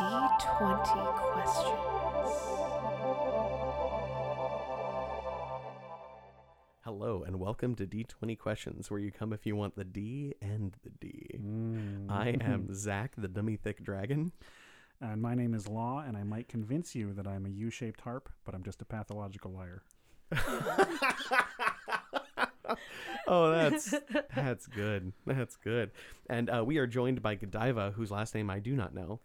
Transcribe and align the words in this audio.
D20 0.00 1.14
questions. 1.14 1.68
Hello 6.82 7.22
and 7.26 7.38
welcome 7.38 7.74
to 7.74 7.86
D20 7.86 8.38
Questions, 8.38 8.90
where 8.90 8.98
you 8.98 9.12
come 9.12 9.34
if 9.34 9.44
you 9.44 9.56
want 9.56 9.76
the 9.76 9.84
D 9.84 10.36
and 10.40 10.74
the 10.82 10.88
D. 10.88 11.38
I 12.08 12.28
am 12.40 12.72
Zach, 12.72 13.12
the 13.18 13.28
dummy 13.28 13.56
thick 13.56 13.84
dragon. 13.84 14.32
And 15.02 15.20
my 15.20 15.34
name 15.34 15.52
is 15.52 15.68
Law, 15.68 16.02
and 16.06 16.16
I 16.16 16.22
might 16.22 16.48
convince 16.48 16.94
you 16.94 17.12
that 17.12 17.26
I'm 17.26 17.44
a 17.44 17.50
U 17.50 17.68
shaped 17.68 18.00
harp, 18.00 18.30
but 18.46 18.54
I'm 18.54 18.62
just 18.62 18.80
a 18.80 18.86
pathological 18.86 19.52
liar. 19.52 19.82
Oh, 23.26 23.50
that's 23.52 23.94
that's 24.34 24.66
good. 24.66 25.12
That's 25.24 25.54
good. 25.56 25.92
And 26.28 26.50
uh, 26.50 26.64
we 26.64 26.78
are 26.78 26.86
joined 26.86 27.22
by 27.22 27.36
Godiva, 27.36 27.92
whose 27.92 28.10
last 28.10 28.34
name 28.34 28.50
I 28.50 28.58
do 28.58 28.74
not 28.74 28.92
know. 28.92 29.20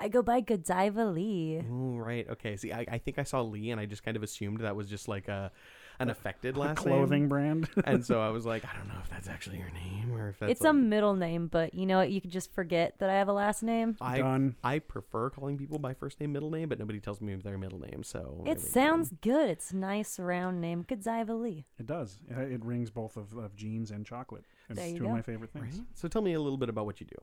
I 0.00 0.08
go 0.08 0.22
by 0.22 0.40
Godiva 0.40 1.04
Lee. 1.04 1.62
Oh, 1.70 1.98
right. 1.98 2.26
Okay. 2.30 2.56
See, 2.56 2.72
I, 2.72 2.86
I 2.90 2.98
think 2.98 3.18
I 3.18 3.22
saw 3.24 3.42
Lee, 3.42 3.70
and 3.70 3.80
I 3.80 3.86
just 3.86 4.02
kind 4.02 4.16
of 4.16 4.22
assumed 4.22 4.60
that 4.60 4.74
was 4.74 4.88
just 4.88 5.08
like 5.08 5.28
a 5.28 5.52
an 5.98 6.08
affected 6.08 6.56
last 6.56 6.78
Clothing 6.78 7.20
name. 7.24 7.28
brand. 7.28 7.68
And 7.84 8.02
so 8.02 8.22
I 8.22 8.30
was 8.30 8.46
like, 8.46 8.64
I 8.72 8.74
don't 8.78 8.88
know 8.88 8.98
if 9.02 9.10
that's 9.10 9.28
actually 9.28 9.58
your 9.58 9.68
name 9.70 10.10
or 10.14 10.30
if 10.30 10.38
that's. 10.38 10.52
it's 10.52 10.60
like, 10.62 10.70
a 10.70 10.72
middle 10.72 11.14
name, 11.14 11.46
but 11.48 11.74
you 11.74 11.84
know 11.84 11.98
what? 11.98 12.10
You 12.10 12.22
can 12.22 12.30
just 12.30 12.54
forget 12.54 12.98
that 13.00 13.10
I 13.10 13.14
have 13.16 13.28
a 13.28 13.34
last 13.34 13.62
name. 13.62 13.98
I 14.00 14.16
Done. 14.16 14.56
I 14.64 14.78
prefer 14.78 15.28
calling 15.28 15.58
people 15.58 15.78
by 15.78 15.92
first 15.92 16.18
name, 16.18 16.32
middle 16.32 16.50
name, 16.50 16.70
but 16.70 16.78
nobody 16.78 17.00
tells 17.00 17.20
me 17.20 17.34
their 17.34 17.58
middle 17.58 17.78
name. 17.80 18.02
So 18.02 18.42
It 18.46 18.56
we 18.56 18.62
go. 18.62 18.68
sounds 18.68 19.12
good. 19.20 19.50
It's 19.50 19.74
nice 19.74 20.18
round 20.18 20.62
name. 20.62 20.86
Godiva 20.88 21.34
Lee. 21.34 21.66
It 21.78 21.84
does. 21.86 22.16
It, 22.30 22.50
it 22.52 22.64
rings 22.64 22.88
both 22.88 23.18
of, 23.18 23.36
of 23.36 23.54
jeans 23.54 23.90
and 23.90 24.06
chocolate. 24.06 24.46
It's 24.70 24.78
There 24.78 24.88
you 24.88 24.94
two 24.96 25.02
go. 25.04 25.10
of 25.10 25.16
my 25.16 25.22
favorite 25.22 25.50
things. 25.52 25.76
Right? 25.80 25.86
So 25.96 26.08
tell 26.08 26.22
me 26.22 26.32
a 26.32 26.40
little 26.40 26.56
bit 26.58 26.70
about 26.70 26.86
what 26.86 27.00
you 27.00 27.06
do. 27.06 27.16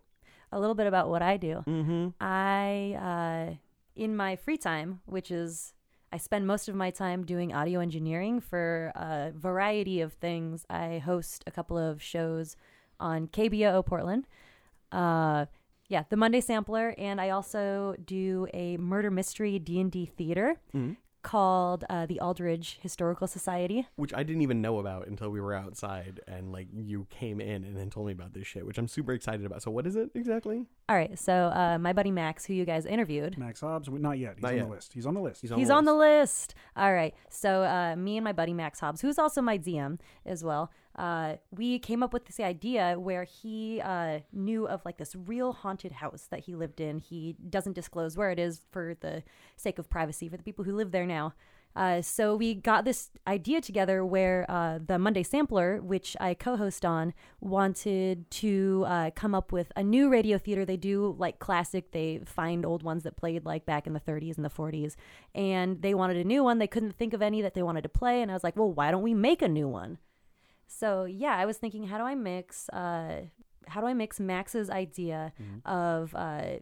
A 0.51 0.59
little 0.59 0.75
bit 0.75 0.87
about 0.87 1.09
what 1.09 1.21
I 1.21 1.37
do. 1.37 1.63
Mm-hmm. 1.67 2.09
I, 2.21 2.95
uh, 2.95 3.55
in 3.95 4.15
my 4.15 4.35
free 4.35 4.57
time, 4.57 5.01
which 5.05 5.31
is 5.31 5.73
I 6.11 6.17
spend 6.17 6.47
most 6.47 6.69
of 6.69 6.75
my 6.75 6.89
time 6.89 7.25
doing 7.25 7.53
audio 7.53 7.79
engineering 7.81 8.39
for 8.39 8.93
a 8.95 9.31
variety 9.35 9.99
of 9.99 10.13
things. 10.13 10.65
I 10.69 10.99
host 10.99 11.43
a 11.45 11.51
couple 11.51 11.77
of 11.77 12.01
shows 12.01 12.55
on 12.99 13.27
KBOO 13.27 13.85
Portland. 13.85 14.25
Uh, 14.91 15.47
yeah, 15.89 16.03
the 16.09 16.17
Monday 16.17 16.41
Sampler, 16.41 16.95
and 16.97 17.19
I 17.19 17.29
also 17.29 17.95
do 18.05 18.47
a 18.53 18.77
murder 18.77 19.11
mystery 19.11 19.59
D 19.59 19.79
and 19.79 19.91
D 19.91 20.05
theater 20.05 20.59
Mm-hmm. 20.75 20.93
Called 21.23 21.83
uh, 21.89 22.05
the 22.05 22.19
Aldridge 22.19 22.79
Historical 22.81 23.27
Society. 23.27 23.87
Which 23.95 24.13
I 24.13 24.23
didn't 24.23 24.41
even 24.41 24.61
know 24.61 24.79
about 24.79 25.07
until 25.07 25.29
we 25.29 25.41
were 25.41 25.53
outside 25.53 26.19
and 26.27 26.51
like 26.51 26.67
you 26.73 27.07
came 27.09 27.41
in 27.41 27.63
and 27.63 27.75
then 27.75 27.89
told 27.89 28.07
me 28.07 28.13
about 28.13 28.33
this 28.33 28.47
shit, 28.47 28.65
which 28.65 28.77
I'm 28.77 28.87
super 28.87 29.13
excited 29.13 29.45
about. 29.45 29.61
So 29.61 29.71
what 29.71 29.85
is 29.87 29.95
it 29.95 30.09
exactly? 30.15 30.65
All 30.89 30.95
right, 30.95 31.17
so 31.19 31.33
uh, 31.53 31.77
my 31.79 31.91
buddy 31.91 32.11
Max, 32.11 32.45
who 32.45 32.53
you 32.53 32.63
guys 32.63 32.85
interviewed, 32.85 33.37
Max 33.37 33.59
Hobbs, 33.59 33.89
not 33.91 34.17
yet. 34.17 34.35
He's 34.35 34.43
Not 34.43 34.51
on 34.51 34.57
yet. 34.57 34.63
the 34.67 34.71
list. 34.71 34.93
He's 34.93 35.05
on 35.05 35.13
the 35.15 35.19
list. 35.21 35.41
He's 35.41 35.51
on 35.51 35.59
He's 35.59 35.67
the 35.67 35.73
on 35.73 35.83
the 35.85 35.93
list. 35.93 36.49
list. 36.49 36.55
All 36.77 36.93
right. 36.93 37.13
So 37.29 37.63
uh, 37.63 37.95
me 37.97 38.15
and 38.17 38.23
my 38.23 38.31
buddy 38.31 38.53
Max 38.53 38.79
Hobbs, 38.79 39.01
who's 39.01 39.19
also 39.19 39.41
my 39.41 39.57
DM 39.57 39.99
as 40.25 40.43
well, 40.45 40.71
uh, 40.97 41.35
we 41.51 41.79
came 41.79 42.01
up 42.01 42.13
with 42.13 42.25
this 42.25 42.39
idea 42.39 42.95
where 42.97 43.23
he 43.23 43.79
uh, 43.81 44.19
knew 44.33 44.67
of 44.67 44.83
like 44.83 44.97
this 44.97 45.15
real 45.15 45.53
haunted 45.53 45.91
house 45.91 46.27
that 46.31 46.41
he 46.41 46.55
lived 46.55 46.81
in. 46.81 46.97
He 46.97 47.35
doesn't 47.49 47.73
disclose 47.73 48.17
where 48.17 48.31
it 48.31 48.39
is 48.39 48.61
for 48.71 48.95
the 48.99 49.23
sake 49.55 49.77
of 49.77 49.89
privacy 49.89 50.27
for 50.27 50.37
the 50.37 50.43
people 50.43 50.65
who 50.65 50.75
live 50.75 50.91
there 50.91 51.05
now. 51.05 51.33
Uh, 51.75 52.01
so 52.01 52.35
we 52.35 52.55
got 52.55 52.85
this 52.85 53.11
idea 53.27 53.61
together 53.61 54.03
where 54.03 54.49
uh, 54.49 54.79
the 54.83 54.97
Monday 54.97 55.21
Sampler, 55.21 55.79
which 55.79 56.17
I 56.19 56.33
co-host 56.33 56.83
on, 56.83 57.13
wanted 57.39 58.31
to 58.31 58.83
uh, 58.87 59.11
come 59.11 59.35
up 59.35 59.51
with 59.51 59.71
a 59.75 59.83
new 59.83 60.09
radio 60.09 60.39
theater. 60.39 60.65
They 60.65 60.77
do 60.77 61.15
like 61.19 61.37
classic. 61.37 61.91
They 61.91 62.21
find 62.25 62.65
old 62.65 62.81
ones 62.81 63.03
that 63.03 63.15
played 63.15 63.45
like 63.45 63.67
back 63.67 63.85
in 63.85 63.93
the 63.93 63.99
30s 63.99 64.37
and 64.37 64.45
the 64.45 64.49
40s, 64.49 64.95
and 65.35 65.83
they 65.83 65.93
wanted 65.93 66.17
a 66.17 66.23
new 66.23 66.43
one. 66.43 66.57
They 66.57 66.65
couldn't 66.65 66.97
think 66.97 67.13
of 67.13 67.21
any 67.21 67.43
that 67.43 67.53
they 67.53 67.61
wanted 67.61 67.83
to 67.83 67.89
play, 67.89 68.23
and 68.23 68.31
I 68.31 68.33
was 68.33 68.43
like, 68.43 68.57
well, 68.57 68.73
why 68.73 68.89
don't 68.89 69.03
we 69.03 69.13
make 69.13 69.43
a 69.43 69.47
new 69.47 69.67
one? 69.67 69.99
So 70.67 71.05
yeah, 71.05 71.35
I 71.35 71.45
was 71.45 71.57
thinking, 71.57 71.87
how 71.87 71.97
do 71.97 72.03
I 72.03 72.15
mix? 72.15 72.69
Uh, 72.69 73.23
how 73.67 73.81
do 73.81 73.87
I 73.87 73.93
mix 73.93 74.19
Max's 74.19 74.69
idea 74.69 75.33
of 75.65 76.13
uh, 76.15 76.59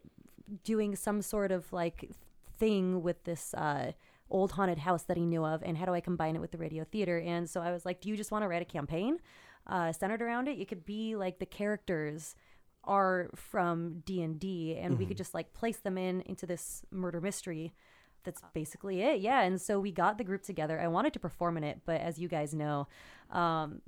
doing 0.63 0.95
some 0.95 1.21
sort 1.21 1.51
of 1.51 1.71
like 1.73 2.11
thing 2.57 3.03
with 3.03 3.23
this 3.23 3.53
uh, 3.53 3.91
old 4.29 4.53
haunted 4.53 4.79
house 4.79 5.03
that 5.03 5.17
he 5.17 5.25
knew 5.25 5.45
of, 5.45 5.61
and 5.63 5.77
how 5.77 5.85
do 5.85 5.93
I 5.93 6.01
combine 6.01 6.35
it 6.35 6.39
with 6.39 6.51
the 6.51 6.57
radio 6.57 6.83
theater? 6.83 7.19
And 7.19 7.49
so 7.49 7.61
I 7.61 7.71
was 7.71 7.85
like, 7.85 8.01
do 8.01 8.09
you 8.09 8.17
just 8.17 8.31
want 8.31 8.43
to 8.43 8.47
write 8.47 8.61
a 8.61 8.65
campaign 8.65 9.19
uh, 9.67 9.91
centered 9.91 10.21
around 10.21 10.47
it? 10.47 10.59
It 10.59 10.67
could 10.67 10.85
be 10.85 11.15
like 11.15 11.39
the 11.39 11.45
characters 11.45 12.35
are 12.83 13.29
from 13.35 14.03
D 14.05 14.21
and 14.21 14.39
D, 14.39 14.77
and 14.77 14.97
we 14.97 15.05
could 15.07 15.17
just 15.17 15.33
like 15.33 15.53
place 15.53 15.77
them 15.77 15.97
in 15.97 16.21
into 16.21 16.45
this 16.45 16.83
murder 16.91 17.19
mystery. 17.21 17.73
That's 18.23 18.41
basically 18.53 19.01
it, 19.01 19.21
yeah. 19.21 19.41
And 19.41 19.61
so 19.61 19.79
we 19.79 19.91
got 19.91 20.17
the 20.17 20.23
group 20.23 20.41
together. 20.41 20.79
I 20.79 20.87
wanted 20.87 21.13
to 21.13 21.19
perform 21.19 21.57
in 21.57 21.63
it, 21.63 21.81
but 21.85 22.01
as 22.01 22.17
you 22.17 22.27
guys 22.27 22.55
know, 22.55 22.87
um, 23.31 23.81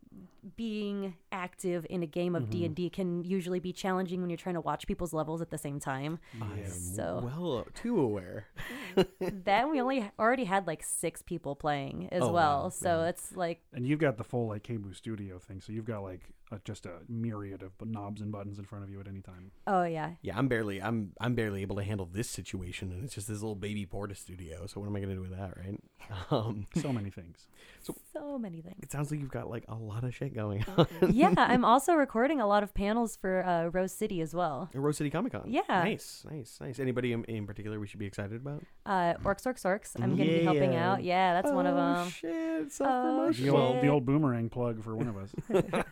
being 0.56 1.16
active 1.32 1.86
in 1.90 2.02
a 2.04 2.06
game 2.06 2.36
of 2.36 2.50
D 2.50 2.66
and 2.66 2.74
D 2.74 2.90
can 2.90 3.24
usually 3.24 3.60
be 3.60 3.74
challenging 3.74 4.22
when 4.22 4.30
you're 4.30 4.38
trying 4.38 4.56
to 4.56 4.62
watch 4.62 4.88
people's 4.88 5.14
levels 5.14 5.42
at 5.42 5.50
the 5.50 5.58
same 5.58 5.80
time. 5.80 6.20
I 6.42 6.60
am 6.60 6.70
So- 6.70 7.22
well 7.24 7.66
too 7.74 8.00
aware. 8.00 8.48
then 9.20 9.70
we 9.72 9.82
only 9.82 10.10
already 10.18 10.46
had 10.46 10.66
like 10.68 10.84
six 10.84 11.22
people 11.22 11.56
playing 11.56 12.10
as 12.12 12.24
Oh, 12.24 12.32
well. 12.32 12.64
wow. 12.64 12.70
So 12.70 13.04
it's 13.04 13.36
like 13.36 13.62
And 13.74 13.86
you've 13.86 14.00
got 14.00 14.18
the 14.18 14.24
full 14.24 14.48
like 14.48 14.64
KBOO 14.64 14.96
Studio 14.96 15.38
thing, 15.40 15.62
so 15.62 15.72
you've 15.74 15.86
got 15.86 16.02
like 16.04 16.22
a, 16.50 16.60
just 16.64 16.86
a 16.86 17.00
myriad 17.10 17.62
of 17.62 17.72
knobs 17.86 18.22
and 18.22 18.32
buttons 18.32 18.58
in 18.58 18.64
front 18.64 18.86
of 18.86 18.90
you 18.90 19.00
at 19.02 19.08
any 19.08 19.22
time. 19.22 19.52
oh 19.68 19.84
yeah. 19.84 20.12
Yeah, 20.22 20.38
I'm 20.38 20.48
barely 20.48 20.82
I'm 20.82 21.12
I'm 21.20 21.36
barely 21.36 21.62
able 21.62 21.76
to 21.76 21.84
handle 21.84 22.06
this 22.12 22.30
situation, 22.30 22.92
and 22.92 23.04
it's 23.04 23.14
just 23.14 23.28
this 23.28 23.42
little 23.42 23.56
baby 23.56 23.86
Porta 23.86 24.16
studio. 24.16 24.66
So 24.66 24.80
what 24.80 24.88
am 24.88 24.96
I 24.96 25.02
gonna 25.02 25.16
do 25.16 25.22
with 25.22 25.38
that, 25.38 25.56
right? 25.58 25.80
Um, 26.32 26.66
So 26.76 26.94
many 26.94 27.10
things. 27.10 27.48
So 28.14 28.38
many 28.40 28.62
things. 28.62 28.78
it 28.82 28.92
sounds 28.92 29.12
like 29.12 29.20
you've 29.28 29.34
got 29.34 29.50
like 29.50 29.66
a 29.68 29.76
lot 29.76 30.06
of 30.06 30.16
shit 30.16 30.34
going 30.34 30.64
on. 30.78 30.88
yeah, 31.12 31.34
I'm 31.38 31.66
also 31.74 31.94
recording 31.96 32.40
a 32.40 32.48
lot 32.48 32.64
of 32.64 32.74
panels 32.74 33.18
for 33.18 33.46
uh, 33.46 33.66
Rose 33.68 33.92
City 33.92 34.22
as 34.22 34.34
well. 34.34 34.70
Rose 34.74 34.96
City 34.98 35.10
Comic 35.10 35.34
Con. 35.34 35.44
Yeah. 35.48 35.62
Nice, 35.68 36.26
nice, 36.32 36.58
nice. 36.62 36.80
Anybody 36.80 37.12
in, 37.12 37.26
in 37.26 37.46
particular 37.46 37.78
we 37.80 37.88
should 37.88 38.00
be 38.00 38.06
excited 38.06 38.38
about? 38.38 38.64
Uh, 38.86 39.16
Orcs, 39.26 39.44
Orcs, 39.46 39.64
Orcs. 39.66 40.02
I'm 40.02 40.16
going 40.16 40.30
to 40.30 40.38
be 40.38 40.44
helping 40.44 40.72
Yeah. 40.74 40.92
out. 40.94 41.04
Yeah, 41.04 41.34
that's 41.42 41.52
one 41.54 41.66
of 41.66 41.76
Oh, 41.76 41.78
them. 41.78 42.10
Shit, 42.10 42.72
self 42.72 42.88
The 42.90 43.10
promotion. 43.10 43.50
old, 43.50 43.76
the 43.78 43.82
Shit. 43.82 43.90
old 43.90 44.06
boomerang 44.06 44.50
plug 44.50 44.82
for 44.82 44.96
one 44.96 45.08
of 45.10 45.18
us. 45.18 45.36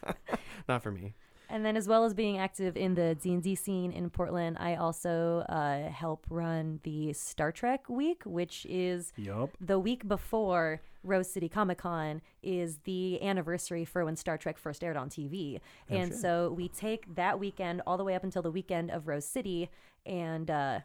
Not 0.69 0.81
for 0.81 0.91
me. 0.91 1.13
And 1.49 1.63
then, 1.63 1.77
as 1.77 1.87
well 1.87 2.05
as 2.05 2.13
being 2.15 2.37
active 2.39 2.75
in 2.75 2.95
the 2.95 3.15
D 3.21 3.31
and 3.33 3.43
D 3.43 3.53
scene 3.53 3.91
in 3.91 4.09
Portland, 4.09 4.57
I 4.59 4.75
also 4.77 5.39
uh, 5.47 5.89
help 5.89 6.25
run 6.29 6.79
the 6.83 7.13
Star 7.13 7.51
Trek 7.51 7.87
Week, 7.87 8.23
which 8.25 8.65
is 8.67 9.13
yup. 9.15 9.51
the 9.61 9.77
week 9.77 10.07
before 10.07 10.81
Rose 11.05 11.29
City 11.29 11.47
Comic 11.47 11.77
Con 11.77 12.21
is 12.43 12.79
the 12.83 13.21
anniversary 13.21 13.85
for 13.85 14.03
when 14.03 14.15
Star 14.15 14.37
Trek 14.37 14.57
first 14.57 14.83
aired 14.83 14.97
on 14.97 15.09
TV. 15.09 15.59
and 15.89 16.13
so 16.13 16.53
we 16.55 16.67
take 16.67 17.15
that 17.15 17.39
weekend 17.39 17.81
all 17.85 17.97
the 17.97 18.03
way 18.03 18.15
up 18.15 18.23
until 18.23 18.41
the 18.41 18.51
weekend 18.51 18.91
of 18.91 19.07
Rose 19.07 19.25
City 19.25 19.69
and 20.05 20.49
uh, 20.49 20.79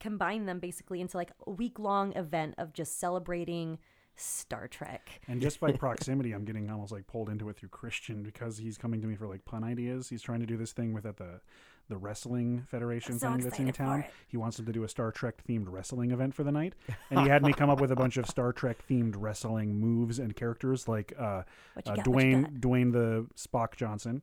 combine 0.00 0.46
them 0.46 0.58
basically 0.58 1.00
into 1.00 1.16
like 1.16 1.30
a 1.46 1.50
week 1.50 1.78
long 1.78 2.14
event 2.16 2.54
of 2.58 2.72
just 2.72 2.98
celebrating 2.98 3.78
Star 4.16 4.66
Trek. 4.66 5.20
And 5.28 5.40
just 5.40 5.60
by 5.60 5.72
proximity, 5.78 6.32
I'm 6.32 6.44
getting 6.44 6.70
almost 6.70 6.92
like 6.92 7.06
pulled 7.06 7.28
into 7.28 7.48
it 7.48 7.56
through 7.56 7.68
Christian 7.68 8.22
because 8.22 8.58
he's 8.58 8.78
coming 8.78 9.00
to 9.02 9.06
me 9.06 9.14
for 9.14 9.26
like 9.26 9.44
pun 9.44 9.62
ideas. 9.62 10.08
He's 10.08 10.22
trying 10.22 10.40
to 10.40 10.46
do 10.46 10.56
this 10.56 10.72
thing 10.72 10.92
with 10.92 11.06
at 11.06 11.18
the 11.18 11.40
the 11.88 11.96
wrestling 11.96 12.64
federation 12.70 13.18
so 13.18 13.30
thing 13.32 13.40
that's 13.40 13.58
in 13.58 13.72
town. 13.72 14.00
it. 14.00 14.10
He 14.28 14.36
wants 14.36 14.58
him 14.58 14.66
to 14.66 14.72
do 14.72 14.84
a 14.84 14.88
Star 14.88 15.12
Trek 15.12 15.42
themed 15.48 15.66
wrestling 15.68 16.10
event 16.10 16.34
for 16.34 16.44
the 16.44 16.52
night, 16.52 16.74
and 17.10 17.20
he 17.20 17.28
had 17.28 17.42
me 17.42 17.52
come 17.52 17.70
up 17.70 17.80
with 17.80 17.92
a 17.92 17.96
bunch 17.96 18.16
of 18.16 18.26
Star 18.26 18.52
Trek 18.52 18.78
themed 18.88 19.14
wrestling 19.16 19.78
moves 19.78 20.18
and 20.18 20.34
characters 20.34 20.88
like 20.88 21.12
uh, 21.18 21.22
uh, 21.22 21.42
got, 21.84 21.98
Dwayne? 21.98 22.58
Dwayne 22.60 22.92
the 22.92 23.26
Spock 23.36 23.76
Johnson. 23.76 24.22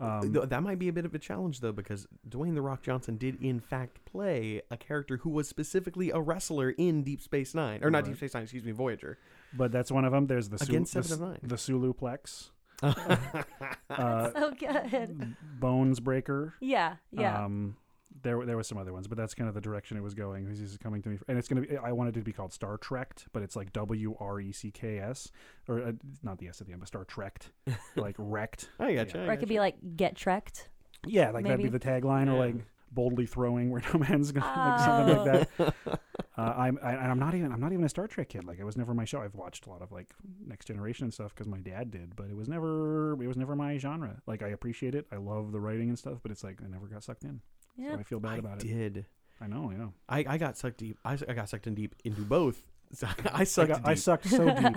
Um, 0.00 0.30
that 0.32 0.62
might 0.62 0.78
be 0.78 0.86
a 0.86 0.92
bit 0.92 1.04
of 1.04 1.14
a 1.14 1.18
challenge 1.18 1.58
though, 1.60 1.72
because 1.72 2.06
Dwayne 2.28 2.54
the 2.54 2.62
Rock 2.62 2.82
Johnson 2.82 3.16
did 3.16 3.42
in 3.42 3.58
fact 3.58 4.04
play 4.04 4.62
a 4.70 4.76
character 4.76 5.16
who 5.18 5.30
was 5.30 5.48
specifically 5.48 6.10
a 6.10 6.20
wrestler 6.20 6.70
in 6.70 7.02
Deep 7.02 7.20
Space 7.20 7.52
Nine, 7.54 7.80
or 7.82 7.90
not 7.90 8.04
Deep 8.04 8.16
Space 8.16 8.34
Nine, 8.34 8.44
excuse 8.44 8.62
me, 8.62 8.70
Voyager. 8.70 9.18
but 9.52 9.72
that's 9.72 9.90
one 9.90 10.04
of 10.04 10.12
them. 10.12 10.28
There's 10.28 10.50
the 10.50 10.58
Su- 10.58 10.66
Against 10.66 10.94
the, 10.94 11.02
Seven 11.02 11.24
of 11.24 11.30
Nine. 11.30 11.40
the 11.42 11.56
Suluplex, 11.56 12.50
uh, 12.82 14.30
So 14.32 14.52
good. 14.58 15.36
Bones 15.60 16.00
Breaker. 16.00 16.54
Yeah, 16.60 16.96
yeah. 17.12 17.44
Um, 17.44 17.76
there, 18.22 18.44
there 18.44 18.56
was 18.56 18.66
some 18.66 18.78
other 18.78 18.92
ones, 18.92 19.06
but 19.06 19.16
that's 19.16 19.34
kind 19.34 19.48
of 19.48 19.54
the 19.54 19.60
direction 19.60 19.96
it 19.96 20.02
was 20.02 20.14
going. 20.14 20.48
This 20.48 20.60
is 20.60 20.76
coming 20.76 21.02
to 21.02 21.08
me, 21.08 21.18
and 21.28 21.38
it's 21.38 21.48
gonna 21.48 21.60
be. 21.62 21.76
I 21.76 21.92
wanted 21.92 22.16
it 22.16 22.20
to 22.20 22.24
be 22.24 22.32
called 22.32 22.52
Star 22.52 22.78
Trekt, 22.78 23.26
but 23.32 23.42
it's 23.42 23.56
like 23.56 23.72
W 23.72 24.16
R 24.18 24.40
E 24.40 24.52
C 24.52 24.70
K 24.70 24.98
S, 24.98 25.30
or 25.68 25.80
uh, 25.80 25.92
not 26.22 26.38
the 26.38 26.48
S 26.48 26.60
at 26.60 26.66
the 26.66 26.72
end, 26.72 26.80
but 26.80 26.88
Star 26.88 27.04
Trekt, 27.04 27.50
like 27.96 28.16
wrecked. 28.18 28.70
I 28.78 28.94
gotcha. 28.94 29.20
I 29.20 29.26
or 29.26 29.32
it 29.32 29.36
could 29.38 29.48
be 29.48 29.60
like 29.60 29.76
get 29.96 30.16
trekked. 30.16 30.68
Yeah, 31.06 31.30
like 31.30 31.44
that'd 31.44 31.62
be 31.62 31.68
the 31.68 31.78
tagline, 31.78 32.28
or 32.28 32.38
like 32.38 32.56
boldly 32.92 33.26
throwing 33.26 33.70
where 33.70 33.82
no 33.94 34.00
man's 34.00 34.32
going, 34.32 34.44
like 34.46 34.80
something 34.80 35.16
Oh. 35.16 35.22
like 35.24 35.56
that. 35.56 35.74
Uh, 36.36 36.54
I'm, 36.56 36.78
I, 36.84 36.92
and 36.92 37.10
I'm 37.10 37.18
not 37.18 37.34
even, 37.34 37.50
I'm 37.50 37.58
not 37.58 37.72
even 37.72 37.84
a 37.84 37.88
Star 37.88 38.06
Trek 38.06 38.28
kid. 38.28 38.44
Like 38.44 38.60
it 38.60 38.64
was 38.64 38.76
never 38.76 38.94
my 38.94 39.04
show. 39.04 39.20
I've 39.20 39.34
watched 39.34 39.66
a 39.66 39.70
lot 39.70 39.82
of 39.82 39.90
like 39.90 40.14
Next 40.46 40.66
Generation 40.66 41.02
and 41.02 41.12
stuff 41.12 41.34
because 41.34 41.48
my 41.48 41.58
dad 41.58 41.90
did, 41.90 42.14
but 42.14 42.26
it 42.30 42.36
was 42.36 42.46
never, 42.48 43.14
it 43.20 43.26
was 43.26 43.36
never 43.36 43.56
my 43.56 43.76
genre. 43.76 44.22
Like 44.24 44.44
I 44.44 44.50
appreciate 44.50 44.94
it, 44.94 45.06
I 45.10 45.16
love 45.16 45.50
the 45.50 45.58
writing 45.58 45.88
and 45.88 45.98
stuff, 45.98 46.18
but 46.22 46.30
it's 46.30 46.44
like 46.44 46.60
I 46.64 46.68
never 46.68 46.86
got 46.86 47.02
sucked 47.02 47.24
in. 47.24 47.40
Yeah. 47.76 47.94
So 47.94 47.98
I 47.98 48.02
feel 48.04 48.20
bad 48.20 48.34
I 48.34 48.36
about 48.36 48.62
it. 48.62 48.70
I 48.70 48.72
did. 48.72 49.06
I 49.40 49.48
know, 49.48 49.72
yeah. 49.76 49.88
I, 50.08 50.34
I 50.34 50.38
got 50.38 50.56
sucked 50.56 50.76
deep. 50.78 50.96
I, 51.04 51.18
I 51.28 51.32
got 51.32 51.48
sucked 51.48 51.66
in 51.66 51.74
deep 51.74 51.96
into 52.04 52.20
both. 52.20 52.62
So 52.92 53.06
I 53.32 53.40
I, 53.40 53.44
sucked 53.44 53.68
got, 53.68 53.80
I 53.84 53.94
deep. 53.94 54.02
sucked 54.02 54.28
so 54.28 54.44
deep. 54.46 54.74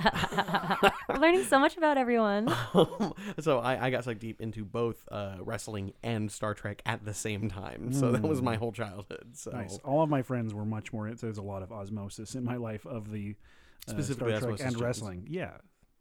We're 1.10 1.16
learning 1.20 1.46
so 1.46 1.60
much 1.60 1.78
about 1.78 1.98
everyone. 1.98 2.54
so 3.40 3.60
I, 3.60 3.86
I 3.88 3.90
got 3.90 4.04
sucked 4.04 4.20
deep 4.20 4.42
into 4.42 4.66
both 4.66 5.02
uh, 5.10 5.38
wrestling 5.40 5.94
and 6.04 6.30
Star 6.32 6.54
Trek 6.54 6.82
at 6.86 7.06
the 7.06 7.14
same 7.14 7.50
time. 7.50 7.94
So 7.94 8.12
that 8.12 8.22
was 8.22 8.42
my 8.42 8.56
Mm. 8.56 8.60
whole 8.60 8.72
childhood. 8.74 9.28
So 9.34 9.52
Nice. 9.52 9.80
All 9.86 10.04
of 10.04 10.10
my 10.10 10.22
friends 10.24 10.54
were 10.54 10.66
much 10.66 10.92
more. 10.92 11.10
There's 11.10 11.38
a 11.38 11.42
lot 11.42 11.64
of 11.64 11.72
osmosis 11.72 12.36
in 12.36 12.44
my 12.44 12.58
life 12.58 12.86
of 12.86 13.12
the 13.12 13.36
uh, 13.88 13.92
Specifically 13.92 14.32
Star 14.32 14.40
Trek 14.42 14.44
Osmosis 14.44 14.66
and 14.66 14.74
Jones. 14.74 14.82
wrestling. 14.84 15.28
Yeah, 15.30 15.52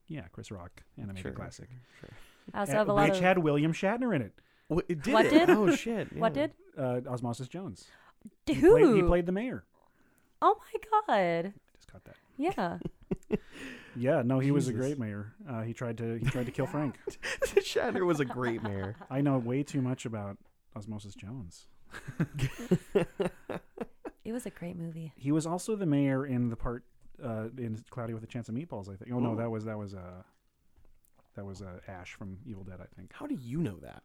yeah. 0.09 0.23
Chris 0.33 0.51
Rock 0.51 0.83
animated 0.99 1.23
Sure, 1.23 1.33
classic, 1.33 1.69
sure. 2.01 2.11
I 2.53 2.61
also 2.61 2.73
Uh, 2.73 2.77
have 2.77 2.89
a 2.89 2.93
lot 2.93 3.09
which 3.09 3.19
of. 3.19 3.25
had 3.25 3.39
William 3.39 3.73
Shatner 3.73 4.15
in 4.17 4.23
it. 4.23 4.33
What, 4.69 4.85
it 4.89 5.03
did 5.03 5.15
What 5.15 5.27
it? 5.27 5.31
did? 5.31 5.51
Oh 5.51 5.75
shit! 5.77 6.13
What 6.17 6.33
did? 6.35 6.53
Uh, 6.77 7.01
Osmosis 7.09 7.47
Jones. 7.49 7.87
Dude. 8.47 8.57
He 8.57 8.63
played, 8.63 8.97
he 8.97 9.03
played 9.03 9.27
the 9.27 9.33
mayor. 9.33 9.65
oh 10.43 10.57
my 10.75 11.05
god. 11.09 11.55
Just 11.91 11.93
caught 11.93 12.05
that. 12.05 12.17
Yeah. 12.37 12.79
Yeah, 13.97 14.23
no, 14.25 14.39
he 14.39 14.53
was 14.53 14.69
a 14.69 14.71
Jesus. 14.71 14.87
great 14.87 14.99
mayor. 15.01 15.33
Uh, 15.49 15.63
he 15.63 15.73
tried 15.73 15.99
to 15.99 16.15
he 16.17 16.25
tried 16.25 16.47
to 16.47 16.53
kill 16.53 16.67
Frank. 16.67 16.97
Shatner 17.43 18.07
was 18.07 18.21
a 18.21 18.25
great 18.25 18.63
mayor. 18.63 18.95
I 19.11 19.21
know 19.21 19.37
way 19.37 19.65
too 19.65 19.83
much 19.83 20.07
about 20.07 20.39
Osmosis 20.77 21.15
Jones. 21.17 21.67
It 24.23 24.33
was 24.33 24.47
a 24.47 24.51
great 24.51 24.77
movie. 24.77 25.13
He 25.17 25.33
was 25.33 25.45
also 25.45 25.75
the 25.75 25.87
mayor 25.87 26.25
in 26.25 26.51
the 26.51 26.57
part 26.57 26.85
uh, 27.23 27.49
in 27.59 27.83
Cloudy 27.91 28.15
with 28.15 28.23
a 28.23 28.27
Chance 28.29 28.49
of 28.49 28.55
Meatballs. 28.55 28.89
I 28.89 28.95
think. 28.95 29.11
Oh 29.13 29.19
no, 29.19 29.33
Ooh. 29.33 29.37
that 29.37 29.51
was 29.51 29.65
that 29.65 29.77
was 29.77 29.93
uh, 29.95 30.23
that 31.35 31.45
was 31.45 31.61
uh, 31.63 31.81
Ash 31.89 32.15
from 32.15 32.39
Evil 32.47 32.63
Dead. 32.63 32.79
I 32.81 32.87
think 32.95 33.13
How 33.13 33.27
do 33.27 33.35
you 33.35 33.61
know 33.61 33.77
that? 33.83 34.05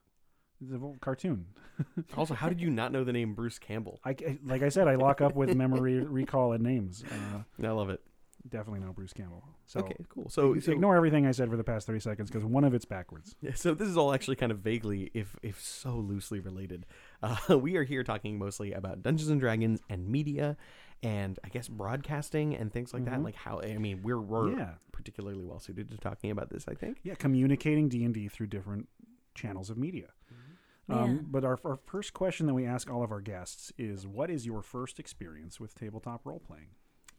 The 0.62 0.78
whole 0.80 0.98
cartoon. 1.02 1.46
Also, 2.16 2.34
how 2.34 2.48
did 2.48 2.62
you 2.62 2.70
not 2.70 2.94
know 2.94 3.04
the 3.04 3.12
name 3.12 3.34
Bruce 3.34 3.60
Campbell? 3.60 4.00
I, 4.06 4.16
like 4.46 4.64
I 4.64 4.70
said, 4.70 4.88
I 4.88 4.96
lock 4.96 5.20
up 5.20 5.36
with 5.36 5.54
memory 5.56 6.00
recall 6.06 6.54
and 6.54 6.64
names. 6.64 7.04
Uh, 7.12 7.40
I 7.68 7.72
love 7.72 7.90
it. 7.90 8.00
definitely 8.48 8.80
know 8.80 8.94
Bruce 8.94 9.12
Campbell. 9.12 9.44
So 9.66 9.82
okay, 9.82 9.98
cool. 10.08 10.30
So, 10.30 10.58
so 10.60 10.72
ignore 10.72 10.96
everything 10.96 11.26
I 11.28 11.32
said 11.32 11.50
for 11.50 11.58
the 11.58 11.66
past 11.66 11.86
thirty 11.86 12.00
seconds 12.00 12.30
because 12.32 12.46
one 12.46 12.64
of 12.64 12.74
it's 12.74 12.86
backwards. 12.86 13.36
Yeah, 13.42 13.56
so 13.56 13.74
this 13.74 13.90
is 13.90 13.98
all 13.98 14.14
actually 14.14 14.38
kind 14.38 14.54
of 14.54 14.60
vaguely, 14.60 15.12
if 15.14 15.36
if 15.44 15.60
so 15.62 15.96
loosely 15.98 16.40
related. 16.40 16.86
Uh, 17.22 17.58
we 17.58 17.76
are 17.76 17.84
here 17.84 18.04
talking 18.06 18.38
mostly 18.40 18.72
about 18.72 19.04
Dungeons 19.04 19.30
and 19.30 19.42
Dragons 19.42 19.82
and 19.90 20.08
media, 20.08 20.56
and 21.04 21.38
I 21.44 21.50
guess 21.50 21.68
broadcasting 21.68 22.56
and 22.56 22.72
things 22.72 22.94
like 22.94 23.04
that. 23.04 23.20
Mhm. 23.20 23.24
Like 23.26 23.36
how 23.36 23.60
I 23.62 23.78
mean, 23.80 24.02
we're 24.02 24.22
we're 24.22 24.52
Yeah, 24.58 24.76
particularly 24.94 25.44
well 25.44 25.60
suited 25.60 25.90
to 25.90 25.98
talking 25.98 26.32
about 26.32 26.50
this. 26.52 26.70
I 26.70 26.74
think. 26.74 27.00
yeah, 27.04 27.16
communicating 27.16 27.90
D 27.90 28.06
and 28.06 28.14
D 28.14 28.30
through 28.30 28.48
different 28.48 28.88
channels 29.34 29.70
of 29.70 29.78
media. 29.78 30.08
Yeah. 30.32 30.38
Um, 30.88 31.26
but 31.32 31.44
our, 31.44 31.58
our 31.66 31.78
first 31.78 32.14
question 32.14 32.46
that 32.46 32.54
we 32.54 32.66
ask 32.66 32.92
all 32.92 33.04
of 33.04 33.12
our 33.12 33.22
guests 33.22 33.74
is, 33.78 34.06
"What 34.06 34.30
is 34.30 34.46
your 34.46 34.62
first 34.62 35.00
experience 35.00 35.60
with 35.60 35.74
tabletop 35.76 36.22
role 36.26 36.40
playing?" 36.46 36.68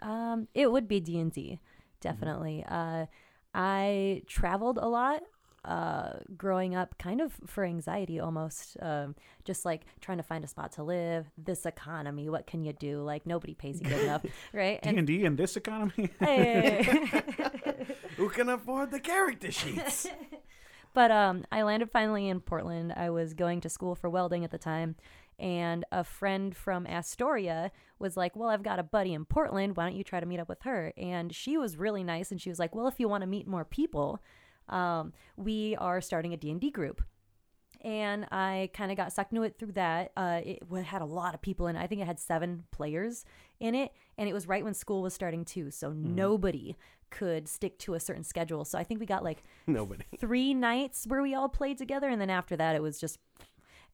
Um, 0.00 0.48
it 0.54 0.70
would 0.70 0.86
be 0.86 1.00
D 1.00 1.18
and 1.18 1.32
Mm-hmm. 1.32 1.40
D, 1.54 1.60
definitely. 2.00 2.64
Uh, 2.68 3.06
I 3.54 4.22
traveled 4.26 4.78
a 4.78 4.88
lot. 4.88 5.22
Uh, 5.64 6.20
growing 6.36 6.76
up, 6.76 6.96
kind 6.96 7.20
of 7.20 7.32
for 7.44 7.64
anxiety 7.64 8.20
almost, 8.20 8.76
um, 8.80 9.16
just 9.44 9.64
like 9.64 9.82
trying 10.00 10.18
to 10.18 10.22
find 10.22 10.44
a 10.44 10.46
spot 10.46 10.70
to 10.70 10.84
live. 10.84 11.26
This 11.36 11.66
economy, 11.66 12.28
what 12.28 12.46
can 12.46 12.62
you 12.62 12.72
do? 12.72 13.02
Like 13.02 13.26
nobody 13.26 13.54
pays 13.54 13.80
you 13.80 13.88
good 13.88 14.02
enough, 14.02 14.24
right? 14.52 14.80
D 14.80 14.90
and 14.90 15.06
D 15.08 15.24
in 15.24 15.34
this 15.34 15.56
economy. 15.56 16.10
hey. 16.20 16.84
Who 18.16 18.28
can 18.28 18.48
afford 18.48 18.92
the 18.92 19.00
character 19.00 19.50
sheets? 19.50 20.06
But 20.96 21.10
um, 21.10 21.44
I 21.52 21.60
landed 21.60 21.90
finally 21.90 22.26
in 22.26 22.40
Portland. 22.40 22.94
I 22.96 23.10
was 23.10 23.34
going 23.34 23.60
to 23.60 23.69
school 23.69 23.94
for 23.94 24.08
welding 24.08 24.44
at 24.44 24.50
the 24.50 24.56
time, 24.56 24.96
and 25.38 25.84
a 25.93 26.02
friend 26.02 26.56
from 26.56 26.87
Astoria 26.87 27.70
was 27.98 28.16
like, 28.16 28.34
"Well, 28.34 28.48
I've 28.48 28.62
got 28.62 28.78
a 28.78 28.82
buddy 28.82 29.12
in 29.12 29.26
Portland. 29.26 29.76
Why 29.76 29.84
don't 29.84 29.94
you 29.94 30.04
try 30.04 30.20
to 30.20 30.25
meet 30.25 30.40
up 30.40 30.48
with 30.48 30.62
her?" 30.62 30.94
And 30.96 31.34
she 31.34 31.58
was 31.58 31.76
really 31.76 32.02
nice, 32.02 32.31
and 32.31 32.40
she 32.40 32.48
was 32.48 32.58
like, 32.58 32.75
"Well, 32.75 32.88
if 32.88 32.98
you 32.98 33.10
want 33.10 33.20
to 33.20 33.26
meet 33.26 33.46
more 33.46 33.66
people, 33.66 34.22
um, 34.70 35.12
we 35.37 35.76
are 35.76 36.00
starting 36.00 36.32
a 36.32 36.38
D 36.38 36.50
and 36.50 36.62
D 36.62 36.70
group." 36.70 37.02
And 37.82 38.25
I 38.32 38.70
kind 38.72 38.90
of 38.90 38.96
got 38.96 39.12
sucked 39.12 39.32
into 39.32 39.42
it 39.42 39.58
through 39.58 39.72
that. 39.72 40.12
Uh, 40.16 40.40
it 40.42 40.62
had 40.87 41.02
a 41.02 41.04
lot 41.04 41.34
of 41.34 41.42
people 41.42 41.66
in 41.66 41.76
it. 41.76 41.82
I 41.82 41.87
think 41.88 42.00
it 42.00 42.06
had 42.06 42.19
seven 42.19 42.64
players 42.70 43.26
in 43.60 43.75
it. 43.75 43.92
And 44.18 44.28
it 44.28 44.32
was 44.32 44.48
right 44.48 44.64
when 44.64 44.74
school 44.74 45.02
was 45.02 45.14
starting 45.14 45.44
too. 45.44 45.70
So 45.70 45.90
mm-hmm. 45.90 46.14
nobody 46.14 46.76
could 47.10 47.48
stick 47.48 47.78
to 47.80 47.94
a 47.94 48.00
certain 48.00 48.24
schedule. 48.24 48.64
So 48.64 48.78
I 48.78 48.84
think 48.84 49.00
we 49.00 49.06
got 49.06 49.24
like 49.24 49.42
Nobody. 49.66 50.04
three 50.18 50.54
nights 50.54 51.06
where 51.06 51.22
we 51.22 51.34
all 51.34 51.48
played 51.48 51.78
together, 51.78 52.08
and 52.08 52.20
then 52.20 52.30
after 52.30 52.56
that, 52.56 52.76
it 52.76 52.82
was 52.82 52.98
just. 52.98 53.18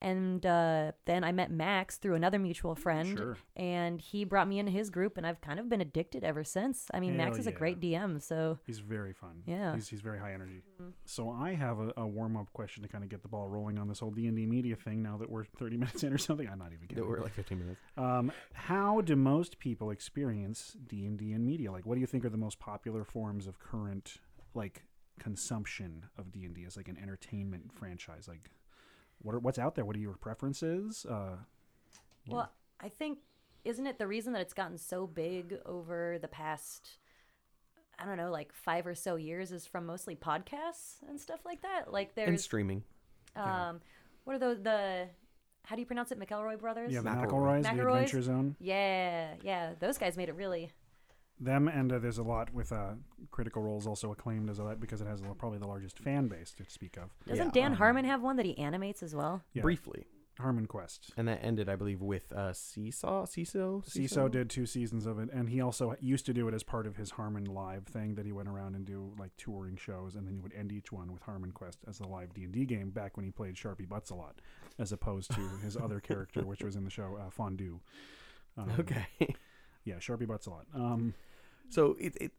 And 0.02 0.44
uh, 0.44 0.92
then 1.04 1.22
I 1.22 1.30
met 1.30 1.52
Max 1.52 1.96
through 1.96 2.16
another 2.16 2.38
mutual 2.38 2.74
friend, 2.74 3.16
Sure. 3.16 3.36
and 3.54 4.00
he 4.00 4.24
brought 4.24 4.48
me 4.48 4.58
into 4.58 4.72
his 4.72 4.90
group, 4.90 5.16
and 5.16 5.24
I've 5.24 5.40
kind 5.40 5.60
of 5.60 5.68
been 5.68 5.80
addicted 5.80 6.24
ever 6.24 6.42
since. 6.42 6.86
I 6.92 6.98
mean, 6.98 7.16
Max 7.16 7.30
Hell 7.36 7.38
is 7.40 7.46
a 7.46 7.52
great 7.52 7.78
DM, 7.80 8.20
so 8.20 8.58
He's 8.66 8.80
very 8.80 9.12
fun. 9.12 9.42
Yeah. 9.46 9.76
he's, 9.76 9.88
he's 9.88 10.00
very 10.00 10.18
high 10.18 10.32
energy. 10.34 10.62
So 11.04 11.30
I 11.30 11.54
have 11.54 11.78
a, 11.78 11.92
a 11.96 12.06
warm 12.06 12.36
up 12.36 12.52
question 12.52 12.82
to 12.82 12.88
kind 12.88 13.04
of 13.04 13.10
get 13.10 13.22
the 13.22 13.28
ball 13.28 13.48
rolling 13.48 13.78
on 13.78 13.86
this 13.86 14.00
whole 14.00 14.10
D 14.10 14.26
and 14.26 14.36
D 14.36 14.44
media 14.44 14.74
thing. 14.74 15.04
Now 15.04 15.16
that 15.18 15.30
we're 15.30 15.44
thirty 15.44 15.76
minutes 15.82 16.02
in 16.02 16.12
or 16.12 16.18
something, 16.18 16.48
I'm 16.48 16.58
not 16.58 16.72
even 16.72 16.88
kidding. 16.88 17.06
We're 17.08 17.20
like 17.20 17.34
15 17.34 17.58
minutes. 17.60 17.80
Um, 17.96 18.32
how 18.54 19.02
do 19.02 19.14
most 19.14 19.60
people 19.60 19.90
experience 19.92 20.76
D 20.88 21.06
and 21.06 21.16
D 21.16 21.32
in 21.32 21.46
media? 21.46 21.70
Like, 21.70 21.86
what 21.86 21.94
do 21.94 22.00
you 22.00 22.08
think 22.08 22.24
are 22.24 22.28
the 22.30 22.36
most 22.36 22.58
popular 22.58 23.04
forms 23.04 23.46
of 23.46 23.60
current 23.60 24.16
like 24.52 24.82
consumption 25.20 26.06
of 26.18 26.32
D 26.32 26.44
and 26.44 26.54
D 26.54 26.64
as 26.66 26.76
like 26.76 26.88
an 26.88 26.98
entertainment 27.00 27.72
franchise? 27.72 28.26
Like, 28.26 28.50
what 29.22 29.34
are, 29.34 29.38
what's 29.38 29.58
out 29.58 29.74
there? 29.74 29.84
What 29.84 29.96
are 29.96 30.00
your 30.00 30.14
preferences? 30.16 31.04
Uh, 31.08 31.36
Yeah. 32.26 32.34
Well, 32.34 32.52
I 32.80 32.88
think 32.88 33.18
isn't 33.64 33.86
it 33.86 33.98
the 33.98 34.06
reason 34.08 34.32
that 34.32 34.42
it's 34.42 34.54
gotten 34.54 34.76
so 34.78 35.06
big 35.06 35.56
over 35.66 36.18
the 36.20 36.28
past 36.28 36.98
I 37.98 38.04
don't 38.04 38.16
know, 38.16 38.30
like 38.32 38.52
5 38.52 38.86
or 38.88 38.94
so 38.96 39.14
years 39.16 39.52
is 39.52 39.66
from 39.66 39.86
mostly 39.86 40.16
podcasts 40.16 40.96
and 41.08 41.20
stuff 41.20 41.40
like 41.44 41.62
that. 41.62 41.92
Like 41.92 42.12
And 42.16 42.28
there's 42.28 42.42
streaming. 42.42 42.82
um 43.36 43.80
what 44.24 44.34
are 44.34 44.38
those 44.38 44.60
the 44.62 45.08
how 45.64 45.76
do 45.76 45.80
you 45.80 45.86
pronounce 45.86 46.10
it? 46.10 46.18
McElroy 46.18 46.58
brothers? 46.58 46.92
yeah, 46.92 47.02
the 47.02 47.10
McElroy. 47.10 47.62
McElroys, 47.62 47.62
the 47.62 47.68
Adventure 47.70 48.22
Zone. 48.22 48.56
Yeah, 48.58 49.34
yeah, 49.44 49.74
those 49.78 49.96
guys 49.98 50.16
made 50.16 50.28
it 50.28 50.34
really 50.34 50.70
Them 51.42 51.68
and 51.68 51.92
uh, 51.92 51.98
there's 51.98 52.18
a 52.18 52.22
lot 52.22 52.52
with 52.54 52.72
uh, 52.72 52.92
Critical 53.30 53.62
Role's 53.62 53.86
also 53.86 54.12
acclaimed 54.12 54.48
as 54.48 54.58
a 54.58 54.64
lot 54.64 54.80
because 54.80 55.00
it 55.00 55.06
has 55.06 55.20
a- 55.20 55.34
probably 55.34 55.58
the 55.58 55.66
largest 55.66 55.98
fan 55.98 56.28
base 56.28 56.52
to 56.52 56.64
speak 56.68 56.96
of. 56.96 57.10
Doesn't 57.26 57.46
Yeah, 57.54 57.62
Dan 57.62 57.72
um, 57.72 57.78
Harmon 57.78 58.04
have 58.04 58.22
one 58.22 58.36
that 58.36 58.46
he 58.46 58.56
animates 58.58 59.02
as 59.02 59.14
well? 59.14 59.42
Yeah, 59.52 59.62
Briefly. 59.62 60.06
Harmon 60.38 60.66
Quest. 60.66 61.10
And 61.16 61.28
that 61.28 61.40
ended, 61.42 61.68
I 61.68 61.76
believe, 61.76 62.00
with 62.00 62.32
uh, 62.32 62.52
Seeso? 62.52 63.26
Seeso? 63.28 63.84
Seeso 63.86 64.30
did 64.30 64.48
two 64.48 64.64
seasons 64.64 65.04
of 65.04 65.18
it, 65.18 65.28
and 65.30 65.48
he 65.48 65.60
also 65.60 65.94
used 66.00 66.24
to 66.26 66.32
do 66.32 66.48
it 66.48 66.54
as 66.54 66.62
part 66.62 66.86
of 66.86 66.96
his 66.96 67.10
Harmon 67.10 67.44
Live 67.44 67.84
thing 67.84 68.14
that 68.14 68.24
he 68.24 68.32
went 68.32 68.48
around 68.48 68.74
and 68.74 68.86
do 68.86 69.12
like 69.18 69.30
touring 69.36 69.76
shows, 69.76 70.14
and 70.14 70.26
then 70.26 70.32
he 70.32 70.40
would 70.40 70.54
end 70.54 70.72
each 70.72 70.90
one 70.90 71.12
with 71.12 71.22
Harmon 71.22 71.52
Quest 71.52 71.80
as 71.86 72.00
a 72.00 72.06
live 72.06 72.32
D 72.32 72.44
and 72.44 72.52
D 72.52 72.64
game. 72.64 72.90
Back 72.90 73.16
when 73.16 73.26
he 73.26 73.30
played 73.30 73.56
Sharpie 73.56 73.88
Butts 73.88 74.08
a 74.10 74.14
lot, 74.14 74.36
as 74.78 74.90
opposed 74.90 75.32
to 75.34 75.40
his 75.62 75.76
other 75.76 76.00
character, 76.08 76.40
which 76.46 76.62
was 76.62 76.76
in 76.76 76.84
the 76.84 76.90
show 76.90 77.18
uh, 77.20 77.28
Fondue. 77.30 77.80
Um, 78.56 78.70
Okay. 78.78 79.06
Yeah, 79.84 79.96
Sharpie 79.96 80.26
Butts 80.28 80.46
a 80.46 80.50
lot. 80.50 80.66
Um, 80.74 81.12
So 81.72 81.96
it, 81.98 82.16
it, 82.20 82.32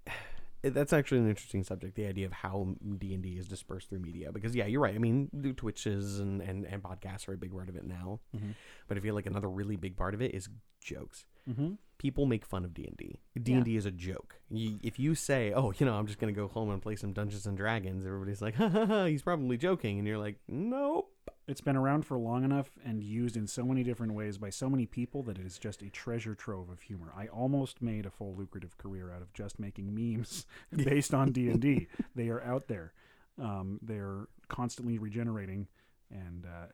it 0.63 0.73
that's 0.73 0.93
actually 0.93 1.17
an 1.19 1.29
interesting 1.29 1.63
subject, 1.63 1.95
the 1.95 2.05
idea 2.05 2.25
of 2.25 2.31
how 2.31 2.75
D 2.97 3.13
and 3.13 3.21
D 3.23 3.37
is 3.37 3.47
dispersed 3.47 3.89
through 3.89 3.99
media. 3.99 4.31
Because 4.31 4.55
yeah, 4.55 4.65
you're 4.65 4.79
right. 4.81 4.95
I 4.95 4.99
mean, 4.99 5.29
the 5.33 5.51
Twitches 5.53 6.19
and, 6.19 6.41
and, 6.41 6.65
and 6.65 6.81
podcasts 6.81 7.27
are 7.27 7.33
a 7.33 7.37
big 7.37 7.51
part 7.51 7.67
of 7.69 7.75
it 7.75 7.85
now. 7.85 8.19
mhm. 8.35 8.55
But 8.87 8.97
I 8.97 9.01
feel 9.01 9.15
like 9.15 9.25
another 9.25 9.49
really 9.49 9.75
big 9.75 9.97
part 9.97 10.13
of 10.13 10.21
it 10.21 10.33
is 10.33 10.47
jokes. 10.81 11.25
Mhm. 11.49 11.77
People 11.97 12.25
make 12.25 12.45
fun 12.45 12.63
of 12.65 12.73
D 12.73 12.85
and 12.85 12.97
D. 12.97 13.19
D 13.41 13.53
and 13.53 13.65
D 13.65 13.75
is 13.77 13.85
a 13.85 13.91
joke. 13.91 14.35
You, 14.49 14.77
if 14.83 14.99
you 14.99 15.15
say, 15.15 15.51
"Oh, 15.53 15.71
you 15.77 15.85
know, 15.85 15.95
I'm 15.95 16.05
just 16.07 16.19
gonna 16.19 16.31
go 16.33 16.47
home 16.49 16.69
and 16.69 16.81
play 16.81 16.95
some 16.97 17.13
Dungeons 17.13 17.45
and 17.45 17.57
Dragons," 17.57 18.05
everybody's 18.05 18.41
like, 18.41 18.55
"Ha 18.61 18.67
ha 18.69 18.85
ha!" 18.85 19.05
He's 19.05 19.21
probably 19.21 19.57
joking, 19.57 19.99
and 19.99 20.07
you're 20.07 20.17
like, 20.17 20.37
"Nope." 20.47 21.09
It's 21.47 21.61
been 21.61 21.75
around 21.75 22.05
for 22.05 22.17
long 22.17 22.43
enough 22.45 22.69
and 22.85 23.03
used 23.03 23.35
in 23.35 23.47
so 23.47 23.65
many 23.65 23.83
different 23.83 24.13
ways 24.13 24.37
by 24.37 24.49
so 24.49 24.69
many 24.69 24.85
people 24.85 25.23
that 25.23 25.37
it 25.37 25.45
is 25.45 25.57
just 25.59 25.81
a 25.81 25.89
treasure 25.89 26.35
trove 26.35 26.69
of 26.69 26.81
humor. 26.81 27.11
I 27.15 27.27
almost 27.27 27.81
made 27.81 28.05
a 28.05 28.09
full 28.09 28.33
lucrative 28.33 28.77
career 28.77 29.11
out 29.13 29.21
of 29.21 29.33
just 29.33 29.59
making 29.59 29.93
memes 29.93 30.45
based 30.75 31.13
on 31.13 31.31
D 31.33 31.49
and 31.49 31.59
D. 31.59 31.87
They 32.15 32.29
are 32.29 32.41
out 32.41 32.67
there. 32.67 32.93
Um, 33.41 33.79
they're 33.81 34.27
constantly 34.47 34.97
regenerating, 34.99 35.67
and 36.11 36.45
uh, 36.45 36.67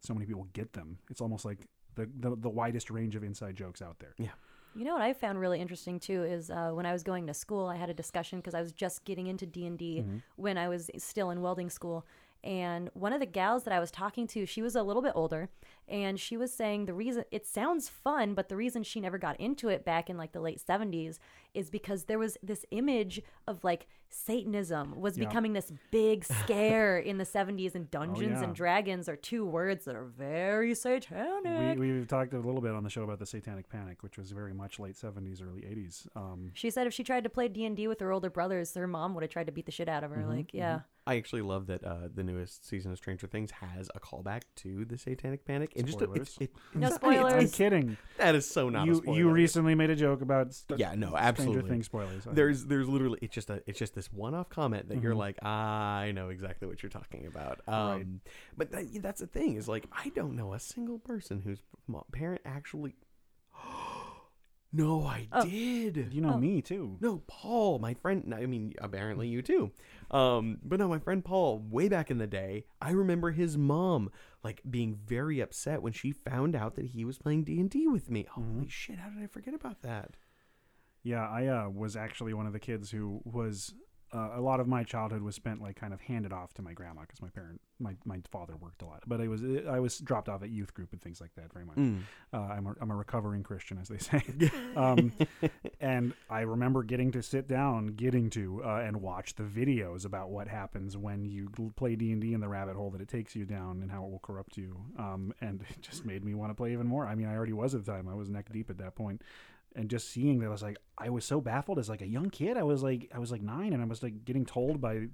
so 0.00 0.12
many 0.12 0.26
people 0.26 0.48
get 0.52 0.72
them. 0.74 0.98
It's 1.10 1.20
almost 1.20 1.44
like 1.44 1.68
the, 1.94 2.08
the 2.18 2.36
the 2.36 2.48
widest 2.50 2.90
range 2.90 3.16
of 3.16 3.22
inside 3.24 3.56
jokes 3.56 3.80
out 3.80 4.00
there. 4.00 4.14
Yeah. 4.18 4.32
You 4.74 4.84
know 4.84 4.92
what 4.92 5.02
I 5.02 5.12
found 5.14 5.40
really 5.40 5.60
interesting 5.60 5.98
too 5.98 6.22
is 6.24 6.50
uh, 6.50 6.70
when 6.72 6.86
I 6.86 6.92
was 6.92 7.02
going 7.02 7.26
to 7.26 7.34
school, 7.34 7.66
I 7.66 7.76
had 7.76 7.90
a 7.90 7.94
discussion 7.94 8.38
because 8.38 8.54
I 8.54 8.60
was 8.60 8.72
just 8.72 9.04
getting 9.04 9.26
into 9.28 9.46
D 9.46 9.66
and 9.66 9.78
D 9.78 10.00
Mm-hmm. 10.02 10.18
when 10.36 10.58
I 10.58 10.68
was 10.68 10.90
still 10.98 11.30
in 11.30 11.40
welding 11.42 11.70
school, 11.70 12.06
and 12.42 12.90
one 12.94 13.12
of 13.12 13.20
the 13.20 13.26
gals 13.26 13.64
that 13.64 13.74
I 13.74 13.80
was 13.80 13.90
talking 13.90 14.26
to, 14.28 14.46
she 14.46 14.62
was 14.62 14.74
a 14.74 14.82
little 14.82 15.02
bit 15.02 15.12
older, 15.14 15.50
and 15.88 16.18
she 16.18 16.36
was 16.36 16.52
saying 16.52 16.86
the 16.86 16.94
reason 16.94 17.24
it 17.30 17.46
sounds 17.46 17.88
fun, 17.88 18.34
but 18.34 18.48
the 18.48 18.56
reason 18.56 18.82
she 18.82 19.00
never 19.00 19.18
got 19.18 19.38
into 19.38 19.68
it 19.68 19.84
back 19.84 20.08
in 20.08 20.16
like 20.16 20.32
the 20.32 20.40
late 20.40 20.60
seventies 20.60 21.20
is 21.52 21.68
because 21.68 22.04
there 22.04 22.18
was 22.18 22.38
this 22.42 22.64
image 22.70 23.20
of 23.46 23.62
like 23.64 23.86
Satanism 24.10 25.00
was 25.00 25.16
Yeah. 25.16 25.26
becoming 25.28 25.52
this 25.52 25.72
big 25.90 26.24
scare 26.24 26.98
in 26.98 27.18
the 27.18 27.24
70s, 27.24 27.74
and 27.74 27.90
Dungeons 27.90 28.38
yeah. 28.38 28.44
and 28.44 28.54
Dragons 28.54 29.08
are 29.08 29.16
two 29.16 29.44
words 29.46 29.84
that 29.84 29.94
are 29.94 30.04
very 30.04 30.74
satanic. 30.74 31.78
We, 31.78 31.92
we've 31.92 32.08
talked 32.08 32.32
a 32.34 32.38
little 32.38 32.60
bit 32.60 32.72
on 32.72 32.84
the 32.84 32.90
show 32.90 33.02
about 33.02 33.18
the 33.18 33.26
Satanic 33.26 33.68
Panic, 33.68 34.02
which 34.02 34.18
was 34.18 34.30
very 34.32 34.52
much 34.54 34.78
late 34.78 34.94
70s, 34.96 35.42
early 35.42 35.62
80s. 35.62 36.06
Um, 36.16 36.50
she 36.54 36.70
said 36.70 36.86
if 36.86 36.92
she 36.94 37.04
tried 37.04 37.24
to 37.24 37.30
play 37.30 37.48
D&D 37.48 37.88
with 37.88 38.00
her 38.00 38.12
older 38.12 38.30
brothers, 38.30 38.74
her 38.74 38.86
mom 38.86 39.14
would 39.14 39.22
have 39.22 39.30
tried 39.30 39.46
to 39.46 39.52
beat 39.52 39.66
the 39.66 39.72
shit 39.72 39.88
out 39.88 40.04
of 40.04 40.10
her. 40.10 40.18
Mm-hmm, 40.18 40.30
like, 40.36 40.54
yeah. 40.54 40.80
I 41.06 41.16
actually 41.16 41.42
love 41.42 41.66
that 41.68 41.82
uh, 41.82 42.08
the 42.14 42.22
newest 42.22 42.68
season 42.68 42.92
of 42.92 42.98
Stranger 42.98 43.26
Things 43.26 43.50
has 43.52 43.90
a 43.94 44.00
callback 44.00 44.42
to 44.56 44.84
the 44.84 44.98
Satanic 44.98 45.44
Panic. 45.44 45.72
And 45.74 45.86
just 45.86 46.00
a, 46.02 46.12
it's, 46.12 46.36
it, 46.38 46.50
No 46.74 46.86
it's- 46.88 46.94
spoilers. 47.00 47.32
I'm 47.32 47.48
kidding. 47.48 47.96
That 48.18 48.34
is 48.34 48.48
so 48.48 48.68
not 48.68 48.84
a 48.84 48.86
you 48.86 48.94
spoiler. 48.96 49.16
you 49.18 49.30
recently 49.30 49.74
made 49.74 49.90
a 49.90 49.96
joke 49.96 50.20
about 50.20 50.52
st- 50.52 50.78
Yeah, 50.78 50.94
no, 50.94 51.16
absolutely 51.16 51.16
Stranger 51.16 51.30
absolutely. 51.58 51.70
Things 51.70 51.86
spoilers. 51.86 52.26
I- 52.26 52.32
There's 52.34 52.66
there's 52.66 52.86
literally 52.88 53.18
it's 53.22 53.34
just 53.34 53.48
a 53.50 53.62
it's 53.66 53.78
just 53.78 53.94
this 54.00 54.12
one 54.12 54.34
off 54.34 54.48
comment 54.48 54.88
that 54.88 55.02
you're 55.02 55.12
Mhm. 55.14 55.18
like 55.18 55.44
I 55.44 56.12
know 56.14 56.30
exactly 56.30 56.66
what 56.66 56.82
you're 56.82 56.88
talking 56.90 57.26
about. 57.26 57.60
Um, 57.68 57.74
Right. 57.90 58.06
But 58.56 58.70
that, 58.72 59.02
that's 59.02 59.20
the 59.20 59.26
thing 59.26 59.56
is 59.56 59.68
like 59.68 59.86
I 59.92 60.08
don't 60.10 60.36
know 60.36 60.54
a 60.54 60.58
single 60.58 60.98
person 60.98 61.42
whose 61.42 61.62
mo- 61.86 62.06
parent 62.12 62.40
actually. 62.46 62.96
no, 64.72 65.02
I 65.04 65.28
Oh. 65.32 65.44
did. 65.44 66.14
you 66.14 66.20
know 66.20 66.34
Oh. 66.34 66.38
me 66.38 66.62
too. 66.62 66.96
No, 67.00 67.18
Paul, 67.26 67.78
my 67.80 67.92
friend. 67.92 68.32
I 68.34 68.46
mean, 68.46 68.72
apparently 68.78 69.28
you 69.28 69.42
too. 69.42 69.72
Um, 70.10 70.58
but 70.62 70.78
no, 70.78 70.88
my 70.88 70.98
friend 70.98 71.24
Paul, 71.24 71.58
way 71.58 71.88
back 71.88 72.10
in 72.10 72.18
the 72.18 72.26
day, 72.26 72.64
I 72.80 72.92
remember 72.92 73.32
his 73.32 73.58
mom 73.58 74.10
like 74.42 74.62
being 74.70 74.94
very 74.94 75.40
upset 75.40 75.82
when 75.82 75.92
she 75.92 76.12
found 76.12 76.54
out 76.56 76.74
that 76.76 76.86
he 76.86 77.04
was 77.04 77.18
playing 77.18 77.44
D 77.44 77.60
and 77.60 77.68
D 77.68 77.86
with 77.86 78.10
me. 78.10 78.24
Holy 78.30 78.68
shit! 78.68 78.98
How 78.98 79.10
did 79.10 79.22
I 79.22 79.26
forget 79.26 79.52
about 79.54 79.82
that? 79.82 80.16
Yeah, 81.02 81.26
I 81.28 81.46
uh, 81.46 81.68
was 81.68 81.96
actually 81.96 82.34
one 82.34 82.46
of 82.46 82.52
the 82.52 82.60
kids 82.60 82.90
who 82.90 83.20
was. 83.24 83.74
Uh, 84.12 84.30
a 84.34 84.40
lot 84.40 84.60
of 84.60 84.66
my 84.66 84.82
childhood 84.82 85.22
was 85.22 85.34
spent 85.34 85.62
like 85.62 85.76
kind 85.76 85.92
of 85.92 86.00
handed 86.00 86.32
off 86.32 86.52
to 86.54 86.62
my 86.62 86.72
grandma 86.72 87.02
because 87.02 87.22
my 87.22 87.28
parent, 87.28 87.60
my, 87.78 87.94
my 88.04 88.20
father 88.30 88.56
worked 88.56 88.82
a 88.82 88.84
lot. 88.84 89.02
But 89.06 89.20
I 89.20 89.28
was 89.28 89.42
I 89.68 89.78
was 89.78 89.98
dropped 89.98 90.28
off 90.28 90.42
at 90.42 90.50
youth 90.50 90.74
group 90.74 90.92
and 90.92 91.00
things 91.00 91.20
like 91.20 91.34
that 91.36 91.52
very 91.52 91.64
much. 91.64 91.76
Mm. 91.76 92.00
Uh, 92.32 92.38
I'm 92.38 92.66
a, 92.66 92.74
I'm 92.80 92.90
a 92.90 92.96
recovering 92.96 93.42
Christian, 93.42 93.78
as 93.78 93.88
they 93.88 93.98
say. 93.98 94.22
um, 94.76 95.12
and 95.80 96.12
I 96.28 96.40
remember 96.40 96.82
getting 96.82 97.12
to 97.12 97.22
sit 97.22 97.46
down, 97.46 97.88
getting 97.88 98.30
to, 98.30 98.62
uh, 98.64 98.82
and 98.84 99.00
watch 99.00 99.34
the 99.34 99.44
videos 99.44 100.04
about 100.04 100.30
what 100.30 100.48
happens 100.48 100.96
when 100.96 101.24
you 101.24 101.48
play 101.76 101.94
D 101.96 102.12
and 102.12 102.20
D 102.20 102.34
in 102.34 102.40
the 102.40 102.48
rabbit 102.48 102.76
hole 102.76 102.90
that 102.90 103.00
it 103.00 103.08
takes 103.08 103.36
you 103.36 103.44
down 103.44 103.80
and 103.82 103.90
how 103.90 104.04
it 104.04 104.10
will 104.10 104.20
corrupt 104.20 104.56
you. 104.56 104.76
Um, 104.98 105.32
and 105.40 105.62
it 105.70 105.82
just 105.82 106.04
made 106.04 106.24
me 106.24 106.34
want 106.34 106.50
to 106.50 106.54
play 106.54 106.72
even 106.72 106.86
more. 106.86 107.06
I 107.06 107.14
mean, 107.14 107.26
I 107.28 107.34
already 107.34 107.52
was 107.52 107.74
at 107.74 107.84
the 107.84 107.92
time. 107.92 108.08
I 108.08 108.14
was 108.14 108.28
neck 108.28 108.52
deep 108.52 108.70
at 108.70 108.78
that 108.78 108.94
point. 108.94 109.22
And 109.76 109.88
just 109.88 110.08
seeing 110.10 110.40
that, 110.40 110.46
I 110.46 110.50
was 110.50 110.62
like, 110.62 110.78
I 110.98 111.10
was 111.10 111.24
so 111.24 111.40
baffled 111.40 111.78
as 111.78 111.88
like 111.88 112.02
a 112.02 112.06
young 112.06 112.30
kid. 112.30 112.56
I 112.56 112.62
was 112.62 112.82
like, 112.82 113.10
I 113.14 113.18
was 113.18 113.30
like 113.30 113.42
nine, 113.42 113.72
and 113.72 113.82
I 113.82 113.86
was 113.86 114.02
like 114.02 114.24
getting 114.24 114.44
told 114.44 114.80
by 114.80 115.08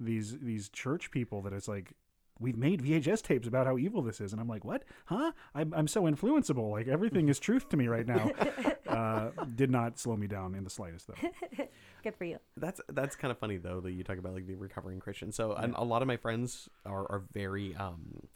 these 0.00 0.38
these 0.38 0.68
church 0.68 1.10
people 1.10 1.42
that 1.42 1.52
it's 1.52 1.68
like 1.68 1.92
we've 2.40 2.56
made 2.56 2.82
VHS 2.82 3.22
tapes 3.22 3.48
about 3.48 3.66
how 3.66 3.78
evil 3.78 4.02
this 4.02 4.20
is, 4.20 4.32
and 4.32 4.40
I'm 4.40 4.48
like, 4.48 4.64
what? 4.64 4.84
Huh? 5.06 5.32
I'm 5.54 5.72
I'm 5.74 5.88
so 5.88 6.02
influenceable. 6.02 6.70
Like 6.70 6.88
everything 6.88 7.28
is 7.28 7.38
truth 7.38 7.68
to 7.70 7.76
me 7.76 7.88
right 7.88 8.06
now. 8.06 8.30
uh, 8.88 9.30
did 9.54 9.70
not 9.70 9.98
slow 9.98 10.16
me 10.16 10.26
down 10.26 10.54
in 10.54 10.64
the 10.64 10.70
slightest, 10.70 11.08
though. 11.08 11.66
Good 12.02 12.16
for 12.16 12.24
you. 12.24 12.38
That's 12.56 12.80
that's 12.88 13.16
kind 13.16 13.30
of 13.30 13.38
funny 13.38 13.56
though 13.56 13.80
that 13.80 13.92
you 13.92 14.04
talk 14.04 14.18
about 14.18 14.34
like 14.34 14.46
the 14.46 14.54
recovering 14.54 15.00
Christian. 15.00 15.32
So 15.32 15.52
and 15.52 15.74
a 15.76 15.84
lot 15.84 16.02
of 16.02 16.08
my 16.08 16.16
friends 16.16 16.68
are 16.86 17.10
are 17.10 17.22
very 17.32 17.74
um 17.76 18.28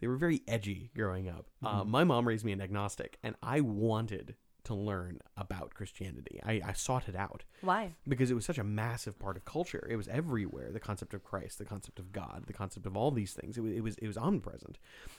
they 0.00 0.08
were 0.08 0.16
very 0.16 0.42
edgy 0.48 0.90
growing 0.96 1.28
up. 1.28 1.46
Uh, 1.62 1.84
my 1.84 2.02
mom 2.02 2.26
raised 2.26 2.44
me 2.44 2.50
an 2.50 2.60
agnostic, 2.60 3.18
and 3.22 3.36
I 3.40 3.60
wanted 3.60 4.34
to 4.64 4.74
learn 4.74 5.20
about 5.36 5.74
Christianity. 5.74 6.40
I, 6.44 6.60
I 6.64 6.72
sought 6.72 7.08
it 7.08 7.16
out 7.16 7.44
Why? 7.60 7.94
because 8.06 8.30
it 8.30 8.34
was 8.34 8.44
such 8.44 8.58
a 8.58 8.64
massive 8.64 9.18
part 9.18 9.36
of 9.36 9.44
culture. 9.44 9.86
It 9.90 9.96
was 9.96 10.08
everywhere. 10.08 10.70
The 10.72 10.80
concept 10.80 11.14
of 11.14 11.24
Christ, 11.24 11.58
the 11.58 11.64
concept 11.64 11.98
of 11.98 12.12
God, 12.12 12.44
the 12.46 12.52
concept 12.52 12.86
of 12.86 12.96
all 12.96 13.10
these 13.10 13.32
things. 13.32 13.58
It 13.58 13.62
was, 13.62 13.72
it 13.72 13.80
was 13.82 13.94
it 13.96 14.06
was 14.06 14.16
omnipresent. 14.16 14.78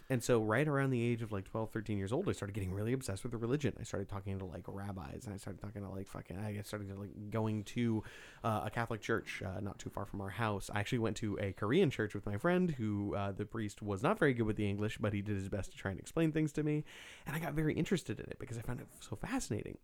And 0.10 0.24
so 0.24 0.42
right 0.42 0.68
around 0.68 0.92
the 0.92 1.04
age 1.04 1.22
of 1.22 1.32
like 1.32 1.46
12, 1.46 1.72
13 1.72 1.98
years 1.98 2.14
old, 2.14 2.30
I 2.30 2.32
started 2.32 2.54
getting 2.54 2.74
really 2.74 2.94
obsessed 2.94 3.24
with 3.24 3.32
the 3.32 3.38
religion. 3.38 3.74
I 3.80 3.84
started 3.84 4.10
talking 4.10 4.38
to 4.40 4.46
like 4.46 4.64
rabbis 4.68 5.26
and 5.26 5.34
I 5.34 5.38
started 5.38 5.62
talking 5.62 5.82
to 5.82 5.90
like 5.90 6.08
fucking 6.08 6.38
I 6.38 6.62
started 6.64 6.98
like 6.98 7.30
going 7.30 7.64
to 7.64 8.04
uh, 8.44 8.62
a 8.66 8.70
Catholic 8.70 9.02
church 9.02 9.42
uh, 9.46 9.60
not 9.60 9.80
too 9.80 9.90
far 9.90 10.06
from 10.06 10.22
our 10.22 10.30
house. 10.30 10.70
I 10.74 10.80
actually 10.80 11.00
went 11.00 11.18
to 11.18 11.38
a 11.42 11.52
Korean 11.54 11.90
church 11.90 12.14
with 12.14 12.26
my 12.26 12.38
friend 12.38 12.72
who 12.72 13.16
uh, 13.16 13.32
the 13.32 13.46
priest 13.46 13.82
was 13.82 14.04
not 14.04 14.20
very 14.20 14.34
good 14.34 14.46
with 14.46 14.56
the 14.56 14.70
English, 14.70 14.98
but 15.00 15.14
he 15.14 15.22
did 15.22 15.36
his 15.36 15.50
best 15.50 15.72
to 15.72 15.78
try 15.78 15.92
and 15.92 16.00
explain 16.00 16.32
things 16.32 16.52
to 16.54 16.64
me. 16.64 16.84
And 17.26 17.36
I 17.36 17.40
got 17.40 17.54
very 17.54 17.74
interested 17.74 18.20
in 18.20 18.26
it 18.26 18.38
because 18.40 18.58
I 18.58 18.62
found 18.62 18.80
it 18.80 18.88
so 19.00 19.16
fascinating. 19.16 19.33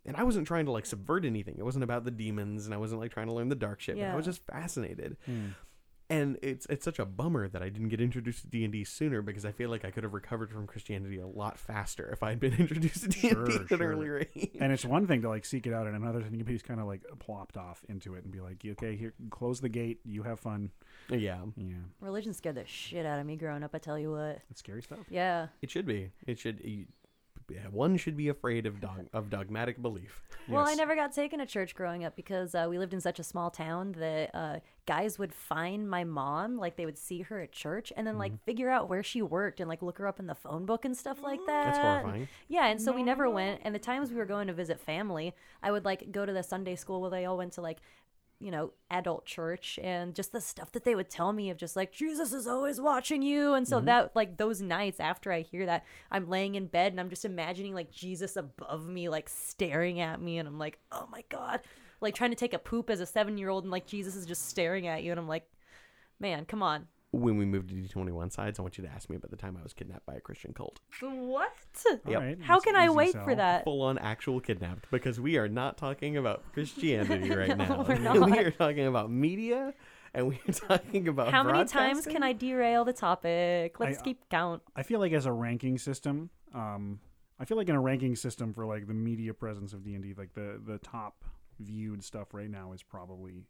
And 0.06 0.16
I 0.16 0.24
wasn't 0.24 0.48
trying 0.48 0.66
to 0.66 0.72
like 0.72 0.86
subvert 0.86 1.26
anything. 1.26 1.56
It 1.58 1.64
wasn't 1.64 1.84
about 1.84 2.06
the 2.06 2.12
demons 2.12 2.66
and 2.66 2.74
I 2.74 2.78
wasn't 2.78 3.02
like 3.02 3.12
trying 3.12 3.28
to 3.28 3.34
learn 3.34 3.50
the 3.50 3.56
dark 3.56 3.82
shit. 3.82 3.98
But 4.08 4.14
I 4.14 4.16
was 4.16 4.26
just 4.26 4.46
fascinated. 4.46 5.18
Hmm. 5.26 5.48
And 6.12 6.40
it's 6.42 6.66
it's 6.72 6.84
such 6.84 6.98
a 6.98 7.06
bummer 7.06 7.48
that 7.50 7.62
I 7.62 7.70
didn't 7.70 7.90
get 7.90 8.02
introduced 8.02 8.42
to 8.42 8.48
D 8.48 8.64
and 8.64 8.74
D 8.74 8.84
sooner 8.84 9.22
because 9.22 9.46
I 9.46 9.52
feel 9.52 9.70
like 9.70 9.86
I 9.86 9.92
could 9.92 10.04
have 10.04 10.14
recovered 10.16 10.52
from 10.52 10.66
Christianity 10.66 11.20
a 11.20 11.28
lot 11.28 11.60
faster 11.60 12.10
if 12.12 12.24
I 12.24 12.30
had 12.32 12.40
been 12.40 12.54
introduced 12.58 13.04
to 13.04 13.10
D 13.10 13.30
and 13.30 13.46
D 13.46 13.52
Sure, 13.52 13.62
at 13.62 13.70
an 13.72 13.82
earlier 13.84 14.26
age. 14.36 14.50
And 14.60 14.72
it's 14.74 14.84
one 14.84 15.06
thing 15.06 15.22
to 15.22 15.30
like 15.30 15.46
seek 15.46 15.68
it 15.68 15.74
out, 15.74 15.86
and 15.86 15.96
another 15.96 16.24
thing 16.24 16.40
to 16.40 16.44
be 16.44 16.54
just 16.54 16.66
kind 16.66 16.80
of 16.80 16.88
like 16.88 17.04
plopped 17.20 17.58
off 17.58 17.86
into 17.90 18.16
it 18.16 18.24
and 18.24 18.34
be 18.34 18.40
like, 18.40 18.66
okay, 18.66 18.96
here, 18.96 19.14
close 19.30 19.62
the 19.62 19.70
gate. 19.70 20.00
You 20.04 20.24
have 20.24 20.40
fun. 20.40 20.72
yeah, 21.10 21.42
Yeah, 21.56 21.76
Religion 22.02 22.34
scared 22.34 22.56
the 22.56 22.66
shit 22.66 23.06
out 23.06 23.20
of 23.20 23.28
me 23.28 23.36
growing 23.36 23.62
up, 23.62 23.76
I 23.76 23.78
tell 23.78 24.00
you 24.00 24.10
what. 24.10 24.42
it's 24.50 24.62
scary 24.62 24.82
stuff. 24.82 25.06
Yeah. 25.12 25.50
it 25.62 25.70
should 25.70 25.86
be. 25.86 26.10
It 26.26 26.40
should. 26.40 26.88
You, 27.50 27.56
yeah, 27.56 27.68
one 27.72 27.98
should 27.98 28.16
be 28.18 28.30
afraid 28.30 28.66
of 28.66 28.80
dog 28.80 29.08
of 29.14 29.30
dogmatic 29.30 29.82
belief. 29.82 30.24
Well, 30.48 30.66
I 30.66 30.74
never 30.74 30.96
got 30.96 31.14
taken 31.14 31.40
to 31.40 31.46
church 31.46 31.76
growing 31.76 32.04
up 32.04 32.16
because 32.16 32.56
uh, 32.56 32.66
we 32.70 32.80
lived 32.80 32.94
in 32.94 33.02
such 33.02 33.20
a 33.20 33.24
small 33.24 33.52
town 33.52 33.92
that 34.00 34.32
uh, 34.34 34.60
guys 34.88 35.20
would 35.20 35.34
find 35.34 35.88
my 35.88 36.04
mom, 36.04 36.58
like 36.58 36.76
they 36.76 36.86
would 36.86 36.98
see 36.98 37.22
her 37.22 37.40
at 37.42 37.52
church, 37.52 37.94
and 37.96 38.08
then 38.08 38.18
like 38.18 38.32
Mm-hmm. 38.32 38.44
figure 38.46 38.70
out 38.70 38.90
where 38.90 39.04
she 39.04 39.22
worked 39.22 39.60
and 39.60 39.70
like 39.70 39.82
look 39.84 39.98
her 40.00 40.08
up 40.08 40.20
in 40.20 40.26
the 40.28 40.36
phone 40.36 40.66
book 40.66 40.86
and 40.86 40.98
stuff 40.98 41.22
like 41.22 41.40
that. 41.46 41.66
That's 41.66 41.78
horrifying. 41.78 42.28
Yeah, 42.48 42.66
and 42.68 42.82
so 42.82 42.92
we 42.94 43.04
never 43.04 43.30
went. 43.30 43.62
And 43.64 43.76
the 43.76 43.80
times 43.80 44.10
we 44.10 44.18
were 44.18 44.26
going 44.26 44.48
to 44.48 44.54
visit 44.54 44.80
family, 44.80 45.36
I 45.62 45.72
would 45.72 45.86
like 45.86 46.12
go 46.12 46.26
to 46.26 46.34
the 46.34 46.44
Sunday 46.44 46.76
school 46.76 47.00
where 47.02 47.12
they 47.12 47.26
all 47.26 47.38
went 47.38 47.54
to 47.54 47.62
like, 47.62 47.78
you 48.40 48.52
know, 48.52 48.72
adult 48.90 49.26
church 49.26 49.78
and 49.84 50.16
just 50.16 50.32
the 50.32 50.40
stuff 50.40 50.72
that 50.72 50.86
they 50.86 50.96
would 50.96 51.10
tell 51.10 51.34
me 51.34 51.50
of 51.50 51.58
just 51.58 51.76
like 51.76 51.92
Jesus 51.92 52.32
is 52.32 52.48
always 52.48 52.80
watching 52.80 53.22
you. 53.22 53.54
And 53.54 53.68
so 53.68 53.78
mm-hmm. 53.78 53.88
that 53.88 54.16
like 54.16 54.38
those 54.38 54.62
nights 54.62 55.00
after 55.00 55.32
I 55.32 55.42
hear 55.42 55.66
that, 55.66 55.86
I'm 56.10 56.30
laying 56.30 56.56
in 56.56 56.68
bed 56.68 56.94
and 56.94 57.00
I'm 57.00 57.10
just 57.10 57.26
imagining 57.26 57.74
like 57.74 57.92
Jesus 57.92 58.38
above 58.38 58.88
me, 58.88 59.10
like 59.10 59.28
staring 59.28 60.00
at 60.00 60.22
me, 60.22 60.38
and 60.38 60.48
I'm 60.48 60.58
like, 60.58 60.80
oh 60.92 61.08
my 61.12 61.24
god, 61.30 61.62
like 62.00 62.16
trying 62.16 62.32
to 62.32 62.36
take 62.36 62.54
a 62.54 62.60
poop 62.60 62.90
as 62.90 63.02
a 63.02 63.06
seven 63.06 63.38
year 63.38 63.50
old, 63.50 63.66
and 63.66 63.72
like 63.72 63.86
Jesus 63.86 64.16
is 64.16 64.26
just 64.26 64.48
staring 64.48 64.88
at 64.88 65.04
you, 65.04 65.12
and 65.12 65.20
I'm 65.20 65.28
like, 65.28 65.50
man, 66.20 66.46
come 66.46 66.64
on. 66.64 66.88
When 67.12 67.38
we 67.38 67.46
moved 67.46 67.70
to 67.70 67.76
D 67.76 67.88
twenty 67.88 68.12
one 68.12 68.30
sides, 68.30 68.60
I 68.60 68.62
want 68.62 68.78
you 68.78 68.84
to 68.84 68.90
ask 68.92 69.10
me 69.10 69.16
about 69.16 69.32
the 69.32 69.38
time 69.38 69.58
I 69.60 69.64
was 69.64 69.74
kidnapped 69.74 70.06
by 70.06 70.14
a 70.14 70.22
Christian 70.22 70.54
cult. 70.54 70.80
What? 71.02 71.52
All 72.06 72.12
Yep. 72.12 72.22
right, 72.22 72.38
How 72.42 72.60
can 72.60 72.76
I 72.76 72.90
wait 72.92 73.14
sell. 73.14 73.24
for 73.24 73.34
that? 73.34 73.64
Full 73.64 73.82
on 73.82 73.98
actual 73.98 74.40
kidnapped 74.40 74.92
because 74.92 75.20
we 75.20 75.38
are 75.38 75.48
not 75.48 75.76
talking 75.78 76.18
about 76.18 76.44
Christianity 76.54 77.30
right 77.36 77.58
No, 77.58 77.66
now. 77.66 77.86
we're 77.88 77.98
not. 78.00 78.30
we 78.30 78.38
are 78.38 78.52
talking 78.52 78.86
about 78.86 79.10
media 79.10 79.74
and 80.14 80.28
we 80.28 80.40
are 80.48 80.54
talking 80.54 81.08
about 81.08 81.32
How 81.32 81.42
many 81.44 81.66
times 81.66 82.06
can 82.06 82.22
I 82.22 82.34
derail 82.34 82.86
the 82.86 82.94
topic? 82.94 83.80
Let's 83.80 83.98
I- 84.00 84.04
keep 84.04 84.30
count. 84.30 84.62
I 84.76 84.84
feel 84.84 85.00
like 85.00 85.12
as 85.14 85.26
a 85.26 85.32
ranking 85.32 85.80
system, 85.80 86.30
um, 86.54 87.00
I 87.40 87.46
feel 87.46 87.58
like 87.58 87.70
in 87.70 87.76
a 87.76 87.82
ranking 87.82 88.16
system 88.18 88.54
for 88.54 88.68
like 88.68 88.86
the 88.86 88.94
media 88.94 89.34
presence 89.34 89.74
of 89.74 89.84
D 89.84 89.96
and 89.96 90.04
D, 90.04 90.14
like 90.16 90.36
the 90.36 90.62
the 90.64 90.78
top 90.78 91.24
viewed 91.60 92.04
stuff 92.04 92.36
right 92.36 92.50
now 92.52 92.72
is 92.74 92.84
probably 92.84 93.42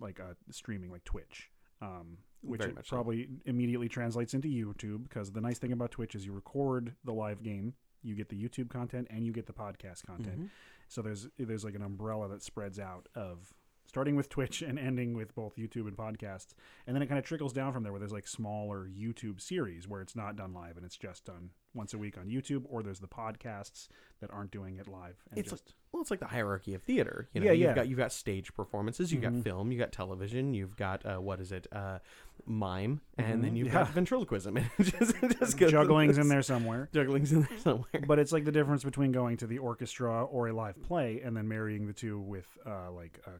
like 0.00 0.18
uh, 0.18 0.32
streaming, 0.50 0.90
like 0.90 1.04
Twitch, 1.04 1.50
um, 1.82 2.16
which 2.42 2.60
much 2.60 2.88
so. 2.88 2.96
probably 2.96 3.28
immediately 3.44 3.88
translates 3.88 4.32
into 4.34 4.48
YouTube 4.48 5.02
because 5.08 5.32
the 5.32 5.40
nice 5.40 5.58
thing 5.58 5.72
about 5.72 5.90
Twitch 5.90 6.14
is 6.14 6.24
you 6.24 6.32
record 6.32 6.94
the 7.04 7.12
live 7.12 7.42
game, 7.42 7.74
you 8.02 8.14
get 8.14 8.28
the 8.28 8.36
YouTube 8.42 8.70
content, 8.70 9.06
and 9.10 9.26
you 9.26 9.32
get 9.32 9.46
the 9.46 9.52
podcast 9.52 10.06
content. 10.06 10.40
Mhm. 10.40 10.50
So 10.88 11.02
there's 11.02 11.28
there's 11.38 11.64
like 11.64 11.74
an 11.74 11.82
umbrella 11.82 12.28
that 12.28 12.42
spreads 12.42 12.78
out 12.78 13.08
of 13.14 13.52
starting 13.92 14.16
with 14.16 14.30
Twitch 14.30 14.62
and 14.62 14.78
ending 14.78 15.12
with 15.12 15.34
both 15.34 15.54
YouTube 15.56 15.86
and 15.86 15.94
podcasts, 15.94 16.54
and 16.86 16.96
then 16.96 17.02
it 17.02 17.08
kind 17.08 17.18
of 17.18 17.26
trickles 17.26 17.52
down 17.52 17.74
from 17.74 17.82
there. 17.82 17.92
Where 17.92 17.98
there's 17.98 18.10
like 18.12 18.26
smaller 18.26 18.88
YouTube 18.88 19.38
series 19.38 19.86
where 19.86 20.00
it's 20.00 20.16
not 20.16 20.34
done 20.34 20.54
live 20.54 20.78
and 20.78 20.86
it's 20.86 20.96
just 20.96 21.26
done 21.26 21.50
once 21.74 21.92
a 21.92 21.98
week 21.98 22.16
on 22.16 22.26
YouTube, 22.28 22.62
or 22.70 22.82
there's 22.82 23.00
the 23.00 23.06
podcasts 23.08 23.88
that 24.22 24.30
aren't 24.30 24.50
doing 24.50 24.76
it 24.78 24.88
live. 24.88 25.16
And 25.30 25.38
It's 25.38 25.50
just 25.50 25.74
Well, 25.92 26.00
it's 26.00 26.10
like 26.10 26.20
the 26.20 26.26
hierarchy 26.26 26.72
of 26.72 26.82
theater. 26.82 27.28
You 27.34 27.42
know, 27.42 27.46
Yeah, 27.48 27.52
you've 27.52 27.60
yeah. 27.68 27.74
got 27.74 27.88
you've 27.88 27.98
got 27.98 28.12
stage 28.12 28.54
performances, 28.54 29.12
you've 29.12 29.20
got 29.20 29.32
Mhm. 29.34 29.42
film, 29.44 29.70
you've 29.72 29.78
got 29.80 29.92
television, 29.92 30.54
you've 30.54 30.74
got 30.76 31.04
uh, 31.04 31.18
what 31.18 31.38
is 31.40 31.52
it, 31.52 31.66
uh, 31.70 31.98
mime, 32.46 33.02
and 33.18 33.44
then 33.44 33.52
Mhm. 33.52 33.56
you've 33.58 33.66
Yeah. 33.68 33.84
got 33.84 33.88
ventriloquism. 33.90 34.54
Just, 34.78 35.14
just 35.38 35.58
juggling's 35.58 36.16
in 36.18 36.28
there 36.28 36.42
somewhere. 36.42 36.88
Juggling's 36.94 37.32
in 37.32 37.42
there 37.42 37.58
somewhere. 37.58 38.02
But 38.06 38.18
it's 38.18 38.32
like 38.32 38.44
the 38.46 38.52
difference 38.52 38.84
between 38.84 39.12
going 39.12 39.36
to 39.38 39.46
the 39.46 39.58
orchestra 39.58 40.24
or 40.24 40.48
a 40.48 40.52
live 40.54 40.82
play 40.82 41.20
and 41.20 41.36
then 41.36 41.46
marrying 41.46 41.86
the 41.86 41.92
two 41.92 42.18
with 42.18 42.46
uh, 42.66 42.90
like 42.90 43.20
a, 43.26 43.32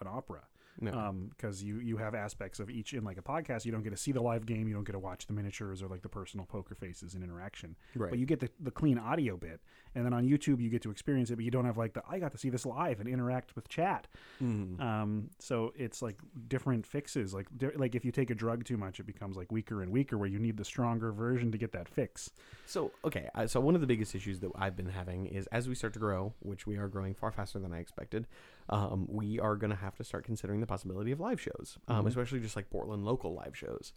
an 0.00 0.08
opera. 0.08 0.40
No. 0.80 1.12
because 1.30 1.60
you 1.60 1.80
you 1.80 1.96
have 1.96 2.14
aspects 2.14 2.60
of 2.60 2.70
each 2.70 2.92
in 2.94 3.02
like 3.02 3.18
a 3.18 3.22
podcast. 3.22 3.64
You 3.64 3.72
don't 3.72 3.82
get 3.82 3.90
to 3.90 3.96
see 3.96 4.12
the 4.12 4.20
live 4.20 4.46
game. 4.46 4.68
You 4.68 4.74
don't 4.74 4.84
get 4.84 4.92
to 4.92 5.00
watch 5.00 5.26
the 5.26 5.32
miniatures 5.32 5.82
or 5.82 5.88
like 5.88 6.02
the 6.02 6.08
personal 6.08 6.46
poker 6.46 6.76
faces 6.76 7.14
and 7.14 7.24
interaction. 7.24 7.74
Right. 7.96 8.10
But 8.10 8.20
you 8.20 8.26
get 8.26 8.38
the, 8.38 8.48
the 8.60 8.70
clean 8.70 8.96
audio 8.96 9.36
bit, 9.36 9.60
and 9.96 10.06
then 10.06 10.12
on 10.12 10.24
YouTube 10.24 10.60
you 10.60 10.68
get 10.70 10.82
to 10.82 10.92
experience 10.92 11.30
it, 11.30 11.34
but 11.34 11.44
you 11.44 11.50
don't 11.50 11.64
have 11.64 11.78
like 11.78 11.94
the 11.94 12.02
I 12.08 12.20
got 12.20 12.30
to 12.30 12.38
see 12.38 12.48
this 12.48 12.64
live 12.64 13.00
and 13.00 13.08
interact 13.08 13.56
with 13.56 13.68
chat. 13.68 14.06
Mhm. 14.40 14.80
Um, 14.80 15.30
so 15.40 15.72
it's 15.76 16.00
like 16.00 16.18
different 16.46 16.86
fixes. 16.86 17.34
Like 17.34 17.48
di- 17.56 17.74
like 17.74 17.96
if 17.96 18.04
you 18.04 18.12
take 18.12 18.30
a 18.30 18.34
drug 18.36 18.64
too 18.64 18.76
much, 18.76 19.00
it 19.00 19.06
becomes 19.06 19.36
like 19.36 19.50
weaker 19.50 19.82
and 19.82 19.90
weaker, 19.90 20.16
where 20.16 20.28
you 20.28 20.38
need 20.38 20.56
the 20.56 20.64
stronger 20.64 21.10
version 21.10 21.50
to 21.50 21.58
get 21.58 21.72
that 21.72 21.88
fix. 21.88 22.30
So 22.66 22.92
okay, 23.04 23.28
so 23.48 23.58
one 23.58 23.74
of 23.74 23.80
the 23.80 23.88
biggest 23.88 24.14
issues 24.14 24.38
that 24.40 24.52
I've 24.54 24.76
been 24.76 24.90
having 24.90 25.26
is 25.26 25.48
as 25.48 25.68
we 25.68 25.74
start 25.74 25.92
to 25.94 25.98
grow, 25.98 26.34
which 26.38 26.68
we 26.68 26.76
are 26.76 26.86
growing 26.86 27.14
far 27.14 27.32
faster 27.32 27.58
than 27.58 27.72
I 27.72 27.80
expected, 27.80 28.28
um, 28.68 29.06
we 29.08 29.38
are 29.40 29.56
going 29.56 29.70
to 29.70 29.76
have 29.76 29.94
to 29.96 30.04
start 30.04 30.24
considering 30.24 30.60
the 30.60 30.66
possibility 30.66 31.10
of 31.12 31.20
live 31.20 31.40
shows, 31.40 31.78
um, 31.88 32.04
Mhm. 32.04 32.08
especially 32.08 32.40
just 32.40 32.56
like 32.56 32.70
Portland 32.70 33.04
local 33.04 33.34
live 33.34 33.56
shows. 33.56 33.92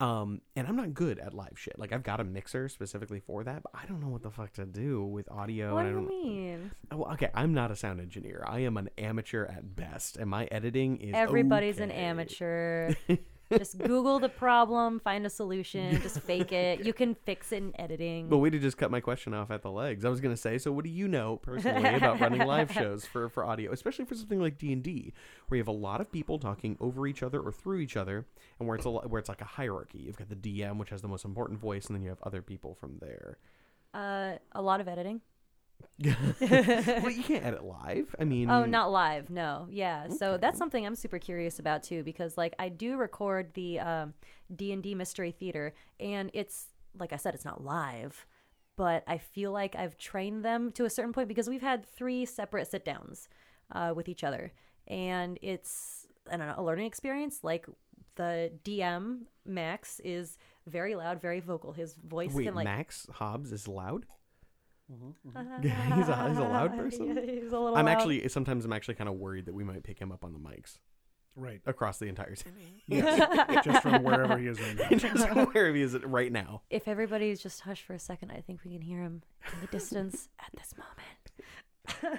Um, 0.00 0.42
and 0.54 0.68
I'm 0.68 0.76
not 0.76 0.94
good 0.94 1.18
at 1.18 1.34
live 1.34 1.54
shit. 1.58 1.76
Like 1.76 1.92
I've 1.92 2.04
got 2.04 2.20
a 2.20 2.24
mixer 2.24 2.68
specifically 2.68 3.18
for 3.18 3.42
that, 3.42 3.64
but 3.64 3.72
I 3.74 3.84
don't 3.86 3.98
know 4.00 4.06
what 4.08 4.22
the 4.22 4.30
fuck 4.30 4.52
to 4.52 4.64
do 4.64 5.02
with 5.04 5.28
audio. 5.28 5.74
what 5.74 5.82
do 5.82 5.88
I 5.88 5.90
you 5.92 6.08
mean? 6.08 6.70
Oh, 6.92 6.98
Well, 6.98 7.12
okay, 7.14 7.30
I'm 7.34 7.52
not 7.52 7.72
a 7.72 7.76
sound 7.76 8.00
engineer. 8.00 8.44
I 8.46 8.60
am 8.60 8.76
an 8.76 8.90
amateur 8.96 9.44
at 9.46 9.74
best, 9.74 10.16
and 10.16 10.30
my 10.30 10.44
editing 10.52 10.98
is 10.98 11.14
Everybody's 11.16 11.80
an 11.80 11.90
amateur. 11.90 12.94
just 13.52 13.78
Google 13.78 14.18
the 14.18 14.28
problem, 14.28 15.00
find 15.00 15.24
a 15.24 15.30
solution, 15.30 16.00
just 16.02 16.20
fake 16.20 16.52
it. 16.52 16.84
You 16.84 16.92
can 16.92 17.14
fix 17.14 17.52
it 17.52 17.56
in 17.56 17.80
editing. 17.80 18.28
But 18.28 18.38
we 18.38 18.50
did 18.50 18.62
just 18.62 18.76
cut 18.76 18.90
my 18.90 19.00
question 19.00 19.34
off 19.34 19.50
at 19.50 19.62
the 19.62 19.70
legs. 19.70 20.04
I 20.04 20.08
was 20.08 20.20
gonna 20.20 20.36
say, 20.36 20.58
so 20.58 20.72
what 20.72 20.84
do 20.84 20.90
you 20.90 21.08
know 21.08 21.36
personally 21.36 21.94
about 21.94 22.20
running 22.20 22.46
live 22.46 22.72
shows 22.72 23.06
for, 23.06 23.28
for 23.28 23.44
audio, 23.44 23.72
especially 23.72 24.04
for 24.04 24.14
something 24.14 24.40
like 24.40 24.58
D 24.58 24.72
and 24.72 24.82
D, 24.82 25.12
where 25.48 25.56
you 25.56 25.62
have 25.62 25.68
a 25.68 25.72
lot 25.72 26.00
of 26.00 26.12
people 26.12 26.38
talking 26.38 26.76
over 26.80 27.06
each 27.06 27.22
other 27.22 27.40
or 27.40 27.52
through 27.52 27.78
each 27.80 27.96
other, 27.96 28.26
and 28.58 28.68
where 28.68 28.76
it's 28.76 28.86
a 28.86 28.90
where 28.90 29.18
it's 29.18 29.28
like 29.28 29.40
a 29.40 29.46
hierarchy. 29.46 29.98
You've 29.98 30.16
got 30.16 30.28
the 30.28 30.36
DM, 30.36 30.76
which 30.76 30.90
has 30.90 31.02
the 31.02 31.08
most 31.08 31.24
important 31.24 31.58
voice, 31.58 31.86
and 31.86 31.96
then 31.96 32.02
you 32.02 32.10
have 32.10 32.22
other 32.22 32.42
people 32.42 32.74
from 32.74 32.98
there. 33.00 33.38
Uh, 33.94 34.34
a 34.52 34.62
lot 34.62 34.80
of 34.80 34.88
editing. 34.88 35.20
well, 36.00 37.10
you 37.10 37.22
can't 37.24 37.44
edit 37.44 37.64
live. 37.64 38.14
I 38.18 38.24
mean, 38.24 38.48
Oh, 38.50 38.64
not 38.64 38.92
live. 38.92 39.30
No. 39.30 39.66
Yeah. 39.70 40.08
So 40.08 40.36
that's 40.36 40.56
something 40.56 40.86
I'm 40.86 40.94
super 40.94 41.18
curious 41.18 41.58
about 41.58 41.82
too, 41.82 42.04
because 42.04 42.38
like 42.38 42.54
I 42.58 42.68
do 42.68 42.96
record 42.96 43.52
the 43.54 43.80
um, 43.80 44.14
D 44.54 44.72
and 44.72 44.82
D 44.82 44.94
Mystery 44.94 45.32
Theater, 45.32 45.74
and 45.98 46.30
it's 46.34 46.66
like 46.98 47.12
I 47.12 47.16
said, 47.16 47.34
it's 47.34 47.44
not 47.44 47.64
live, 47.64 48.26
but 48.76 49.02
I 49.08 49.18
feel 49.18 49.50
like 49.50 49.74
I've 49.74 49.98
trained 49.98 50.44
them 50.44 50.70
to 50.72 50.84
a 50.84 50.90
certain 50.90 51.12
point 51.12 51.28
because 51.28 51.48
we've 51.48 51.62
had 51.62 51.84
three 51.84 52.24
separate 52.24 52.70
sit 52.70 52.84
downs 52.84 53.28
uh, 53.72 53.92
with 53.94 54.08
each 54.08 54.22
other, 54.22 54.52
and 54.86 55.38
it's 55.42 56.06
I 56.30 56.36
don't 56.36 56.46
know 56.46 56.54
a 56.56 56.62
learning 56.62 56.86
experience. 56.86 57.40
Like 57.42 57.66
the 58.14 58.52
DM 58.64 59.22
Max 59.44 60.00
is 60.04 60.38
very 60.66 60.94
loud, 60.94 61.20
very 61.20 61.40
vocal. 61.40 61.72
His 61.72 61.94
voice 61.94 62.32
Wait, 62.32 62.44
can 62.44 62.54
like 62.54 62.64
Max 62.64 63.08
Hobbs 63.12 63.52
is 63.52 63.66
loud. 63.66 64.06
He's, 64.88 65.32
He's 65.94 66.08
a- 66.08 66.28
he's 66.28 66.38
a 66.38 66.42
loud 66.42 66.76
person? 66.76 67.16
he's 67.16 67.52
a 67.52 67.58
little. 67.58 67.76
I'm 67.76 67.86
loud. 67.86 67.92
actually 67.92 68.28
sometimes 68.28 68.64
I'm 68.64 68.72
actually 68.72 68.94
kind 68.94 69.08
of 69.08 69.16
worried 69.16 69.46
that 69.46 69.54
we 69.54 69.64
might 69.64 69.82
pick 69.82 69.98
him 69.98 70.10
up 70.12 70.24
on 70.24 70.32
the 70.32 70.38
mics 70.38 70.78
Right. 71.36 71.60
across 71.66 71.98
the 71.98 72.06
entire 72.06 72.34
city. 72.34 72.50
Yes. 72.88 73.64
Just 73.64 73.82
from 73.82 74.02
wherever 74.02 74.36
he 74.38 74.48
is 74.48 74.58
right 74.60 74.76
now. 74.90 74.96
Just 74.96 75.28
where 75.54 75.72
he 75.72 75.82
is 75.82 75.94
right 76.04 76.32
now. 76.32 76.62
if 76.68 76.88
everybody's 76.88 77.40
just 77.40 77.60
hushed 77.60 77.84
for 77.84 77.92
a 77.92 77.98
second, 78.00 78.32
I 78.32 78.40
think 78.40 78.60
we 78.64 78.72
can 78.72 78.80
hear 78.82 79.00
him 79.02 79.22
in 79.52 79.60
the 79.60 79.68
distance 79.68 80.28
at 80.40 80.50
this 80.56 80.74
moment. 80.76 82.18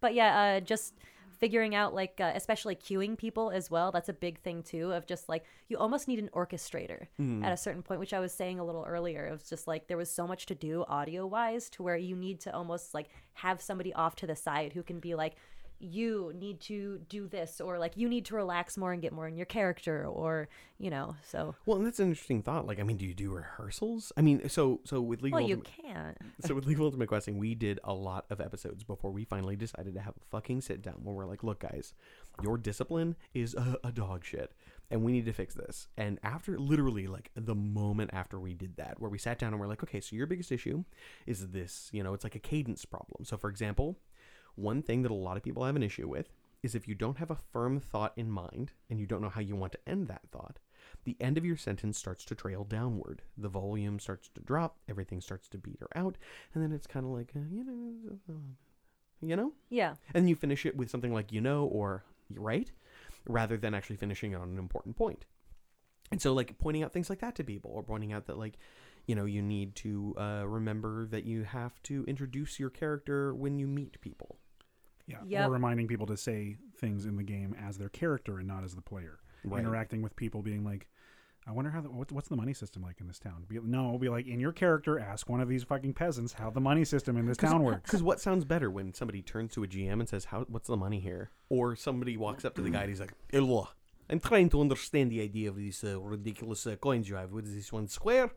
but 0.00 0.14
yeah, 0.14 0.56
uh, 0.56 0.60
just 0.60 0.94
figuring 1.40 1.74
out 1.74 1.94
like, 1.94 2.20
uh, 2.20 2.32
especially 2.34 2.76
cueing 2.76 3.16
people 3.16 3.50
as 3.50 3.70
well. 3.70 3.90
That's 3.90 4.08
a 4.08 4.12
big 4.12 4.38
thing 4.40 4.62
too. 4.62 4.92
Of 4.92 5.06
just 5.06 5.28
like 5.28 5.44
you 5.68 5.78
almost 5.78 6.06
need 6.06 6.18
an 6.18 6.28
orchestrator 6.34 7.06
Mm. 7.18 7.42
at 7.44 7.52
a 7.52 7.56
certain 7.56 7.82
point, 7.82 7.98
which 8.00 8.12
I 8.12 8.20
was 8.20 8.32
saying 8.32 8.60
a 8.60 8.64
little 8.64 8.84
earlier. 8.86 9.26
It 9.26 9.32
was 9.32 9.48
just 9.48 9.66
like 9.66 9.88
there 9.88 9.96
was 9.96 10.10
so 10.10 10.26
much 10.26 10.46
to 10.46 10.54
do 10.54 10.84
audio 10.86 11.26
wise 11.26 11.68
to 11.70 11.82
where 11.82 11.96
you 11.96 12.14
need 12.14 12.40
to 12.40 12.54
almost 12.54 12.94
like 12.94 13.08
have 13.34 13.60
somebody 13.60 13.92
off 13.94 14.14
to 14.16 14.26
the 14.26 14.36
side 14.36 14.74
who 14.74 14.82
can 14.82 15.00
be 15.00 15.14
like. 15.14 15.34
You 15.80 16.32
need 16.38 16.60
to 16.62 17.00
do 17.08 17.26
this, 17.26 17.60
or 17.60 17.78
like 17.78 17.96
you 17.96 18.08
need 18.08 18.26
to 18.26 18.34
relax 18.34 18.76
more 18.76 18.92
and 18.92 19.00
get 19.00 19.12
more 19.12 19.26
in 19.26 19.36
your 19.36 19.46
character, 19.46 20.06
or 20.06 20.48
you 20.78 20.90
know. 20.90 21.16
So, 21.24 21.54
Well, 21.66 21.78
and 21.78 21.86
that's 21.86 22.00
an 22.00 22.08
interesting 22.08 22.42
thought. 22.42 22.66
Like, 22.66 22.78
I 22.78 22.82
mean, 22.82 22.96
do 22.96 23.06
you 23.06 23.14
do 23.14 23.30
rehearsals? 23.30 24.12
I 24.16 24.20
mean, 24.20 24.48
so 24.48 24.80
so 24.84 25.00
with 25.00 25.22
legal 25.22 25.40
well, 25.40 25.48
you 25.48 25.62
can't. 25.62 26.16
so 26.44 26.54
with 26.54 26.66
League 26.66 26.76
of 26.76 26.82
Ultimate 26.82 27.08
Questing, 27.08 27.38
we 27.38 27.54
did 27.54 27.80
a 27.82 27.94
lot 27.94 28.26
of 28.30 28.40
episodes 28.40 28.84
before 28.84 29.10
we 29.10 29.24
finally 29.24 29.56
decided 29.56 29.94
to 29.94 30.00
have 30.00 30.14
a 30.16 30.24
fucking 30.30 30.60
sit 30.60 30.82
down 30.82 31.00
where 31.02 31.14
we're 31.14 31.26
like, 31.26 31.42
look, 31.42 31.60
guys, 31.60 31.94
your 32.42 32.58
discipline 32.58 33.16
is 33.34 33.54
a, 33.54 33.78
a 33.82 33.92
dog 33.92 34.24
shit, 34.24 34.52
and 34.90 35.02
we 35.02 35.12
need 35.12 35.24
to 35.24 35.32
fix 35.32 35.54
this. 35.54 35.88
And 35.96 36.18
after 36.22 36.58
literally 36.58 37.06
like 37.06 37.30
the 37.34 37.54
moment 37.54 38.10
after 38.12 38.38
we 38.38 38.54
did 38.54 38.76
that, 38.76 39.00
where 39.00 39.10
we 39.10 39.18
sat 39.18 39.38
down 39.38 39.52
and 39.52 39.60
we're 39.60 39.68
like, 39.68 39.82
okay, 39.82 40.00
so 40.00 40.16
your 40.16 40.26
biggest 40.26 40.52
issue 40.52 40.84
is 41.26 41.48
this. 41.48 41.88
You 41.92 42.02
know, 42.02 42.14
it's 42.14 42.24
like 42.24 42.34
a 42.34 42.40
cadence 42.40 42.84
problem. 42.84 43.24
So 43.24 43.36
for 43.36 43.48
example, 43.50 43.96
one 44.54 44.82
thing 44.82 45.02
that 45.02 45.10
a 45.10 45.14
lot 45.14 45.36
of 45.36 45.42
people 45.42 45.64
have 45.64 45.76
an 45.76 45.82
issue 45.82 46.08
with 46.08 46.30
is 46.62 46.74
if 46.74 46.86
you 46.86 46.94
don't 46.94 47.18
have 47.18 47.30
a 47.30 47.38
firm 47.52 47.80
thought 47.80 48.12
in 48.16 48.30
mind 48.30 48.72
and 48.88 49.00
you 49.00 49.06
don't 49.06 49.22
know 49.22 49.30
how 49.30 49.40
you 49.40 49.56
want 49.56 49.72
to 49.72 49.88
end 49.88 50.08
that 50.08 50.22
thought, 50.30 50.58
the 51.04 51.16
end 51.20 51.38
of 51.38 51.44
your 51.44 51.56
sentence 51.56 51.96
starts 51.96 52.24
to 52.26 52.34
trail 52.34 52.64
downward. 52.64 53.22
The 53.38 53.48
volume 53.48 53.98
starts 53.98 54.28
to 54.34 54.40
drop, 54.40 54.76
everything 54.88 55.20
starts 55.20 55.48
to 55.48 55.58
peter 55.58 55.88
out, 55.94 56.18
and 56.52 56.62
then 56.62 56.72
it's 56.72 56.86
kind 56.86 57.06
of 57.06 57.12
like, 57.12 57.32
uh, 57.34 57.40
you 57.50 57.64
know, 57.64 58.40
you 59.22 59.36
know? 59.36 59.52
Yeah. 59.70 59.94
And 60.12 60.28
you 60.28 60.36
finish 60.36 60.66
it 60.66 60.76
with 60.76 60.90
something 60.90 61.14
like, 61.14 61.32
you 61.32 61.40
know, 61.40 61.64
or 61.64 62.04
you 62.28 62.40
right, 62.40 62.70
rather 63.26 63.56
than 63.56 63.74
actually 63.74 63.96
finishing 63.96 64.32
it 64.32 64.36
on 64.36 64.50
an 64.50 64.58
important 64.58 64.96
point. 64.96 65.24
And 66.10 66.20
so, 66.20 66.32
like, 66.32 66.58
pointing 66.58 66.82
out 66.82 66.92
things 66.92 67.08
like 67.08 67.20
that 67.20 67.36
to 67.36 67.44
people, 67.44 67.70
or 67.70 67.82
pointing 67.82 68.12
out 68.12 68.26
that, 68.26 68.38
like, 68.38 68.58
you 69.06 69.14
know, 69.14 69.24
you 69.24 69.42
need 69.42 69.76
to 69.76 70.14
uh, 70.18 70.42
remember 70.46 71.06
that 71.06 71.24
you 71.24 71.44
have 71.44 71.80
to 71.84 72.04
introduce 72.06 72.58
your 72.58 72.70
character 72.70 73.34
when 73.34 73.58
you 73.58 73.66
meet 73.66 74.00
people. 74.00 74.39
Yeah. 75.10 75.18
Yep. 75.26 75.48
Or 75.48 75.52
reminding 75.52 75.88
people 75.88 76.06
to 76.06 76.16
say 76.16 76.56
things 76.78 77.04
in 77.04 77.16
the 77.16 77.22
game 77.22 77.54
as 77.60 77.78
their 77.78 77.88
character 77.88 78.38
and 78.38 78.48
not 78.48 78.64
as 78.64 78.74
the 78.74 78.82
player. 78.82 79.18
Right. 79.44 79.60
Interacting 79.60 80.02
with 80.02 80.16
people, 80.16 80.42
being 80.42 80.64
like, 80.64 80.88
I 81.46 81.52
wonder 81.52 81.70
how 81.70 81.80
the, 81.80 81.88
what, 81.88 82.12
what's 82.12 82.28
the 82.28 82.36
money 82.36 82.52
system 82.52 82.82
like 82.82 83.00
in 83.00 83.08
this 83.08 83.18
town. 83.18 83.44
Be, 83.48 83.58
no, 83.62 83.96
be 83.98 84.08
like 84.08 84.26
in 84.26 84.38
your 84.38 84.52
character. 84.52 84.98
Ask 84.98 85.28
one 85.28 85.40
of 85.40 85.48
these 85.48 85.64
fucking 85.64 85.94
peasants 85.94 86.34
how 86.34 86.50
the 86.50 86.60
money 86.60 86.84
system 86.84 87.16
in 87.16 87.26
this 87.26 87.38
town 87.38 87.62
works. 87.62 87.90
Because 87.90 88.02
what 88.02 88.20
sounds 88.20 88.44
better 88.44 88.70
when 88.70 88.92
somebody 88.92 89.22
turns 89.22 89.52
to 89.54 89.64
a 89.64 89.66
GM 89.66 90.00
and 90.00 90.08
says, 90.08 90.26
"How? 90.26 90.44
What's 90.48 90.68
the 90.68 90.76
money 90.76 91.00
here?" 91.00 91.30
Or 91.48 91.74
somebody 91.74 92.16
walks 92.16 92.44
up 92.44 92.54
to 92.56 92.62
the 92.62 92.70
guy 92.70 92.82
and 92.82 92.90
he's 92.90 93.00
like, 93.00 93.14
"Hello, 93.30 93.68
I'm 94.10 94.20
trying 94.20 94.48
to 94.50 94.60
understand 94.60 95.10
the 95.10 95.22
idea 95.22 95.48
of 95.48 95.56
these 95.56 95.82
uh, 95.82 95.98
ridiculous 96.00 96.66
uh, 96.66 96.76
coins 96.76 97.08
you 97.08 97.14
have. 97.14 97.32
What 97.32 97.44
is 97.44 97.54
this 97.54 97.72
one 97.72 97.88
square? 97.88 98.30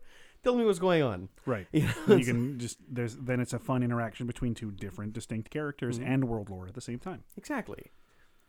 Tell 0.44 0.54
me 0.54 0.64
what's 0.64 0.78
going 0.78 1.02
on." 1.02 1.28
Right. 1.46 1.66
You 1.72 1.88
know, 2.06 2.16
you 2.16 2.24
can 2.24 2.58
just 2.58 2.78
there's 2.88 3.16
then 3.16 3.40
it's 3.40 3.52
a 3.52 3.58
fun 3.58 3.82
interaction 3.82 4.26
between 4.26 4.54
two 4.54 4.70
different 4.70 5.12
distinct 5.14 5.50
characters 5.50 5.98
Mhm. 5.98 6.06
and 6.06 6.24
world 6.28 6.48
lore 6.50 6.66
at 6.68 6.74
the 6.74 6.80
same 6.80 6.98
time. 7.00 7.24
exactly. 7.36 7.90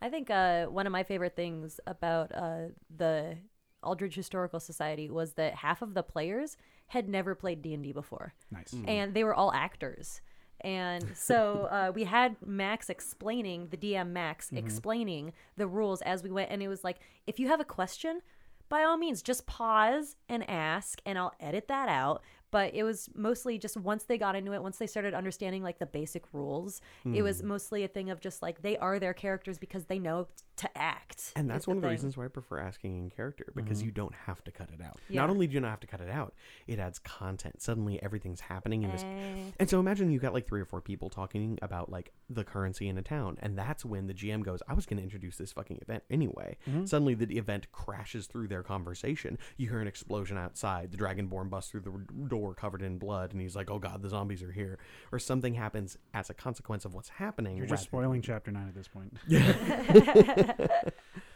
I 0.02 0.10
think 0.10 0.30
uh, 0.30 0.66
one 0.66 0.86
of 0.86 0.92
my 0.92 1.02
favorite 1.02 1.34
things 1.34 1.80
about 1.86 2.30
uh, 2.34 2.68
the 2.94 3.38
Aldridge 3.82 4.14
Historical 4.14 4.60
Society 4.60 5.08
was 5.10 5.32
that 5.34 5.54
half 5.54 5.80
of 5.80 5.94
the 5.94 6.02
players 6.02 6.56
had 6.88 7.08
never 7.08 7.34
played 7.34 7.62
D 7.62 7.72
and 7.72 7.82
D 7.82 7.92
before, 7.92 8.34
Nice. 8.50 8.72
Mm. 8.74 8.88
and 8.88 9.14
they 9.14 9.24
were 9.24 9.34
all 9.34 9.52
actors. 9.54 10.20
And 10.60 11.16
so 11.16 11.66
uh, 11.70 11.92
we 11.94 12.04
had 12.04 12.36
Max 12.44 12.90
explaining 12.90 13.68
the 13.68 13.76
DM 13.78 14.10
Max 14.10 14.50
explaining 14.52 15.32
the 15.56 15.66
rules 15.66 16.02
as 16.02 16.22
we 16.22 16.30
went, 16.30 16.50
and 16.50 16.62
it 16.62 16.68
was 16.68 16.84
like, 16.84 16.98
if 17.26 17.38
you 17.40 17.48
have 17.48 17.60
a 17.60 17.64
question, 17.64 18.20
by 18.68 18.82
all 18.82 18.96
means, 18.96 19.22
just 19.22 19.46
pause 19.46 20.16
and 20.28 20.48
ask, 20.48 21.00
and 21.06 21.18
I'll 21.18 21.34
edit 21.40 21.68
that 21.68 21.88
out. 21.88 22.22
But 22.56 22.74
it 22.74 22.84
was 22.84 23.10
mostly 23.14 23.58
just 23.58 23.76
once 23.76 24.04
they 24.04 24.16
got 24.16 24.34
into 24.34 24.54
it, 24.54 24.62
once 24.62 24.78
they 24.78 24.86
started 24.86 25.12
understanding 25.12 25.62
like 25.62 25.78
the 25.78 25.84
basic 25.84 26.24
rules, 26.32 26.80
it 27.04 27.20
was 27.20 27.42
Hmm. 27.42 27.48
mostly 27.48 27.84
a 27.84 27.88
thing 27.88 28.08
of 28.08 28.18
just 28.18 28.40
like 28.40 28.62
they 28.62 28.78
are 28.78 28.98
their 28.98 29.12
characters 29.12 29.58
because 29.58 29.84
they 29.84 29.98
know 29.98 30.28
to 30.56 30.78
act. 30.78 31.34
And 31.36 31.50
that's 31.50 31.64
is 31.64 31.68
one 31.68 31.76
of 31.76 31.82
the 31.82 31.88
thing. 31.88 31.92
reasons 31.96 32.16
why 32.16 32.24
I 32.24 32.28
prefer 32.28 32.58
asking 32.58 32.96
in 32.96 33.10
character 33.10 33.52
because 33.54 33.82
you 33.82 33.90
don't 33.90 34.14
have 34.14 34.42
to 34.44 34.50
cut 34.50 34.70
it 34.72 34.80
out. 34.80 34.98
Yeah. 35.10 35.20
Not 35.20 35.28
only 35.28 35.46
do 35.46 35.52
you 35.52 35.60
not 35.60 35.68
have 35.68 35.80
to 35.80 35.86
cut 35.86 36.00
it 36.00 36.08
out, 36.08 36.32
it 36.66 36.78
adds 36.78 36.98
content. 36.98 37.60
Suddenly 37.60 38.02
everything's 38.02 38.40
happening 38.40 38.82
in 38.84 38.90
this 38.90 39.04
Eh. 39.04 39.50
And 39.60 39.68
so 39.68 39.78
imagine 39.78 40.10
you 40.10 40.18
got 40.18 40.32
like 40.32 40.46
three 40.48 40.62
or 40.62 40.64
four 40.64 40.80
people 40.80 41.10
talking 41.10 41.58
about 41.60 41.90
like 41.90 42.10
the 42.30 42.42
currency 42.42 42.88
in 42.88 42.96
a 42.96 43.02
town, 43.02 43.36
and 43.40 43.58
that's 43.58 43.84
when 43.84 44.06
the 44.06 44.14
GM 44.14 44.42
goes, 44.42 44.62
"I 44.66 44.72
was 44.72 44.86
going 44.86 44.96
to 44.96 45.02
introduce 45.02 45.36
this 45.36 45.52
fucking 45.52 45.78
event 45.82 46.04
anyway." 46.08 46.56
Suddenly, 46.86 47.12
the 47.16 47.36
event 47.36 47.70
crashes 47.70 48.26
through 48.26 48.48
their 48.48 48.62
conversation. 48.62 49.36
You 49.58 49.68
hear 49.68 49.80
an 49.80 49.86
explosion 49.88 50.38
outside. 50.38 50.90
The 50.90 50.96
Dragonborn 50.96 51.50
busts 51.50 51.70
through 51.70 51.80
the 51.82 51.90
r- 51.90 52.06
door 52.46 52.54
covered 52.54 52.82
in 52.82 52.98
blood, 52.98 53.32
and 53.32 53.40
he's 53.40 53.56
like, 53.56 53.70
"Oh 53.70 53.78
God, 53.78 54.02
the 54.02 54.08
zombies 54.08 54.42
are 54.42 54.52
here!" 54.52 54.78
Or 55.12 55.18
something 55.18 55.54
happens 55.54 55.98
as 56.14 56.30
a 56.30 56.34
consequence 56.34 56.84
of 56.84 56.94
what's 56.94 57.08
happening. 57.08 57.56
You're 57.56 57.66
just 57.66 57.80
rather- 57.80 58.04
spoiling 58.04 58.22
chapter 58.22 58.50
nine 58.50 58.68
at 58.68 58.74
this 58.74 58.88
point. 58.88 59.16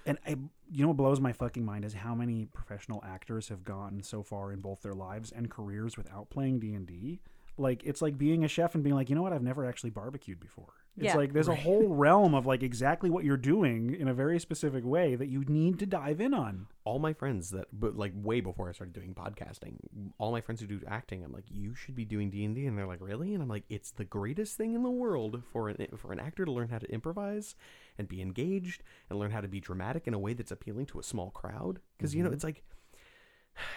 and 0.06 0.18
I, 0.26 0.30
you 0.70 0.82
know 0.82 0.88
what 0.88 0.96
blows 0.96 1.20
my 1.20 1.32
fucking 1.32 1.64
mind 1.64 1.84
is 1.84 1.94
how 1.94 2.14
many 2.14 2.46
professional 2.46 3.02
actors 3.06 3.48
have 3.48 3.64
gone 3.64 4.02
so 4.02 4.22
far 4.22 4.52
in 4.52 4.60
both 4.60 4.82
their 4.82 4.94
lives 4.94 5.32
and 5.32 5.50
careers 5.50 5.96
without 5.96 6.30
playing 6.30 6.60
D 6.60 6.74
and 6.74 6.86
D. 6.86 7.20
like 7.60 7.82
it's 7.84 8.02
like 8.02 8.18
being 8.18 8.44
a 8.44 8.48
chef 8.48 8.74
and 8.74 8.82
being 8.82 8.96
like, 8.96 9.08
you 9.10 9.14
know 9.14 9.22
what, 9.22 9.32
I've 9.32 9.42
never 9.42 9.66
actually 9.66 9.90
barbecued 9.90 10.40
before. 10.40 10.72
It's 10.96 11.06
Yeah. 11.06 11.16
like 11.16 11.32
there's 11.32 11.48
a 11.48 11.54
whole 11.54 11.88
realm 11.94 12.34
of 12.34 12.46
like 12.46 12.62
exactly 12.62 13.10
what 13.10 13.24
you're 13.24 13.36
doing 13.36 13.94
in 13.94 14.08
a 14.08 14.14
very 14.14 14.40
specific 14.40 14.84
way 14.84 15.14
that 15.14 15.28
you 15.28 15.44
need 15.44 15.78
to 15.78 15.86
dive 15.86 16.20
in 16.20 16.34
on. 16.34 16.66
all 16.84 16.98
my 16.98 17.12
friends 17.12 17.50
that 17.50 17.66
but 17.72 17.94
like 17.94 18.12
way 18.16 18.40
before 18.40 18.68
i 18.68 18.72
started 18.72 18.92
doing 18.92 19.14
podcasting 19.14 19.76
all 20.18 20.32
my 20.32 20.40
friends 20.40 20.60
who 20.60 20.66
do 20.66 20.80
acting 20.88 21.22
i'm 21.22 21.32
like 21.32 21.44
you 21.48 21.74
should 21.74 21.94
be 21.94 22.04
doing 22.04 22.30
d&d 22.30 22.66
and 22.66 22.76
they're 22.76 22.86
like 22.86 23.00
really 23.00 23.32
and 23.34 23.42
i'm 23.42 23.48
like 23.48 23.62
it's 23.68 23.92
the 23.92 24.04
greatest 24.04 24.56
thing 24.56 24.74
in 24.74 24.82
the 24.82 24.90
world 24.90 25.42
for 25.52 25.68
an 25.68 25.86
for 25.96 26.10
an 26.12 26.18
actor 26.18 26.44
to 26.44 26.50
learn 26.50 26.68
how 26.68 26.78
to 26.78 26.90
improvise 26.90 27.54
and 27.98 28.08
be 28.08 28.20
engaged 28.20 28.82
and 29.08 29.18
learn 29.18 29.30
how 29.30 29.40
to 29.40 29.46
be 29.46 29.60
dramatic 29.60 30.08
in 30.08 30.14
a 30.14 30.18
way 30.18 30.32
that's 30.32 30.50
appealing 30.50 30.86
to 30.86 30.98
a 30.98 31.02
small 31.02 31.30
crowd 31.30 31.78
because 31.96 32.14
you 32.14 32.22
know 32.22 32.28
mm-hmm. 32.28 32.34
it's 32.34 32.44
like 32.44 32.64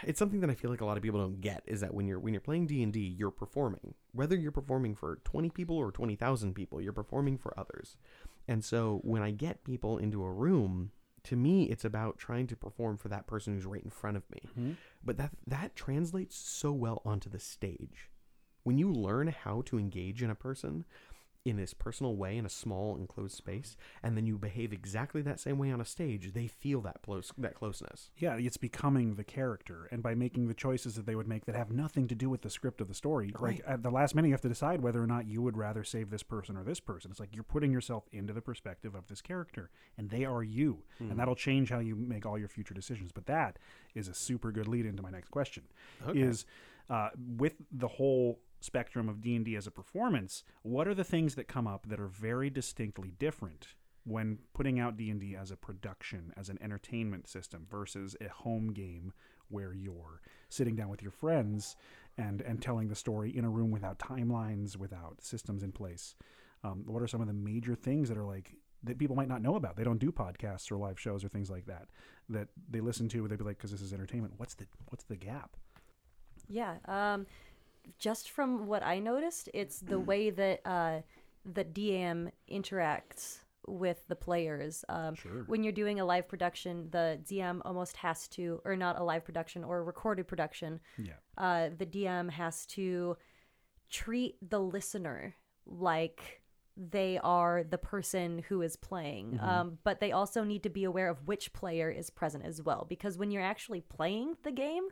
it's 0.04 0.20
something 0.20 0.40
that 0.42 0.50
I 0.50 0.56
feel 0.56 0.72
like 0.72 0.82
a 0.82 0.86
lot 0.86 0.98
of 0.98 1.04
people 1.04 1.20
don't 1.20 1.42
get 1.42 1.64
is 1.66 1.82
that 1.82 1.94
when 1.94 2.08
you're 2.08 2.20
when 2.20 2.34
you're 2.34 2.42
playing 2.42 2.68
D 2.68 2.84
and 2.84 2.94
D, 2.94 3.00
you're 3.00 3.32
performing. 3.32 3.94
Whether 4.12 4.36
you're 4.36 4.52
performing 4.52 4.96
for 4.96 5.20
twenty 5.24 5.50
people 5.50 5.78
or 5.78 5.92
twenty 5.92 6.16
thousand 6.16 6.54
people, 6.54 6.82
you're 6.82 6.94
performing 6.94 7.38
for 7.38 7.58
others. 7.58 7.98
And 8.48 8.64
so 8.64 9.00
when 9.04 9.22
I 9.22 9.32
get 9.32 9.64
people 9.64 9.98
into 9.98 10.24
a 10.24 10.32
room, 10.32 10.92
to 11.24 11.36
me, 11.36 11.64
it's 11.64 11.86
about 11.86 12.18
trying 12.18 12.48
to 12.48 12.56
perform 12.56 12.98
for 12.98 13.10
that 13.10 13.28
person 13.28 13.54
who's 13.54 13.66
right 13.66 13.84
in 13.84 13.90
front 13.90 14.18
of 14.18 14.30
me. 14.30 14.42
Mm-hmm. 14.50 14.72
But 15.04 15.18
that 15.18 15.32
that 15.48 15.76
translates 15.76 16.36
so 16.36 16.72
well 16.72 17.02
onto 17.06 17.30
the 17.30 17.40
stage. 17.40 18.10
When 18.64 18.78
you 18.78 18.92
learn 18.92 19.28
how 19.28 19.62
to 19.66 19.78
engage 19.78 20.24
in 20.24 20.30
a 20.30 20.36
person 20.36 20.86
in 21.46 21.58
this 21.58 21.74
personal 21.74 22.16
way 22.16 22.38
in 22.38 22.46
a 22.46 22.50
small 22.50 22.96
enclosed 22.96 23.36
space, 23.36 23.76
and 24.02 24.16
then 24.16 24.26
you 24.26 24.38
behave 24.38 24.72
exactly 24.72 25.22
that 25.22 25.40
same 25.40 25.58
way 25.58 25.72
on 25.72 25.82
a 25.82 25.86
stage, 25.86 26.32
they 26.34 26.48
feel 26.48 26.80
that 26.82 27.02
close 27.04 27.34
that 27.38 27.54
closeness. 27.54 28.12
Yeah, 28.18 28.36
it's 28.38 28.56
becoming 28.56 29.16
the 29.16 29.26
character, 29.26 29.90
and 29.92 30.02
by 30.02 30.16
making 30.16 30.48
the 30.48 30.54
choices 30.54 30.96
that 30.96 31.06
they 31.06 31.16
would 31.16 31.28
make 31.28 31.46
that 31.46 31.56
have 31.56 31.70
nothing 31.72 32.08
to 32.08 32.16
do 32.16 32.30
with 32.30 32.44
the 32.44 32.50
script 32.50 32.80
of 32.80 32.88
the 32.88 32.94
story, 32.94 33.34
Right. 33.38 33.58
like 33.58 33.64
at 33.68 33.84
the 33.84 33.90
last 33.92 34.16
minute, 34.16 34.30
you 34.30 34.34
have 34.34 34.42
to 34.42 34.48
decide 34.50 34.82
whether 34.82 35.04
or 35.04 35.08
not 35.08 35.28
you 35.28 35.42
would 35.42 35.58
rather 35.58 35.84
save 35.84 36.10
this 36.10 36.24
person 36.24 36.56
or 36.56 36.64
this 36.64 36.80
person. 36.80 37.12
It's 37.12 37.20
like 37.20 37.36
you're 37.36 37.44
putting 37.44 37.74
yourself 37.74 38.06
into 38.14 38.32
the 38.32 38.42
perspective 38.42 38.96
of 38.96 39.08
this 39.08 39.22
character, 39.22 39.70
and 39.98 40.10
they 40.10 40.24
are 40.24 40.44
you, 40.44 40.84
and 41.00 41.20
that'll 41.20 41.36
change 41.36 41.70
how 41.70 41.80
you 41.80 41.96
make 41.96 42.26
all 42.26 42.38
your 42.40 42.48
future 42.48 42.74
decisions. 42.74 43.12
But 43.12 43.26
that 43.26 43.60
is 43.96 44.08
a 44.08 44.14
super 44.14 44.52
good 44.54 44.68
lead 44.68 44.86
into 44.86 45.04
my 45.04 45.10
next 45.10 45.30
question: 45.30 45.64
Okay. 46.08 46.22
is 46.22 46.46
uh, 46.90 47.10
with 47.38 47.56
the 47.72 47.88
whole 47.88 48.40
spectrum 48.63 49.10
of 49.10 49.21
D 49.21 49.36
and 49.36 49.45
D 49.45 49.56
as 49.56 49.67
a 49.67 49.71
performance, 49.71 50.43
what 50.62 50.88
are 50.88 50.95
the 50.95 51.04
things 51.04 51.36
that 51.36 51.47
come 51.47 51.67
up 51.67 51.88
that 51.88 51.99
are 51.99 52.08
very 52.08 52.49
distinctly 52.49 53.12
different 53.17 53.76
when 54.06 54.39
putting 54.54 54.80
out 54.80 54.97
D&D 54.97 55.36
as 55.36 55.52
a 55.52 55.56
production, 55.56 56.34
as 56.36 56.49
an 56.49 56.60
entertainment 56.62 57.28
system 57.28 57.65
versus 57.69 58.15
a 58.19 58.28
home 58.28 58.73
game 58.73 59.13
where 59.49 59.73
you're 59.73 60.21
sitting 60.49 60.76
down 60.76 60.89
with 60.89 61.02
your 61.02 61.12
friends 61.12 61.76
and 62.17 62.41
and 62.41 62.62
telling 62.62 62.88
the 62.88 62.95
story 62.95 63.36
in 63.36 63.45
a 63.45 63.49
room 63.49 63.71
without 63.71 63.99
timelines, 63.99 64.78
without 64.78 65.21
systems 65.21 65.63
in 65.63 65.71
place. 65.71 66.15
Um, 66.63 66.84
what 66.86 67.02
are 67.02 67.08
some 67.08 67.21
of 67.21 67.28
the 67.28 67.34
major 67.34 67.76
things 67.76 68.10
that 68.10 68.17
are 68.17 68.26
like 68.26 68.56
that 68.84 68.97
people 68.97 69.15
might 69.15 69.28
not 69.28 69.41
know 69.41 69.56
about? 69.56 69.76
They 69.78 69.84
don't 69.84 69.99
do 69.99 70.12
podcasts 70.12 70.71
or 70.71 70.78
live 70.78 70.99
shows 70.99 71.23
or 71.23 71.30
things 71.30 71.49
like 71.49 71.65
that 71.65 71.88
that 72.30 72.49
they 72.69 72.82
listen 72.82 73.08
to. 73.10 73.28
They'd 73.28 73.38
be 73.38 73.43
like, 73.43 73.58
"Because 73.58 73.71
this 73.71 73.82
is 73.82 73.93
entertainment. 73.93 74.34
What's 74.38 74.54
the 74.54 74.67
what's 74.89 75.06
the 75.06 75.15
gap?" 75.15 75.58
Yeah. 76.49 76.76
Um, 76.86 77.26
just 78.00 78.30
from 78.30 78.67
what 78.67 78.84
I 78.84 79.00
noticed, 79.00 79.50
it's 79.54 79.80
the 79.80 80.00
way 80.00 80.30
that 80.30 80.62
uh, 80.65 81.02
the 81.46 81.65
DM 81.65 82.32
interacts 82.52 83.39
with 83.67 84.06
the 84.10 84.15
players. 84.15 84.84
Um, 84.89 85.15
Sure. 85.15 85.43
When 85.48 85.63
you're 85.63 85.72
doing 85.72 86.00
a 86.00 86.06
live 86.06 86.28
production, 86.28 86.89
the 86.91 87.19
DM 87.24 87.62
almost 87.63 87.96
has 87.98 88.28
to, 88.30 88.62
or 88.65 88.76
not 88.76 89.00
a 89.00 89.04
live 89.04 89.24
production 89.24 89.63
or 89.63 89.80
a 89.80 89.84
recorded 89.84 90.28
production, 90.28 90.80
Yeah. 90.98 91.13
uh, 91.38 91.69
the 91.78 91.86
DM 91.86 92.30
has 92.32 92.65
to 92.67 93.15
treat 93.89 94.36
the 94.50 94.60
listener 94.60 95.36
like 95.65 96.41
they 96.76 97.19
are 97.24 97.63
the 97.63 97.78
person 97.78 98.43
who 98.50 98.62
is 98.63 98.76
playing. 98.76 99.39
Um, 99.39 99.78
but 99.84 100.00
they 100.00 100.12
also 100.12 100.43
need 100.43 100.63
to 100.63 100.69
be 100.69 100.86
aware 100.86 101.08
of 101.08 101.28
which 101.28 101.54
player 101.54 101.89
is 101.91 102.10
present 102.10 102.43
as 102.43 102.62
well. 102.63 102.86
Because 102.89 103.15
when 103.17 103.30
you're 103.30 103.43
actually 103.43 103.82
playing 103.82 104.36
the 104.43 104.52
game, 104.52 104.88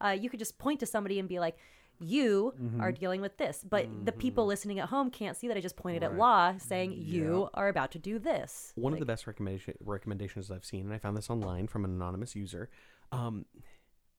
uh, 0.00 0.16
you 0.18 0.30
could 0.30 0.38
just 0.38 0.58
point 0.58 0.78
to 0.80 0.86
somebody 0.86 1.18
and 1.18 1.28
be 1.28 1.40
like, 1.40 1.56
you 2.00 2.54
mm-hmm. 2.60 2.80
are 2.80 2.92
dealing 2.92 3.20
with 3.20 3.36
this. 3.36 3.64
But 3.68 3.88
the 4.04 4.12
people 4.12 4.44
mm-hmm. 4.44 4.48
listening 4.48 4.78
at 4.78 4.88
home 4.88 5.10
can't 5.10 5.36
see 5.36 5.48
that 5.48 5.56
I 5.56 5.60
just 5.60 5.76
pointed 5.76 6.02
at 6.02 6.16
Law 6.16 6.54
saying, 6.58 6.92
mm-hmm. 6.92 7.14
you 7.14 7.48
are 7.54 7.68
about 7.68 7.92
to 7.92 7.98
do 7.98 8.18
this. 8.18 8.72
One 8.74 8.92
of 8.92 8.98
the 8.98 9.06
best 9.06 9.26
recommendation, 9.26 9.74
recommendations 9.80 10.50
I've 10.50 10.64
seen, 10.64 10.86
and 10.86 10.94
I 10.94 10.98
found 10.98 11.16
this 11.16 11.30
online 11.30 11.66
from 11.66 11.84
an 11.84 11.90
anonymous 11.92 12.34
user. 12.34 12.70
Um, 13.12 13.46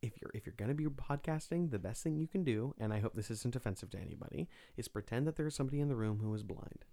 if 0.01 0.13
you're 0.21 0.31
if 0.33 0.45
you're 0.45 0.55
gonna 0.57 0.73
be 0.73 0.85
podcasting, 0.85 1.71
the 1.71 1.79
best 1.79 2.03
thing 2.03 2.15
you 2.15 2.27
can 2.27 2.43
do, 2.43 2.75
and 2.79 2.93
I 2.93 2.99
hope 2.99 3.15
this 3.15 3.31
isn't 3.31 3.55
offensive 3.55 3.89
to 3.91 3.99
anybody, 3.99 4.47
is 4.77 4.87
pretend 4.87 5.25
that 5.27 5.35
there's 5.35 5.55
somebody 5.55 5.79
in 5.79 5.87
the 5.87 5.95
room 5.95 6.19
who 6.21 6.33
is 6.33 6.43
blind. 6.43 6.85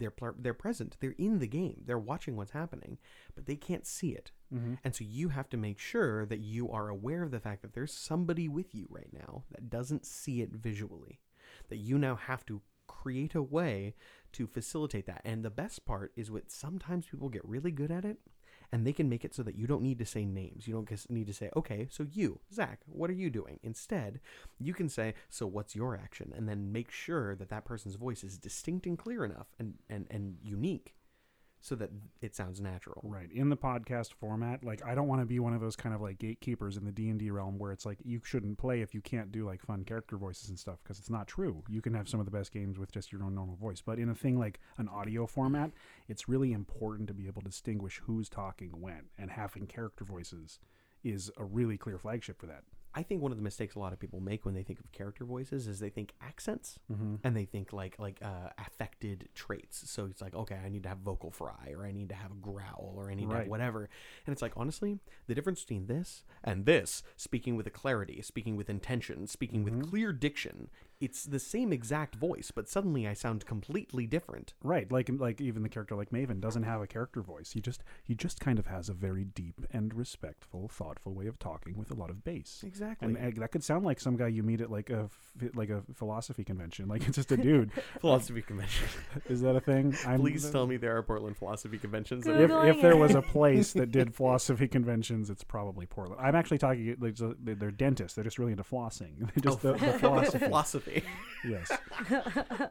They're 0.00 0.10
pl- 0.10 0.34
they're 0.36 0.54
present. 0.54 0.96
They're 0.98 1.14
in 1.18 1.38
the 1.38 1.46
game. 1.46 1.82
They're 1.84 1.98
watching 1.98 2.34
what's 2.34 2.50
happening, 2.50 2.98
but 3.34 3.46
they 3.46 3.54
can't 3.54 3.86
see 3.86 4.10
it. 4.10 4.32
Mm-hmm. 4.52 4.74
And 4.82 4.94
so 4.94 5.04
you 5.04 5.28
have 5.28 5.48
to 5.50 5.56
make 5.56 5.78
sure 5.78 6.26
that 6.26 6.40
you 6.40 6.70
are 6.72 6.88
aware 6.88 7.22
of 7.22 7.30
the 7.30 7.38
fact 7.38 7.62
that 7.62 7.74
there's 7.74 7.92
somebody 7.92 8.48
with 8.48 8.74
you 8.74 8.86
right 8.90 9.12
now 9.12 9.44
that 9.52 9.70
doesn't 9.70 10.04
see 10.04 10.40
it 10.40 10.50
visually. 10.50 11.20
That 11.68 11.76
you 11.76 11.98
now 11.98 12.16
have 12.16 12.44
to 12.46 12.62
create 12.88 13.34
a 13.34 13.42
way 13.42 13.94
to 14.32 14.46
facilitate 14.46 15.06
that. 15.06 15.20
And 15.24 15.44
the 15.44 15.50
best 15.50 15.84
part 15.84 16.12
is 16.16 16.30
what 16.30 16.50
sometimes 16.50 17.06
people 17.06 17.28
get 17.28 17.44
really 17.44 17.70
good 17.70 17.90
at 17.90 18.04
it 18.04 18.18
and 18.72 18.86
they 18.86 18.92
can 18.92 19.08
make 19.08 19.24
it 19.24 19.34
so 19.34 19.42
that 19.42 19.56
you 19.56 19.66
don't 19.66 19.82
need 19.82 19.98
to 19.98 20.06
say 20.06 20.24
names. 20.24 20.66
You 20.66 20.74
don't 20.74 21.10
need 21.10 21.26
to 21.26 21.32
say, 21.32 21.50
okay, 21.56 21.88
so 21.90 22.06
you, 22.12 22.40
Zach, 22.52 22.80
what 22.86 23.10
are 23.10 23.14
you 23.14 23.30
doing? 23.30 23.58
Instead, 23.62 24.20
you 24.58 24.74
can 24.74 24.88
say, 24.88 25.14
so 25.28 25.46
what's 25.46 25.74
your 25.74 25.96
action? 25.96 26.32
And 26.36 26.48
then 26.48 26.72
make 26.72 26.90
sure 26.90 27.34
that 27.36 27.48
that 27.50 27.64
person's 27.64 27.96
voice 27.96 28.22
is 28.22 28.38
distinct 28.38 28.86
and 28.86 28.98
clear 28.98 29.24
enough 29.24 29.48
and, 29.58 29.74
and, 29.88 30.06
and 30.10 30.36
unique 30.42 30.94
so 31.60 31.74
that 31.74 31.90
it 32.22 32.34
sounds 32.34 32.60
natural. 32.60 33.02
Right. 33.04 33.30
In 33.32 33.50
the 33.50 33.56
podcast 33.56 34.14
format, 34.14 34.64
like 34.64 34.84
I 34.84 34.94
don't 34.94 35.08
want 35.08 35.20
to 35.20 35.26
be 35.26 35.38
one 35.38 35.52
of 35.52 35.60
those 35.60 35.76
kind 35.76 35.94
of 35.94 36.00
like 36.00 36.18
gatekeepers 36.18 36.76
in 36.76 36.84
the 36.84 36.92
D&D 36.92 37.30
realm 37.30 37.58
where 37.58 37.72
it's 37.72 37.84
like 37.84 37.98
you 38.02 38.20
shouldn't 38.24 38.58
play 38.58 38.80
if 38.80 38.94
you 38.94 39.00
can't 39.00 39.30
do 39.30 39.44
like 39.44 39.60
fun 39.60 39.84
character 39.84 40.16
voices 40.16 40.48
and 40.48 40.58
stuff 40.58 40.78
because 40.82 40.98
it's 40.98 41.10
not 41.10 41.26
true. 41.26 41.62
You 41.68 41.82
can 41.82 41.94
have 41.94 42.08
some 42.08 42.18
of 42.18 42.26
the 42.26 42.32
best 42.32 42.52
games 42.52 42.78
with 42.78 42.92
just 42.92 43.12
your 43.12 43.22
own 43.22 43.34
normal 43.34 43.56
voice. 43.56 43.82
But 43.84 43.98
in 43.98 44.08
a 44.08 44.14
thing 44.14 44.38
like 44.38 44.58
an 44.78 44.88
audio 44.88 45.26
format, 45.26 45.70
it's 46.08 46.28
really 46.28 46.52
important 46.52 47.08
to 47.08 47.14
be 47.14 47.26
able 47.26 47.42
to 47.42 47.48
distinguish 47.48 48.00
who's 48.06 48.28
talking 48.28 48.70
when 48.80 49.10
and 49.18 49.30
having 49.30 49.66
character 49.66 50.04
voices 50.04 50.58
is 51.04 51.30
a 51.36 51.44
really 51.44 51.76
clear 51.76 51.98
flagship 51.98 52.40
for 52.40 52.46
that. 52.46 52.62
I 52.94 53.02
think 53.04 53.22
one 53.22 53.30
of 53.30 53.38
the 53.38 53.44
mistakes 53.44 53.74
a 53.76 53.78
lot 53.78 53.92
of 53.92 54.00
people 54.00 54.20
make 54.20 54.44
when 54.44 54.54
they 54.54 54.62
think 54.64 54.80
of 54.80 54.90
character 54.90 55.24
voices 55.24 55.66
is 55.68 55.78
they 55.78 55.90
think 55.90 56.12
accents 56.20 56.78
Mm-hmm. 56.90 57.16
and 57.22 57.36
they 57.36 57.44
think 57.44 57.72
like 57.72 57.98
like 57.98 58.18
uh, 58.22 58.48
affected 58.58 59.28
traits. 59.34 59.88
So 59.90 60.06
it's 60.06 60.20
like 60.20 60.34
okay, 60.34 60.58
I 60.64 60.68
need 60.68 60.82
to 60.84 60.88
have 60.88 60.98
vocal 60.98 61.30
fry 61.30 61.72
or 61.76 61.84
I 61.86 61.92
need 61.92 62.08
to 62.08 62.14
have 62.16 62.32
a 62.32 62.34
growl 62.34 62.94
or 62.96 63.10
I 63.10 63.14
need 63.14 63.28
to 63.30 63.36
have 63.36 63.48
whatever. 63.48 63.88
And 64.26 64.32
it's 64.32 64.42
like 64.42 64.52
honestly, 64.56 64.98
the 65.28 65.34
difference 65.34 65.60
between 65.60 65.86
this 65.86 66.24
and 66.42 66.66
this, 66.66 67.02
speaking 67.16 67.54
with 67.56 67.66
a 67.66 67.70
clarity, 67.70 68.22
speaking 68.22 68.56
with 68.56 68.68
intention, 68.70 69.26
speaking 69.26 69.64
Mm-hmm. 69.64 69.78
with 69.80 69.90
clear 69.90 70.12
diction, 70.12 70.68
it's 71.00 71.24
the 71.24 71.38
same 71.38 71.72
exact 71.72 72.14
voice, 72.14 72.50
but 72.54 72.68
suddenly 72.68 73.08
I 73.08 73.14
sound 73.14 73.46
completely 73.46 74.06
different. 74.06 74.52
Right, 74.62 74.90
like 74.92 75.08
like 75.12 75.40
even 75.40 75.62
the 75.62 75.68
character 75.68 75.96
like 75.96 76.10
Maven 76.10 76.40
doesn't 76.40 76.64
have 76.64 76.82
a 76.82 76.86
character 76.86 77.22
voice. 77.22 77.52
He 77.52 77.60
just 77.60 77.82
he 78.04 78.14
just 78.14 78.38
kind 78.40 78.58
of 78.58 78.66
has 78.66 78.88
a 78.88 78.92
very 78.92 79.24
deep 79.24 79.60
and 79.70 79.94
respectful, 79.94 80.68
thoughtful 80.68 81.14
way 81.14 81.26
of 81.26 81.38
talking 81.38 81.76
with 81.78 81.90
a 81.90 81.94
lot 81.94 82.10
of 82.10 82.22
bass. 82.22 82.62
Exactly. 82.66 83.14
And 83.14 83.36
that 83.36 83.50
could 83.50 83.64
sound 83.64 83.84
like 83.84 83.98
some 83.98 84.16
guy 84.16 84.28
you 84.28 84.42
meet 84.42 84.60
at 84.60 84.70
like 84.70 84.90
a 84.90 85.08
like 85.54 85.70
a 85.70 85.82
philosophy 85.94 86.44
convention. 86.44 86.86
Like 86.88 87.02
it's 87.08 87.16
just 87.16 87.32
a 87.32 87.36
dude. 87.36 87.70
philosophy 88.00 88.42
convention. 88.42 88.86
Is 89.28 89.40
that 89.40 89.56
a 89.56 89.60
thing? 89.60 89.96
I'm, 90.06 90.20
Please 90.20 90.50
tell 90.50 90.66
me 90.66 90.76
there 90.76 90.96
are 90.96 91.02
Portland 91.02 91.36
philosophy 91.36 91.78
conventions. 91.78 92.24
That- 92.24 92.40
If, 92.40 92.50
if 92.50 92.82
there 92.82 92.96
was 92.96 93.14
a 93.14 93.22
place 93.22 93.72
that 93.72 93.90
did 93.90 94.14
philosophy 94.14 94.68
conventions, 94.68 95.30
it's 95.30 95.44
probably 95.44 95.86
Portland. 95.86 96.20
I'm 96.20 96.34
actually 96.34 96.58
talking 96.58 96.96
like 97.00 97.16
they're 97.16 97.54
they're 97.54 97.70
dentists. 97.70 98.14
They're 98.14 98.24
just 98.24 98.38
really 98.38 98.52
into 98.52 98.64
flossing. 98.64 99.18
They're 99.18 99.52
just 99.52 99.64
oh, 99.64 99.72
the, 99.72 99.78
the 99.78 99.98
philosophy. 99.98 100.38
philosophy. 100.38 100.89
Yes. 101.44 101.70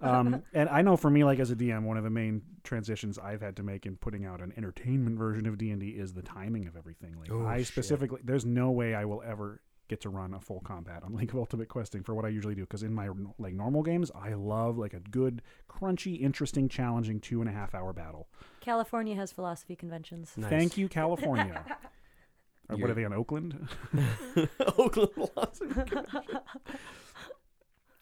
Um, 0.02 0.44
and 0.54 0.70
I 0.70 0.82
know 0.82 0.98
for 0.98 1.10
me, 1.10 1.24
like 1.24 1.40
as 1.40 1.52
a 1.52 1.56
DM, 1.56 1.84
one 1.84 1.98
of 1.98 2.04
the 2.04 2.10
main 2.10 2.42
transitions 2.64 3.18
I've 3.18 3.42
had 3.42 3.56
to 3.58 3.64
make 3.64 3.86
in 3.86 3.96
putting 3.98 4.26
out 4.26 4.42
an 4.42 4.54
entertainment 4.58 5.18
version 5.18 5.46
of 5.46 5.58
D 5.58 5.72
and 5.72 5.80
D 5.80 5.90
is 5.90 6.14
the 6.14 6.22
timing 6.22 6.68
of 6.68 6.76
everything. 6.76 7.16
Like 7.20 7.32
Oh, 7.32 7.46
I 7.46 7.60
shit. 7.60 7.68
specifically, 7.68 8.20
there's 8.24 8.46
no 8.46 8.72
way 8.72 8.96
I 8.96 9.06
will 9.06 9.22
ever 9.26 9.62
get 9.88 10.02
to 10.02 10.10
run 10.10 10.36
a 10.36 10.40
full 10.40 10.60
combat 10.62 11.02
on 11.04 11.16
League 11.16 11.32
of 11.32 11.38
Ultimate 11.38 11.68
Questing 11.68 12.04
for 12.04 12.14
what 12.14 12.24
I 12.26 12.28
usually 12.30 12.54
do. 12.56 12.62
Because 12.62 12.84
in 12.84 12.94
my 12.94 13.10
like 13.40 13.54
normal 13.54 13.82
games, 13.82 14.12
I 14.16 14.34
love 14.34 14.78
like 14.78 14.94
a 14.94 15.00
good, 15.00 15.42
crunchy, 15.70 16.22
interesting, 16.22 16.70
challenging 16.70 17.20
two 17.20 17.42
and 17.42 17.50
a 17.50 17.54
half 17.54 17.74
hour 17.74 17.92
battle. 17.92 18.28
California 18.62 19.16
has 19.16 19.32
philosophy 19.32 19.76
conventions. 19.76 20.32
Nice. 20.38 20.50
Thank 20.50 20.78
you, 20.78 20.88
California. 20.90 21.64
Or 21.68 21.76
what 22.76 22.78
You're- 22.80 22.92
are 22.92 22.94
they 22.94 23.04
in 23.04 23.14
Oakland? 23.14 23.68
Oakland 24.78 25.10
philosophy. 25.14 25.92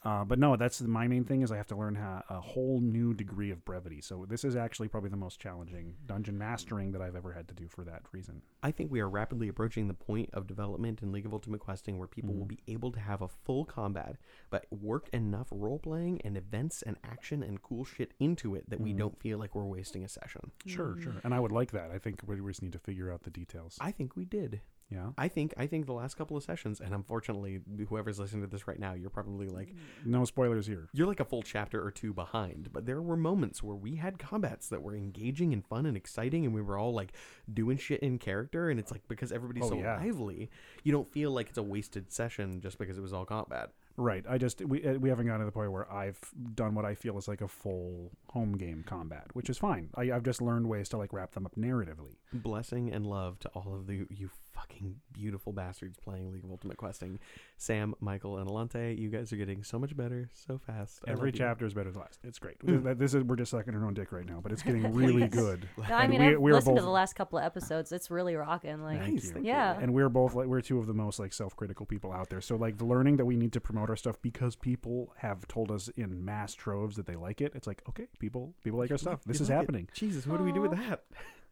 Uh, 0.07 0.23
but 0.23 0.39
no, 0.39 0.55
that's 0.55 0.79
my 0.81 1.05
main 1.05 1.25
thing 1.25 1.41
is 1.41 1.51
I 1.51 1.57
have 1.57 1.67
to 1.67 1.75
learn 1.75 1.95
how, 1.95 2.23
a 2.29 2.39
whole 2.39 2.79
new 2.79 3.13
degree 3.13 3.51
of 3.51 3.65
brevity. 3.65 3.99
So 3.99 4.25
this 4.29 4.45
is 4.45 4.55
actually 4.55 4.87
probably 4.87 5.09
the 5.09 5.17
most 5.17 5.37
challenging 5.41 5.95
dungeon 6.05 6.37
mastering 6.37 6.93
that 6.93 7.01
I've 7.01 7.17
ever 7.17 7.33
had 7.33 7.49
to 7.49 7.53
do 7.53 7.67
for 7.67 7.83
that 7.83 8.03
reason. 8.13 8.41
I 8.63 8.71
think 8.71 8.89
we 8.89 9.01
are 9.01 9.09
rapidly 9.09 9.49
approaching 9.49 9.89
the 9.89 9.93
point 9.93 10.29
of 10.31 10.47
development 10.47 11.01
in 11.01 11.11
League 11.11 11.25
of 11.25 11.33
Ultimate 11.33 11.59
Questing 11.59 11.97
where 11.97 12.07
people 12.07 12.33
will 12.33 12.45
Mhm. 12.45 12.55
be 12.55 12.63
able 12.69 12.91
to 12.93 13.01
have 13.01 13.21
a 13.21 13.27
full 13.27 13.65
combat, 13.65 14.15
but 14.49 14.65
work 14.71 15.09
enough 15.09 15.49
role 15.51 15.77
playing 15.79 16.21
and 16.21 16.37
events 16.37 16.81
and 16.83 16.95
action 17.03 17.43
and 17.43 17.61
cool 17.61 17.83
shit 17.83 18.13
into 18.17 18.55
it 18.55 18.69
that 18.69 18.79
we 18.79 18.93
Mhm. 18.93 18.97
don't 18.99 19.19
feel 19.19 19.37
like 19.37 19.55
we're 19.55 19.65
wasting 19.65 20.05
a 20.05 20.07
session. 20.07 20.51
Sure, 20.65 20.97
sure. 21.01 21.15
And 21.25 21.33
I 21.33 21.41
would 21.41 21.51
like 21.51 21.71
that. 21.71 21.91
I 21.91 21.99
think 21.99 22.21
we 22.25 22.39
we 22.39 22.51
just 22.51 22.61
need 22.61 22.71
to 22.73 22.79
figure 22.79 23.11
out 23.11 23.23
the 23.23 23.29
details. 23.29 23.77
I 23.81 23.91
think 23.91 24.15
we 24.15 24.23
did. 24.23 24.61
Yeah. 24.89 25.09
I 25.17 25.27
think 25.27 25.53
I 25.57 25.67
think 25.67 25.85
the 25.85 25.93
last 25.93 26.15
couple 26.17 26.37
of 26.37 26.43
sessions, 26.43 26.79
and 26.79 26.93
unfortunately, 26.93 27.59
whoever's 27.89 28.19
listening 28.19 28.41
to 28.43 28.47
this 28.47 28.67
right 28.67 28.79
now, 28.79 28.93
you're 28.93 29.09
probably 29.09 29.47
like 29.47 29.73
No 30.05 30.23
spoilers 30.25 30.65
here. 30.67 30.87
you're 30.93 31.07
like 31.07 31.19
a 31.19 31.25
full 31.25 31.41
chapter 31.43 31.83
or 31.85 31.91
two 31.91 32.13
behind. 32.13 32.69
But 32.71 32.85
there 32.85 33.01
were 33.01 33.17
moments 33.17 33.61
where 33.61 33.75
we 33.75 33.95
had 33.95 34.17
combats 34.17 34.69
that 34.69 34.81
were 34.81 34.95
engaging 34.95 35.51
and 35.53 35.65
fun 35.65 35.85
and 35.85 35.97
exciting, 35.97 36.45
and 36.45 36.53
we 36.53 36.61
were 36.61 36.77
all 36.77 36.93
like 36.93 37.11
doing 37.53 37.77
shit 37.77 37.99
in 38.01 38.17
character. 38.17 38.69
And 38.69 38.79
it's 38.79 38.91
like 38.91 39.01
because 39.07 39.31
everybody's 39.31 39.65
Oh, 39.65 39.69
so 39.71 39.77
yeah. 39.77 39.97
lively, 39.97 40.49
you 40.83 40.91
don't 40.91 41.11
feel 41.11 41.31
like 41.31 41.49
it's 41.49 41.57
a 41.57 41.63
wasted 41.63 42.11
session 42.11 42.61
just 42.61 42.77
because 42.77 42.97
it 42.97 43.01
was 43.01 43.11
all 43.13 43.25
combat. 43.25 43.71
Right. 43.99 44.23
I 44.29 44.37
just 44.37 44.61
we 44.63 44.85
uh, 44.85 44.93
we 44.93 45.09
haven't 45.09 45.25
gotten 45.25 45.39
to 45.41 45.45
the 45.47 45.51
point 45.51 45.71
where 45.71 45.91
I've 45.91 46.19
done 46.53 46.75
what 46.75 46.85
I 46.85 46.93
feel 46.93 47.17
is 47.17 47.27
like 47.27 47.41
a 47.41 47.47
full 47.47 48.11
home 48.29 48.55
game 48.55 48.83
combat, 48.87 49.25
which 49.33 49.49
is 49.49 49.57
fine. 49.57 49.89
I, 49.95 50.11
I've 50.11 50.21
just 50.23 50.39
learned 50.41 50.69
ways 50.69 50.87
to 50.89 50.97
like 50.97 51.11
wrap 51.13 51.33
them 51.33 51.45
up 51.47 51.55
narratively. 51.55 52.15
Blessing 52.31 52.93
and 52.93 53.07
love 53.07 53.39
to 53.39 53.49
all 53.49 53.73
of 53.73 53.87
the 53.87 54.05
you 54.11 54.29
fucking 54.57 54.95
beautiful 55.13 55.53
bastards 55.53 55.97
playing 55.99 56.31
League 56.31 56.43
of 56.43 56.51
Ultimate 56.51 56.77
Questing. 56.77 57.19
Sam, 57.57 57.93
Michael, 57.99 58.37
and 58.37 58.49
Alante, 58.49 58.97
you 58.97 59.09
guys 59.09 59.31
are 59.31 59.35
getting 59.37 59.63
so 59.63 59.77
much 59.79 59.95
better 59.95 60.29
so 60.33 60.57
fast. 60.57 61.01
I 61.07 61.11
Every 61.11 61.29
love 61.29 61.35
you. 61.35 61.39
chapter 61.45 61.65
is 61.65 61.73
better 61.73 61.91
than 61.91 62.01
last. 62.01 62.19
It's 62.23 62.39
great. 62.39 62.59
Mm. 62.59 62.97
This 62.97 63.13
is 63.13 63.23
we're 63.23 63.35
just 63.35 63.51
sucking 63.51 63.73
our 63.75 63.85
own 63.85 63.93
dick 63.93 64.11
right 64.11 64.25
now, 64.25 64.39
but 64.41 64.51
it's 64.51 64.63
getting 64.63 64.91
really 64.93 65.21
Yes. 65.21 65.29
good. 65.33 65.67
No, 65.77 65.83
I 65.95 66.03
And 66.03 66.11
mean, 66.11 66.21
we- 66.21 66.27
I've 66.33 66.39
we 66.39 66.51
are 66.51 66.55
listened 66.55 66.75
to 66.77 66.81
both- 66.81 66.87
the 66.87 66.91
last 66.91 67.13
couple 67.13 67.37
of 67.39 67.45
episodes. 67.45 67.91
It's 67.91 68.09
really 68.09 68.35
rocking. 68.35 68.81
Like, 68.81 68.99
Thank 68.99 69.23
you. 69.23 69.33
Yeah. 69.41 69.77
And 69.79 69.93
we're 69.93 70.09
both 70.09 70.33
like 70.35 70.47
we're 70.47 70.61
two 70.61 70.79
of 70.79 70.87
the 70.87 70.93
most 70.93 71.19
like 71.19 71.33
self-critical 71.33 71.85
people 71.85 72.11
out 72.11 72.29
there. 72.29 72.41
So 72.41 72.55
like 72.55 72.77
the 72.77 72.85
learning 72.85 73.17
that 73.17 73.25
we 73.25 73.35
need 73.35 73.53
to 73.53 73.61
promote 73.61 73.89
our 73.89 73.95
stuff 73.95 74.21
because 74.21 74.55
people 74.55 75.13
have 75.17 75.47
told 75.47 75.71
us 75.71 75.87
in 75.89 76.23
mass 76.25 76.53
troves 76.53 76.95
that 76.95 77.05
they 77.05 77.15
like 77.15 77.41
it. 77.41 77.53
It's 77.55 77.67
like 77.67 77.81
okay, 77.89 78.07
people 78.19 78.53
people 78.63 78.79
like 78.79 78.91
our 78.91 78.97
stuff. 78.97 79.21
This 79.25 79.39
You 79.39 79.43
is 79.43 79.49
like 79.49 79.55
it. 79.55 79.59
happening. 79.59 79.89
Jesus, 79.93 80.25
what 80.27 80.37
do 80.37 80.43
we 80.43 80.51
do 80.51 80.61
with 80.61 80.71
that? 80.71 81.03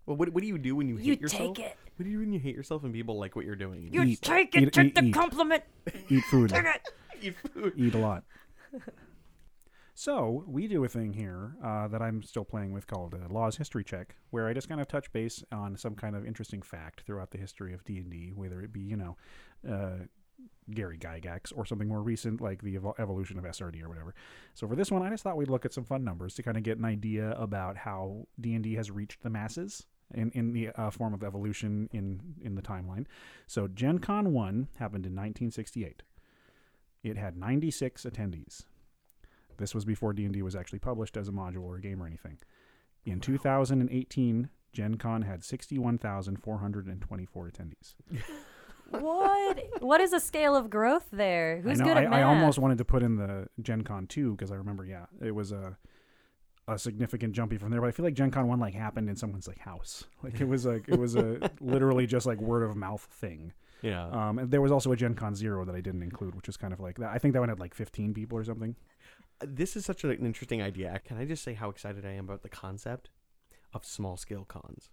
Well, 0.06 0.18
what, 0.18 0.30
what 0.30 0.42
do 0.42 0.48
you 0.48 0.60
do 0.60 0.76
when 0.76 0.88
you, 0.88 0.98
you 0.98 1.04
hate 1.14 1.22
yourself? 1.22 1.56
take 1.56 1.66
it. 1.66 1.78
What 1.96 2.04
do 2.06 2.10
you 2.10 2.18
mean 2.20 2.34
you 2.34 2.40
hate 2.40 2.56
yourself 2.56 2.84
and 2.84 2.94
people 2.94 3.18
like 3.18 3.36
what 3.36 3.46
you're 3.46 3.56
doing? 3.56 3.90
You 3.92 4.04
Eat. 4.04 4.22
take 4.22 4.56
it. 4.56 4.64
Eat- 4.64 4.74
take 4.74 4.88
eat- 4.88 4.96
the 4.96 5.04
eat. 5.06 5.14
compliment. 5.14 5.64
Eat 6.10 6.24
food. 6.26 6.50
Take 6.54 6.66
it. 6.66 6.90
Eat 7.22 7.36
food. 7.54 7.74
eat 7.78 7.94
a 7.96 7.98
lot. 7.98 8.24
So 9.98 10.44
we 10.46 10.68
do 10.68 10.84
a 10.84 10.90
thing 10.90 11.14
here 11.14 11.56
uh, 11.64 11.88
that 11.88 12.02
I'm 12.02 12.22
still 12.22 12.44
playing 12.44 12.74
with 12.74 12.86
called 12.86 13.14
uh, 13.14 13.32
Laws 13.34 13.56
History 13.56 13.84
Check, 13.86 14.16
where 14.30 14.48
I 14.48 14.54
just 14.54 14.68
kind 14.68 14.82
of 14.82 14.90
touch 14.90 15.12
base 15.14 15.42
on 15.54 15.78
some 15.78 15.96
kind 15.96 16.18
of 16.18 16.26
interesting 16.26 16.62
fact 16.62 17.04
throughout 17.06 17.32
the 17.32 17.38
history 17.38 17.74
of 17.74 17.84
D 17.86 18.00
and 18.00 18.12
D, 18.12 18.34
whether 18.36 18.62
it 18.62 18.74
be 18.74 18.82
you 18.82 18.98
know 18.98 19.16
uh, 19.68 20.04
Gary 20.70 20.98
Gygax 20.98 21.54
or 21.56 21.66
something 21.66 21.88
more 21.88 22.02
recent 22.02 22.42
like 22.42 22.62
the 22.62 22.76
evol- 22.78 23.00
evolution 23.00 23.38
of 23.40 23.46
SRD 23.46 23.82
or 23.82 23.88
whatever. 23.88 24.14
So 24.54 24.68
for 24.68 24.76
this 24.76 24.92
one, 24.92 25.02
I 25.02 25.10
just 25.10 25.24
thought 25.24 25.38
we'd 25.38 25.50
look 25.50 25.64
at 25.66 25.74
some 25.74 25.86
fun 25.86 26.04
numbers 26.04 26.36
to 26.36 26.44
kind 26.44 26.58
of 26.58 26.64
get 26.64 26.78
an 26.78 26.84
idea 26.86 27.32
about 27.32 27.78
how 27.78 28.28
D 28.42 28.54
and 28.54 28.64
D 28.66 28.74
has 28.76 28.92
reached 28.92 29.24
the 29.24 29.30
masses. 29.30 29.86
In, 30.14 30.30
in 30.32 30.54
the 30.54 30.70
uh, 30.70 30.92
form 30.92 31.14
of 31.14 31.24
evolution 31.24 31.90
in, 31.92 32.36
in 32.42 32.56
the 32.56 32.62
timeline. 32.62 33.06
So 33.48 33.68
Gen 33.68 34.00
Con 34.00 34.32
1 34.34 34.68
happened 34.78 35.06
in 35.06 35.14
1968. 35.14 36.04
It 37.04 37.18
had 37.18 37.36
96 37.36 38.04
attendees. 38.04 38.64
This 39.58 39.74
was 39.74 39.84
before 39.84 40.14
D&D 40.14 40.42
was 40.42 40.56
actually 40.56 40.80
published 40.80 41.18
as 41.18 41.28
a 41.28 41.32
module 41.32 41.64
or 41.64 41.78
a 41.78 41.82
game 41.82 42.02
or 42.04 42.08
anything. 42.08 42.38
In 43.06 43.20
2018, 43.20 44.50
Gen 44.74 44.96
Con 44.98 45.24
had 45.24 45.44
61,424 45.44 47.52
attendees. 47.52 47.96
What? 48.92 49.60
What 49.80 50.00
is 50.00 50.14
a 50.14 50.20
scale 50.20 50.56
of 50.56 50.70
growth 50.70 51.08
there? 51.12 51.60
Who's 51.62 51.82
I 51.82 51.84
know, 51.84 51.90
good 51.90 51.98
I, 51.98 52.04
at 52.04 52.08
I 52.08 52.20
math? 52.22 52.28
almost 52.28 52.60
wanted 52.60 52.78
to 52.78 52.86
put 52.86 53.04
in 53.04 53.16
the 53.16 53.48
Gen 53.62 53.84
Con 53.84 54.08
2 54.08 54.32
because 54.32 54.52
I 54.52 54.56
remember, 54.56 54.86
yeah, 54.86 55.06
it 55.22 55.32
was 55.32 55.52
a 55.52 55.78
a 56.68 56.80
significant 56.80 57.34
jumpy 57.34 57.58
from 57.58 57.70
there. 57.72 57.80
But 57.82 57.88
I 57.88 57.92
feel 57.92 58.06
like 58.06 58.16
Gen 58.16 58.32
Con 58.32 58.48
1 58.48 58.60
like 58.60 58.74
happened 58.74 59.10
in 59.10 59.16
someone's 59.16 59.48
like 59.48 59.60
house. 59.60 60.06
Like 60.24 60.42
it 60.42 60.48
was 60.48 60.66
like 60.66 60.88
it 60.90 60.98
was 60.98 61.16
a 61.16 61.52
literally 61.62 62.08
just 62.08 62.26
like 62.26 62.40
word 62.42 62.64
of 62.64 62.76
mouth 62.76 63.08
thing. 63.12 63.54
Yeah. 63.82 64.08
Um, 64.10 64.40
and 64.40 64.50
there 64.52 64.62
was 64.62 64.72
also 64.72 64.92
a 64.92 64.96
Gen 64.96 65.14
Con 65.14 65.36
0 65.36 65.66
that 65.66 65.76
I 65.76 65.82
didn't 65.82 66.02
include, 66.02 66.34
which 66.34 66.48
was 66.48 66.58
kind 66.58 66.74
of 66.74 66.80
like 66.80 66.98
that. 66.98 67.12
I 67.12 67.20
think 67.20 67.34
that 67.34 67.40
one 67.42 67.50
had 67.50 67.60
like 67.60 67.74
15 67.76 68.14
people 68.14 68.38
or 68.38 68.44
something. 68.44 68.76
this 69.42 69.76
is 69.76 69.86
such 69.86 70.04
an 70.04 70.12
interesting 70.26 70.62
idea. 70.62 71.00
Can 71.06 71.18
I 71.18 71.26
just 71.26 71.44
say 71.44 71.54
how 71.54 71.70
excited 71.70 72.06
I 72.06 72.12
am 72.14 72.26
about 72.26 72.42
the 72.42 72.50
concept 72.50 73.10
of 73.74 73.86
small 73.86 74.18
scale 74.18 74.46
cons? 74.46 74.90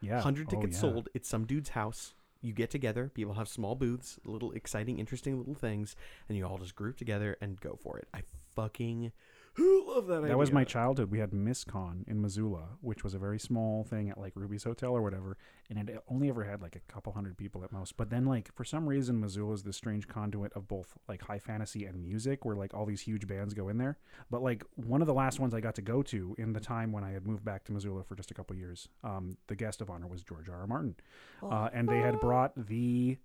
Yeah. 0.00 0.14
100 0.14 0.48
Oh, 0.48 0.50
tickets 0.50 0.76
yeah. 0.76 0.80
sold. 0.80 1.08
It's 1.14 1.28
some 1.28 1.44
dude's 1.46 1.68
house. 1.70 2.14
You 2.40 2.52
get 2.52 2.70
together. 2.70 3.08
People 3.14 3.34
have 3.34 3.46
small 3.46 3.76
booths, 3.76 4.18
little 4.24 4.50
exciting, 4.50 4.98
interesting 4.98 5.38
little 5.38 5.54
things, 5.54 5.94
and 6.28 6.36
you 6.36 6.44
all 6.44 6.58
just 6.58 6.74
group 6.74 6.96
together 6.96 7.36
and 7.40 7.60
go 7.60 7.78
for 7.80 7.98
it. 7.98 8.08
I 8.12 8.22
fucking 8.56 9.12
love 9.58 10.06
that 10.06 10.24
idea. 10.24 10.36
Was 10.36 10.52
my 10.52 10.64
childhood. 10.64 11.10
We 11.10 11.18
had 11.18 11.30
MissCon 11.32 12.08
in 12.08 12.20
Missoula, 12.20 12.78
which 12.80 13.04
was 13.04 13.14
a 13.14 13.18
very 13.18 13.38
small 13.38 13.84
thing 13.84 14.08
at 14.08 14.18
like 14.18 14.32
Ruby's 14.34 14.64
Hotel 14.64 14.92
or 14.92 15.02
whatever, 15.02 15.36
and 15.68 15.88
it 15.88 16.02
only 16.08 16.28
ever 16.28 16.44
had 16.44 16.62
like 16.62 16.76
a 16.76 16.92
couple 16.92 17.12
hundred 17.12 17.36
people 17.36 17.62
at 17.64 17.72
most. 17.72 17.96
But 17.96 18.10
then, 18.10 18.24
like 18.24 18.54
for 18.54 18.64
some 18.64 18.88
reason, 18.88 19.20
Missoula 19.20 19.54
is 19.54 19.62
this 19.62 19.76
strange 19.76 20.08
conduit 20.08 20.52
of 20.54 20.68
both 20.68 20.94
like 21.08 21.22
high 21.22 21.38
fantasy 21.38 21.84
and 21.84 22.02
music, 22.02 22.44
where 22.44 22.56
like 22.56 22.74
all 22.74 22.86
these 22.86 23.02
huge 23.02 23.26
bands 23.26 23.54
go 23.54 23.68
in 23.68 23.78
there. 23.78 23.98
But 24.30 24.42
like 24.42 24.64
one 24.74 25.00
of 25.02 25.06
the 25.06 25.14
last 25.14 25.38
ones 25.38 25.54
I 25.54 25.60
got 25.60 25.74
to 25.76 25.82
go 25.82 26.02
to 26.04 26.34
in 26.38 26.52
the 26.52 26.60
time 26.60 26.92
when 26.92 27.04
I 27.04 27.12
had 27.12 27.26
moved 27.26 27.44
back 27.44 27.64
to 27.64 27.72
Missoula 27.72 28.04
for 28.04 28.16
just 28.16 28.30
a 28.30 28.34
couple 28.34 28.56
years, 28.56 28.88
um, 29.04 29.36
the 29.48 29.56
guest 29.56 29.80
of 29.80 29.90
honor 29.90 30.06
was 30.06 30.22
George 30.22 30.48
R. 30.48 30.60
R. 30.60 30.66
Martin, 30.66 30.96
uh, 31.42 31.68
and 31.72 31.88
they 31.88 32.00
had 32.00 32.20
brought 32.20 32.52
the 32.56 33.18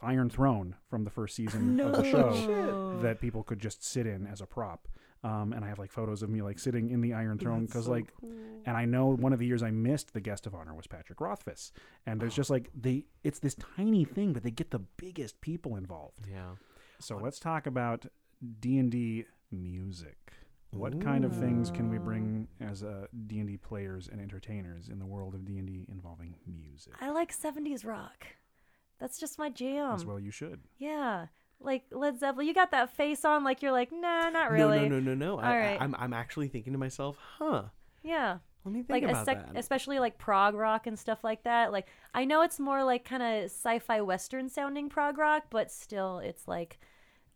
Iron 0.00 0.30
Throne 0.30 0.76
from 0.88 1.04
the 1.04 1.10
first 1.10 1.36
season 1.36 1.80
of 1.80 1.92
the 1.92 2.04
show 2.04 2.98
that 3.02 3.20
people 3.20 3.42
could 3.42 3.60
just 3.60 3.84
sit 3.84 4.06
in 4.06 4.26
as 4.26 4.40
a 4.40 4.46
prop. 4.46 4.88
Um, 5.26 5.52
and 5.52 5.64
I 5.64 5.68
have 5.68 5.80
like 5.80 5.90
photos 5.90 6.22
of 6.22 6.30
me 6.30 6.40
like 6.40 6.58
sitting 6.60 6.90
in 6.90 7.00
the 7.00 7.12
Iron 7.12 7.36
Throne 7.36 7.66
because 7.66 7.86
so 7.86 7.90
like, 7.90 8.12
and 8.64 8.76
I 8.76 8.84
know 8.84 9.08
one 9.08 9.32
of 9.32 9.40
the 9.40 9.46
years 9.46 9.60
I 9.60 9.72
missed 9.72 10.14
the 10.14 10.20
guest 10.20 10.46
of 10.46 10.54
honor 10.54 10.72
was 10.72 10.86
Patrick 10.86 11.20
Rothfuss, 11.20 11.72
and 12.06 12.20
there's 12.20 12.34
just 12.34 12.48
like 12.48 12.70
they, 12.80 13.06
it's 13.24 13.40
this 13.40 13.56
tiny 13.76 14.04
thing, 14.04 14.32
but 14.32 14.44
they 14.44 14.52
get 14.52 14.70
the 14.70 14.78
biggest 14.78 15.40
people 15.40 15.74
involved. 15.74 16.28
Yeah. 16.30 16.50
So 17.00 17.16
let's 17.16 17.40
talk 17.40 17.66
about 17.66 18.06
D 18.60 18.78
and 18.78 18.88
D 18.90 19.24
music. 19.50 20.16
What 20.70 21.00
kind 21.00 21.24
of 21.24 21.34
things 21.34 21.70
can 21.70 21.88
we 21.88 21.98
bring 21.98 22.46
as 22.60 22.84
uh, 22.84 23.06
D 23.26 23.40
and 23.40 23.48
D 23.48 23.56
players 23.56 24.08
and 24.12 24.20
entertainers 24.20 24.88
in 24.88 25.00
the 25.00 25.06
world 25.06 25.34
of 25.34 25.44
D 25.44 25.58
and 25.58 25.66
D 25.66 25.86
involving 25.90 26.36
music? 26.46 26.92
I 27.00 27.10
like 27.10 27.36
70s 27.36 27.84
rock. 27.84 28.26
That's 29.00 29.18
just 29.18 29.38
my 29.38 29.50
jam. 29.50 29.94
As 29.94 30.04
well, 30.04 30.20
you 30.20 30.30
should. 30.30 30.60
Yeah. 30.78 31.26
Like 31.60 31.84
Led 31.90 32.18
Zeppelin. 32.18 32.46
You 32.46 32.54
got 32.54 32.70
that 32.72 32.90
face 32.90 33.24
on 33.24 33.44
like 33.44 33.62
you're 33.62 33.72
like, 33.72 33.90
nah, 33.92 34.28
not 34.30 34.50
really. 34.50 34.88
No, 34.88 35.00
no, 35.00 35.00
no, 35.00 35.14
no, 35.14 35.26
no. 35.36 35.38
I, 35.38 35.50
All 35.50 35.58
right. 35.58 35.80
I, 35.80 35.84
am 35.84 35.94
I'm 35.98 36.12
actually 36.12 36.48
thinking 36.48 36.72
to 36.72 36.78
myself, 36.78 37.16
huh? 37.38 37.64
Yeah. 38.02 38.38
Let 38.64 38.72
me 38.74 38.82
think 38.82 39.02
Like 39.04 39.10
about 39.10 39.26
espe- 39.26 39.52
that. 39.52 39.58
especially 39.58 40.00
like 40.00 40.18
prog 40.18 40.54
rock 40.54 40.86
and 40.88 40.98
stuff 40.98 41.22
like 41.22 41.44
that. 41.44 41.70
Like 41.72 41.86
I 42.14 42.24
know 42.24 42.42
it's 42.42 42.58
more 42.58 42.82
like 42.82 43.04
kind 43.04 43.22
of 43.22 43.44
sci-fi 43.44 44.00
western 44.00 44.48
sounding 44.48 44.88
prog 44.88 45.18
rock, 45.18 45.44
but 45.50 45.70
still 45.70 46.18
it's 46.18 46.48
like 46.48 46.80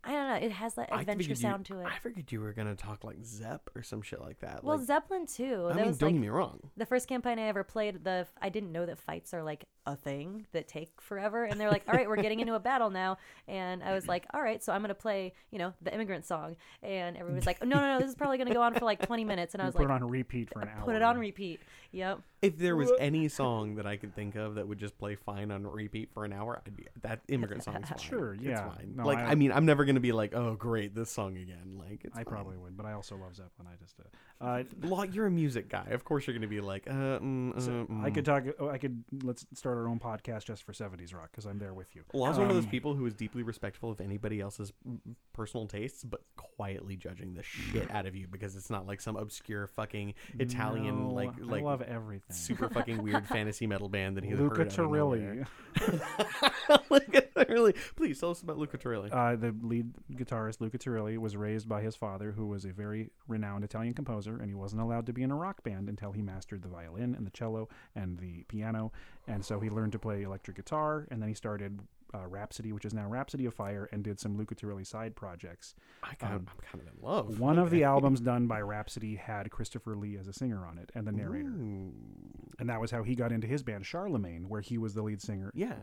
I 0.03 0.11
don't 0.13 0.27
know, 0.29 0.45
it 0.47 0.51
has 0.51 0.73
that 0.75 0.89
I 0.91 1.01
adventure 1.01 1.19
figured 1.19 1.37
you- 1.37 1.41
sound 1.41 1.65
to 1.67 1.79
it. 1.81 1.85
I 1.85 1.97
figured 1.99 2.31
you 2.31 2.41
were 2.41 2.53
gonna 2.53 2.75
talk 2.75 3.03
like 3.03 3.23
Zepp 3.23 3.69
or 3.75 3.83
some 3.83 4.01
shit 4.01 4.19
like 4.21 4.39
that. 4.39 4.63
well, 4.63 4.77
like, 4.77 4.85
Zeppelin 4.87 5.25
too. 5.27 5.65
I 5.65 5.73
that 5.73 5.75
mean, 5.77 5.85
was 5.87 5.97
don't 5.97 6.07
like 6.09 6.15
get 6.15 6.21
me 6.21 6.29
wrong. 6.29 6.59
the 6.77 6.85
first 6.85 7.07
campaign 7.07 7.37
I 7.39 7.43
ever 7.43 7.63
played, 7.63 8.03
the 8.03 8.25
I 8.41 8.49
didn't 8.49 8.71
know 8.71 8.85
that 8.85 8.97
fights 8.97 9.33
are 9.33 9.43
like 9.43 9.65
a 9.87 9.95
thing 9.95 10.45
that 10.51 10.67
take 10.67 10.91
forever, 11.01 11.43
and 11.43 11.59
they're 11.59 11.71
like, 11.71 11.83
"All 11.87 11.95
right, 11.95 12.07
we're 12.07 12.15
getting 12.21 12.39
into 12.39 12.53
a 12.53 12.59
battle 12.59 12.89
now," 12.91 13.17
and 13.47 13.83
I 13.83 13.93
was 13.93 14.07
like, 14.07 14.25
"All 14.33 14.41
right, 14.41 14.61
so 14.63 14.71
I'm 14.73 14.81
gonna 14.81 14.93
play, 14.93 15.33
you 15.51 15.57
know, 15.57 15.73
the 15.81 15.91
immigrant 15.93 16.23
song," 16.25 16.55
and 16.83 17.15
everyone 17.17 17.35
was 17.35 17.47
like, 17.47 17.63
"No, 17.63 17.77
no, 17.77 17.93
no, 17.93 17.99
this 17.99 18.09
is 18.09 18.15
probably 18.15 18.37
gonna 18.37 18.53
go 18.53 18.61
on 18.61 18.73
for 18.75 18.85
like 18.85 19.05
20 19.05 19.23
minutes," 19.25 19.53
and 19.55 19.61
I 19.61 19.65
You 19.65 19.67
was 19.69 19.75
put 19.75 19.87
like, 19.87 19.99
it 19.99 20.03
on 20.03 20.09
repeat 20.09 20.51
for 20.53 20.61
an 20.61 20.69
hour. 20.69 20.85
"Put 20.85 20.95
it 20.95 21.01
on 21.01 21.17
repeat." 21.17 21.59
Yep. 21.93 22.21
If 22.43 22.57
there 22.57 22.75
was 22.75 22.91
any 22.99 23.27
song 23.27 23.75
that 23.75 23.85
I 23.85 23.97
could 23.97 24.15
think 24.15 24.35
of 24.35 24.55
that 24.55 24.67
would 24.67 24.77
just 24.79 24.97
play 24.97 25.15
fine 25.15 25.51
on 25.51 25.65
repeat 25.67 26.09
for 26.13 26.25
an 26.25 26.31
hour, 26.33 26.61
I'd 26.65 26.75
be 26.77 26.85
that 27.01 27.19
immigrant 27.27 27.63
song. 27.63 27.83
fine. 27.83 27.97
Sure, 27.97 28.33
It's 28.35 28.43
yeah. 28.43 28.69
fine. 28.69 28.93
No, 28.95 29.05
like 29.05 29.17
I- 29.17 29.31
I, 29.31 29.35
mean, 29.35 29.51
I'm 29.51 29.65
never 29.65 29.83
gonna 29.91 29.99
be 29.99 30.11
like, 30.11 30.33
oh 30.33 30.55
great, 30.55 30.95
this 30.95 31.09
song 31.11 31.37
again. 31.37 31.77
Like 31.77 32.01
it's 32.03 32.15
I 32.15 32.23
fine. 32.23 32.25
probably 32.25 32.57
would, 32.57 32.77
but 32.77 32.85
I 32.85 32.93
also 32.93 33.15
love 33.15 33.35
Zeppelin. 33.35 33.67
I 33.67 33.75
just, 33.81 33.99
uh, 33.99 34.95
uh, 34.95 35.03
you're 35.03 35.27
a 35.27 35.31
music 35.31 35.69
guy. 35.69 35.87
Of 35.91 36.03
course, 36.03 36.25
you're 36.25 36.33
gonna 36.33 36.47
be 36.47 36.61
like, 36.61 36.87
uh, 36.89 37.19
mm, 37.19 37.55
uh, 37.55 37.59
so 37.59 37.87
I 37.89 38.09
mm. 38.09 38.13
could 38.13 38.25
talk. 38.25 38.43
oh, 38.59 38.69
I 38.69 38.77
could 38.77 39.03
let's 39.23 39.45
start 39.53 39.77
our 39.77 39.87
own 39.87 39.99
podcast 39.99 40.45
just 40.45 40.63
for 40.63 40.73
'70s 40.73 41.13
rock 41.13 41.29
because 41.31 41.45
I'm 41.45 41.59
there 41.59 41.73
with 41.73 41.95
you. 41.95 42.03
Law's 42.13 42.37
one 42.37 42.49
of 42.49 42.55
those 42.55 42.65
Um, 42.65 42.71
people 42.71 42.95
who 42.95 43.05
is 43.05 43.13
deeply 43.13 43.43
respectful 43.43 43.91
of 43.91 44.01
anybody 44.01 44.39
else's 44.39 44.71
mm, 44.87 44.99
personal 45.33 45.67
tastes, 45.67 46.03
but 46.03 46.21
quietly 46.35 46.95
judging 46.95 47.33
the 47.33 47.43
shit 47.43 47.89
out 47.93 48.05
of 48.05 48.15
you 48.15 48.27
because 48.27 48.55
it's 48.55 48.69
not 48.69 48.87
like 48.87 49.01
some 49.01 49.15
obscure 49.15 49.67
fucking 49.67 50.13
Italian 50.39 51.09
No, 51.09 51.13
like 51.13 51.31
I 51.41 51.43
like 51.43 51.63
love 51.63 51.81
everything. 51.81 52.35
super 52.35 52.69
fucking 52.69 53.01
weird 53.03 53.27
fantasy 53.35 53.67
metal 53.67 53.89
band 53.89 54.17
that 54.17 54.23
he 54.23 54.35
Luca 54.35 54.57
heard 54.57 54.67
out 54.67 54.79
of. 54.79 54.85
Turilli. 54.85 55.45
Luca 56.89 57.21
Turilli. 57.35 57.75
Please 57.95 58.19
tell 58.19 58.31
us 58.31 58.41
about 58.41 58.57
Luca 58.57 58.77
Turilli. 58.77 59.11
Uh, 59.11 59.35
the 59.35 59.55
lead 59.61 59.80
guitarist 60.13 60.61
Luca 60.61 60.77
Turilli 60.77 61.17
was 61.17 61.35
raised 61.35 61.67
by 61.67 61.81
his 61.81 61.95
father, 61.95 62.31
who 62.31 62.47
was 62.47 62.65
a 62.65 62.71
very 62.71 63.09
renowned 63.27 63.63
Italian 63.63 63.93
composer, 63.93 64.37
and 64.37 64.49
he 64.49 64.55
wasn't 64.55 64.81
allowed 64.81 65.05
to 65.07 65.13
be 65.13 65.23
in 65.23 65.31
a 65.31 65.35
rock 65.35 65.63
band 65.63 65.89
until 65.89 66.11
he 66.11 66.21
mastered 66.21 66.61
the 66.61 66.69
violin 66.69 67.15
and 67.15 67.25
the 67.25 67.31
cello 67.31 67.69
and 67.95 68.19
the 68.19 68.43
piano. 68.43 68.91
And 69.27 69.45
so 69.45 69.59
he 69.59 69.69
learned 69.69 69.91
to 69.93 69.99
play 69.99 70.23
electric 70.23 70.57
guitar, 70.57 71.07
and 71.09 71.21
then 71.21 71.29
he 71.29 71.35
started 71.35 71.79
uh, 72.13 72.27
Rhapsody, 72.27 72.71
which 72.71 72.85
is 72.85 72.93
now 72.93 73.07
Rhapsody 73.07 73.45
of 73.45 73.53
Fire, 73.53 73.87
and 73.91 74.03
did 74.03 74.19
some 74.19 74.37
Luca 74.37 74.55
Turilli 74.55 74.85
side 74.85 75.15
projects. 75.15 75.75
I 76.03 76.15
kind 76.15 76.33
um, 76.33 76.47
I'm 76.49 76.57
kind 76.59 76.87
of 76.87 76.93
in 76.93 77.01
love. 77.01 77.39
One 77.39 77.57
of 77.57 77.69
the 77.69 77.83
albums 77.85 78.19
done 78.19 78.47
by 78.47 78.61
Rhapsody 78.61 79.15
had 79.15 79.49
Christopher 79.51 79.95
Lee 79.95 80.17
as 80.17 80.27
a 80.27 80.33
singer 80.33 80.65
on 80.65 80.77
it 80.77 80.91
and 80.95 81.07
the 81.07 81.11
narrator. 81.11 81.49
Ooh. 81.49 81.93
And 82.59 82.69
that 82.69 82.81
was 82.81 82.91
how 82.91 83.03
he 83.03 83.15
got 83.15 83.31
into 83.31 83.47
his 83.47 83.63
band 83.63 83.85
Charlemagne, 83.85 84.49
where 84.49 84.61
he 84.61 84.77
was 84.77 84.93
the 84.93 85.01
lead 85.01 85.21
singer. 85.21 85.51
Yeah. 85.55 85.75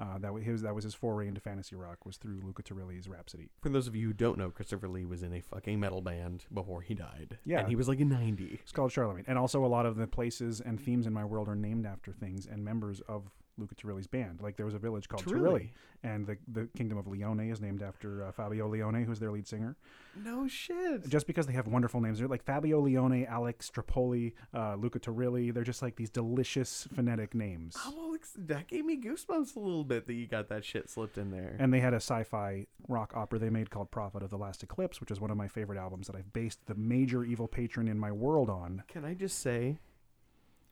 Uh, 0.00 0.18
that 0.18 0.32
was 0.32 0.42
his 0.44 0.62
that 0.62 0.74
was 0.74 0.84
his 0.84 0.94
foray 0.94 1.28
into 1.28 1.40
fantasy 1.40 1.76
rock 1.76 2.06
was 2.06 2.16
through 2.16 2.40
Luca 2.42 2.62
Turilli's 2.62 3.06
Rhapsody. 3.06 3.50
For 3.60 3.68
those 3.68 3.86
of 3.86 3.94
you 3.94 4.06
who 4.06 4.12
don't 4.14 4.38
know, 4.38 4.50
Christopher 4.50 4.88
Lee 4.88 5.04
was 5.04 5.22
in 5.22 5.34
a 5.34 5.40
fucking 5.40 5.78
metal 5.78 6.00
band 6.00 6.46
before 6.52 6.80
he 6.80 6.94
died. 6.94 7.38
Yeah. 7.44 7.60
And 7.60 7.68
he 7.68 7.76
was 7.76 7.86
like 7.86 8.00
a 8.00 8.04
90. 8.04 8.60
It's 8.62 8.72
called 8.72 8.92
Charlemagne. 8.92 9.24
And 9.28 9.36
also 9.36 9.62
a 9.64 9.66
lot 9.66 9.84
of 9.84 9.96
the 9.96 10.06
places 10.06 10.60
and 10.60 10.80
themes 10.80 11.06
in 11.06 11.12
my 11.12 11.24
world 11.24 11.48
are 11.48 11.54
named 11.54 11.84
after 11.84 12.12
things 12.12 12.46
and 12.46 12.64
members 12.64 13.00
of 13.08 13.30
Luca 13.60 13.74
Turilli's 13.74 14.06
band. 14.06 14.40
Like 14.42 14.56
there 14.56 14.66
was 14.66 14.74
a 14.74 14.78
village 14.78 15.08
called 15.08 15.24
Turilli, 15.24 15.70
and 16.02 16.26
the 16.26 16.36
the 16.48 16.68
kingdom 16.76 16.98
of 16.98 17.06
Leone 17.06 17.50
is 17.50 17.60
named 17.60 17.82
after 17.82 18.24
uh, 18.24 18.32
Fabio 18.32 18.68
Leone, 18.68 19.04
who's 19.04 19.20
their 19.20 19.30
lead 19.30 19.46
singer. 19.46 19.76
No 20.16 20.48
shit. 20.48 21.08
Just 21.08 21.26
because 21.26 21.46
they 21.46 21.52
have 21.52 21.66
wonderful 21.68 22.00
names, 22.00 22.18
they're 22.18 22.28
like 22.28 22.42
Fabio 22.42 22.80
Leone, 22.80 23.26
Alex 23.26 23.70
Staropoli, 23.70 24.32
uh, 24.54 24.74
Luca 24.74 24.98
Turilli. 24.98 25.52
They're 25.54 25.62
just 25.62 25.82
like 25.82 25.96
these 25.96 26.10
delicious 26.10 26.88
phonetic 26.94 27.34
names. 27.34 27.76
Oh, 27.84 28.16
that 28.36 28.68
gave 28.68 28.84
me 28.84 29.00
goosebumps 29.00 29.56
a 29.56 29.60
little 29.60 29.84
bit 29.84 30.06
that 30.06 30.14
you 30.14 30.26
got 30.26 30.48
that 30.48 30.64
shit 30.64 30.90
slipped 30.90 31.18
in 31.18 31.30
there. 31.30 31.56
And 31.58 31.72
they 31.72 31.80
had 31.80 31.92
a 31.94 31.96
sci-fi 31.96 32.66
rock 32.88 33.12
opera 33.14 33.38
they 33.38 33.50
made 33.50 33.70
called 33.70 33.90
Prophet 33.90 34.22
of 34.22 34.30
the 34.30 34.38
Last 34.38 34.62
Eclipse, 34.62 35.00
which 35.00 35.10
is 35.10 35.20
one 35.20 35.30
of 35.30 35.36
my 35.36 35.48
favorite 35.48 35.78
albums 35.78 36.06
that 36.06 36.16
I've 36.16 36.32
based 36.32 36.66
the 36.66 36.74
major 36.74 37.24
evil 37.24 37.48
patron 37.48 37.88
in 37.88 37.98
my 37.98 38.12
world 38.12 38.50
on. 38.50 38.82
Can 38.88 39.04
I 39.04 39.14
just 39.14 39.38
say, 39.38 39.78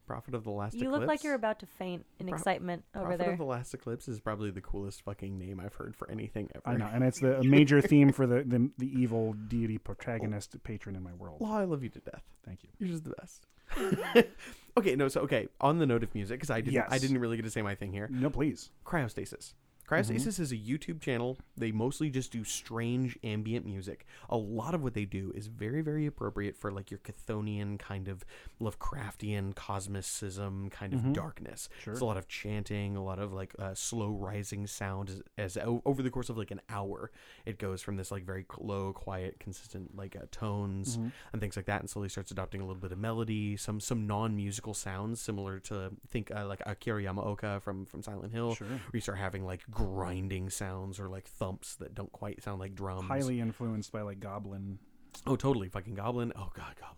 Prophet 0.08 0.34
of 0.34 0.42
the 0.42 0.50
Last 0.50 0.70
Eclipse. 0.74 0.82
You 0.82 0.88
Eclipse? 0.88 1.00
look 1.00 1.08
like 1.08 1.22
you're 1.22 1.34
about 1.34 1.60
to 1.60 1.66
faint 1.66 2.04
in 2.18 2.26
Pro- 2.26 2.36
excitement 2.36 2.82
over 2.96 3.04
Prophet 3.04 3.18
there. 3.18 3.32
of 3.32 3.38
the 3.38 3.44
Last 3.44 3.74
Eclipse 3.74 4.08
is 4.08 4.18
probably 4.18 4.50
the 4.50 4.62
coolest 4.62 5.02
fucking 5.02 5.38
name 5.38 5.60
I've 5.64 5.74
heard 5.74 5.94
for 5.94 6.10
anything 6.10 6.48
ever. 6.54 6.62
I 6.66 6.76
know, 6.76 6.88
and 6.92 7.04
it's 7.04 7.20
the 7.20 7.38
a 7.38 7.44
major 7.58 7.80
theme 7.80 8.10
for 8.10 8.26
the, 8.26 8.42
the 8.42 8.70
the 8.78 9.00
evil 9.00 9.34
deity 9.34 9.78
protagonist 9.78 10.60
patron 10.64 10.96
in 10.96 11.02
my 11.02 11.12
world. 11.12 11.36
Well, 11.40 11.52
I 11.52 11.64
love 11.64 11.82
you 11.82 11.90
to 11.90 12.00
death. 12.00 12.22
Thank 12.44 12.64
you. 12.64 12.70
You're 12.78 12.88
just 12.88 13.04
the 13.04 13.14
best. 13.20 13.46
okay, 14.78 14.96
no, 14.96 15.08
so 15.08 15.20
okay. 15.20 15.48
On 15.60 15.78
the 15.78 15.86
note 15.86 16.02
of 16.02 16.14
music, 16.14 16.38
because 16.40 16.50
I 16.50 16.62
didn't, 16.62 16.86
I 16.88 16.98
didn't 16.98 17.18
really 17.18 17.36
get 17.36 17.44
to 17.44 17.50
say 17.50 17.60
my 17.62 17.74
thing 17.74 17.92
here. 17.92 18.08
No, 18.10 18.30
please. 18.30 18.70
Cryostasis. 18.86 19.52
Cryostasis 19.88 20.38
is 20.38 20.52
a 20.52 20.56
YouTube 20.56 21.00
channel. 21.00 21.38
They 21.56 21.72
mostly 21.72 22.10
just 22.10 22.30
do 22.30 22.44
strange 22.44 23.18
ambient 23.24 23.64
music. 23.64 24.04
A 24.28 24.36
lot 24.36 24.74
of 24.74 24.82
what 24.82 24.92
they 24.94 25.06
do 25.06 25.32
is 25.34 25.46
very, 25.46 25.80
very 25.80 26.04
appropriate 26.06 26.56
for 26.58 26.70
like 26.70 26.90
your 26.90 27.00
Chthonian 27.00 27.78
kind 27.78 28.06
of 28.08 28.22
Lovecraftian 28.60 29.54
cosmicism 29.54 30.70
kind 30.70 30.92
of 30.94 31.12
darkness. 31.12 31.68
Sure. 31.82 31.92
It's 31.92 32.02
a 32.02 32.04
lot 32.04 32.16
of 32.16 32.28
chanting, 32.28 32.96
a 32.96 33.02
lot 33.02 33.18
of 33.18 33.32
like 33.32 33.54
uh, 33.58 33.74
slow 33.74 34.10
rising 34.10 34.66
sound 34.66 35.10
as, 35.38 35.56
as 35.56 35.58
over 35.84 36.02
the 36.02 36.10
course 36.10 36.28
of 36.28 36.36
like 36.36 36.50
an 36.50 36.60
hour, 36.68 37.10
it 37.46 37.58
goes 37.58 37.82
from 37.82 37.96
this 37.96 38.10
like 38.10 38.24
very 38.24 38.44
low, 38.58 38.92
quiet, 38.92 39.40
consistent 39.40 39.96
like 39.96 40.16
uh, 40.16 40.26
tones 40.30 40.96
and 41.32 41.40
things 41.40 41.56
like 41.56 41.66
that, 41.66 41.80
and 41.80 41.88
slowly 41.88 42.08
starts 42.08 42.30
adopting 42.30 42.60
a 42.60 42.66
little 42.66 42.80
bit 42.80 42.92
of 42.92 42.98
melody, 42.98 43.56
some 43.56 43.80
some 43.80 44.06
non 44.06 44.36
musical 44.36 44.74
sounds 44.74 45.20
similar 45.20 45.58
to 45.60 45.90
think 46.08 46.30
uh, 46.34 46.46
like 46.46 46.60
Akira 46.66 47.02
Yamaoka 47.02 47.62
from 47.62 47.86
from 47.86 48.02
Silent 48.02 48.32
Hill 48.32 48.54
Sure. 48.54 48.66
where 48.66 48.80
you 48.92 49.00
start 49.00 49.18
having 49.18 49.44
like 49.44 49.62
grinding 49.78 50.50
sounds 50.50 50.98
or 50.98 51.08
like 51.08 51.28
thumps 51.28 51.76
that 51.76 51.94
don't 51.94 52.12
quite 52.12 52.42
sound 52.42 52.58
like 52.60 52.74
drums. 52.74 53.08
Highly 53.08 53.40
influenced 53.40 53.92
by 53.92 54.02
like 54.02 54.20
Goblin. 54.20 54.78
Oh, 55.26 55.36
totally. 55.36 55.68
Fucking 55.68 55.94
Goblin. 55.94 56.32
Oh, 56.36 56.50
God, 56.54 56.74
Goblin. 56.80 56.94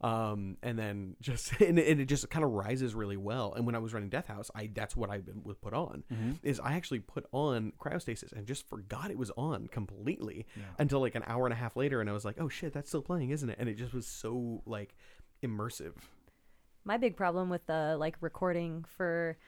Um, 0.00 0.58
and 0.62 0.78
then 0.78 1.16
just 1.22 1.52
and 1.60 1.78
it, 1.78 1.88
and 1.88 2.00
it 2.00 2.06
just 2.06 2.28
kind 2.28 2.44
of 2.44 2.50
rises 2.50 2.94
really 2.94 3.16
well. 3.16 3.54
And 3.54 3.64
when 3.64 3.74
I 3.74 3.78
was 3.78 3.94
running 3.94 4.10
Death 4.10 4.26
House, 4.26 4.50
I 4.54 4.68
that's 4.74 4.94
what 4.96 5.08
I 5.08 5.20
would 5.44 5.60
put 5.62 5.72
on 5.72 6.04
is 6.42 6.60
I 6.60 6.74
actually 6.74 6.98
put 7.00 7.24
on 7.32 7.72
cryostasis 7.78 8.32
and 8.32 8.46
just 8.46 8.68
forgot 8.68 9.10
it 9.10 9.16
was 9.16 9.30
on 9.36 9.66
completely 9.68 10.46
until 10.78 11.00
like 11.00 11.14
an 11.14 11.24
hour 11.26 11.46
and 11.46 11.52
a 11.54 11.56
half 11.56 11.74
later, 11.76 12.00
and 12.02 12.10
I 12.10 12.12
was 12.12 12.24
like, 12.24 12.36
oh 12.38 12.48
shit, 12.50 12.72
that's 12.74 12.88
still 12.88 13.00
playing, 13.02 13.30
isn't 13.30 13.48
it? 13.48 13.56
And 13.58 13.68
it 13.68 13.74
just 13.74 13.94
was 13.94 14.06
so 14.06 14.62
like 14.66 14.94
immersive. 15.42 15.94
my 16.84 16.98
big 16.98 17.16
problem 17.16 17.48
with 17.48 17.64
the 17.66 17.96
like 17.98 18.16
recording 18.20 18.84
for 18.96 19.38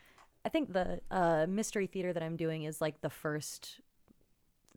i 0.47 0.49
think 0.49 0.73
the 0.73 1.01
uh 1.11 1.47
mystery 1.49 1.87
theater 1.87 2.13
that 2.13 2.23
i'm 2.23 2.37
doing 2.37 2.63
is 2.71 2.81
like 2.81 3.01
the 3.01 3.11
first 3.11 3.81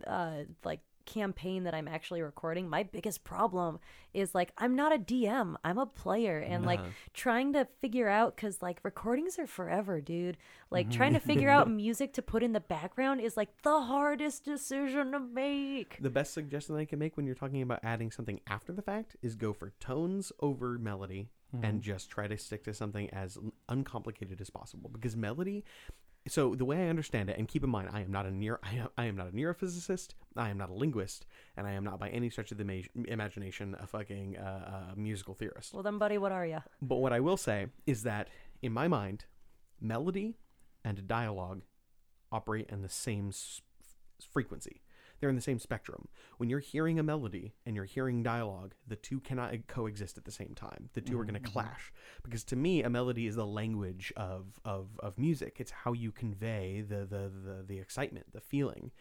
uh 0.08 0.39
like 0.63 0.82
campaign 1.05 1.63
that 1.63 1.73
i'm 1.73 1.88
actually 1.88 2.21
recording. 2.21 2.69
My 2.69 2.84
biggest 2.84 3.23
problem 3.23 3.79
is 4.13 4.36
like 4.36 4.51
i'm 4.60 4.75
not 4.75 4.93
a 4.93 4.99
dm 4.99 5.55
i'm 5.63 5.79
a 5.79 5.88
player. 5.88 6.38
And 6.38 6.65
like 6.65 6.79
Uh-huh. 6.79 6.89
trying 7.13 7.53
to 7.53 7.65
figure 7.82 8.08
out 8.08 8.36
because 8.36 8.62
like 8.62 8.79
recordings 8.84 9.39
are 9.39 9.47
forever 9.47 10.01
dude. 10.01 10.38
Like 10.69 10.91
trying 10.91 11.13
to 11.13 11.19
figure 11.19 11.49
out 11.49 11.67
music 11.86 12.13
to 12.13 12.21
put 12.21 12.43
in 12.43 12.53
the 12.53 12.60
background 12.60 13.21
is 13.21 13.36
like 13.36 13.49
the 13.63 13.82
hardest 13.82 14.45
decision 14.45 15.12
to 15.13 15.19
make. 15.19 15.97
The 15.99 16.12
best 16.12 16.32
suggestion 16.34 16.75
I 16.75 16.86
can 16.86 16.99
make 16.99 17.17
when 17.17 17.25
you're 17.25 17.41
talking 17.43 17.63
about 17.63 17.79
adding 17.84 18.12
something 18.12 18.39
after 18.45 18.71
the 18.71 18.84
fact 18.84 19.15
is 19.23 19.34
go 19.36 19.51
for 19.51 19.73
tones 19.79 20.32
over 20.41 20.77
melody 20.77 21.29
and 21.63 21.81
just 21.81 22.09
try 22.09 22.27
to 22.27 22.38
stick 22.38 22.63
to 22.63 22.73
something 22.73 23.09
as 23.09 23.38
uncomplicated 23.67 24.39
as 24.39 24.49
possible. 24.49 24.89
Because 24.93 25.15
melody 25.15 25.63
so 26.27 26.53
the 26.53 26.65
way 26.65 26.85
I 26.85 26.89
understand 26.89 27.29
it 27.29 27.38
and 27.38 27.47
keep 27.47 27.63
in 27.63 27.69
mind 27.69 27.89
I 27.91 28.01
am 28.01 28.12
not 28.12 28.25
a 28.25 28.31
near 28.31 28.59
I 28.63 28.73
am, 28.75 28.89
I 28.97 29.05
am 29.05 29.15
not 29.15 29.27
a 29.27 29.31
neurophysicist 29.31 30.09
I 30.35 30.49
am 30.49 30.57
not 30.57 30.69
a 30.69 30.73
linguist 30.73 31.25
and 31.55 31.65
I 31.65 31.71
am 31.71 31.83
not 31.83 31.99
by 31.99 32.09
any 32.09 32.29
stretch 32.29 32.51
of 32.51 32.57
the 32.57 32.65
ma- 32.65 33.03
imagination 33.07 33.75
a 33.79 33.88
fucking 33.88 34.38
uh, 34.38 34.41
uh, 34.91 34.95
musical 34.95 35.33
theorist. 35.33 35.73
Well 35.73 35.81
then 35.81 35.97
buddy 35.97 36.17
what 36.17 36.31
are 36.31 36.45
you 36.45 36.59
but 36.81 36.97
what 36.97 37.13
I 37.13 37.19
will 37.19 37.38
say 37.38 37.67
is 37.88 38.03
that 38.03 38.27
in 38.62 38.73
my 38.73 38.88
mind 38.88 39.25
melody 39.79 40.35
and 40.83 41.07
dialogue 41.07 41.62
operate 42.31 42.69
in 42.69 42.81
the 42.81 42.89
same 42.89 43.29
s- 43.29 43.62
frequency. 44.31 44.81
They're 45.19 45.29
in 45.29 45.36
the 45.36 45.41
same 45.41 45.60
spectrum. 45.60 46.08
When 46.38 46.49
you're 46.49 46.60
hearing 46.60 46.99
a 46.99 47.03
melody 47.03 47.53
and 47.65 47.75
you're 47.75 47.86
hearing 47.86 48.23
dialogue, 48.23 48.75
the 48.88 48.95
two 48.95 49.19
cannot 49.19 49.53
coexist 49.67 50.17
at 50.17 50.25
the 50.25 50.32
same 50.32 50.53
time. 50.55 50.89
The 50.93 51.01
2 51.01 51.19
are 51.19 51.25
going 51.25 51.41
to 51.41 51.49
clash 51.51 51.91
because 52.23 52.43
to 52.45 52.55
me, 52.55 52.84
a 52.84 52.89
melody 52.89 53.27
is 53.27 53.36
the 53.36 53.45
language 53.45 54.13
of, 54.15 54.60
of, 54.65 54.88
of 54.99 55.17
music. 55.17 55.58
It's 55.60 55.71
how 55.71 55.93
you 55.93 56.12
convey 56.12 56.84
the 56.88 56.99
the, 57.05 57.32
the, 57.45 57.63
the 57.67 57.79
excitement, 57.79 58.27
the 58.34 58.41
feeling, 58.41 58.91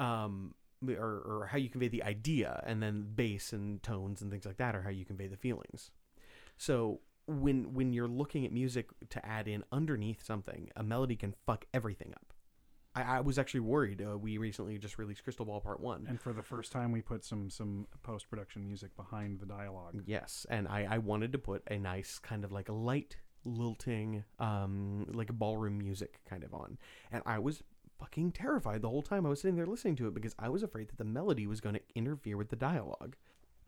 um, 0.00 0.54
or, 0.86 1.22
or 1.24 1.48
how 1.50 1.58
you 1.58 1.70
convey 1.70 1.88
the 1.88 2.02
idea, 2.02 2.62
and 2.66 2.82
then 2.82 3.06
bass 3.14 3.52
and 3.52 3.82
tones 3.82 4.20
and 4.22 4.30
things 4.30 4.44
like 4.44 4.58
that 4.58 4.74
are 4.74 4.82
how 4.82 4.90
you 4.90 5.04
convey 5.04 5.26
the 5.26 5.36
feelings. 5.36 5.90
So 6.58 7.00
when 7.26 7.74
when 7.74 7.92
you're 7.92 8.08
looking 8.08 8.44
at 8.44 8.52
music 8.52 8.88
to 9.10 9.24
add 9.24 9.48
in 9.48 9.64
underneath 9.72 10.24
something, 10.24 10.70
a 10.76 10.82
melody 10.82 11.16
can 11.16 11.34
fuck 11.46 11.66
everything 11.74 12.12
up. 12.14 12.32
I, 12.96 13.18
I 13.18 13.20
was 13.20 13.38
actually 13.38 13.60
worried. 13.60 14.02
Uh, 14.02 14.16
we 14.16 14.38
recently 14.38 14.78
just 14.78 14.98
released 14.98 15.22
Crystal 15.22 15.44
Ball 15.44 15.60
Part 15.60 15.80
One. 15.80 16.06
And 16.08 16.20
for 16.20 16.32
the 16.32 16.42
first 16.42 16.72
time, 16.72 16.90
we 16.90 17.02
put 17.02 17.24
some 17.24 17.50
some 17.50 17.86
post 18.02 18.28
production 18.30 18.66
music 18.66 18.96
behind 18.96 19.38
the 19.38 19.46
dialogue. 19.46 20.02
Yes, 20.06 20.46
and 20.48 20.66
I, 20.66 20.86
I 20.90 20.98
wanted 20.98 21.32
to 21.32 21.38
put 21.38 21.62
a 21.70 21.78
nice 21.78 22.18
kind 22.18 22.44
of 22.44 22.52
like 22.52 22.68
a 22.68 22.72
light 22.72 23.16
lilting, 23.44 24.24
um, 24.40 25.06
like 25.12 25.28
ballroom 25.32 25.78
music 25.78 26.20
kind 26.28 26.42
of 26.42 26.54
on, 26.54 26.78
and 27.12 27.22
I 27.26 27.38
was 27.38 27.62
fucking 27.98 28.32
terrified 28.32 28.82
the 28.82 28.88
whole 28.88 29.02
time 29.02 29.24
I 29.24 29.28
was 29.28 29.40
sitting 29.40 29.56
there 29.56 29.66
listening 29.66 29.96
to 29.96 30.08
it 30.08 30.14
because 30.14 30.34
I 30.38 30.48
was 30.48 30.62
afraid 30.62 30.88
that 30.88 30.98
the 30.98 31.04
melody 31.04 31.46
was 31.46 31.60
going 31.60 31.76
to 31.76 31.80
interfere 31.94 32.36
with 32.36 32.50
the 32.50 32.56
dialogue. 32.56 33.16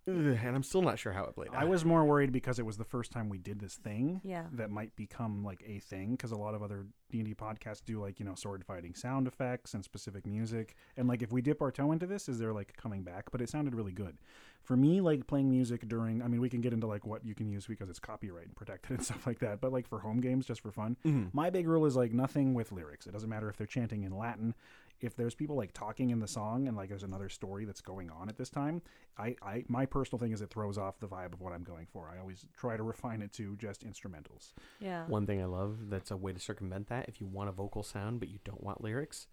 Ugh, 0.08 0.38
and 0.42 0.56
I'm 0.56 0.62
still 0.62 0.80
not 0.80 0.98
sure 0.98 1.12
how 1.12 1.24
it 1.24 1.34
played. 1.34 1.50
I 1.52 1.64
was 1.64 1.84
more 1.84 2.04
worried 2.04 2.32
because 2.32 2.58
it 2.58 2.64
was 2.64 2.78
the 2.78 2.84
first 2.84 3.12
time 3.12 3.28
we 3.28 3.38
did 3.38 3.60
this 3.60 3.74
thing. 3.74 4.20
Yeah. 4.24 4.44
That 4.52 4.70
might 4.70 4.96
become 4.96 5.44
like 5.44 5.62
a 5.66 5.80
thing 5.80 6.12
because 6.12 6.32
a 6.32 6.36
lot 6.36 6.54
of 6.54 6.62
other 6.62 6.86
D 7.10 7.18
and 7.18 7.26
D 7.26 7.34
podcasts 7.34 7.84
do 7.84 8.00
like 8.00 8.18
you 8.18 8.24
know 8.24 8.34
sword 8.34 8.64
fighting 8.64 8.94
sound 8.94 9.26
effects 9.26 9.74
and 9.74 9.84
specific 9.84 10.26
music. 10.26 10.76
And 10.96 11.08
like 11.08 11.22
if 11.22 11.30
we 11.30 11.42
dip 11.42 11.60
our 11.60 11.70
toe 11.70 11.92
into 11.92 12.06
this, 12.06 12.28
is 12.28 12.38
there 12.38 12.52
like 12.52 12.76
coming 12.76 13.02
back? 13.02 13.30
But 13.30 13.42
it 13.42 13.50
sounded 13.50 13.74
really 13.74 13.92
good. 13.92 14.16
For 14.62 14.76
me, 14.76 15.00
like 15.00 15.26
playing 15.26 15.50
music 15.50 15.88
during, 15.88 16.22
I 16.22 16.28
mean, 16.28 16.40
we 16.40 16.50
can 16.50 16.60
get 16.60 16.72
into 16.72 16.86
like 16.86 17.06
what 17.06 17.24
you 17.24 17.34
can 17.34 17.48
use 17.48 17.66
because 17.66 17.88
it's 17.88 17.98
copyright 17.98 18.54
protected 18.54 18.90
and 18.98 19.04
stuff 19.04 19.26
like 19.26 19.40
that. 19.40 19.60
But 19.60 19.72
like 19.72 19.86
for 19.86 20.00
home 20.00 20.20
games, 20.20 20.46
just 20.46 20.60
for 20.60 20.72
fun, 20.72 20.96
mm-hmm. 21.04 21.28
my 21.32 21.50
big 21.50 21.68
rule 21.68 21.86
is 21.86 21.96
like 21.96 22.12
nothing 22.12 22.54
with 22.54 22.72
lyrics. 22.72 23.06
It 23.06 23.12
doesn't 23.12 23.28
matter 23.28 23.48
if 23.48 23.56
they're 23.56 23.66
chanting 23.66 24.04
in 24.04 24.16
Latin. 24.16 24.54
If 25.00 25.16
there's 25.16 25.34
people 25.34 25.56
like 25.56 25.72
talking 25.72 26.10
in 26.10 26.20
the 26.20 26.26
song 26.28 26.66
and 26.66 26.76
like 26.76 26.88
there's 26.88 27.02
another 27.02 27.28
story 27.28 27.64
that's 27.64 27.80
going 27.80 28.10
on 28.10 28.28
at 28.28 28.36
this 28.36 28.50
time, 28.50 28.82
I, 29.16 29.36
I 29.42 29.64
my 29.68 29.86
personal 29.86 30.18
thing 30.18 30.32
is 30.32 30.40
it 30.40 30.50
throws 30.50 30.78
off 30.78 30.98
the 30.98 31.08
vibe 31.08 31.32
of 31.32 31.40
what 31.40 31.52
I'm 31.52 31.62
going 31.62 31.86
for. 31.92 32.10
I 32.14 32.18
always 32.18 32.46
try 32.56 32.76
to 32.76 32.82
refine 32.82 33.22
it 33.22 33.32
to 33.34 33.56
just 33.56 33.86
instrumentals. 33.86 34.52
yeah 34.80 35.06
One 35.06 35.26
thing 35.26 35.40
I 35.40 35.46
love 35.46 35.90
that's 35.90 36.10
a 36.10 36.16
way 36.16 36.32
to 36.32 36.40
circumvent 36.40 36.88
that 36.88 37.08
if 37.08 37.20
you 37.20 37.26
want 37.26 37.48
a 37.48 37.52
vocal 37.52 37.82
sound 37.82 38.20
but 38.20 38.28
you 38.28 38.38
don't 38.44 38.62
want 38.62 38.82
lyrics, 38.82 39.28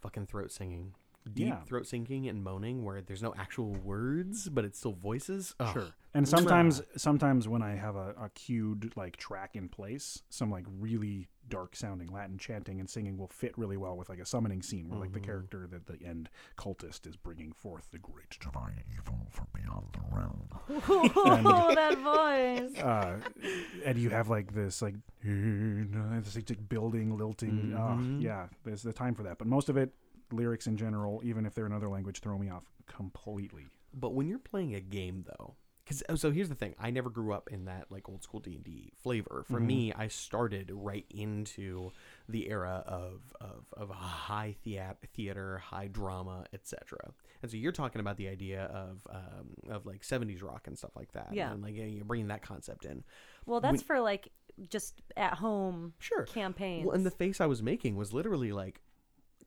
fucking 0.00 0.26
throat 0.26 0.52
singing. 0.52 0.94
Deep 1.28 1.48
Yeah. 1.48 1.60
throat 1.64 1.86
sinking 1.86 2.28
and 2.28 2.42
moaning 2.42 2.84
where 2.84 3.00
there's 3.00 3.22
no 3.22 3.34
actual 3.36 3.72
words, 3.74 4.48
but 4.48 4.64
it's 4.64 4.78
still 4.78 4.92
voices. 4.94 5.54
Ugh. 5.60 5.72
Sure. 5.72 5.86
And 6.12 6.26
sometimes, 6.28 6.82
sometimes 6.96 7.46
when 7.46 7.62
I 7.62 7.76
have 7.76 7.94
a, 7.94 8.14
a 8.20 8.30
cued 8.34 8.92
like 8.96 9.16
track 9.16 9.54
in 9.54 9.68
place, 9.68 10.22
some 10.28 10.50
like 10.50 10.64
really 10.80 11.28
dark 11.48 11.74
sounding 11.76 12.08
Latin 12.08 12.36
chanting 12.38 12.78
and 12.80 12.88
singing 12.88 13.16
will 13.16 13.28
fit 13.28 13.56
really 13.58 13.76
well 13.76 13.96
with 13.96 14.08
like 14.08 14.18
a 14.20 14.24
summoning 14.26 14.62
scene 14.62 14.88
where 14.88 14.98
like 14.98 15.12
the 15.12 15.20
character 15.20 15.68
that 15.70 15.86
the 15.86 16.04
end 16.04 16.28
cultist 16.56 17.06
is 17.08 17.16
bringing 17.16 17.52
forth 17.52 17.90
the 17.92 17.98
great 17.98 18.36
divine 18.40 18.82
evil 18.92 19.18
from 19.30 19.46
beyond 19.52 19.86
the 19.92 20.16
realm. 20.16 20.48
oh, 20.88 21.74
that 21.74 21.98
voice. 21.98 22.82
Uh, 22.82 23.18
and 23.84 23.96
you 23.98 24.10
have 24.10 24.28
like 24.28 24.52
this 24.52 24.82
like 24.82 24.94
this 25.22 26.34
like 26.36 26.68
building 26.68 27.16
lilting. 27.16 27.72
Uh, 27.74 27.78
Mhm. 28.00 28.20
yeah, 28.22 28.46
there's 28.64 28.82
the 28.82 28.92
time 28.92 29.14
for 29.14 29.22
that. 29.24 29.38
But 29.38 29.46
most 29.46 29.68
of 29.68 29.76
it, 29.76 29.92
lyrics 30.32 30.66
in 30.66 30.76
general, 30.76 31.20
even 31.24 31.46
if 31.46 31.54
they're 31.54 31.66
in 31.66 31.72
another 31.72 31.88
language, 31.88 32.20
throw 32.20 32.38
me 32.38 32.48
off 32.50 32.64
completely. 32.86 33.66
But 33.94 34.14
when 34.14 34.28
you're 34.28 34.38
playing 34.38 34.74
a 34.74 34.80
game, 34.80 35.24
though, 35.26 35.56
because 35.84 36.02
so 36.20 36.30
here's 36.30 36.48
the 36.48 36.54
thing: 36.54 36.74
I 36.78 36.90
never 36.90 37.10
grew 37.10 37.32
up 37.32 37.48
in 37.50 37.64
that 37.64 37.86
like 37.90 38.08
old 38.08 38.22
school 38.22 38.38
D 38.38 38.54
and 38.54 38.62
D 38.62 38.92
flavor. 39.02 39.44
For 39.48 39.58
Mhm. 39.60 39.66
me, 39.66 39.92
I 39.92 40.06
started 40.06 40.70
right 40.72 41.04
into 41.10 41.90
the 42.28 42.48
era 42.48 42.84
of 42.86 43.20
of, 43.40 43.64
of 43.72 43.90
high 43.90 44.54
theat- 44.64 44.98
theater, 45.12 45.58
high 45.58 45.88
drama, 45.88 46.44
etc. 46.52 47.12
And 47.42 47.50
so 47.50 47.56
you're 47.56 47.72
talking 47.72 48.00
about 48.00 48.16
the 48.18 48.28
idea 48.28 48.66
of 48.66 49.04
um, 49.10 49.54
of 49.68 49.84
like 49.86 50.02
'70s 50.02 50.42
rock 50.42 50.68
and 50.68 50.78
stuff 50.78 50.94
like 50.94 51.10
that. 51.12 51.30
Yeah. 51.32 51.50
and 51.52 51.60
like 51.62 51.74
you're 51.74 52.04
bringing 52.04 52.28
that 52.28 52.42
concept 52.42 52.84
in. 52.84 53.02
Well, 53.46 53.60
that's 53.60 53.82
for 53.82 53.98
like 53.98 54.28
just 54.68 55.00
at 55.16 55.34
home 55.34 55.94
Sure. 55.98 56.24
campaigns. 56.26 56.86
Well, 56.86 56.94
and 56.94 57.04
the 57.04 57.10
face 57.10 57.40
I 57.40 57.46
was 57.46 57.62
making 57.62 57.96
was 57.96 58.12
literally 58.12 58.52
like, 58.52 58.82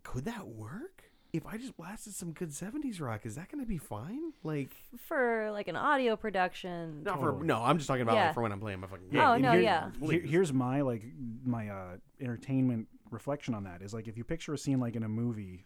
could 0.04 0.26
that 0.26 0.48
work? 0.48 1.04
If 1.32 1.48
I 1.48 1.58
just 1.58 1.76
blasted 1.76 2.14
some 2.14 2.32
good 2.32 2.50
'70s 2.50 3.02
rock, 3.02 3.26
is 3.26 3.34
that 3.36 3.52
going 3.52 3.64
to 3.64 3.68
be 3.68 3.80
fine? 3.80 4.34
Like, 4.44 4.76
for 5.08 5.50
like 5.52 5.68
an 5.68 5.76
audio 5.76 6.16
production. 6.16 7.02
not 7.04 7.20
for 7.20 7.32
Totally. 7.32 7.48
no. 7.48 7.64
I'm 7.64 7.78
just 7.80 7.88
talking 7.88 8.04
about 8.04 8.16
Yeah. 8.16 8.26
like 8.28 8.34
for 8.36 8.44
when 8.44 8.52
I'm 8.52 8.60
playing 8.60 8.80
my 8.82 8.88
fucking. 8.88 9.08
Yeah. 9.12 9.32
Oh, 9.32 9.34
and 9.34 9.42
no, 9.44 9.52
here- 9.54 9.62
yeah. 9.62 9.90
here- 10.00 10.22
here's 10.22 10.54
my 10.54 10.82
like 10.82 11.04
my 11.44 11.70
uh, 11.70 11.98
entertainment 12.22 12.88
reflection 13.10 13.56
on 13.56 13.64
that 13.64 13.82
is 13.82 13.94
like 13.96 14.08
if 14.08 14.16
you 14.16 14.24
picture 14.24 14.54
a 14.54 14.58
scene 14.60 14.80
like 14.80 14.96
in 14.96 15.02
a 15.04 15.10
movie, 15.10 15.66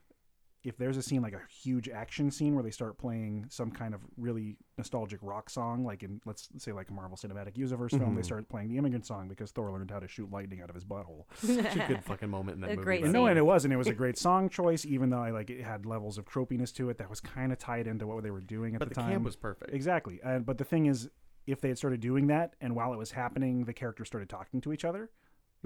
if 0.68 0.78
there's 0.78 0.98
a 0.98 1.02
scene 1.02 1.22
like 1.22 1.34
a 1.34 1.40
huge 1.50 1.88
action 1.88 2.30
scene 2.30 2.54
where 2.54 2.64
they 2.64 2.72
start 2.72 2.98
playing 2.98 3.46
some 3.50 3.72
kind 3.72 3.94
of 3.94 4.02
really 4.18 4.58
nostalgic 4.78 5.20
rock 5.22 5.50
song, 5.50 5.86
like 5.86 6.04
in 6.04 6.20
let's 6.26 6.50
say 6.58 6.74
like 6.74 6.90
a 6.90 6.94
Marvel 6.94 7.16
Cinematic 7.18 7.56
Universe 7.58 7.94
film, 7.94 8.16
they 8.16 8.22
Mhm. 8.22 8.26
start 8.26 8.50
playing 8.50 8.68
the 8.68 8.78
Immigrant 8.78 9.06
Song 9.06 9.30
because 9.30 9.52
Thor 9.52 9.72
learned 9.72 9.90
how 9.92 10.00
to 10.00 10.08
shoot 10.10 10.30
lightning 10.30 10.60
out 10.62 10.68
of 10.70 10.76
his 10.76 10.84
butthole. 10.84 11.24
Such 11.38 11.76
a 11.78 11.88
good 11.88 12.04
fucking 12.04 12.30
moment 12.30 12.56
in 12.56 12.62
that 12.62 12.72
A 12.72 12.76
movie. 12.76 12.84
great 12.84 13.02
by 13.02 13.06
And 13.06 13.14
no, 13.14 13.28
and 13.28 13.40
it 13.40 13.44
was, 13.46 13.64
and 13.64 13.74
it 13.74 13.78
was 13.78 13.88
a 13.88 13.94
great 14.04 14.18
song 14.18 14.50
choice, 14.50 14.86
even 14.86 15.10
though 15.10 15.22
I 15.24 15.32
like 15.32 15.50
it 15.50 15.64
had 15.64 15.86
levels 15.86 16.18
of 16.18 16.26
tropiness 16.26 16.74
to 16.76 16.90
it 16.90 16.98
that 16.98 17.10
was 17.10 17.22
kind 17.22 17.54
of 17.54 17.58
tied 17.60 17.88
into 17.88 18.06
what 18.06 18.24
they 18.24 18.32
were 18.32 18.42
doing 18.42 18.76
at 18.76 18.80
But 18.80 18.90
the, 18.90 18.96
the 18.96 19.02
time. 19.02 19.12
camp 19.12 19.24
was 19.24 19.38
perfect. 19.38 19.74
Exactly. 19.74 20.20
And 20.22 20.46
but 20.46 20.58
the 20.58 20.66
thing 20.66 20.86
is, 20.88 21.10
if 21.46 21.62
they 21.62 21.70
had 21.70 21.78
started 21.78 22.02
doing 22.02 22.28
that, 22.28 22.56
and 22.60 22.76
while 22.76 22.92
it 22.92 22.98
was 22.98 23.12
happening, 23.12 23.64
the 23.64 23.74
characters 23.74 24.08
started 24.08 24.28
talking 24.28 24.60
to 24.60 24.74
each 24.74 24.84
other, 24.84 25.10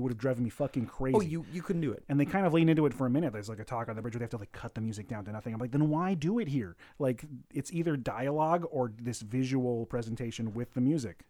it 0.01 0.03
would 0.03 0.11
have 0.11 0.17
driven 0.17 0.43
me 0.43 0.49
fucking 0.49 0.89
oh, 0.89 0.95
crazy. 0.95 1.15
Oh, 1.15 1.21
you 1.21 1.45
you 1.53 1.61
couldn't 1.61 1.81
do 1.81 1.91
it. 1.91 2.03
and 2.09 2.19
they 2.19 2.25
kind 2.25 2.45
of 2.45 2.53
lean 2.53 2.69
into 2.69 2.85
it 2.87 2.93
for 2.93 3.05
a 3.05 3.09
minute. 3.09 3.31
There's 3.33 3.49
like 3.49 3.59
a 3.59 3.63
talk 3.63 3.87
on 3.87 3.95
the 3.95 4.01
bridge 4.01 4.15
where 4.15 4.19
they 4.19 4.23
have 4.23 4.31
to 4.31 4.37
like 4.37 4.51
cut 4.51 4.73
the 4.73 4.81
music 4.81 5.07
down 5.07 5.25
to 5.25 5.31
nothing. 5.31 5.53
I'm 5.53 5.59
like, 5.59 5.71
then 5.71 5.89
why 5.89 6.15
do 6.15 6.39
it 6.39 6.47
here? 6.47 6.75
Like, 6.97 7.25
it's 7.53 7.71
either 7.71 7.95
dialogue 7.95 8.65
or 8.71 8.91
this 8.99 9.21
visual 9.21 9.85
presentation 9.85 10.53
with 10.53 10.73
the 10.73 10.81
music. 10.81 11.25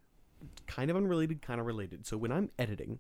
Kind 0.68 0.90
of 0.90 0.96
unrelated, 0.96 1.42
kind 1.42 1.60
of 1.60 1.68
related. 1.68 2.08
So 2.08 2.18
when 2.18 2.32
I'm 2.32 2.50
editing, 2.58 3.00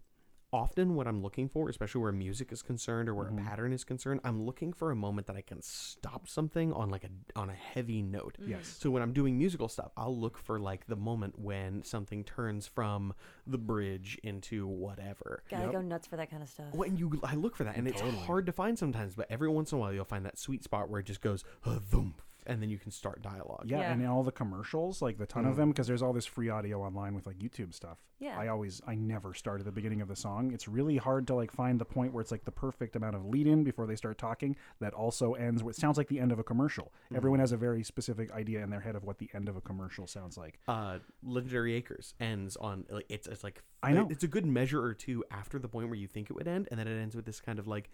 often 0.54 0.96
what 0.96 1.08
I'm 1.08 1.22
looking 1.22 1.48
for, 1.48 1.70
especially 1.70 2.02
where 2.02 2.12
music 2.12 2.52
is 2.52 2.62
concerned 2.62 3.08
or 3.08 3.16
where 3.16 3.28
Mhm. 3.28 3.40
a 3.40 3.44
pattern 3.50 3.74
is 3.74 3.84
concerned, 3.84 4.20
I'm 4.24 4.44
looking 4.46 4.74
for 4.74 4.92
a 4.92 4.96
moment 4.96 5.28
that 5.28 5.36
I 5.36 5.42
can 5.42 5.62
stop 5.62 6.28
something 6.28 6.74
on 6.74 6.90
like 6.90 7.04
a 7.06 7.10
on 7.40 7.50
a 7.50 7.54
heavy 7.54 8.02
note. 8.02 8.38
Yes. 8.46 8.68
So 8.68 8.92
when 8.92 9.02
I'm 9.02 9.14
doing 9.14 9.38
musical 9.38 9.68
stuff, 9.68 9.92
I'll 9.96 10.16
look 10.18 10.38
for 10.38 10.60
like 10.60 10.88
the 10.88 10.96
moment 10.96 11.40
when 11.40 11.84
something 11.84 12.24
turns 12.24 12.68
from 12.68 13.14
the 13.48 13.58
bridge 13.58 14.20
into 14.24 14.68
whatever. 14.68 15.44
Gotta 15.50 15.64
Yep. 15.64 15.72
go 15.72 15.82
nuts 15.82 16.08
for 16.08 16.18
that 16.18 16.30
kind 16.30 16.44
of 16.44 16.50
stuff. 16.50 16.74
When 16.74 16.98
you, 16.98 17.20
I 17.24 17.36
look 17.36 17.56
for 17.56 17.64
that, 17.64 17.76
and 17.78 17.88
it's 17.88 18.02
hard 18.02 18.46
to 18.48 18.52
find 18.52 18.78
sometimes. 18.78 19.16
But 19.16 19.28
every 19.30 19.50
once 19.50 19.72
in 19.72 19.78
a 19.78 19.82
while, 19.82 19.94
you'll 19.94 20.06
find 20.06 20.26
that 20.26 20.38
sweet 20.38 20.64
spot 20.64 20.90
where 20.90 21.00
it 21.00 21.06
just 21.06 21.22
goes, 21.22 21.44
"Uh, 21.64 21.80
thump, 21.80 22.22
and 22.52 22.62
then 22.62 22.70
you 22.70 22.78
can 22.78 22.92
start 22.92 23.22
dialogue. 23.22 23.66
Yeah, 23.66 23.80
Yeah. 23.80 23.92
and 23.94 24.02
in 24.02 24.08
all 24.08 24.24
the 24.24 24.32
commercials, 24.32 25.02
like 25.02 25.18
the 25.18 25.26
ton 25.26 25.46
Mhm. 25.46 25.50
of 25.52 25.56
them, 25.56 25.70
because 25.70 25.88
there's 25.88 26.02
all 26.02 26.14
this 26.14 26.26
free 26.26 26.50
audio 26.50 26.82
online 26.82 27.16
with 27.16 27.26
like 27.26 27.38
YouTube 27.40 27.74
stuff. 27.74 28.04
Yeah. 28.20 28.38
I 28.38 28.48
always, 28.50 28.82
I 28.86 28.96
never 28.96 29.34
start 29.34 29.60
at 29.62 29.66
the 29.66 29.72
beginning 29.72 30.02
of 30.02 30.08
the 30.08 30.16
song. 30.16 30.52
It's 30.52 30.68
really 30.68 30.98
hard 30.98 31.26
to 31.28 31.36
like 31.36 31.52
find 31.52 31.80
the 31.80 31.86
point 31.86 32.14
where 32.14 32.22
it's 32.22 32.32
like 32.32 32.46
the 32.46 32.52
perfect 32.52 32.96
amount 32.96 33.16
of 33.16 33.26
lead 33.26 33.48
in 33.48 33.64
before 33.64 33.88
they 33.88 33.96
start 33.96 34.18
talking 34.18 34.56
that 34.80 34.94
also 34.94 35.34
ends 35.34 35.64
where 35.64 35.72
it 35.72 35.76
sounds 35.78 35.98
like 35.98 36.08
the 36.08 36.20
end 36.20 36.32
of 36.32 36.40
a 36.40 36.44
commercial. 36.44 36.92
Mm-hmm. 37.06 37.16
Everyone 37.16 37.40
has 37.40 37.52
a 37.52 37.58
very 37.58 37.84
specific 37.84 38.32
idea 38.32 38.62
in 38.64 38.70
their 38.70 38.82
head 38.82 38.96
of 38.96 39.04
what 39.04 39.18
the 39.18 39.30
end 39.34 39.50
of 39.50 39.56
a 39.56 39.62
commercial 39.62 40.06
sounds 40.08 40.38
like. 40.38 40.60
uh, 40.68 41.00
Legendary 41.24 41.74
Acres 41.74 42.14
ends 42.20 42.56
on 42.58 42.86
like 42.90 43.06
it's 43.10 43.28
it's 43.28 43.44
like 43.44 43.64
I 43.84 43.94
know. 43.94 44.08
it's 44.12 44.24
a 44.24 44.28
good 44.28 44.46
measure 44.46 44.84
or 44.84 44.94
two 44.94 45.24
after 45.32 45.58
the 45.58 45.68
point 45.68 45.88
where 45.88 45.96
you 45.98 46.08
think 46.08 46.30
it 46.30 46.34
would 46.34 46.48
end, 46.48 46.68
and 46.70 46.80
then 46.80 46.88
it 46.88 47.00
ends 47.02 47.16
with 47.16 47.26
this 47.26 47.40
kind 47.42 47.58
of 47.60 47.68
like 47.68 47.90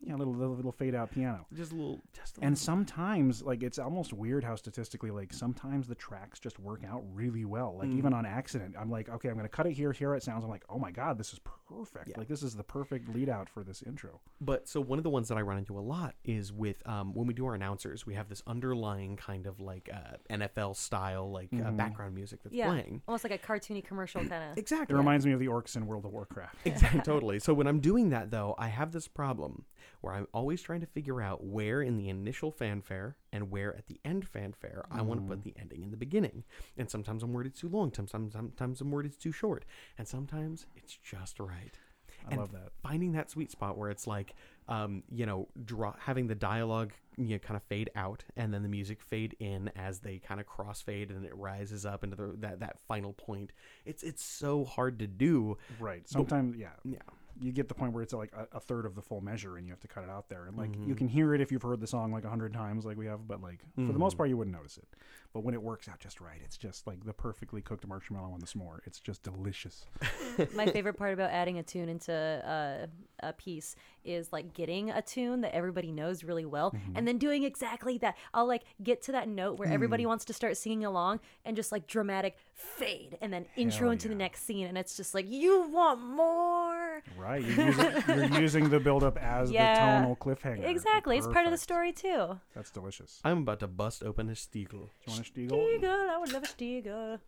Yeah, 0.00 0.14
a 0.14 0.16
little, 0.16 0.34
little, 0.34 0.54
little 0.56 0.72
fade 0.72 0.94
out 0.94 1.10
piano. 1.10 1.46
just 1.52 1.72
a 1.72 1.74
little 1.74 2.00
just 2.12 2.38
a 2.38 2.40
And 2.42 2.50
little- 2.52 2.64
sometimes, 2.64 3.42
like, 3.42 3.62
it's 3.62 3.78
almost 3.78 4.12
weird 4.12 4.44
how 4.44 4.54
statistically, 4.56 5.10
like, 5.10 5.32
sometimes 5.32 5.86
the 5.88 5.94
tracks 5.94 6.38
just 6.38 6.58
work 6.58 6.82
out 6.84 7.02
really 7.12 7.44
well. 7.44 7.76
Like, 7.78 7.88
Mm. 7.88 7.98
even 7.98 8.12
on 8.14 8.24
accident, 8.26 8.74
I'm 8.78 8.90
like, 8.90 9.08
okay, 9.08 9.28
I'm 9.28 9.34
going 9.34 9.44
to 9.44 9.48
cut 9.48 9.66
it 9.66 9.72
here, 9.72 9.92
hear 9.92 10.10
how 10.10 10.16
it 10.16 10.22
sounds. 10.22 10.44
I'm 10.44 10.50
like, 10.50 10.64
oh 10.68 10.78
my 10.78 10.90
God, 10.90 11.18
this 11.18 11.32
is 11.32 11.40
perfect. 11.68 12.08
Yeah. 12.08 12.18
Like, 12.18 12.28
this 12.28 12.42
is 12.42 12.54
the 12.54 12.62
perfect 12.64 13.08
lead 13.08 13.28
out 13.28 13.48
for 13.48 13.62
this 13.64 13.82
intro. 13.82 14.20
But 14.40 14.68
so 14.68 14.80
one 14.80 14.98
of 14.98 15.02
the 15.04 15.10
ones 15.10 15.28
that 15.28 15.36
I 15.38 15.42
run 15.42 15.58
into 15.58 15.78
a 15.78 15.80
lot 15.80 16.14
is 16.24 16.52
with 16.52 16.86
um, 16.88 17.12
when 17.14 17.26
we 17.26 17.34
do 17.34 17.44
our 17.46 17.54
announcers, 17.54 18.06
we 18.06 18.14
have 18.14 18.28
this 18.28 18.42
underlying 18.46 19.16
kind 19.16 19.46
of 19.46 19.60
like 19.60 19.88
uh, 19.92 20.16
NFL 20.30 20.74
style 20.76 21.30
like 21.30 21.48
uh, 21.52 21.56
Mhm. 21.56 21.76
background 21.76 22.14
music 22.14 22.42
that's 22.42 22.54
yeah. 22.54 22.68
playing. 22.68 23.02
Almost 23.08 23.24
like 23.24 23.32
a 23.32 23.38
cartoony 23.38 23.84
commercial 23.84 24.20
kind 24.28 24.32
of. 24.52 24.56
exactly. 24.56 24.56
It 24.56 24.76
Exactly. 24.76 24.96
reminds 24.96 25.24
me 25.26 25.32
of 25.32 25.40
the 25.40 25.46
orcs 25.48 25.76
in 25.76 25.86
World 25.86 26.04
of 26.04 26.12
Warcraft. 26.12 26.56
Exactly, 26.66 27.00
totally. 27.00 27.38
So 27.38 27.54
when 27.54 27.66
I'm 27.66 27.80
doing 27.80 28.10
that, 28.10 28.30
though, 28.30 28.54
I 28.58 28.68
have 28.68 28.92
this 28.92 29.08
problem 29.08 29.64
where 30.00 30.14
I'm 30.14 30.26
always 30.32 30.62
trying 30.62 30.80
to 30.80 30.86
figure 30.86 31.20
out 31.20 31.44
where 31.44 31.82
in 31.82 31.96
the 31.96 32.08
initial 32.08 32.50
fanfare 32.50 33.16
and 33.32 33.50
where 33.50 33.76
at 33.76 33.86
the 33.86 34.00
end 34.04 34.26
fanfare 34.26 34.84
I 34.90 35.02
want 35.02 35.20
to 35.20 35.26
put 35.26 35.42
the 35.42 35.54
ending 35.58 35.82
in 35.82 35.90
the 35.90 35.96
beginning. 35.96 36.44
And 36.76 36.90
sometimes 36.90 37.22
I'm 37.22 37.32
worried 37.32 37.48
it's 37.48 37.60
too 37.60 37.68
long. 37.68 37.92
Sometimes, 37.92 38.32
sometimes 38.32 38.80
I'm 38.80 38.90
worried 38.90 39.06
it's 39.06 39.16
too 39.16 39.32
short. 39.32 39.64
And 39.98 40.06
sometimes 40.06 40.66
it's 40.76 40.96
just 40.96 41.40
right. 41.40 41.78
I 42.26 42.30
And 42.30 42.40
love 42.40 42.52
that. 42.52 42.72
Finding 42.82 43.12
that 43.12 43.30
sweet 43.30 43.50
spot 43.50 43.76
where 43.78 43.90
it's 43.90 44.06
like, 44.06 44.34
um, 44.68 45.02
you 45.10 45.26
know, 45.26 45.48
draw 45.64 45.94
having 45.98 46.26
the 46.26 46.34
dialogue, 46.34 46.92
you 47.16 47.34
know, 47.34 47.38
kind 47.38 47.56
of 47.56 47.62
fade 47.64 47.90
out, 47.94 48.24
and 48.36 48.52
then 48.52 48.62
the 48.62 48.68
music 48.68 49.00
fade 49.00 49.36
in 49.38 49.70
as 49.76 50.00
they 50.00 50.18
kind 50.18 50.40
of 50.40 50.46
crossfade, 50.46 51.10
and 51.10 51.24
it 51.24 51.36
rises 51.36 51.86
up 51.86 52.02
into 52.02 52.16
the, 52.16 52.34
that 52.38 52.60
that 52.60 52.80
final 52.80 53.12
point. 53.12 53.52
It's 53.84 54.02
it's 54.02 54.24
so 54.24 54.64
hard 54.64 54.98
to 54.98 55.06
do. 55.06 55.56
Right. 55.78 56.08
Sometimes, 56.08 56.56
yeah. 56.56 56.70
Yeah. 56.84 56.98
You 57.40 57.52
get 57.52 57.68
the 57.68 57.74
point 57.74 57.92
where 57.92 58.02
it's 58.02 58.12
like 58.14 58.32
a, 58.32 58.56
a 58.56 58.60
third 58.60 58.86
of 58.86 58.94
the 58.94 59.02
full 59.02 59.20
measure 59.20 59.56
and 59.58 59.66
you 59.66 59.72
have 59.72 59.80
to 59.80 59.88
cut 59.88 60.04
it 60.04 60.10
out 60.10 60.28
there. 60.28 60.46
And, 60.46 60.56
like, 60.56 60.74
you 60.86 60.94
Mhm. 60.94 60.98
can 60.98 61.08
hear 61.08 61.34
it 61.34 61.40
if 61.40 61.52
you've 61.52 61.62
heard 61.62 61.80
the 61.80 61.86
song 61.86 62.10
like 62.12 62.24
a 62.24 62.30
hundred 62.30 62.52
times, 62.54 62.84
like 62.86 62.96
we 62.96 63.06
have, 63.06 63.28
but, 63.28 63.42
like, 63.42 63.60
for 63.74 63.92
the 63.92 63.98
most 63.98 64.14
Mhm. 64.14 64.16
part, 64.18 64.28
you 64.30 64.36
wouldn't 64.36 64.56
notice 64.56 64.78
it. 64.78 64.86
But 65.34 65.40
when 65.40 65.52
it 65.52 65.62
works 65.62 65.86
out 65.86 65.98
just 65.98 66.20
right, 66.22 66.40
it's 66.42 66.56
just 66.56 66.86
like 66.86 67.04
the 67.04 67.12
perfectly 67.12 67.60
cooked 67.60 67.86
marshmallow 67.86 68.32
on 68.32 68.40
the 68.40 68.46
s'more. 68.46 68.78
It's 68.86 69.00
just 69.00 69.22
delicious. 69.22 69.84
My 70.54 70.66
favorite 70.66 70.94
part 70.96 71.12
about 71.12 71.30
adding 71.30 71.58
a 71.58 71.62
tune 71.62 71.90
into 71.90 72.12
uh, 72.14 72.86
a 73.22 73.32
piece 73.34 73.76
is 74.02 74.32
like 74.32 74.54
getting 74.54 74.90
a 74.90 75.02
tune 75.02 75.42
that 75.42 75.54
everybody 75.54 75.92
knows 75.92 76.24
really 76.24 76.46
well 76.46 76.70
Mm-hmm. 76.70 76.92
and 76.96 77.06
then 77.06 77.18
doing 77.18 77.42
exactly 77.44 77.98
that. 77.98 78.16
I'll 78.32 78.46
like 78.46 78.62
get 78.82 79.02
to 79.02 79.12
that 79.12 79.28
note 79.28 79.58
where 79.58 79.68
everybody 79.68 80.04
Mm. 80.04 80.08
wants 80.08 80.24
to 80.26 80.32
start 80.32 80.56
singing 80.56 80.84
along 80.86 81.20
and 81.44 81.54
just 81.54 81.70
like 81.70 81.86
dramatic 81.86 82.38
fade 82.54 83.18
and 83.20 83.30
then 83.32 83.44
intro 83.56 83.86
Hell 83.88 83.90
into 83.90 84.08
the 84.08 84.14
next 84.14 84.44
scene. 84.44 84.66
And 84.66 84.78
it's 84.78 84.96
just 84.96 85.12
like, 85.14 85.26
you 85.28 85.68
want 85.68 86.00
more. 86.00 86.75
Right. 87.18 87.42
You're 87.42 87.66
using, 87.66 87.92
you're 88.08 88.40
using 88.40 88.68
the 88.70 88.80
build-up 88.80 89.16
as 89.18 89.50
Yeah. 89.50 89.74
the 89.74 89.80
tonal 90.02 90.16
cliffhanger. 90.16 90.64
Exactly. 90.68 91.16
It's 91.18 91.26
part 91.26 91.46
of 91.46 91.52
the 91.52 91.56
Perfect. 91.56 91.62
story 91.62 91.92
too. 91.92 92.40
That's 92.54 92.70
delicious. 92.70 93.20
I'm 93.24 93.38
about 93.38 93.60
to 93.60 93.66
bust 93.66 94.02
open 94.02 94.28
a 94.28 94.32
Stiegl. 94.32 94.70
Do 94.70 94.76
you 95.06 95.12
want 95.12 95.20
a 95.20 95.24
Stiegl? 95.30 95.50
Stiegl, 95.50 96.08
I 96.10 96.18
would 96.18 96.32
love 96.32 96.42
a 96.44 96.46
Stiegl. 96.46 97.18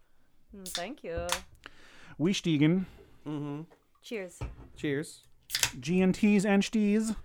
Mm, 0.57 0.69
Thank 0.69 1.05
you. 1.05 1.27
We 2.19 2.33
Stiegen, 2.33 2.87
Mm-hmm. 3.27 3.62
Cheers. 4.03 4.39
Cheers. 4.77 5.21
G&Ts 5.81 6.45
and 6.45 6.64
Sties. 6.64 7.14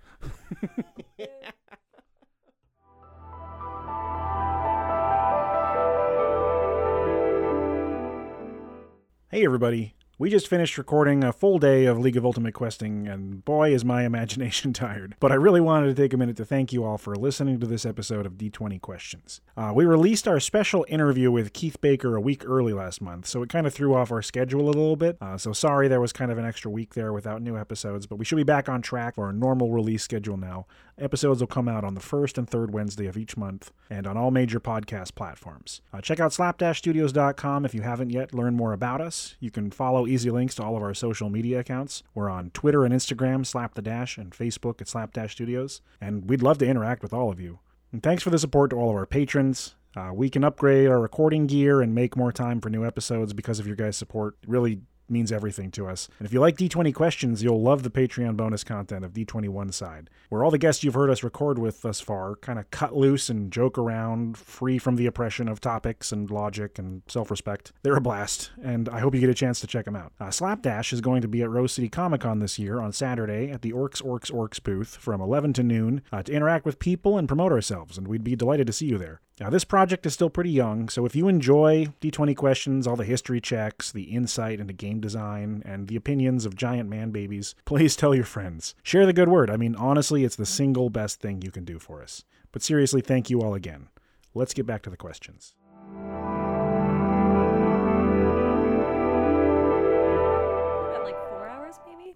Hey 9.30 9.44
everybody, 9.44 9.96
We 10.16 10.30
just 10.30 10.46
finished 10.46 10.78
recording 10.78 11.24
a 11.24 11.32
full 11.32 11.58
day 11.58 11.86
of 11.86 11.98
League 11.98 12.16
of 12.16 12.24
Ultimate 12.24 12.54
Questing, 12.54 13.08
and 13.08 13.44
boy, 13.44 13.74
is 13.74 13.84
my 13.84 14.04
imagination 14.06 14.72
tired. 14.72 15.16
But 15.18 15.32
I 15.32 15.34
really 15.34 15.60
wanted 15.60 15.88
to 15.88 16.00
take 16.00 16.12
a 16.12 16.16
minute 16.16 16.36
to 16.36 16.44
thank 16.44 16.72
you 16.72 16.84
all 16.84 16.98
for 16.98 17.16
listening 17.16 17.58
to 17.58 17.66
this 17.66 17.84
episode 17.84 18.24
of 18.24 18.34
D20 18.34 18.80
Questions. 18.80 19.40
Uh, 19.56 19.72
we 19.74 19.84
released 19.84 20.28
our 20.28 20.38
special 20.38 20.86
interview 20.88 21.32
with 21.32 21.52
Keith 21.52 21.80
Baker 21.80 22.14
a 22.14 22.20
week 22.20 22.44
early 22.46 22.72
last 22.72 23.00
month, 23.00 23.26
so 23.26 23.42
it 23.42 23.48
kind 23.48 23.66
of 23.66 23.74
threw 23.74 23.92
off 23.96 24.12
our 24.12 24.22
schedule 24.22 24.66
a 24.66 24.66
little 24.66 24.94
bit. 24.94 25.16
Uh, 25.20 25.36
so 25.36 25.52
sorry 25.52 25.88
there 25.88 26.00
was 26.00 26.12
kind 26.12 26.30
of 26.30 26.38
an 26.38 26.44
extra 26.44 26.70
week 26.70 26.94
there 26.94 27.12
without 27.12 27.42
new 27.42 27.58
episodes, 27.58 28.06
but 28.06 28.14
we 28.14 28.24
should 28.24 28.36
be 28.36 28.44
back 28.44 28.68
on 28.68 28.82
track 28.82 29.16
for 29.16 29.24
our 29.24 29.32
normal 29.32 29.72
release 29.72 30.04
schedule 30.04 30.36
now. 30.36 30.64
Episodes 30.96 31.40
will 31.40 31.48
come 31.48 31.68
out 31.68 31.82
on 31.82 31.94
the 31.94 32.00
first 32.00 32.38
and 32.38 32.48
third 32.48 32.72
Wednesday 32.72 33.06
of 33.06 33.16
each 33.16 33.36
month 33.36 33.72
and 33.90 34.06
on 34.06 34.16
all 34.16 34.30
major 34.30 34.60
podcast 34.60 35.16
platforms. 35.16 35.80
Uh, 35.92 36.00
check 36.00 36.20
out 36.20 36.30
slapdashstudios.com 36.30 37.64
if 37.64 37.74
you 37.74 37.82
haven't 37.82 38.10
yet 38.10 38.32
learned 38.32 38.56
more 38.56 38.72
about 38.72 39.00
us. 39.00 39.34
You 39.40 39.50
can 39.50 39.72
follow 39.72 40.03
easy 40.08 40.30
links 40.30 40.54
to 40.56 40.62
all 40.62 40.76
of 40.76 40.82
our 40.82 40.94
social 40.94 41.30
media 41.30 41.60
accounts. 41.60 42.02
We're 42.14 42.30
on 42.30 42.50
Twitter 42.50 42.84
and 42.84 42.94
Instagram, 42.94 43.44
Slap 43.44 43.74
the 43.74 43.82
Dash, 43.82 44.18
and 44.18 44.32
Facebook 44.32 44.80
at 44.80 44.88
Slapdash 44.88 45.32
Studios. 45.32 45.80
And 46.00 46.28
we'd 46.28 46.42
love 46.42 46.58
to 46.58 46.66
interact 46.66 47.02
with 47.02 47.12
all 47.12 47.30
of 47.30 47.40
you. 47.40 47.60
And 47.92 48.02
thanks 48.02 48.22
for 48.22 48.30
the 48.30 48.38
support 48.38 48.70
to 48.70 48.76
all 48.76 48.90
of 48.90 48.96
our 48.96 49.06
patrons. 49.06 49.76
Uh, 49.96 50.10
we 50.12 50.28
can 50.28 50.42
upgrade 50.42 50.88
our 50.88 51.00
recording 51.00 51.46
gear 51.46 51.80
and 51.80 51.94
make 51.94 52.16
more 52.16 52.32
time 52.32 52.60
for 52.60 52.68
new 52.68 52.84
episodes 52.84 53.32
because 53.32 53.60
of 53.60 53.66
your 53.66 53.76
guys' 53.76 53.96
support. 53.96 54.36
It 54.42 54.48
really 54.48 54.80
means 55.08 55.32
everything 55.32 55.70
to 55.72 55.86
us. 55.86 56.08
And 56.18 56.26
if 56.26 56.32
you 56.32 56.40
like 56.40 56.56
D20 56.56 56.94
questions, 56.94 57.42
you'll 57.42 57.62
love 57.62 57.82
the 57.82 57.90
Patreon 57.90 58.36
bonus 58.36 58.64
content 58.64 59.04
of 59.04 59.12
D21 59.12 59.72
side, 59.72 60.10
where 60.28 60.44
all 60.44 60.50
the 60.50 60.58
guests 60.58 60.84
you've 60.84 60.94
heard 60.94 61.10
us 61.10 61.22
record 61.22 61.58
with 61.58 61.82
thus 61.82 62.00
far 62.00 62.36
kind 62.36 62.58
of 62.58 62.70
cut 62.70 62.96
loose 62.96 63.28
and 63.28 63.52
joke 63.52 63.78
around, 63.78 64.36
free 64.36 64.78
from 64.78 64.96
the 64.96 65.06
oppression 65.06 65.48
of 65.48 65.60
topics 65.60 66.12
and 66.12 66.30
logic 66.30 66.78
and 66.78 67.02
self 67.08 67.30
respect. 67.30 67.72
They're 67.82 67.96
a 67.96 68.00
blast, 68.00 68.50
and 68.62 68.88
I 68.88 69.00
hope 69.00 69.14
you 69.14 69.20
get 69.20 69.30
a 69.30 69.34
chance 69.34 69.60
to 69.60 69.66
check 69.66 69.84
them 69.84 69.96
out. 69.96 70.12
Uh, 70.20 70.30
Slapdash 70.30 70.92
is 70.92 71.00
going 71.00 71.22
to 71.22 71.28
be 71.28 71.42
at 71.42 71.50
Rose 71.50 71.72
City 71.72 71.88
Comic 71.88 72.22
Con 72.22 72.38
this 72.38 72.58
year 72.58 72.80
on 72.80 72.92
Saturday 72.92 73.50
at 73.50 73.62
the 73.62 73.72
Orcs 73.72 74.02
Orcs 74.02 74.30
Orcs 74.30 74.62
booth 74.62 74.96
from 74.96 75.20
11 75.20 75.52
to 75.54 75.62
noon 75.62 76.02
uh, 76.12 76.22
to 76.22 76.32
interact 76.32 76.64
with 76.64 76.78
people 76.78 77.18
and 77.18 77.28
promote 77.28 77.52
ourselves, 77.52 77.98
and 77.98 78.08
we'd 78.08 78.24
be 78.24 78.36
delighted 78.36 78.66
to 78.66 78.72
see 78.72 78.86
you 78.86 78.98
there. 78.98 79.20
Now, 79.40 79.50
this 79.50 79.64
project 79.64 80.06
is 80.06 80.14
still 80.14 80.30
pretty 80.30 80.50
young, 80.50 80.88
so 80.88 81.06
if 81.06 81.16
you 81.16 81.26
enjoy 81.26 81.88
D20 82.00 82.36
questions, 82.36 82.86
all 82.86 82.94
the 82.94 83.04
history 83.04 83.40
checks, 83.40 83.90
the 83.90 84.04
insight 84.04 84.60
into 84.60 84.72
game 84.72 85.00
design, 85.00 85.60
and 85.66 85.88
the 85.88 85.96
opinions 85.96 86.46
of 86.46 86.54
giant 86.54 86.88
man 86.88 87.10
babies, 87.10 87.56
please 87.64 87.96
tell 87.96 88.14
your 88.14 88.24
friends. 88.24 88.76
Share 88.84 89.06
the 89.06 89.12
good 89.12 89.28
word. 89.28 89.50
I 89.50 89.56
mean, 89.56 89.74
honestly, 89.74 90.24
it's 90.24 90.36
the 90.36 90.46
single 90.46 90.88
best 90.88 91.20
thing 91.20 91.42
you 91.42 91.50
can 91.50 91.64
do 91.64 91.80
for 91.80 92.00
us. 92.00 92.24
But 92.52 92.62
seriously, 92.62 93.00
thank 93.00 93.28
you 93.28 93.40
all 93.40 93.54
again. 93.54 93.88
Let's 94.34 94.54
get 94.54 94.66
back 94.66 94.82
to 94.82 94.90
the 94.90 94.96
questions. 94.96 95.54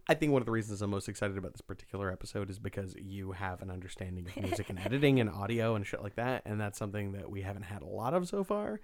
I 0.09 0.15
think 0.15 0.33
one 0.33 0.41
of 0.41 0.47
the 0.47 0.53
reasons 0.53 0.81
I'm 0.81 0.91
most 0.91 1.09
excited 1.09 1.37
about 1.37 1.53
this 1.53 1.61
particular 1.61 2.11
episode 2.11 2.49
is 2.49 2.59
because 2.59 2.95
you 2.97 3.33
have 3.33 3.61
an 3.61 3.71
understanding 3.71 4.27
of 4.27 4.43
music 4.43 4.71
and 4.71 4.79
editing 4.85 5.21
and 5.21 5.29
audio 5.29 5.75
and 5.75 5.87
shit 5.87 6.03
like 6.03 6.17
that, 6.17 6.43
and 6.47 6.59
that's 6.61 6.79
something 6.79 7.13
that 7.13 7.31
we 7.31 7.43
haven't 7.43 7.65
had 7.65 7.83
a 7.83 7.87
lot 7.87 8.15
of 8.15 8.27
so 8.27 8.43
far. 8.43 8.81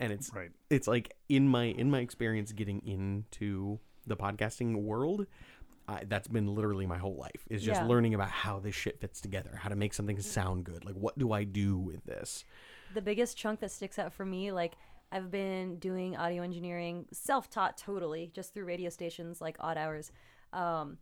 And 0.00 0.12
it's 0.12 0.32
Right. 0.34 0.50
it's 0.70 0.88
like 0.88 1.14
in 1.28 1.46
my 1.48 1.64
in 1.64 1.90
my 1.90 1.98
experience 2.00 2.52
getting 2.52 2.80
into 2.86 3.78
the 4.06 4.16
podcasting 4.16 4.82
world, 4.82 5.26
I, 5.86 6.04
that's 6.08 6.28
been 6.28 6.46
literally 6.46 6.86
my 6.86 6.96
whole 6.98 7.16
life 7.16 7.44
is 7.50 7.62
just 7.62 7.82
Yeah. 7.82 7.86
learning 7.86 8.14
about 8.14 8.30
how 8.30 8.58
this 8.58 8.74
shit 8.74 8.98
fits 9.00 9.20
together, 9.20 9.54
how 9.62 9.68
to 9.68 9.76
make 9.76 9.92
something 9.92 10.16
mm. 10.16 10.22
sound 10.22 10.64
good. 10.64 10.84
Like, 10.84 10.94
what 10.94 11.18
do 11.18 11.32
I 11.32 11.44
do 11.44 11.76
with 11.76 12.04
this? 12.04 12.44
the 12.94 13.00
biggest 13.02 13.36
chunk 13.38 13.60
that 13.60 13.70
sticks 13.70 13.98
out 13.98 14.12
for 14.12 14.26
me 14.26 14.52
like 14.52 14.74
i've 15.12 15.30
been 15.30 15.76
doing 15.78 16.14
audio 16.14 16.42
engineering 16.42 17.06
self-taught 17.10 17.78
totally 17.78 18.30
just 18.34 18.52
through 18.52 18.66
radio 18.66 18.90
stations 18.90 19.40
like 19.40 19.56
odd 19.60 19.78
hours 19.78 20.12
um, 20.52 20.98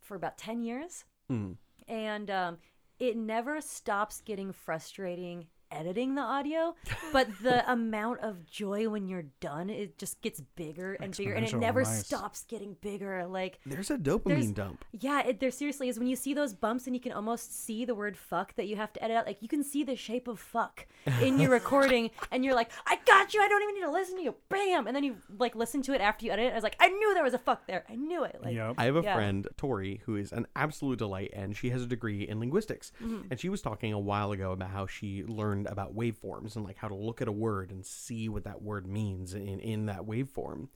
for 0.00 0.14
about 0.16 0.38
10 0.38 0.62
years 0.62 1.04
Mm. 1.30 1.56
and 1.88 2.30
um, 2.30 2.58
it 2.98 3.16
never 3.16 3.60
stops 3.62 4.20
getting 4.20 4.52
frustrating 4.52 5.46
editing 5.70 6.14
the 6.14 6.22
audio 6.22 6.74
but 7.12 7.28
the 7.42 7.68
amount 7.72 8.20
of 8.20 8.46
joy 8.46 8.88
when 8.88 9.08
you're 9.08 9.24
done 9.40 9.68
it 9.70 9.98
just 9.98 10.20
gets 10.22 10.40
bigger 10.56 10.94
and 10.94 11.16
bigger 11.16 11.32
and 11.34 11.44
it 11.46 11.54
never 11.56 11.82
nice. 11.82 12.06
stops 12.06 12.44
getting 12.44 12.76
bigger 12.80 13.26
like 13.26 13.58
There's 13.66 13.90
a 13.90 13.96
dopamine 13.98 14.24
There's- 14.24 14.46
dump. 14.52 14.84
yeah, 14.92 15.22
it, 15.26 15.40
there 15.40 15.50
seriously 15.50 15.88
is. 15.88 15.98
When 15.98 16.06
you 16.08 16.16
see 16.16 16.34
those 16.34 16.54
bumps 16.54 16.86
and 16.86 16.94
you 16.94 17.00
can 17.00 17.12
almost 17.12 17.64
see 17.64 17.84
the 17.84 17.94
word 17.94 18.16
fuck 18.16 18.54
that 18.56 18.66
you 18.66 18.76
have 18.76 18.92
to 18.94 19.02
edit 19.04 19.16
out, 19.16 19.26
like 19.26 19.40
you 19.42 19.48
can 19.48 19.62
see 19.64 19.82
the 19.84 19.96
shape 19.96 20.28
of 20.28 20.38
fuck 20.38 20.86
in 21.20 21.38
your 21.38 21.50
recording, 21.60 22.10
and 22.30 22.44
you're 22.44 22.54
like, 22.54 22.70
I 22.86 22.98
got 23.06 23.34
you. 23.34 23.42
I 23.42 23.48
don't 23.48 23.62
even 23.62 23.74
need 23.74 23.80
to 23.82 23.90
listen 23.90 24.16
to 24.16 24.22
you. 24.22 24.34
Bam! 24.48 24.86
And 24.86 24.94
then 24.94 25.02
you 25.04 25.16
like 25.38 25.54
listen 25.54 25.82
to 25.82 25.94
it 25.94 26.00
after 26.00 26.24
you 26.26 26.32
edit 26.32 26.46
it. 26.46 26.52
I 26.52 26.54
was 26.54 26.62
like, 26.64 26.76
I 26.80 26.88
knew 26.88 27.14
there 27.14 27.22
was 27.24 27.34
a 27.34 27.38
fuck 27.38 27.66
there. 27.66 27.84
I 27.88 27.94
knew 27.96 28.24
it. 28.24 28.38
Like, 28.42 28.54
Yep. 28.54 28.74
I 28.78 28.84
have 28.84 28.96
a 28.96 29.02
Yeah. 29.02 29.14
friend, 29.14 29.48
Tori, 29.56 30.00
who 30.06 30.16
is 30.16 30.32
an 30.32 30.46
absolute 30.56 30.98
delight, 30.98 31.30
and 31.34 31.56
she 31.56 31.70
has 31.70 31.82
a 31.82 31.86
degree 31.86 32.22
in 32.28 32.38
linguistics. 32.40 32.92
Mm-hmm. 33.02 33.28
And 33.30 33.40
she 33.40 33.48
was 33.48 33.62
talking 33.62 33.92
a 33.92 33.98
while 33.98 34.32
ago 34.32 34.52
about 34.52 34.70
how 34.70 34.86
she 34.86 35.24
learned 35.24 35.53
about 35.66 35.94
waveforms 35.96 36.56
and 36.56 36.64
like 36.64 36.76
how 36.76 36.88
to 36.88 36.94
look 36.94 37.22
at 37.22 37.28
a 37.28 37.32
word 37.32 37.70
and 37.70 37.84
see 37.84 38.28
what 38.28 38.44
that 38.44 38.62
word 38.62 38.86
means 38.86 39.34
in 39.34 39.60
in 39.60 39.86
that 39.86 40.02
waveform. 40.02 40.68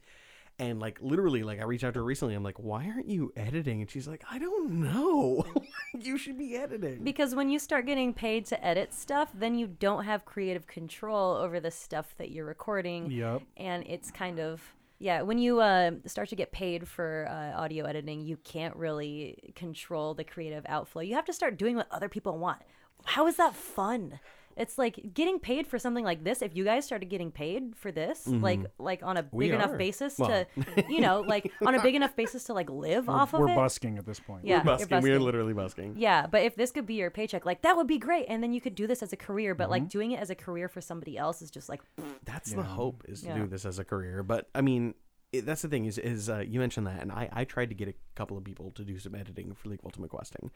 And 0.61 0.81
like 0.81 0.99
literally, 1.01 1.45
like 1.45 1.61
I 1.61 1.65
reached 1.65 1.85
out 1.85 1.95
to 1.95 2.01
her 2.01 2.05
recently. 2.05 2.35
I'm 2.35 2.43
like, 2.43 2.59
"Why 2.59 2.89
aren't 2.89 3.07
you 3.09 3.33
editing?" 3.37 3.81
And 3.81 3.89
she's 3.89 4.09
like, 4.09 4.25
"I 4.29 4.41
don't 4.41 4.71
know. 4.83 5.45
you 6.01 6.19
should 6.19 6.37
be 6.37 6.57
editing." 6.57 7.05
Because 7.05 7.35
when 7.35 7.49
you 7.49 7.61
start 7.61 7.87
getting 7.87 8.13
paid 8.13 8.45
to 8.47 8.65
edit 8.65 8.93
stuff, 8.93 9.31
then 9.33 9.55
you 9.55 9.69
don't 9.69 10.05
have 10.05 10.25
creative 10.25 10.67
control 10.67 11.37
over 11.37 11.61
the 11.61 11.71
stuff 11.71 12.13
that 12.19 12.33
you're 12.33 12.45
recording. 12.47 13.09
Yep. 13.11 13.43
and 13.57 13.85
it's 13.87 14.11
kind 14.11 14.41
of 14.41 14.61
yeah 14.99 15.23
when 15.23 15.39
you 15.39 15.61
uh, 15.61 15.93
start 16.07 16.29
to 16.31 16.37
get 16.37 16.51
paid 16.51 16.89
for 16.89 17.29
uh, 17.31 17.61
audio 17.61 17.85
editing 17.85 18.21
you 18.21 18.37
can't 18.39 18.75
really 18.75 19.53
control 19.55 20.13
the 20.15 20.25
creative 20.25 20.65
outflow 20.69 21.03
you 21.03 21.15
have 21.15 21.25
to 21.25 21.33
start 21.33 21.57
doing 21.57 21.77
what 21.77 21.87
other 21.93 22.09
people 22.09 22.37
want 22.37 22.59
how 23.05 23.27
is 23.29 23.37
that 23.37 23.55
fun 23.55 24.19
it's 24.59 24.77
like 24.77 25.01
getting 25.15 25.39
paid 25.39 25.67
for 25.67 25.79
something 25.79 26.05
like 26.05 26.25
this 26.25 26.43
if 26.43 26.57
you 26.57 26.65
guys 26.65 26.85
started 26.85 27.07
getting 27.09 27.31
paid 27.31 27.75
for 27.77 27.91
this 27.93 28.27
like 28.27 28.61
like 28.79 29.03
on 29.03 29.17
a 29.17 29.23
big 29.23 29.29
Mm-hmm. 29.31 29.39
We 29.39 29.53
enough 29.53 29.71
are. 29.71 29.77
basis 29.79 30.19
Well. 30.19 30.29
to 30.29 30.85
you 30.89 31.01
know 31.01 31.21
like 31.21 31.53
on 31.65 31.75
a 31.75 31.83
big 31.83 31.95
enough 31.95 32.15
basis 32.17 32.45
to 32.45 32.53
like 32.55 32.69
live 32.69 33.09
off 33.09 33.33
of 33.35 33.41
We're 33.41 33.51
it 33.51 33.55
busking 33.57 33.97
at 33.99 34.05
this 34.05 34.21
point. 34.21 34.45
yeah 34.45 34.59
We're 34.65 34.77
you're 34.79 34.87
busking. 34.89 35.01
We 35.03 35.13
are 35.13 35.21
literally 35.21 35.53
busking. 35.55 35.95
Yeah, 35.97 36.27
but 36.27 36.43
if 36.43 36.57
this 36.57 36.71
could 36.73 36.87
be 36.87 36.95
your 36.95 37.11
paycheck, 37.11 37.47
like 37.47 37.63
that 37.63 37.77
would 37.77 37.87
be 37.87 37.99
great, 37.99 38.27
and 38.29 38.43
then 38.43 38.53
you 38.53 38.61
could 38.61 38.75
do 38.75 38.87
this 38.87 39.03
as 39.03 39.13
a 39.13 39.17
career. 39.17 39.55
But 39.55 39.65
Mm-hmm. 39.65 39.71
like 39.71 39.89
doing 39.89 40.11
it 40.13 40.21
as 40.21 40.31
a 40.31 40.35
career 40.35 40.69
for 40.69 40.81
somebody 40.81 41.17
else 41.17 41.41
is 41.43 41.51
just 41.51 41.69
like, 41.69 41.81
That's 42.25 42.53
the 42.53 42.63
hope 42.63 43.05
is 43.09 43.21
to 43.23 43.29
Yeah. 43.29 43.35
do 43.39 43.47
this 43.47 43.65
as 43.65 43.79
a 43.79 43.85
career. 43.85 44.23
But 44.23 44.49
I 44.55 44.61
mean, 44.61 44.95
it, 45.33 45.45
that's 45.47 45.63
the 45.63 45.69
thing 45.69 45.85
is 45.85 45.99
is 45.99 46.29
uh, 46.29 46.39
you 46.47 46.59
mentioned 46.59 46.87
that, 46.87 47.01
and 47.03 47.13
I 47.13 47.29
I 47.33 47.45
tried 47.45 47.69
to 47.69 47.75
get 47.75 47.89
a 47.89 47.95
couple 48.17 48.37
of 48.39 48.45
people 48.45 48.71
to 48.73 48.83
do 48.85 48.99
some 48.99 49.15
editing 49.15 49.55
for 49.55 49.69
League 49.69 49.81
of 49.81 49.87
Ultimate 49.87 50.11
Questing, 50.11 50.51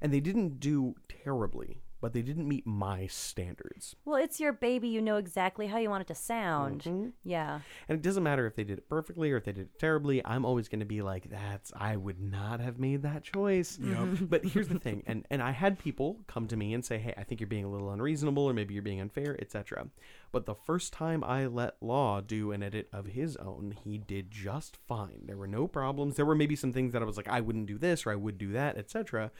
and 0.00 0.12
they 0.14 0.20
didn't 0.20 0.60
do 0.60 0.94
terribly, 1.24 1.82
but 2.02 2.12
they 2.12 2.20
didn't 2.20 2.48
meet 2.48 2.66
my 2.66 3.06
standards. 3.06 3.94
well, 4.04 4.16
it's 4.16 4.40
your 4.40 4.52
baby. 4.52 4.88
You 4.88 5.00
know 5.00 5.16
exactly 5.16 5.68
how 5.68 5.78
you 5.78 5.88
want 5.88 6.02
it 6.02 6.08
to 6.08 6.14
sound. 6.16 6.82
Mm-hmm. 6.82 7.08
Yeah. 7.24 7.60
And 7.88 7.96
it 7.96 8.02
doesn't 8.02 8.24
matter 8.24 8.44
if 8.44 8.56
they 8.56 8.64
did 8.64 8.78
it 8.78 8.88
perfectly 8.88 9.30
or 9.30 9.36
if 9.36 9.44
they 9.44 9.52
did 9.52 9.66
it 9.66 9.78
terribly. 9.78 10.20
I'm 10.26 10.44
always 10.44 10.68
going 10.68 10.80
to 10.80 10.84
be 10.84 11.00
like, 11.00 11.30
"That's 11.30 11.72
I 11.76 11.96
would 11.96 12.20
not 12.20 12.58
have 12.60 12.78
made 12.80 13.02
that 13.02 13.22
choice." 13.22 13.78
Yep. 13.80 14.08
but 14.22 14.44
here's 14.44 14.68
the 14.68 14.80
thing, 14.80 15.04
and 15.06 15.24
and 15.30 15.40
I 15.40 15.52
had 15.52 15.78
people 15.78 16.18
come 16.26 16.48
to 16.48 16.56
me 16.56 16.74
and 16.74 16.84
say, 16.84 16.98
"Hey, 16.98 17.14
I 17.16 17.22
think 17.22 17.40
you're 17.40 17.46
being 17.46 17.64
a 17.64 17.70
little 17.70 17.92
unreasonable, 17.92 18.44
or 18.44 18.52
maybe 18.52 18.74
you're 18.74 18.82
being 18.82 19.00
unfair, 19.00 19.36
etc." 19.40 19.86
But 20.32 20.46
the 20.46 20.54
first 20.56 20.92
time 20.92 21.22
I 21.22 21.46
let 21.46 21.80
Law 21.80 22.20
do 22.20 22.52
an 22.52 22.62
edit 22.62 22.88
of 22.92 23.06
his 23.06 23.36
own, 23.36 23.74
he 23.84 23.98
did 23.98 24.30
just 24.30 24.76
fine. 24.88 25.22
There 25.26 25.36
were 25.36 25.46
no 25.46 25.68
problems. 25.68 26.16
There 26.16 26.26
were 26.26 26.34
maybe 26.34 26.56
some 26.56 26.72
things 26.72 26.92
that 26.94 27.02
I 27.02 27.04
was 27.04 27.16
like, 27.16 27.28
"I 27.28 27.40
wouldn't 27.40 27.66
do 27.66 27.78
this" 27.78 28.04
or 28.04 28.10
"I 28.10 28.16
would 28.16 28.38
do 28.38 28.50
that," 28.52 28.76
etc. 28.76 29.30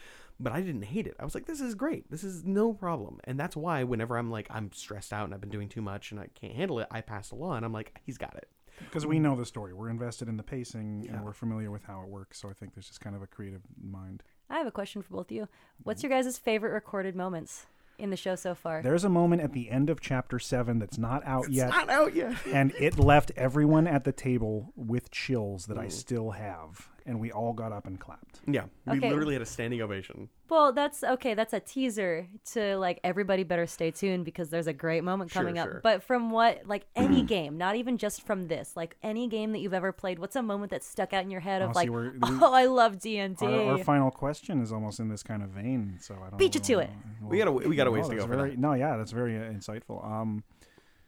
But 0.41 0.53
I 0.53 0.61
didn't 0.61 0.83
hate 0.83 1.07
it. 1.07 1.15
I 1.21 1.25
was 1.25 1.35
like, 1.35 1.47
"This 1.47 1.61
is 1.61 1.75
great. 1.75 2.11
This 2.11 2.25
is 2.25 2.45
no 2.45 2.73
problem." 2.73 3.21
And 3.25 3.39
that's 3.39 3.57
why 3.57 3.85
whenever 3.85 4.17
I'm 4.19 4.31
like, 4.31 4.47
I'm 4.51 4.73
stressed 4.73 5.13
out 5.13 5.25
and 5.27 5.35
I've 5.35 5.41
been 5.41 5.51
doing 5.51 5.69
too 5.69 5.83
much 5.83 6.11
and 6.11 6.21
I 6.21 6.27
can't 6.35 6.55
handle 6.55 6.81
it, 6.81 6.89
I 6.91 7.01
pass 7.01 7.29
the 7.29 7.37
law 7.37 7.55
and 7.55 7.65
I'm 7.65 7.73
like, 7.73 7.99
"He's 8.05 8.19
got 8.19 8.35
it." 8.35 8.49
Because 8.81 9.07
we 9.07 9.19
know 9.21 9.37
the 9.37 9.45
story. 9.47 9.73
We're 9.75 9.91
invested 9.91 10.29
in 10.29 10.37
the 10.37 10.43
pacing 10.43 11.07
and 11.13 11.25
we're 11.25 11.33
familiar 11.35 11.71
with 11.71 11.85
how 11.85 12.03
it 12.03 12.09
works. 12.09 12.41
So 12.41 12.49
I 12.49 12.53
think 12.55 12.75
there's 12.75 12.89
just 12.89 13.01
kind 13.01 13.15
of 13.15 13.23
a 13.23 13.27
creative 13.27 13.61
mind. 13.81 14.23
I 14.51 14.59
have 14.59 14.67
a 14.67 14.73
question 14.73 15.03
for 15.03 15.15
both 15.15 15.27
of 15.27 15.33
you. 15.37 15.49
What's 15.85 16.03
your 16.03 16.11
guys' 16.11 16.37
favorite 16.39 16.73
recorded 16.73 17.15
moments 17.15 17.67
in 17.99 18.11
the 18.11 18.17
show 18.17 18.35
so 18.35 18.55
far? 18.55 18.83
There's 18.83 19.05
a 19.05 19.09
moment 19.09 19.43
at 19.43 19.53
the 19.53 19.71
end 19.71 19.89
of 19.91 20.01
chapter 20.01 20.39
seven 20.39 20.79
that's 20.79 20.99
not 20.99 21.23
out 21.25 21.51
yet. 21.51 21.69
Not 21.69 21.91
out 21.91 22.15
yet. 22.17 22.35
and 22.47 22.73
it 22.81 22.99
left 22.99 23.31
everyone 23.37 23.87
at 23.87 24.05
the 24.05 24.13
table 24.13 24.73
with 24.75 25.11
chills 25.11 25.67
that 25.67 25.79
I 25.79 25.89
still 25.89 26.31
have. 26.33 26.89
And 27.05 27.19
we 27.19 27.33
all 27.33 27.53
got 27.53 27.73
up 27.73 27.87
and 27.87 27.99
clapped. 27.99 28.41
Yeah, 28.47 28.65
we 28.87 28.99
Okay. 28.99 29.11
literally 29.11 29.35
had 29.35 29.43
a 29.43 29.47
standing 29.47 29.83
ovation. 29.83 30.29
Well, 30.49 30.73
that's 30.73 31.03
okay. 31.03 31.35
That's 31.35 31.53
a 31.53 31.59
teaser 31.59 32.29
to 32.53 32.77
like 32.77 33.01
everybody 33.03 33.43
better 33.43 33.67
stay 33.67 33.91
tuned 33.91 34.25
because 34.25 34.51
there's 34.51 34.69
a 34.69 34.73
great 34.73 35.03
moment 35.03 35.31
coming 35.33 35.57
sure. 35.57 35.79
up. 35.79 35.83
But 35.83 36.03
from 36.05 36.31
what 36.31 36.63
like 36.67 36.87
any 36.97 37.23
game, 37.23 37.59
not 37.59 37.75
even 37.75 37.99
just 37.99 38.23
from 38.23 38.47
this, 38.47 38.77
like 38.77 38.97
any 39.03 39.27
game 39.27 39.51
that 39.53 39.59
you've 39.59 39.75
ever 39.75 39.91
played, 39.91 40.19
what's 40.21 40.37
a 40.37 40.43
moment 40.43 40.71
that 40.71 40.85
stuck 40.85 41.13
out 41.13 41.25
in 41.25 41.31
your 41.31 41.41
head 41.41 41.61
of 41.63 41.71
Oh, 41.71 41.73
like, 41.75 41.91
we're- 41.91 42.11
we- 42.13 42.19
oh, 42.23 42.53
I 42.53 42.67
love 42.67 43.01
D 43.01 43.19
and 43.19 43.37
D. 43.37 43.47
our 43.47 43.79
final 43.79 44.11
question 44.13 44.63
is 44.63 44.73
almost 44.73 45.01
in 45.01 45.09
this 45.09 45.23
kind 45.25 45.43
of 45.43 45.49
vein. 45.51 45.97
So 46.01 46.15
I 46.15 46.31
don't 46.31 46.39
Beat 46.39 46.55
you 46.55 46.61
to 46.61 46.79
it. 46.81 46.91
We 47.23 47.39
gotta- 47.39 47.51
we 47.53 47.75
gotta 47.75 47.91
no, 47.91 47.95
ways 47.97 48.09
to 48.09 48.15
go 48.15 48.23
for 48.23 48.37
very, 48.37 48.51
that. 48.51 48.59
No, 48.59 48.75
yeah, 48.75 48.97
that's 48.97 49.11
very 49.13 49.37
uh, 49.37 49.43
insightful. 49.53 50.05
Um, 50.07 50.45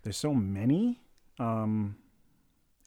there's 0.03 0.17
so 0.17 0.35
many. 0.35 1.01
Um, 1.39 1.97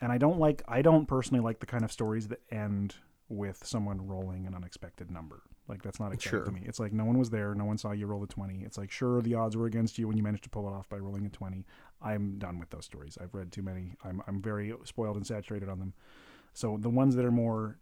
and 0.02 0.12
I 0.12 0.18
don't 0.18 0.40
like 0.40 0.62
I 0.68 0.82
don't 0.82 1.08
personally 1.08 1.44
like 1.44 1.60
the 1.60 1.66
kind 1.66 1.84
of 1.84 1.92
stories 1.92 2.28
that 2.30 2.42
end 2.52 2.96
with 3.30 3.66
someone 3.66 4.08
rolling 4.08 4.48
an 4.48 4.56
unexpected 4.56 5.12
number. 5.12 5.42
Like 5.68 5.84
that's 5.84 6.00
not 6.00 6.14
exciting 6.14 6.40
Sure. 6.40 6.46
to 6.46 6.52
me. 6.52 6.62
It's 6.66 6.80
like 6.80 6.94
no 6.94 7.04
one 7.04 7.18
was 7.18 7.30
there, 7.30 7.54
no 7.54 7.66
one 7.66 7.78
saw 7.78 7.92
you 7.92 8.06
roll 8.08 8.24
a 8.24 8.28
twenty. 8.28 8.64
It's 8.64 8.78
like 8.78 8.90
sure 8.92 9.22
the 9.22 9.36
odds 9.36 9.58
were 9.58 9.66
against 9.66 9.98
you 9.98 10.08
when 10.08 10.16
you 10.16 10.24
managed 10.24 10.44
to 10.46 10.50
pull 10.50 10.68
it 10.68 10.72
off 10.72 10.88
by 10.88 10.98
rolling 10.98 11.26
a 11.26 11.30
twenty. 11.30 11.66
I'm 12.02 12.38
done 12.38 12.60
with 12.60 12.70
those 12.70 12.86
stories. 12.86 13.18
I've 13.22 13.34
read 13.34 13.52
too 13.52 13.62
many. 13.64 13.94
I'm 14.04 14.22
I'm 14.28 14.42
very 14.42 14.74
spoiled 14.86 15.18
and 15.18 15.28
saturated 15.28 15.68
on 15.68 15.80
them. 15.80 15.94
So 16.54 16.78
the 16.80 16.90
ones 16.90 17.16
that 17.16 17.26
are 17.26 17.32
more 17.32 17.80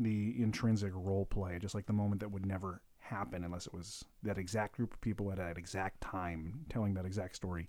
the 0.00 0.34
intrinsic 0.42 0.92
role 0.94 1.26
play, 1.26 1.58
just 1.58 1.74
like 1.74 1.86
the 1.86 1.92
moment 1.92 2.20
that 2.20 2.30
would 2.30 2.44
never 2.46 2.82
happen 2.98 3.44
unless 3.44 3.66
it 3.66 3.72
was 3.74 4.04
that 4.22 4.36
exact 4.38 4.76
group 4.76 4.92
of 4.92 5.00
people 5.00 5.30
at 5.30 5.36
that 5.38 5.56
exact 5.58 6.00
time 6.00 6.64
telling 6.68 6.94
that 6.94 7.04
exact 7.06 7.36
story. 7.36 7.68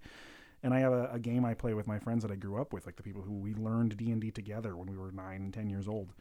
And 0.64 0.74
I 0.74 0.80
have 0.80 0.94
a, 0.94 1.10
a 1.14 1.20
game 1.20 1.46
I 1.46 1.54
play 1.54 1.74
with 1.74 1.88
my 1.88 2.00
friends 2.00 2.24
that 2.24 2.32
I 2.32 2.36
grew 2.36 2.60
up 2.60 2.74
with, 2.74 2.86
like 2.86 2.96
the 2.96 3.04
people 3.04 3.22
who 3.22 3.34
we 3.34 3.54
learned 3.54 3.96
D 3.98 4.12
and 4.12 4.22
D 4.22 4.32
together 4.32 4.76
when 4.76 4.90
we 4.90 4.98
were 4.98 5.12
nine 5.12 5.42
and 5.42 5.54
ten 5.54 5.70
years 5.70 5.88
old, 5.88 6.14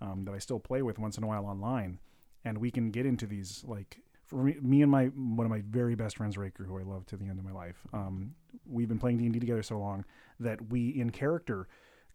um, 0.00 0.24
that 0.24 0.34
I 0.34 0.38
still 0.38 0.58
play 0.58 0.82
with 0.82 0.98
once 0.98 1.18
in 1.18 1.24
a 1.24 1.26
while 1.26 1.46
online, 1.46 1.98
and 2.44 2.58
we 2.58 2.70
can 2.70 2.90
get 2.90 3.06
into 3.06 3.26
these 3.26 3.64
like 3.66 3.98
for 4.26 4.42
me, 4.42 4.56
me 4.62 4.82
and 4.82 4.90
my 4.90 5.06
one 5.06 5.46
of 5.46 5.50
my 5.50 5.62
very 5.68 5.94
best 5.94 6.16
friends, 6.16 6.38
Raker, 6.38 6.64
who 6.64 6.78
I 6.78 6.82
love 6.82 7.06
to 7.06 7.16
the 7.16 7.26
end 7.26 7.38
of 7.38 7.44
my 7.44 7.52
life. 7.52 7.76
Um, 7.92 8.34
we've 8.66 8.88
been 8.88 8.98
playing 8.98 9.18
D 9.18 9.24
and 9.24 9.32
D 9.32 9.40
together 9.40 9.62
so 9.62 9.78
long 9.78 10.04
that 10.40 10.70
we 10.70 10.88
in 10.88 11.10
character 11.10 11.68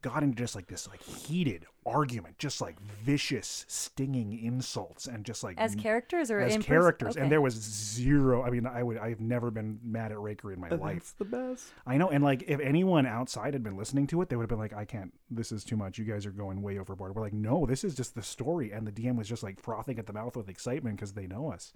got 0.08 0.24
into 0.24 0.36
just 0.36 0.56
like 0.56 0.68
this 0.68 0.88
like 0.88 1.02
heated 1.04 1.66
argument, 1.86 2.38
just 2.38 2.62
like 2.62 2.80
vicious, 2.82 3.66
stinging 3.68 4.40
insults, 4.44 5.06
and 5.08 5.26
just 5.26 5.44
like 5.44 5.58
As 5.58 5.76
characters 5.76 6.32
or 6.32 6.40
as 6.40 6.56
in 6.56 6.62
characters, 6.62 7.16
okay. 7.16 7.22
and 7.22 7.32
there 7.32 7.42
was 7.42 7.54
zero. 7.54 8.44
I 8.44 8.50
mean, 8.50 8.66
I 8.66 8.84
would 8.84 8.98
I've 8.98 9.20
never 9.20 9.52
been 9.52 9.80
mad 9.84 10.12
at 10.12 10.20
Raker 10.20 10.54
in 10.54 10.60
my 10.60 10.70
life. 10.70 10.96
That's 10.96 11.12
the 11.14 11.26
best. 11.26 11.74
I 11.86 11.98
know, 11.98 12.10
and 12.10 12.24
like 12.24 12.44
if 12.48 12.60
anyone 12.60 13.06
outside 13.06 13.54
had 13.54 13.64
been 13.64 13.76
listening 13.76 14.08
to 14.08 14.22
it, 14.22 14.30
they 14.30 14.36
would 14.36 14.44
have 14.44 14.50
been 14.50 14.60
like, 14.60 14.74
"I 14.74 14.86
can't. 14.86 15.14
This 15.30 15.52
is 15.52 15.64
too 15.64 15.76
much. 15.76 15.98
You 15.98 16.06
guys 16.06 16.26
are 16.26 16.32
going 16.32 16.62
way 16.62 16.80
overboard." 16.80 17.16
We're 17.16 17.22
like, 17.22 17.34
"No, 17.34 17.66
this 17.66 17.84
is 17.84 17.96
just 17.96 18.16
the 18.16 18.24
story," 18.24 18.72
and 18.72 18.88
the 18.88 18.92
DM 18.92 19.18
was 19.18 19.28
just 19.28 19.44
like 19.44 19.60
frothing 19.60 20.00
at 20.00 20.06
the 20.06 20.14
mouth 20.14 20.38
with 20.38 20.50
excitement 20.50 20.96
because 20.96 21.14
they 21.14 21.28
know 21.28 21.52
us. 21.52 21.74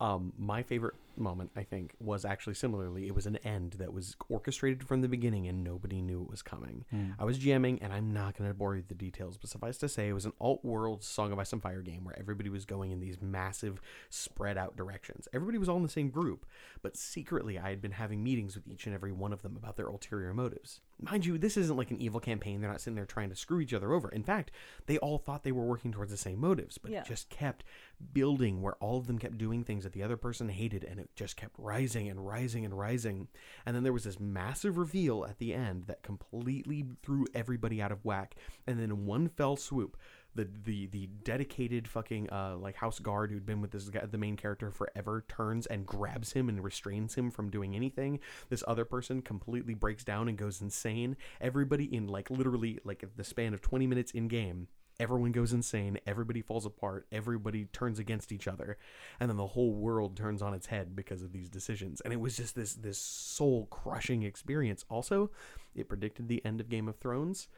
Um, 0.00 0.32
my 0.38 0.62
favorite 0.62 0.94
moment, 1.16 1.50
I 1.56 1.62
think, 1.62 1.94
was 2.00 2.24
actually 2.24 2.54
similarly. 2.54 3.06
It 3.06 3.14
was 3.14 3.26
an 3.26 3.36
end 3.38 3.72
that 3.74 3.92
was 3.92 4.16
orchestrated 4.28 4.84
from 4.86 5.00
the 5.00 5.08
beginning, 5.08 5.46
and 5.48 5.62
nobody 5.64 6.00
knew 6.00 6.22
it 6.22 6.30
was 6.30 6.42
coming. 6.42 6.84
Hmm. 6.90 7.10
I 7.18 7.24
was 7.24 7.38
jamming, 7.38 7.80
and 7.82 7.92
I'm 7.92 8.12
not 8.12 8.36
going 8.36 8.48
to 8.48 8.54
bore 8.54 8.74
you 8.74 8.80
with 8.80 8.88
the 8.88 8.94
details, 8.94 9.36
but 9.36 9.50
suffice 9.50 9.78
to 9.78 9.88
say, 9.88 10.08
it 10.08 10.12
was 10.12 10.24
an 10.26 10.32
alt-world 10.40 11.02
Song 11.02 11.32
of 11.32 11.38
Ice 11.38 11.52
and 11.52 11.62
Fire 11.62 11.82
game 11.82 12.04
where 12.04 12.18
everybody 12.18 12.48
was 12.50 12.64
going 12.64 12.90
in 12.90 13.00
these 13.00 13.20
massive, 13.20 13.80
spread-out 14.08 14.76
directions. 14.76 15.28
Everybody 15.32 15.58
was 15.58 15.68
all 15.68 15.76
in 15.76 15.82
the 15.82 15.88
same 15.88 16.10
group, 16.10 16.46
but 16.82 16.96
secretly, 16.96 17.58
I 17.58 17.70
had 17.70 17.80
been 17.82 17.92
having 17.92 18.22
meetings 18.22 18.54
with 18.54 18.68
each 18.68 18.86
and 18.86 18.94
every 18.94 19.12
one 19.12 19.32
of 19.32 19.42
them 19.42 19.56
about 19.56 19.76
their 19.76 19.86
ulterior 19.88 20.34
motives. 20.34 20.80
Mind 21.02 21.24
you, 21.24 21.38
this 21.38 21.56
isn't 21.56 21.76
like 21.78 21.90
an 21.90 22.00
evil 22.00 22.20
campaign. 22.20 22.60
They're 22.60 22.70
not 22.70 22.80
sitting 22.82 22.94
there 22.94 23.06
trying 23.06 23.30
to 23.30 23.36
screw 23.36 23.60
each 23.60 23.72
other 23.72 23.92
over. 23.94 24.10
In 24.10 24.22
fact, 24.22 24.50
they 24.86 24.98
all 24.98 25.16
thought 25.16 25.44
they 25.44 25.52
were 25.52 25.64
working 25.64 25.92
towards 25.92 26.10
the 26.10 26.18
same 26.18 26.38
motives, 26.38 26.76
but 26.76 26.90
Yeah. 26.90 27.00
it 27.00 27.06
just 27.06 27.30
kept 27.30 27.64
building 28.12 28.60
where 28.60 28.74
all 28.76 28.98
of 28.98 29.06
them 29.06 29.18
kept 29.18 29.38
doing 29.38 29.64
things 29.64 29.84
that 29.84 29.94
the 29.94 30.02
other 30.02 30.18
person 30.18 30.50
hated 30.50 30.84
and 30.84 30.99
it 31.00 31.10
just 31.16 31.36
kept 31.36 31.54
rising 31.58 32.08
and 32.08 32.26
rising 32.26 32.64
and 32.64 32.78
rising. 32.78 33.28
And 33.66 33.74
then 33.74 33.82
there 33.82 33.92
was 33.92 34.04
this 34.04 34.20
massive 34.20 34.78
reveal 34.78 35.24
at 35.24 35.38
the 35.38 35.54
end 35.54 35.84
that 35.86 36.02
completely 36.02 36.84
threw 37.02 37.26
everybody 37.34 37.82
out 37.82 37.92
of 37.92 38.04
whack. 38.04 38.36
And 38.66 38.78
then 38.78 38.90
in 38.90 39.06
one 39.06 39.28
fell 39.28 39.56
swoop 39.56 39.96
the 40.34 40.48
the 40.64 40.86
the 40.86 41.06
dedicated 41.24 41.88
fucking 41.88 42.30
uh 42.30 42.56
like 42.56 42.76
house 42.76 42.98
guard 42.98 43.30
who'd 43.30 43.46
been 43.46 43.60
with 43.60 43.72
this 43.72 43.88
guy 43.88 44.04
the 44.06 44.18
main 44.18 44.36
character 44.36 44.70
forever 44.70 45.24
turns 45.28 45.66
and 45.66 45.86
grabs 45.86 46.32
him 46.32 46.48
and 46.48 46.62
restrains 46.62 47.14
him 47.14 47.30
from 47.30 47.50
doing 47.50 47.74
anything. 47.74 48.20
This 48.48 48.62
other 48.66 48.84
person 48.84 49.22
completely 49.22 49.74
breaks 49.74 50.04
down 50.04 50.28
and 50.28 50.38
goes 50.38 50.60
insane. 50.60 51.16
Everybody 51.40 51.92
in 51.92 52.06
like 52.06 52.30
literally 52.30 52.78
like 52.84 53.04
the 53.16 53.24
span 53.24 53.54
of 53.54 53.60
20 53.60 53.86
minutes 53.86 54.12
in 54.12 54.28
game 54.28 54.68
everyone 55.00 55.32
goes 55.32 55.52
insane 55.52 55.98
everybody 56.06 56.42
falls 56.42 56.66
apart 56.66 57.06
everybody 57.10 57.64
turns 57.72 57.98
against 57.98 58.30
each 58.30 58.46
other 58.46 58.76
and 59.18 59.28
then 59.30 59.36
the 59.36 59.46
whole 59.46 59.72
world 59.72 60.16
turns 60.16 60.42
on 60.42 60.52
its 60.54 60.66
head 60.66 60.94
because 60.94 61.22
of 61.22 61.32
these 61.32 61.48
decisions 61.48 62.00
and 62.02 62.12
it 62.12 62.20
was 62.20 62.36
just 62.36 62.54
this 62.54 62.74
this 62.74 62.98
soul 62.98 63.66
crushing 63.70 64.22
experience 64.22 64.84
also 64.90 65.30
it 65.74 65.88
predicted 65.88 66.28
the 66.28 66.44
end 66.44 66.60
of 66.60 66.68
game 66.68 66.86
of 66.86 66.96
thrones 66.98 67.48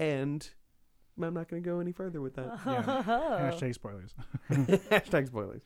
and 0.00 0.50
i'm 1.22 1.32
not 1.32 1.48
going 1.48 1.62
to 1.62 1.66
go 1.68 1.78
any 1.78 1.92
further 1.92 2.20
with 2.20 2.34
that 2.34 2.58
Yeah. 2.66 2.82
Oh. 3.06 3.38
Hashtag 3.40 3.74
spoilers. 3.74 4.14
hashtag 4.50 5.28
spoilers 5.28 5.62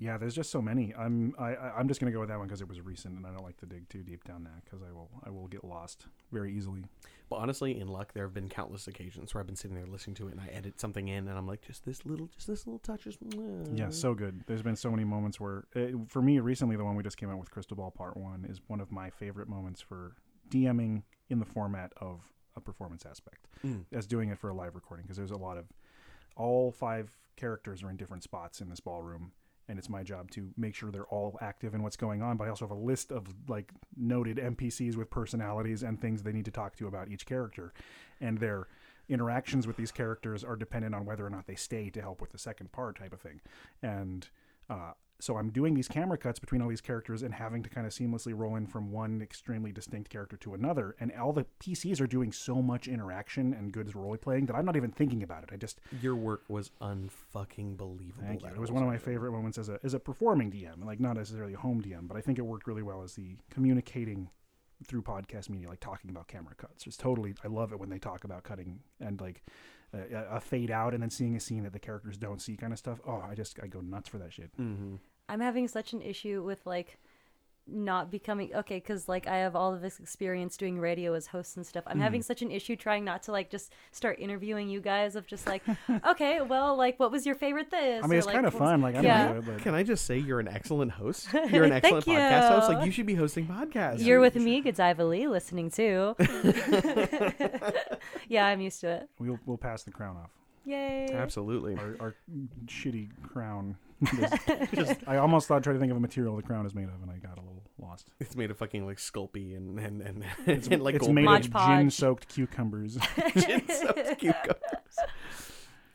Yeah, 0.00 0.16
there's 0.16 0.34
just 0.34 0.50
so 0.50 0.62
many. 0.62 0.94
I'm 0.96 1.34
I, 1.38 1.56
I'm 1.56 1.88
just 1.88 1.98
gonna 2.00 2.12
go 2.12 2.20
with 2.20 2.28
that 2.28 2.38
one 2.38 2.46
because 2.46 2.60
it 2.60 2.68
was 2.68 2.80
recent, 2.80 3.16
and 3.16 3.26
I 3.26 3.30
don't 3.30 3.42
like 3.44 3.56
to 3.58 3.66
dig 3.66 3.88
too 3.88 4.02
deep 4.02 4.22
down 4.24 4.44
that 4.44 4.64
because 4.64 4.80
I 4.82 4.92
will 4.92 5.10
I 5.24 5.30
will 5.30 5.48
get 5.48 5.64
lost 5.64 6.06
very 6.30 6.54
easily. 6.54 6.84
but 7.28 7.36
honestly 7.36 7.78
in 7.78 7.88
luck 7.88 8.12
there 8.14 8.24
have 8.24 8.32
been 8.32 8.48
countless 8.48 8.86
occasions 8.88 9.34
where 9.34 9.40
i've 9.42 9.46
been 9.46 9.54
sitting 9.56 9.76
there 9.76 9.86
listening 9.86 10.14
to 10.14 10.28
it 10.28 10.32
and 10.32 10.40
i 10.40 10.46
edit 10.46 10.80
something 10.80 11.08
in 11.08 11.28
and 11.28 11.36
i'm 11.36 11.46
like 11.46 11.60
just 11.60 11.84
this 11.84 12.06
little 12.06 12.26
just 12.34 12.46
this 12.46 12.66
little 12.66 12.78
touch 12.78 13.06
is 13.06 13.18
Yeah, 13.74 13.90
so 13.90 14.14
good. 14.14 14.44
There's 14.46 14.62
been 14.62 14.76
so 14.76 14.90
many 14.90 15.04
moments 15.04 15.38
where, 15.40 15.64
uh, 15.76 15.98
for 16.06 16.22
me, 16.22 16.38
recently 16.38 16.76
the 16.76 16.84
one 16.84 16.94
we 16.96 17.02
just 17.02 17.16
came 17.18 17.30
out 17.30 17.38
with, 17.38 17.50
Crystal 17.50 17.76
Ball 17.76 17.90
Part 17.90 18.16
One, 18.16 18.46
is 18.48 18.60
one 18.68 18.80
of 18.80 18.90
my 18.90 19.10
favorite 19.10 19.48
moments 19.48 19.80
for 19.82 20.14
DMing 20.48 21.02
in 21.28 21.38
the 21.38 21.44
format 21.44 21.92
of 21.98 22.20
a 22.56 22.60
performance 22.60 23.04
aspect, 23.04 23.46
Mm. 23.64 23.84
as 23.92 24.06
doing 24.06 24.30
it 24.30 24.38
for 24.38 24.48
a 24.50 24.54
live 24.54 24.74
recording 24.74 25.04
because 25.04 25.16
there's 25.18 25.30
a 25.32 25.36
lot 25.36 25.58
of 25.58 25.66
all 26.36 26.70
five 26.72 27.10
characters 27.36 27.82
are 27.82 27.90
in 27.90 27.96
different 27.96 28.22
spots 28.22 28.60
in 28.60 28.68
this 28.70 28.80
ballroom. 28.80 29.32
And 29.68 29.78
it's 29.78 29.90
my 29.90 30.02
job 30.02 30.30
to 30.32 30.48
make 30.56 30.74
sure 30.74 30.90
they're 30.90 31.06
all 31.06 31.38
active 31.42 31.74
in 31.74 31.82
what's 31.82 31.96
going 31.96 32.22
on. 32.22 32.36
But 32.36 32.44
I 32.44 32.50
also 32.50 32.66
have 32.66 32.76
a 32.76 32.80
list 32.80 33.12
of 33.12 33.26
like 33.48 33.72
noted 33.96 34.38
NPCs 34.38 34.96
with 34.96 35.10
personalities 35.10 35.82
and 35.82 36.00
things 36.00 36.22
they 36.22 36.32
need 36.32 36.46
to 36.46 36.50
talk 36.50 36.76
to 36.76 36.86
about 36.86 37.08
each 37.08 37.26
character, 37.26 37.74
and 38.20 38.38
their 38.38 38.68
interactions 39.08 39.66
with 39.66 39.76
these 39.76 39.90
characters 39.90 40.44
are 40.44 40.56
dependent 40.56 40.94
on 40.94 41.04
whether 41.04 41.24
or 41.24 41.30
not 41.30 41.46
they 41.46 41.54
stay 41.54 41.90
to 41.90 42.00
help 42.00 42.20
with 42.20 42.30
the 42.30 42.38
second 42.38 42.72
part 42.72 42.98
type 42.98 43.12
of 43.12 43.20
thing. 43.20 43.40
And 43.82 44.28
uh, 44.68 44.92
so 45.20 45.36
I'm 45.36 45.50
doing 45.50 45.74
these 45.74 45.88
camera 45.88 46.16
cuts 46.16 46.38
between 46.38 46.62
all 46.62 46.68
these 46.68 46.80
characters 46.80 47.22
and 47.22 47.34
having 47.34 47.62
to 47.64 47.68
kind 47.68 47.86
of 47.86 47.92
seamlessly 47.92 48.32
roll 48.36 48.54
in 48.56 48.66
from 48.66 48.92
one 48.92 49.20
extremely 49.20 49.72
distinct 49.72 50.10
character 50.10 50.36
to 50.38 50.54
another. 50.54 50.94
And 51.00 51.12
all 51.12 51.32
the 51.32 51.46
PCs 51.60 52.00
are 52.00 52.06
doing 52.06 52.30
so 52.30 52.62
much 52.62 52.86
interaction 52.86 53.52
and 53.52 53.72
good 53.72 53.94
role 53.94 54.16
playing 54.16 54.46
that 54.46 54.54
I'm 54.54 54.64
not 54.64 54.76
even 54.76 54.92
thinking 54.92 55.22
about 55.22 55.42
it. 55.42 55.50
I 55.52 55.56
just 55.56 55.80
your 56.00 56.14
work 56.14 56.42
was 56.48 56.70
unfucking 56.80 57.76
believable 57.76 58.26
thank 58.26 58.42
you. 58.42 58.48
It 58.48 58.58
was 58.58 58.70
one 58.70 58.82
of 58.82 58.88
my 58.88 58.98
favorite 58.98 59.32
moments 59.32 59.58
as 59.58 59.68
a 59.68 59.80
as 59.82 59.94
a 59.94 59.98
performing 60.00 60.50
DM, 60.50 60.84
like 60.84 61.00
not 61.00 61.16
necessarily 61.16 61.54
a 61.54 61.58
home 61.58 61.82
DM, 61.82 62.06
but 62.06 62.16
I 62.16 62.20
think 62.20 62.38
it 62.38 62.42
worked 62.42 62.66
really 62.66 62.82
well 62.82 63.02
as 63.02 63.14
the 63.14 63.36
communicating 63.50 64.30
through 64.86 65.02
podcast 65.02 65.48
media, 65.48 65.68
like 65.68 65.80
talking 65.80 66.10
about 66.10 66.28
camera 66.28 66.54
cuts. 66.54 66.86
It's 66.86 66.96
totally. 66.96 67.34
I 67.44 67.48
love 67.48 67.72
it 67.72 67.80
when 67.80 67.90
they 67.90 67.98
talk 67.98 68.24
about 68.24 68.44
cutting 68.44 68.80
and 69.00 69.20
like 69.20 69.42
a, 69.92 70.36
a 70.36 70.40
fade 70.40 70.70
out 70.70 70.94
and 70.94 71.02
then 71.02 71.10
seeing 71.10 71.36
a 71.36 71.40
scene 71.40 71.62
that 71.64 71.72
the 71.72 71.78
characters 71.78 72.16
don't 72.16 72.40
see, 72.40 72.56
kind 72.56 72.72
of 72.72 72.78
stuff. 72.78 73.00
Oh, 73.06 73.22
I 73.28 73.34
just 73.34 73.58
I 73.62 73.66
go 73.66 73.80
nuts 73.80 74.08
for 74.08 74.18
that 74.18 74.32
shit. 74.32 74.50
Mm-hmm. 74.58 74.96
I'm 75.28 75.40
having 75.40 75.68
such 75.68 75.92
an 75.92 76.00
issue 76.00 76.42
with 76.42 76.64
like 76.66 76.98
not 77.70 78.10
becoming 78.10 78.54
okay 78.54 78.76
because 78.76 79.08
like 79.08 79.26
I 79.26 79.38
have 79.38 79.54
all 79.54 79.74
of 79.74 79.80
this 79.80 79.98
experience 79.98 80.56
doing 80.56 80.78
radio 80.78 81.14
as 81.14 81.26
hosts 81.26 81.56
and 81.56 81.66
stuff. 81.66 81.84
I'm 81.86 82.00
having 82.00 82.20
mm-hmm. 82.20 82.26
such 82.26 82.42
an 82.42 82.50
issue 82.50 82.76
trying 82.76 83.04
not 83.04 83.22
to 83.24 83.32
like 83.32 83.50
just 83.50 83.72
start 83.92 84.18
interviewing 84.18 84.68
you 84.68 84.80
guys 84.80 85.16
of 85.16 85.26
just 85.26 85.46
like, 85.46 85.62
okay, 86.06 86.40
well, 86.40 86.76
like 86.76 86.98
what 86.98 87.10
was 87.10 87.26
your 87.26 87.34
favorite 87.34 87.70
this? 87.70 88.02
I 88.02 88.06
mean, 88.06 88.16
Or, 88.16 88.18
it's 88.18 88.26
like, 88.26 88.34
kind 88.34 88.46
of 88.46 88.54
fun. 88.54 88.80
Like 88.80 88.96
I 88.96 89.00
Yeah. 89.00 89.28
don't 89.28 89.46
know, 89.46 89.52
but 89.52 89.62
Can 89.62 89.74
I 89.74 89.82
just 89.82 90.04
say 90.06 90.18
you're 90.18 90.40
an 90.40 90.48
excellent 90.48 90.92
host? 90.92 91.28
You're 91.50 91.64
an 91.64 91.72
excellent 91.72 92.04
Thank 92.04 92.18
podcast 92.18 92.48
host. 92.48 92.68
Like 92.68 92.84
you 92.84 92.92
should 92.92 93.06
be 93.06 93.14
hosting 93.14 93.46
podcasts. 93.46 94.04
You're 94.04 94.20
with 94.20 94.36
me, 94.36 94.60
Godiva 94.60 95.04
Lee, 95.04 95.26
listening 95.28 95.70
too. 95.70 96.14
yeah, 98.28 98.46
I'm 98.46 98.60
used 98.60 98.80
to 98.80 98.88
it. 98.88 99.08
we'll 99.18 99.38
we'll 99.46 99.56
pass 99.56 99.82
the 99.82 99.90
crown 99.90 100.16
off. 100.16 100.30
Yay! 100.64 101.08
Absolutely. 101.12 101.76
Our, 101.76 101.96
our 102.00 102.14
shitty 102.66 103.08
crown. 103.22 103.76
Just- 104.02 104.46
just- 104.74 105.00
I 105.06 105.16
almost 105.16 105.48
thought 105.48 105.62
trying 105.62 105.76
to 105.76 105.80
think 105.80 105.90
of 105.90 105.96
a 105.96 106.00
material 106.00 106.36
the 106.36 106.42
crown 106.42 106.66
is 106.66 106.74
made 106.74 106.84
of, 106.84 107.02
and 107.02 107.10
I 107.10 107.16
got 107.16 107.38
a 107.38 107.40
little 107.40 107.57
lost. 107.78 108.10
It's 108.20 108.36
made 108.36 108.50
of 108.50 108.58
fucking 108.58 108.86
like 108.86 108.98
Sculpey 108.98 109.56
and 109.56 109.78
and 109.78 110.02
and, 110.02 110.24
and 110.46 110.82
like 110.82 110.96
it's 110.96 111.04
gold 111.04 111.14
made 111.14 111.24
Mod 111.24 111.44
of 111.46 111.50
Podge. 111.50 111.68
gin-soaked 111.68 112.28
cucumbers. 112.28 112.98
gin-soaked 113.36 114.18
cucumbers. 114.18 114.98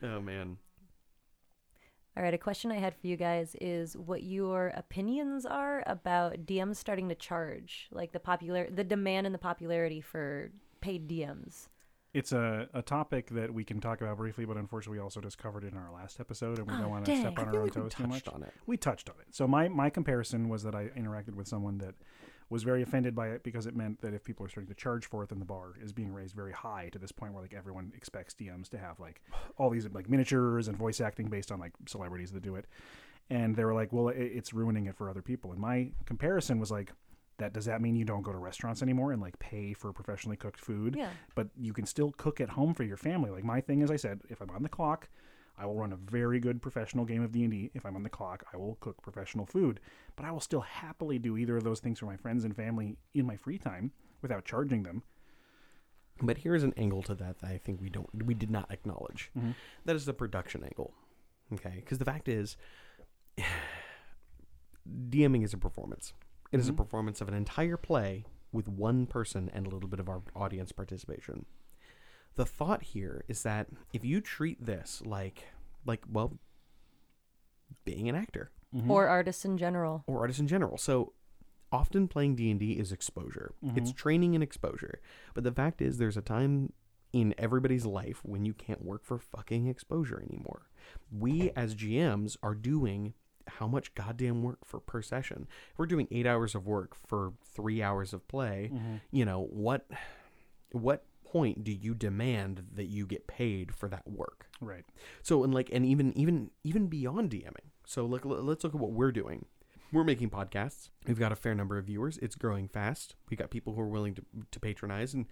Oh 0.02 0.22
man. 0.22 0.58
All 2.16 2.22
right, 2.22 2.34
a 2.34 2.38
question 2.38 2.72
I 2.72 2.76
had 2.78 2.94
for 2.94 3.08
you 3.08 3.18
guys 3.18 3.56
is 3.60 3.98
what 3.98 4.22
your 4.22 4.68
opinions 4.76 5.48
are 5.48 5.84
about 5.88 6.46
DMs 6.46 6.76
starting 6.76 7.10
to 7.10 7.16
charge, 7.16 7.88
like 7.92 8.12
the 8.12 8.20
popular, 8.20 8.70
the 8.70 8.84
demand 8.84 9.26
and 9.26 9.34
the 9.34 9.40
popularity 9.40 10.00
for 10.00 10.52
paid 10.80 11.10
DMs. 11.10 11.70
It's 12.14 12.32
a, 12.32 12.68
a 12.76 12.82
topic 12.84 13.30
that 13.32 13.52
we 13.54 13.64
can 13.64 13.80
talk 13.82 14.02
about 14.02 14.18
briefly, 14.18 14.46
but 14.46 14.56
unfortunately, 14.56 15.00
we 15.00 15.04
also 15.04 15.20
just 15.20 15.38
covered 15.40 15.64
it 15.64 15.72
in 15.72 15.78
our 15.80 15.92
last 15.92 16.20
episode, 16.20 16.60
and 16.60 16.68
we 16.68 16.74
Oh, 16.76 16.78
don't 16.78 16.86
ah, 16.86 16.90
want 16.90 17.06
to 17.06 17.18
step 17.20 17.40
on 17.40 17.46
I 17.46 17.52
our 17.52 17.56
own 17.58 17.64
like 17.64 17.74
toes 17.74 17.94
too 17.96 18.04
much. 18.08 18.24
touched 18.24 18.36
on 18.36 18.44
it. 18.44 18.54
We 18.68 18.78
touched 18.78 19.10
on 19.10 19.16
it. 19.20 19.34
So 19.34 19.48
my 19.48 19.68
my 19.68 19.90
comparison 19.90 20.48
was 20.48 20.62
that 20.64 20.76
I 20.76 20.90
interacted 20.90 21.34
with 21.34 21.48
someone 21.48 21.80
that 21.80 21.96
was 22.50 22.62
very 22.62 22.84
offended 22.84 23.16
by 23.16 23.30
it 23.30 23.42
because 23.44 23.66
it 23.66 23.76
meant 23.76 24.00
that 24.02 24.14
if 24.14 24.24
people 24.24 24.46
are 24.46 24.50
starting 24.50 24.68
to 24.68 24.76
charge 24.80 25.08
for 25.08 25.24
it, 25.24 25.30
then 25.30 25.40
the 25.40 25.46
bar 25.46 25.74
is 25.82 25.92
being 25.92 26.14
raised 26.14 26.36
very 26.36 26.52
high 26.52 26.90
to 26.92 27.00
this 27.00 27.12
point 27.12 27.34
where 27.34 27.42
like 27.42 27.54
everyone 27.54 27.92
expects 27.96 28.36
DMs 28.36 28.70
to 28.70 28.78
have 28.78 29.00
like 29.00 29.22
all 29.58 29.72
these 29.72 29.88
like 29.92 30.08
miniatures 30.08 30.68
and 30.68 30.78
voice 30.78 31.02
acting 31.02 31.30
based 31.30 31.52
on 31.52 31.60
like 31.60 31.72
celebrities 31.88 32.32
that 32.32 32.44
do 32.44 32.54
it, 32.56 32.68
and 33.32 33.56
they 33.56 33.66
were 33.66 33.74
like, 33.74 33.92
well, 33.92 34.10
it, 34.10 34.20
it's 34.22 34.54
ruining 34.54 34.86
it 34.86 34.96
for 34.96 35.10
other 35.10 35.24
people. 35.24 35.52
And 35.52 35.60
my 35.60 35.90
comparison 36.06 36.60
was 36.60 36.70
like, 36.70 36.92
That 37.38 37.54
does 37.54 37.66
that 37.66 37.82
mean 37.82 37.96
you 37.96 38.06
don't 38.06 38.22
go 38.22 38.32
to 38.32 38.38
restaurants 38.38 38.82
anymore 38.82 39.12
and 39.12 39.22
like 39.22 39.38
pay 39.40 39.74
for 39.74 39.92
professionally 39.92 40.38
cooked 40.38 40.60
food? 40.60 40.96
Yeah. 40.98 41.10
But 41.36 41.48
you 41.58 41.74
can 41.74 41.86
still 41.86 42.12
cook 42.18 42.40
at 42.40 42.50
home 42.50 42.74
for 42.74 42.84
your 42.84 42.98
family. 42.98 43.32
Like 43.32 43.44
my 43.44 43.60
thing, 43.60 43.82
as 43.82 43.90
I 43.90 43.96
said, 43.96 44.22
if 44.30 44.42
I'm 44.42 44.52
on 44.52 44.64
the 44.64 44.70
clock, 44.70 45.10
I 45.58 45.66
will 45.66 45.76
run 45.76 45.94
a 45.94 45.98
very 45.98 46.40
good 46.40 46.62
professional 46.62 47.06
game 47.06 47.22
of 47.24 47.32
D 47.32 47.44
and 47.44 47.52
D. 47.52 47.72
If 47.74 47.86
I'm 47.86 47.96
on 47.96 48.04
the 48.04 48.10
clock, 48.10 48.44
I 48.54 48.58
will 48.58 48.78
cook 48.82 49.02
professional 49.02 49.46
food. 49.46 49.80
But 50.16 50.26
I 50.26 50.32
will 50.32 50.40
still 50.40 50.62
happily 50.62 51.20
do 51.20 51.38
either 51.38 51.58
of 51.58 51.64
those 51.64 51.80
things 51.80 52.00
for 52.00 52.06
my 52.06 52.18
friends 52.18 52.44
and 52.44 52.56
family 52.56 52.98
in 53.14 53.26
my 53.26 53.36
free 53.36 53.58
time 53.58 53.92
without 54.22 54.46
charging 54.46 54.84
them. 54.84 55.04
But 56.22 56.40
here's 56.40 56.64
an 56.64 56.74
angle 56.78 57.04
to 57.04 57.16
that 57.16 57.40
that 57.40 57.50
I 57.50 57.58
think 57.58 57.82
we 57.82 57.90
don't 57.90 58.26
we 58.26 58.34
did 58.34 58.52
not 58.52 58.72
acknowledge. 58.72 59.32
Mm-hmm. 59.38 59.52
That 59.86 59.96
is 59.96 60.06
the 60.06 60.14
production 60.14 60.64
angle. 60.64 60.94
Okay? 61.54 61.76
Because 61.76 61.98
the 61.98 62.06
fact 62.06 62.28
is 62.28 62.58
DMing 65.10 65.44
is 65.44 65.54
a 65.54 65.58
performance. 65.58 66.14
It 66.54 66.60
is 66.60 66.68
a 66.68 66.72
mm-hmm. 66.72 66.84
performance 66.84 67.20
of 67.20 67.28
an 67.28 67.34
entire 67.34 67.78
play 67.78 68.26
with 68.52 68.68
one 68.68 69.08
person 69.08 69.50
and 69.54 69.66
a 69.66 69.70
little 69.70 69.90
bit 69.90 70.00
of 70.00 70.08
our 70.08 70.22
audience 70.36 70.72
participation. 70.72 71.48
The 72.36 72.46
thought 72.46 72.84
here 72.84 73.26
is 73.28 73.42
that 73.42 73.68
if 73.92 74.06
you 74.06 74.22
treat 74.22 74.64
this 74.64 75.02
like 75.04 75.46
like 75.84 76.04
well 76.10 76.38
being 77.86 78.08
an 78.08 78.16
actor 78.16 78.52
mm-hmm. 78.74 78.90
Or 78.90 79.08
artists 79.08 79.46
in 79.46 79.58
general. 79.58 80.04
or 80.06 80.20
artists 80.20 80.40
in 80.40 80.48
general. 80.48 80.78
So 80.78 81.14
often 81.72 82.08
playing 82.08 82.36
D&D 82.36 82.74
is 82.74 82.92
exposure. 82.92 83.56
It's 83.76 83.90
mm-hmm. 83.90 83.98
training 83.98 84.36
and 84.36 84.44
exposure. 84.44 85.02
But 85.34 85.44
the 85.44 85.52
fact 85.52 85.82
is 85.82 85.98
there's 85.98 86.18
a 86.18 86.22
time 86.22 86.72
in 87.12 87.34
everybody's 87.38 87.86
life 87.86 88.20
when 88.24 88.46
you 88.46 88.54
can't 88.54 88.86
work 88.86 89.04
for 89.04 89.18
fucking 89.18 89.66
exposure 89.68 90.22
anymore. 90.22 90.68
We 91.12 91.52
as 91.56 91.74
GMs 91.74 92.38
are 92.44 92.54
doing 92.54 93.16
how 93.48 93.68
much 93.68 93.94
goddamn 93.96 94.44
work 94.44 94.60
for 94.64 94.80
per 94.80 95.02
session. 95.02 95.48
If 95.72 95.80
we're 95.80 95.86
doing 95.86 96.08
8 96.12 96.28
hours 96.28 96.56
of 96.56 96.66
work 96.66 96.96
for 96.96 97.34
3 97.54 97.82
hours 97.82 98.14
of 98.14 98.28
play, 98.28 98.72
mm-hmm. 98.74 98.96
you 99.12 99.26
know, 99.26 99.48
what 99.52 99.86
what 100.72 101.06
point 101.24 101.64
do 101.64 101.72
you 101.72 101.94
demand 101.94 102.68
that 102.74 102.86
you 102.86 103.08
get 103.08 103.28
paid 103.28 103.74
for 103.74 103.90
that 103.90 104.08
work? 104.08 104.48
Right. 104.62 104.86
So 105.22 105.44
and 105.44 105.54
like 105.54 105.70
and 105.74 105.86
even 105.86 106.18
even 106.18 106.52
even 106.64 106.88
beyond 106.88 107.32
DMing. 107.32 107.72
So 107.86 108.06
like 108.06 108.26
let's 108.26 108.64
look 108.64 108.76
at 108.76 108.80
what 108.80 108.92
we're 108.92 109.12
doing. 109.12 109.46
We're 109.92 110.04
making 110.04 110.32
podcasts. 110.32 110.90
We've 111.06 111.20
got 111.20 111.32
a 111.32 111.36
fair 111.36 111.54
number 111.54 111.78
of 111.78 111.86
viewers. 111.86 112.18
It's 112.18 112.36
growing 112.36 112.68
fast. 112.68 113.14
We 113.30 113.38
got 113.38 113.52
people 113.52 113.74
who 113.74 113.82
are 113.82 113.88
willing 113.88 114.16
to, 114.16 114.24
to 114.50 114.60
patronize 114.60 115.14
and 115.14 115.28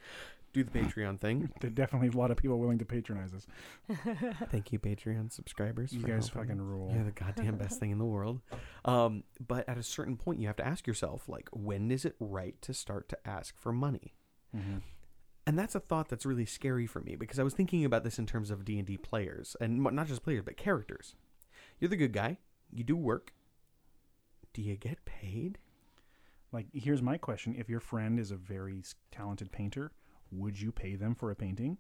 do 0.54 0.64
the 0.64 0.72
Patreon 0.72 1.20
thing. 1.20 1.50
There's 1.62 1.74
definitely 1.74 2.10
a 2.10 2.12
lot 2.12 2.32
of 2.32 2.38
people 2.38 2.60
willing 2.60 2.80
to 2.80 2.86
patronize 2.86 3.34
us. 3.34 3.48
Thank 4.52 4.72
you, 4.72 4.80
Patreon 4.80 5.32
subscribers. 5.32 5.94
You 5.94 6.02
guys 6.02 6.28
helping. 6.28 6.50
fucking 6.50 6.62
rule. 6.62 6.92
You're 6.94 7.04
the 7.04 7.12
goddamn 7.12 7.58
best 7.58 7.80
thing 7.80 7.92
in 7.92 7.98
the 7.98 8.06
world. 8.06 8.42
Um, 8.86 9.24
but 9.46 9.68
at 9.68 9.78
a 9.78 9.84
certain 9.84 10.18
point, 10.18 10.40
you 10.40 10.48
have 10.48 10.56
to 10.58 10.68
ask 10.68 10.88
yourself, 10.88 11.28
like, 11.28 11.50
when 11.52 11.92
is 11.92 12.06
it 12.06 12.16
right 12.20 12.62
to 12.62 12.74
start 12.74 13.10
to 13.10 13.18
ask 13.26 13.60
for 13.60 13.72
money? 13.72 14.16
Mm-hmm. 14.56 14.78
And 15.48 15.58
that's 15.58 15.76
a 15.76 15.80
thought 15.80 16.10
that's 16.10 16.26
really 16.26 16.46
scary 16.46 16.86
for 16.86 17.02
me 17.02 17.16
because 17.16 17.40
I 17.40 17.44
was 17.44 17.54
thinking 17.54 17.84
about 17.84 18.04
this 18.04 18.20
in 18.20 18.26
terms 18.26 18.52
of 18.52 18.64
D 18.64 18.78
and 18.78 18.86
D 18.86 18.98
players, 18.98 19.56
and 19.60 19.82
not 19.82 20.08
just 20.08 20.24
players, 20.24 20.44
but 20.46 20.56
characters. 20.56 21.16
You're 21.80 21.90
the 21.90 21.96
good 21.96 22.14
guy. 22.14 22.38
You 22.72 22.84
do 22.84 22.96
work. 22.96 23.34
Do 24.54 24.62
you 24.62 24.76
get 24.76 25.04
paid? 25.06 25.58
Like, 26.52 26.68
here's 26.74 27.02
my 27.02 27.18
question: 27.18 27.56
If 27.58 27.70
your 27.70 27.80
friend 27.80 28.20
is 28.20 28.30
a 28.30 28.36
very 28.36 28.84
talented 29.12 29.52
painter, 29.52 29.92
would 30.32 30.60
you 30.60 30.72
pay 30.72 30.96
them 30.96 31.16
for 31.16 31.32
a 31.32 31.36
painting, 31.36 31.78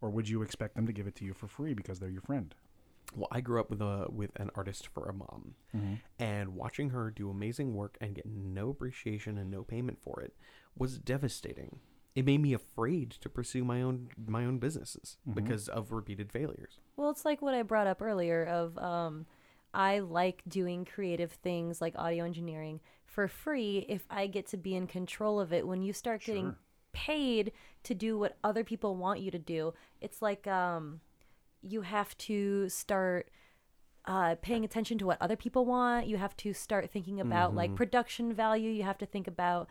or 0.00 0.10
would 0.10 0.28
you 0.28 0.42
expect 0.42 0.74
them 0.76 0.86
to 0.86 0.92
give 0.92 1.06
it 1.06 1.14
to 1.16 1.24
you 1.24 1.34
for 1.34 1.48
free 1.48 1.74
because 1.74 1.98
they're 1.98 2.10
your 2.10 2.22
friend? 2.22 2.54
Well, 3.16 3.28
I 3.32 3.40
grew 3.40 3.58
up 3.58 3.70
with 3.70 3.80
a 3.80 4.06
with 4.10 4.30
an 4.36 4.50
artist 4.54 4.86
for 4.88 5.08
a 5.08 5.14
mom, 5.14 5.54
and 6.18 6.54
watching 6.54 6.90
her 6.90 7.10
do 7.10 7.30
amazing 7.30 7.74
work 7.74 7.96
and 8.00 8.14
get 8.14 8.26
no 8.26 8.68
appreciation 8.68 9.38
and 9.38 9.50
no 9.50 9.62
payment 9.62 9.98
for 10.02 10.20
it 10.20 10.34
was 10.76 10.98
devastating. 10.98 11.80
It 12.14 12.24
made 12.26 12.42
me 12.42 12.52
afraid 12.52 13.10
to 13.12 13.28
pursue 13.28 13.64
my 13.64 13.80
own 13.80 14.08
my 14.26 14.44
own 14.44 14.58
businesses 14.58 15.16
because 15.34 15.68
of 15.68 15.92
repeated 15.92 16.30
failures. 16.32 16.80
Well, 16.96 17.10
it's 17.10 17.24
like 17.24 17.40
what 17.40 17.54
I 17.54 17.62
brought 17.62 17.86
up 17.86 18.02
earlier 18.02 18.44
of 18.44 18.76
um, 18.76 19.24
I 19.72 20.00
like 20.00 20.42
doing 20.46 20.84
creative 20.84 21.32
things 21.32 21.80
like 21.80 21.94
audio 21.96 22.24
engineering 22.24 22.80
for 23.06 23.26
free 23.28 23.86
if 23.88 24.04
I 24.10 24.26
get 24.26 24.46
to 24.48 24.56
be 24.56 24.74
in 24.74 24.86
control 24.86 25.40
of 25.40 25.52
it. 25.52 25.66
When 25.66 25.80
you 25.80 25.92
start 25.92 26.22
getting 26.22 26.46
Sure. 26.46 26.58
Paid 26.92 27.52
to 27.84 27.94
do 27.94 28.18
what 28.18 28.36
other 28.42 28.64
people 28.64 28.96
want 28.96 29.20
you 29.20 29.30
to 29.30 29.38
do, 29.38 29.74
it's 30.00 30.20
like 30.22 30.46
um, 30.46 31.00
you 31.62 31.82
have 31.82 32.16
to 32.18 32.68
start 32.68 33.30
uh, 34.06 34.36
paying 34.40 34.64
attention 34.64 34.96
to 34.98 35.06
what 35.06 35.20
other 35.20 35.36
people 35.36 35.66
want. 35.66 36.06
You 36.06 36.16
have 36.16 36.36
to 36.38 36.52
start 36.54 36.90
thinking 36.90 37.20
about 37.20 37.54
like 37.54 37.74
production 37.74 38.32
value. 38.32 38.70
You 38.70 38.82
have 38.84 38.98
to 38.98 39.06
think 39.06 39.28
about 39.28 39.68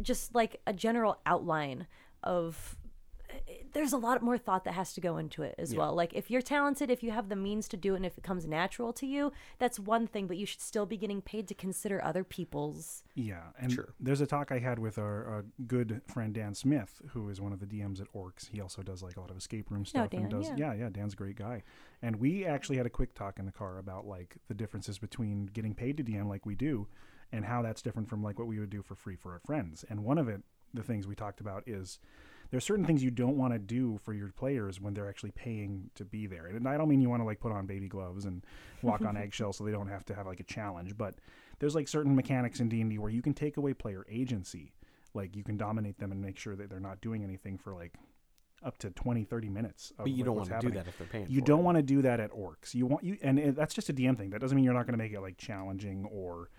just 0.00 0.34
like 0.34 0.60
a 0.66 0.72
general 0.72 1.18
outline 1.26 1.86
of 2.22 2.76
there's 3.72 3.92
a 3.92 3.96
lot 3.96 4.22
more 4.22 4.38
thought 4.38 4.64
that 4.64 4.74
has 4.74 4.92
to 4.94 5.00
go 5.00 5.16
into 5.16 5.42
it 5.42 5.54
as 5.58 5.74
well. 5.74 5.94
Like 5.94 6.14
if 6.14 6.30
you're 6.30 6.42
talented, 6.42 6.90
if 6.90 7.02
you 7.02 7.10
have 7.10 7.28
the 7.28 7.36
means 7.36 7.68
to 7.68 7.76
do 7.76 7.94
it 7.94 7.96
and 7.96 8.06
if 8.06 8.16
it 8.16 8.24
comes 8.24 8.46
natural 8.46 8.92
to 8.94 9.06
you, 9.06 9.32
that's 9.58 9.78
one 9.78 10.06
thing, 10.06 10.26
but 10.26 10.36
you 10.36 10.46
should 10.46 10.60
still 10.60 10.86
be 10.86 10.96
getting 10.96 11.20
paid 11.20 11.48
to 11.48 11.54
consider 11.54 12.02
other 12.02 12.24
people's 12.24 13.02
Yeah, 13.14 13.42
and 13.58 13.72
Sure. 13.72 13.94
there's 13.98 14.20
a 14.20 14.26
talk 14.26 14.52
I 14.52 14.58
had 14.58 14.78
with 14.78 14.98
our, 14.98 15.24
our 15.24 15.44
good 15.66 16.00
friend 16.06 16.34
Dan 16.34 16.54
Smith, 16.54 17.02
who 17.10 17.28
is 17.28 17.40
one 17.40 17.52
of 17.52 17.60
the 17.60 17.66
DMs 17.66 18.00
at 18.00 18.12
Orcs. 18.12 18.48
He 18.50 18.60
also 18.60 18.82
does 18.82 19.02
like 19.02 19.16
a 19.16 19.20
lot 19.20 19.30
of 19.30 19.36
escape 19.36 19.70
room 19.70 19.82
oh, 19.82 19.88
stuff 19.88 20.12
No, 20.12 20.18
Dan, 20.18 20.20
and 20.22 20.30
does 20.30 20.48
yeah. 20.50 20.72
yeah, 20.72 20.74
yeah, 20.74 20.88
Dan's 20.90 21.14
a 21.14 21.16
great 21.16 21.36
guy. 21.36 21.62
And 22.02 22.16
we 22.16 22.44
actually 22.44 22.76
had 22.76 22.86
a 22.86 22.90
quick 22.90 23.14
talk 23.14 23.38
in 23.38 23.46
the 23.46 23.52
car 23.52 23.78
about 23.78 24.06
like 24.06 24.36
the 24.48 24.54
differences 24.54 24.98
between 24.98 25.46
getting 25.46 25.74
paid 25.74 25.96
to 25.96 26.04
DM 26.04 26.28
like 26.28 26.46
we 26.46 26.54
do 26.54 26.86
and 27.32 27.44
how 27.44 27.62
that's 27.62 27.82
different 27.82 28.08
from 28.08 28.22
like 28.22 28.38
what 28.38 28.46
we 28.46 28.60
would 28.60 28.70
do 28.70 28.82
for 28.82 28.94
free 28.94 29.16
for 29.16 29.32
our 29.32 29.40
friends. 29.40 29.84
And 29.88 30.04
one 30.04 30.18
of 30.18 30.28
it, 30.28 30.42
the 30.72 30.82
things 30.82 31.06
we 31.06 31.14
talked 31.14 31.40
about 31.40 31.64
is 31.66 31.98
there's 32.54 32.64
certain 32.64 32.84
things 32.84 33.02
you 33.02 33.10
don't 33.10 33.36
want 33.36 33.52
to 33.52 33.58
do 33.58 33.98
for 34.04 34.14
your 34.14 34.28
players 34.28 34.80
when 34.80 34.94
they're 34.94 35.08
actually 35.08 35.32
paying 35.32 35.90
to 35.96 36.04
be 36.04 36.28
there. 36.28 36.46
And 36.46 36.68
I 36.68 36.76
don't 36.76 36.88
mean 36.88 37.00
you 37.00 37.10
want 37.10 37.20
to 37.20 37.26
like 37.26 37.40
put 37.40 37.50
on 37.50 37.66
baby 37.66 37.88
gloves 37.88 38.26
and 38.26 38.46
walk 38.80 39.00
on 39.00 39.16
eggshells 39.16 39.56
so 39.56 39.64
they 39.64 39.72
don't 39.72 39.88
have 39.88 40.04
to 40.04 40.14
have 40.14 40.28
like 40.28 40.38
a 40.38 40.44
challenge, 40.44 40.96
but 40.96 41.16
there's 41.58 41.74
like 41.74 41.88
certain 41.88 42.14
mechanics 42.14 42.60
in 42.60 42.68
D&D 42.68 42.96
where 42.98 43.10
you 43.10 43.22
can 43.22 43.34
take 43.34 43.56
away 43.56 43.74
player 43.74 44.06
agency. 44.08 44.72
Like 45.14 45.34
you 45.34 45.42
can 45.42 45.56
dominate 45.56 45.98
them 45.98 46.12
and 46.12 46.22
make 46.22 46.38
sure 46.38 46.54
that 46.54 46.70
they're 46.70 46.78
not 46.78 47.00
doing 47.00 47.24
anything 47.24 47.58
for 47.58 47.74
like 47.74 47.94
up 48.64 48.78
to 48.78 48.90
20 48.90 49.24
30 49.24 49.48
minutes 49.48 49.90
of 49.98 50.04
But 50.04 50.12
you 50.12 50.18
like, 50.18 50.24
don't 50.26 50.36
want 50.36 50.48
to 50.50 50.60
do 50.60 50.70
that 50.74 50.86
if 50.86 50.96
they're 50.96 51.08
paying. 51.08 51.26
You 51.28 51.40
don't 51.40 51.58
it. 51.58 51.64
want 51.64 51.76
to 51.78 51.82
do 51.82 52.02
that 52.02 52.20
at 52.20 52.30
orcs. 52.30 52.72
You 52.72 52.86
want 52.86 53.02
you, 53.02 53.18
and 53.20 53.36
it, 53.40 53.56
that's 53.56 53.74
just 53.74 53.88
a 53.88 53.92
DM 53.92 54.16
thing. 54.16 54.30
That 54.30 54.40
doesn't 54.40 54.54
mean 54.54 54.64
you're 54.64 54.74
not 54.74 54.86
going 54.86 54.96
to 54.96 55.04
make 55.04 55.12
it 55.12 55.20
like 55.20 55.38
challenging 55.38 56.04
or 56.04 56.50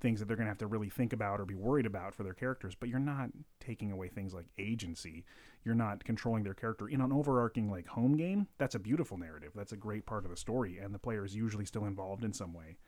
things 0.00 0.20
that 0.20 0.26
they're 0.26 0.36
going 0.36 0.46
to 0.46 0.50
have 0.50 0.58
to 0.58 0.66
really 0.66 0.88
think 0.88 1.12
about 1.12 1.40
or 1.40 1.44
be 1.44 1.54
worried 1.54 1.86
about 1.86 2.14
for 2.14 2.22
their 2.22 2.34
characters. 2.34 2.74
But 2.78 2.88
you're 2.88 2.98
not 2.98 3.30
taking 3.60 3.90
away 3.90 4.08
things 4.08 4.34
like 4.34 4.46
agency. 4.58 5.24
You're 5.64 5.74
not 5.74 6.04
controlling 6.04 6.44
their 6.44 6.54
character 6.54 6.88
in 6.88 7.00
an 7.00 7.12
overarching 7.12 7.70
like 7.70 7.86
home 7.86 8.16
game. 8.16 8.46
That's 8.58 8.74
a 8.74 8.78
beautiful 8.78 9.18
narrative. 9.18 9.52
That's 9.54 9.72
a 9.72 9.76
great 9.76 10.06
part 10.06 10.24
of 10.24 10.30
the 10.30 10.36
story, 10.36 10.78
and 10.78 10.94
the 10.94 10.98
player 10.98 11.24
is 11.24 11.34
usually 11.34 11.64
still 11.64 11.84
involved 11.84 12.24
in 12.24 12.32
some 12.32 12.54
way. 12.54 12.78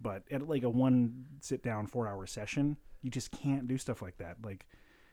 But 0.00 0.24
at 0.30 0.48
like 0.48 0.62
a 0.62 0.70
one 0.70 1.24
sit 1.40 1.62
down 1.62 1.86
four 1.86 2.06
hour 2.08 2.26
session, 2.26 2.76
you 3.02 3.10
just 3.10 3.30
can't 3.30 3.66
do 3.66 3.78
stuff 3.78 4.02
like 4.02 4.18
that. 4.18 4.36
Like 4.44 4.66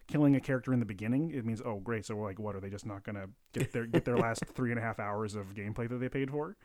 killing 0.08 0.36
a 0.36 0.39
character 0.39 0.74
in 0.74 0.80
the 0.80 0.86
beginning, 0.86 1.32
it 1.32 1.46
means 1.46 1.62
oh 1.64 1.80
great, 1.80 2.06
so 2.06 2.18
like 2.18 2.39
what 2.39 2.56
are 2.56 2.60
they 2.60 2.70
just 2.70 2.86
not 2.86 3.04
gonna 3.04 3.28
get 3.54 3.72
their 3.72 3.86
get 3.86 4.06
their 4.06 4.18
last 4.26 4.43
three 4.54 4.72
and 4.72 4.80
a 4.80 4.84
half 4.84 5.00
hours 5.00 5.36
of 5.36 5.54
gameplay 5.54 5.89
that 5.89 6.00
they 6.00 6.10
paid 6.10 6.32
for? 6.32 6.56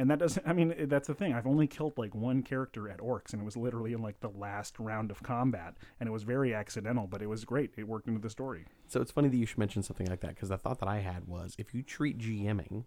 And 0.00 0.10
that 0.10 0.18
doesn't. 0.18 0.46
I 0.48 0.54
mean, 0.54 0.74
that's 0.88 1.08
the 1.08 1.14
thing. 1.14 1.34
I've 1.34 1.46
only 1.46 1.66
killed 1.66 1.92
like 1.98 2.14
one 2.14 2.42
character 2.42 2.88
at 2.88 3.00
orcs, 3.00 3.34
and 3.34 3.42
it 3.42 3.44
was 3.44 3.54
literally 3.56 3.92
in 3.92 4.00
like 4.00 4.18
the 4.20 4.30
last 4.30 4.78
round 4.78 5.10
of 5.10 5.22
combat, 5.22 5.74
and 6.00 6.08
it 6.08 6.10
was 6.12 6.22
very 6.22 6.54
accidental, 6.54 7.06
but 7.06 7.20
it 7.20 7.26
was 7.28 7.44
great. 7.44 7.74
It 7.76 7.86
worked 7.86 8.08
into 8.08 8.18
the 8.20 8.30
story. 8.30 8.64
So 8.88 9.02
it's 9.02 9.10
funny 9.12 9.28
that 9.28 9.36
you 9.36 9.44
should 9.44 9.58
mention 9.58 9.82
something 9.82 10.06
like 10.06 10.20
that 10.20 10.36
because 10.36 10.48
the 10.48 10.56
thought 10.56 10.78
that 10.78 10.88
I 10.88 11.00
had 11.00 11.26
was 11.28 11.54
if 11.58 11.74
you 11.74 11.82
treat 11.82 12.18
GMing 12.18 12.84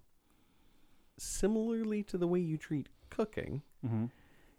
similarly 1.20 2.02
to 2.04 2.18
the 2.18 2.28
way 2.28 2.40
you 2.40 2.58
treat 2.58 2.90
cooking, 3.10 3.62
Mm-hmm. 3.86 4.06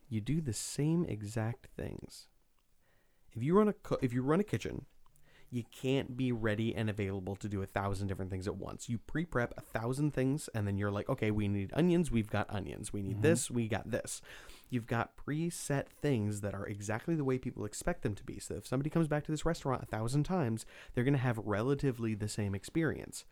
you 0.08 0.20
do 0.20 0.40
the 0.40 0.52
same 0.52 1.04
exact 1.06 1.66
things. 1.76 2.28
If 3.32 3.42
you 3.42 3.56
run 3.58 3.68
a 3.68 3.72
co- 3.72 3.98
if 4.02 4.12
you 4.12 4.22
run 4.22 4.38
a 4.38 4.44
kitchen, 4.44 4.84
you 5.54 5.62
can't 5.70 6.16
be 6.16 6.32
ready 6.32 6.74
and 6.74 6.90
available 6.90 7.36
to 7.36 7.48
do 7.48 7.62
a 7.62 7.66
thousand 7.66 8.08
different 8.08 8.28
things 8.28 8.48
at 8.48 8.56
once. 8.56 8.88
You 8.88 8.98
pre-prep 8.98 9.54
a 9.56 9.60
thousand 9.60 10.12
things, 10.12 10.48
and 10.52 10.66
then 10.66 10.76
you're 10.76 10.90
like, 10.90 11.08
okay, 11.08 11.30
we 11.30 11.46
need 11.46 11.70
onions, 11.74 12.10
we've 12.10 12.28
got 12.28 12.52
onions. 12.52 12.92
We 12.92 13.02
need 13.02 13.14
mm-hmm. 13.14 13.22
this, 13.22 13.52
we 13.52 13.68
got 13.68 13.88
this. 13.88 14.20
You've 14.68 14.88
got 14.88 15.16
preset 15.16 15.86
things 16.02 16.40
that 16.40 16.54
are 16.54 16.66
exactly 16.66 17.14
the 17.14 17.22
way 17.22 17.38
people 17.38 17.64
expect 17.64 18.02
them 18.02 18.16
to 18.16 18.24
be. 18.24 18.40
So 18.40 18.56
if 18.56 18.66
somebody 18.66 18.90
comes 18.90 19.06
back 19.06 19.24
to 19.26 19.30
this 19.30 19.46
restaurant 19.46 19.84
a 19.84 19.86
thousand 19.86 20.24
times, 20.24 20.66
they're 20.92 21.04
gonna 21.04 21.18
have 21.18 21.38
relatively 21.38 22.14
the 22.14 22.28
same 22.28 22.52
experience. 22.52 23.24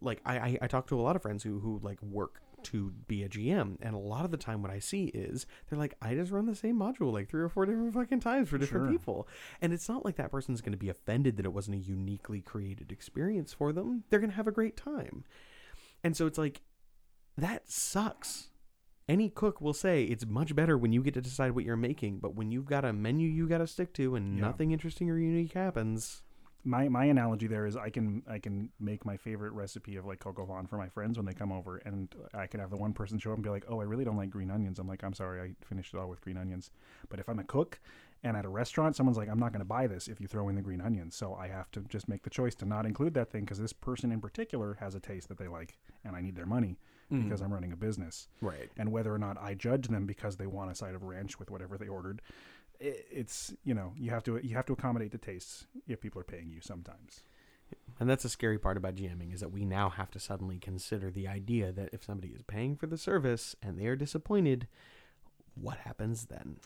Like 0.00 0.20
I, 0.24 0.36
I, 0.36 0.58
I 0.62 0.66
talk 0.68 0.86
to 0.88 1.00
a 1.00 1.02
lot 1.02 1.16
of 1.16 1.22
friends 1.22 1.42
who 1.42 1.58
who 1.58 1.80
like 1.82 2.00
work 2.02 2.40
to 2.64 2.92
be 3.06 3.22
a 3.22 3.28
GM, 3.28 3.76
and 3.80 3.94
a 3.94 3.98
lot 3.98 4.24
of 4.24 4.30
the 4.30 4.36
time 4.36 4.62
what 4.62 4.70
I 4.70 4.78
see 4.78 5.04
is 5.06 5.46
they're 5.68 5.78
like, 5.78 5.94
I 6.02 6.14
just 6.14 6.32
run 6.32 6.46
the 6.46 6.54
same 6.54 6.78
module 6.78 7.12
like 7.12 7.28
three 7.28 7.42
or 7.42 7.48
four 7.48 7.66
different 7.66 7.94
fucking 7.94 8.20
times 8.20 8.48
for 8.48 8.58
different 8.58 8.86
Sure. 8.86 8.92
people, 8.92 9.28
and 9.60 9.72
it's 9.72 9.88
not 9.88 10.04
like 10.04 10.16
that 10.16 10.30
person's 10.30 10.60
going 10.60 10.72
to 10.72 10.78
be 10.78 10.88
offended 10.88 11.36
that 11.36 11.46
it 11.46 11.52
wasn't 11.52 11.76
a 11.76 11.80
uniquely 11.80 12.40
created 12.40 12.90
experience 12.92 13.52
for 13.52 13.72
them. 13.72 14.04
They're 14.10 14.20
going 14.20 14.30
to 14.30 14.36
have 14.36 14.48
a 14.48 14.52
great 14.52 14.76
time, 14.76 15.24
and 16.02 16.16
so 16.16 16.26
it's 16.26 16.38
like 16.38 16.62
that 17.36 17.68
sucks 17.70 18.48
any 19.06 19.28
cook 19.28 19.60
will 19.60 19.74
say 19.74 20.04
it's 20.04 20.24
much 20.24 20.56
better 20.56 20.78
when 20.78 20.92
you 20.92 21.02
get 21.02 21.12
to 21.14 21.20
decide 21.20 21.52
what 21.52 21.64
you're 21.64 21.76
making, 21.76 22.18
but 22.20 22.34
when 22.34 22.50
you've 22.50 22.64
got 22.64 22.84
a 22.86 22.92
menu 22.92 23.28
you 23.28 23.46
got 23.46 23.58
to 23.58 23.66
stick 23.66 23.92
to 23.92 24.14
and 24.16 24.36
Yeah. 24.38 24.46
nothing 24.46 24.70
interesting 24.72 25.10
or 25.10 25.18
unique 25.18 25.52
happens. 25.52 26.22
My 26.64 26.88
my 26.88 27.04
analogy 27.04 27.46
there 27.46 27.66
is 27.66 27.76
I 27.76 27.90
can 27.90 28.22
I 28.28 28.38
can 28.38 28.70
make 28.80 29.04
my 29.04 29.16
favorite 29.16 29.52
recipe 29.52 29.96
of 29.96 30.06
like 30.06 30.20
coq 30.20 30.38
au 30.38 30.46
vin 30.46 30.66
for 30.66 30.78
my 30.78 30.88
friends 30.88 31.18
when 31.18 31.26
they 31.26 31.34
come 31.34 31.52
over, 31.52 31.76
and 31.78 32.14
I 32.32 32.46
can 32.46 32.60
have 32.60 32.70
the 32.70 32.76
one 32.76 32.92
person 32.92 33.18
show 33.18 33.32
up 33.32 33.36
and 33.36 33.44
be 33.44 33.50
like, 33.50 33.64
"Oh, 33.68 33.80
I 33.80 33.84
really 33.84 34.04
don't 34.04 34.16
like 34.16 34.30
green 34.30 34.50
onions." 34.50 34.78
I'm 34.78 34.88
like, 34.88 35.04
"I'm 35.04 35.12
sorry, 35.12 35.40
I 35.40 35.64
finished 35.64 35.92
it 35.92 35.98
all 35.98 36.08
with 36.08 36.20
green 36.22 36.36
onions." 36.38 36.70
But 37.08 37.20
if 37.20 37.28
I'm 37.28 37.38
a 37.38 37.44
cook 37.44 37.80
and 38.22 38.36
at 38.36 38.46
a 38.46 38.48
restaurant, 38.48 38.96
someone's 38.96 39.18
like, 39.18 39.28
"I'm 39.28 39.38
not 39.38 39.52
going 39.52 39.60
to 39.60 39.66
buy 39.66 39.86
this 39.86 40.08
if 40.08 40.20
you 40.20 40.26
throw 40.26 40.48
in 40.48 40.54
the 40.54 40.62
green 40.62 40.80
onions," 40.80 41.14
so 41.14 41.34
I 41.34 41.48
have 41.48 41.70
to 41.72 41.80
just 41.82 42.08
make 42.08 42.22
the 42.22 42.30
choice 42.30 42.54
to 42.56 42.64
not 42.64 42.86
include 42.86 43.14
that 43.14 43.30
thing 43.30 43.44
because 43.44 43.58
this 43.58 43.74
person 43.74 44.10
in 44.10 44.20
particular 44.20 44.74
has 44.80 44.94
a 44.94 45.00
taste 45.00 45.28
that 45.28 45.38
they 45.38 45.48
like, 45.48 45.76
and 46.04 46.16
I 46.16 46.22
need 46.22 46.36
their 46.36 46.46
money 46.46 46.78
mm. 47.12 47.24
because 47.24 47.40
I'm 47.40 47.52
running 47.52 47.72
a 47.72 47.76
business. 47.76 48.28
Right. 48.40 48.70
And 48.76 48.90
whether 48.90 49.12
or 49.12 49.18
not 49.18 49.36
I 49.40 49.54
judge 49.54 49.88
them 49.88 50.06
because 50.06 50.36
they 50.36 50.46
want 50.46 50.70
a 50.70 50.74
side 50.74 50.94
of 50.94 51.02
ranch 51.02 51.38
with 51.38 51.50
whatever 51.50 51.78
they 51.78 51.88
ordered, 51.88 52.22
i- 52.80 53.04
it's 53.10 53.54
you 53.64 53.74
know 53.74 53.92
you 53.96 54.10
have 54.10 54.22
to 54.24 54.38
you 54.42 54.54
have 54.56 54.66
to 54.66 54.72
accommodate 54.72 55.12
the 55.12 55.18
tastes 55.18 55.66
if 55.86 56.00
people 56.00 56.20
are 56.20 56.24
paying 56.24 56.50
you 56.50 56.60
sometimes. 56.60 57.22
And 57.98 58.08
that's 58.10 58.24
a 58.24 58.28
scary 58.28 58.58
part 58.58 58.76
about 58.76 58.94
GMing 58.94 59.32
is 59.32 59.40
that 59.40 59.50
we 59.52 59.64
now 59.64 59.88
have 59.88 60.10
to 60.12 60.20
suddenly 60.20 60.58
consider 60.58 61.10
the 61.10 61.26
idea 61.26 61.72
that 61.72 61.90
if 61.92 62.04
somebody 62.04 62.32
is 62.32 62.42
paying 62.42 62.76
for 62.76 62.86
the 62.86 62.98
service 62.98 63.56
and 63.62 63.78
they 63.78 63.86
are 63.86 63.96
disappointed, 63.96 64.68
what 65.54 65.78
happens 65.78 66.26
then? 66.26 66.56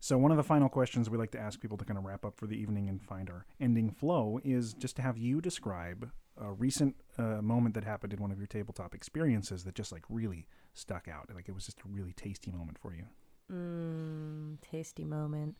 So 0.00 0.18
one 0.18 0.30
of 0.30 0.36
the 0.36 0.42
final 0.42 0.68
questions 0.68 1.08
we 1.08 1.16
like 1.16 1.30
to 1.32 1.38
ask 1.40 1.60
people 1.60 1.76
to 1.78 1.84
kind 1.84 1.98
of 1.98 2.04
wrap 2.04 2.24
up 2.24 2.36
for 2.36 2.46
the 2.46 2.56
evening 2.60 2.88
and 2.88 3.02
find 3.02 3.30
our 3.30 3.46
ending 3.60 3.90
flow 3.90 4.40
is 4.44 4.74
just 4.74 4.96
to 4.96 5.02
have 5.02 5.16
you 5.16 5.40
describe 5.40 6.10
a 6.38 6.52
recent 6.52 6.96
uh, 7.18 7.40
moment 7.40 7.74
that 7.74 7.84
happened 7.84 8.12
in 8.12 8.20
one 8.20 8.30
of 8.30 8.38
your 8.38 8.46
tabletop 8.46 8.94
experiences 8.94 9.64
that 9.64 9.74
just 9.74 9.92
like 9.92 10.04
really 10.08 10.46
stuck 10.74 11.08
out. 11.08 11.30
Like 11.34 11.48
it 11.48 11.54
was 11.54 11.66
just 11.66 11.80
a 11.80 11.88
really 11.88 12.12
tasty 12.12 12.50
moment 12.50 12.78
for 12.78 12.94
you. 12.94 13.04
Mm, 13.52 14.58
tasty 14.60 15.04
moment. 15.04 15.56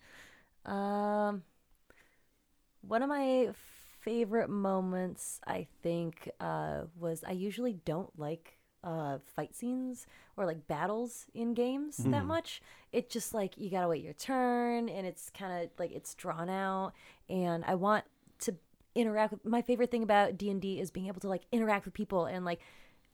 Um, 0.64 1.42
one 2.80 3.02
of 3.02 3.08
my 3.08 3.50
favorite 4.00 4.48
moments, 4.50 5.40
I 5.46 5.66
think, 5.82 6.30
uh, 6.40 6.82
was 6.98 7.24
I 7.26 7.32
usually 7.32 7.74
don't 7.84 8.16
like 8.18 8.58
uh, 8.84 9.18
fight 9.34 9.54
scenes 9.54 10.06
or 10.36 10.46
like 10.46 10.66
battles 10.68 11.26
in 11.34 11.54
games 11.54 11.96
that 12.12 12.24
much. 12.26 12.60
It 12.92 13.10
just 13.10 13.34
like 13.34 13.56
you 13.58 13.70
gotta 13.70 13.88
wait 13.88 14.02
your 14.02 14.14
turn, 14.14 14.88
and 14.88 15.06
it's 15.06 15.30
kind 15.30 15.64
of 15.64 15.70
like 15.78 15.92
it's 15.92 16.14
drawn 16.14 16.48
out, 16.48 16.92
and 17.28 17.64
I 17.64 17.74
want 17.74 18.04
to 18.40 18.54
interact 18.94 19.32
with. 19.32 19.44
My 19.44 19.62
favorite 19.62 19.90
thing 19.90 20.02
about 20.02 20.36
D 20.38 20.50
and 20.50 20.60
D 20.60 20.80
is 20.80 20.90
being 20.90 21.06
able 21.08 21.20
to 21.20 21.28
like 21.28 21.42
interact 21.52 21.84
with 21.84 21.94
people 21.94 22.26
and 22.26 22.44
like 22.44 22.60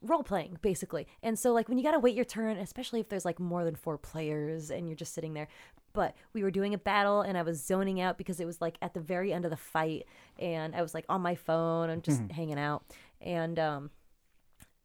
role 0.03 0.23
playing 0.23 0.59
basically. 0.63 1.07
And 1.23 1.39
so 1.39 1.53
like 1.53 1.69
when 1.69 1.79
you 1.79 1.85
gotta 1.85 2.01
wait 2.01 2.15
your 2.15 2.25
turn 2.25 2.57
especially 2.57 3.01
if 3.01 3.09
there's 3.09 3.25
like 3.25 3.39
more 3.41 3.65
than 3.65 3.77
four 3.77 3.99
players 3.99 4.71
and 4.71 4.89
you're 4.89 4.97
just 4.97 5.15
sitting 5.15 5.35
there. 5.35 5.49
But 5.93 6.15
we 6.33 6.43
were 6.43 6.51
doing 6.51 6.75
a 6.75 6.79
battle 6.79 7.21
and 7.21 7.37
i 7.37 7.43
was 7.43 7.63
zoning 7.65 8.01
out 8.01 8.19
because 8.19 8.41
it 8.41 8.47
was 8.47 8.61
like 8.61 8.77
at 8.81 8.95
the 8.95 9.01
very 9.01 9.33
end 9.33 9.45
of 9.45 9.51
the 9.51 9.57
fight 9.57 10.07
and 10.39 10.75
i 10.75 10.83
was 10.83 10.95
like 10.95 11.05
on 11.09 11.21
my 11.21 11.35
phone 11.35 11.91
and 11.91 12.03
just 12.03 12.23
hanging 12.31 12.59
out. 12.59 12.85
And 13.21 13.59
um 13.59 13.91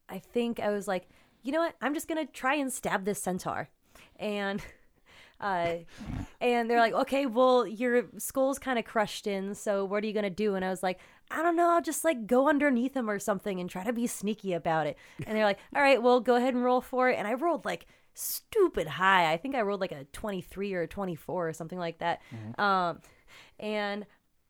i 0.10 0.20
think 0.20 0.60
i 0.60 0.70
was 0.70 0.88
like 0.88 1.08
you 1.48 1.54
know 1.54 1.62
what? 1.62 1.76
I'm 1.82 1.94
just 1.94 2.10
gonna 2.10 2.26
try 2.26 2.56
and 2.56 2.72
stab 2.72 3.06
this 3.06 3.22
centaur. 3.22 3.70
And 4.20 4.62
uh, 5.40 5.76
and 6.42 6.70
they're 6.70 6.80
like, 6.80 6.94
okay, 6.94 7.26
well, 7.26 7.66
your 7.68 8.06
skull's 8.18 8.60
kind 8.60 8.80
of 8.80 8.86
crushed 8.86 9.28
in, 9.28 9.54
so 9.56 9.86
what 9.86 10.04
are 10.04 10.08
you 10.08 10.14
gonna 10.14 10.30
do? 10.30 10.56
And 10.56 10.66
I 10.66 10.70
was 10.70 10.84
like, 10.84 11.00
I 11.30 11.44
don't 11.44 11.56
know, 11.56 11.72
I'll 11.72 11.82
just 11.82 12.04
like 12.04 12.28
go 12.28 12.48
underneath 12.50 12.96
him 12.96 13.10
or 13.10 13.20
something 13.20 13.60
and 13.60 13.70
try 13.70 13.84
to 13.84 13.94
be 13.94 14.08
sneaky 14.08 14.54
about 14.54 14.88
it. 14.88 14.98
And 15.26 15.36
they're 15.38 15.46
like, 15.46 15.60
all 15.76 15.82
right, 15.82 16.02
well, 16.02 16.20
go 16.20 16.36
ahead 16.36 16.54
and 16.54 16.64
roll 16.64 16.82
for 16.82 17.10
it. 17.10 17.18
And 17.18 17.28
I 17.28 17.34
rolled 17.34 17.66
like 17.66 17.86
stupid 18.14 18.88
high. 18.88 19.32
I 19.32 19.38
think 19.38 19.54
I 19.56 19.62
rolled 19.62 19.82
like 19.82 19.92
a 19.92 20.06
23 20.06 20.74
or 20.74 20.82
a 20.84 20.88
24 20.88 21.50
or 21.50 21.54
something 21.54 21.78
like 21.78 22.00
that. 22.00 22.22
Um, 22.58 23.00
and 23.60 24.06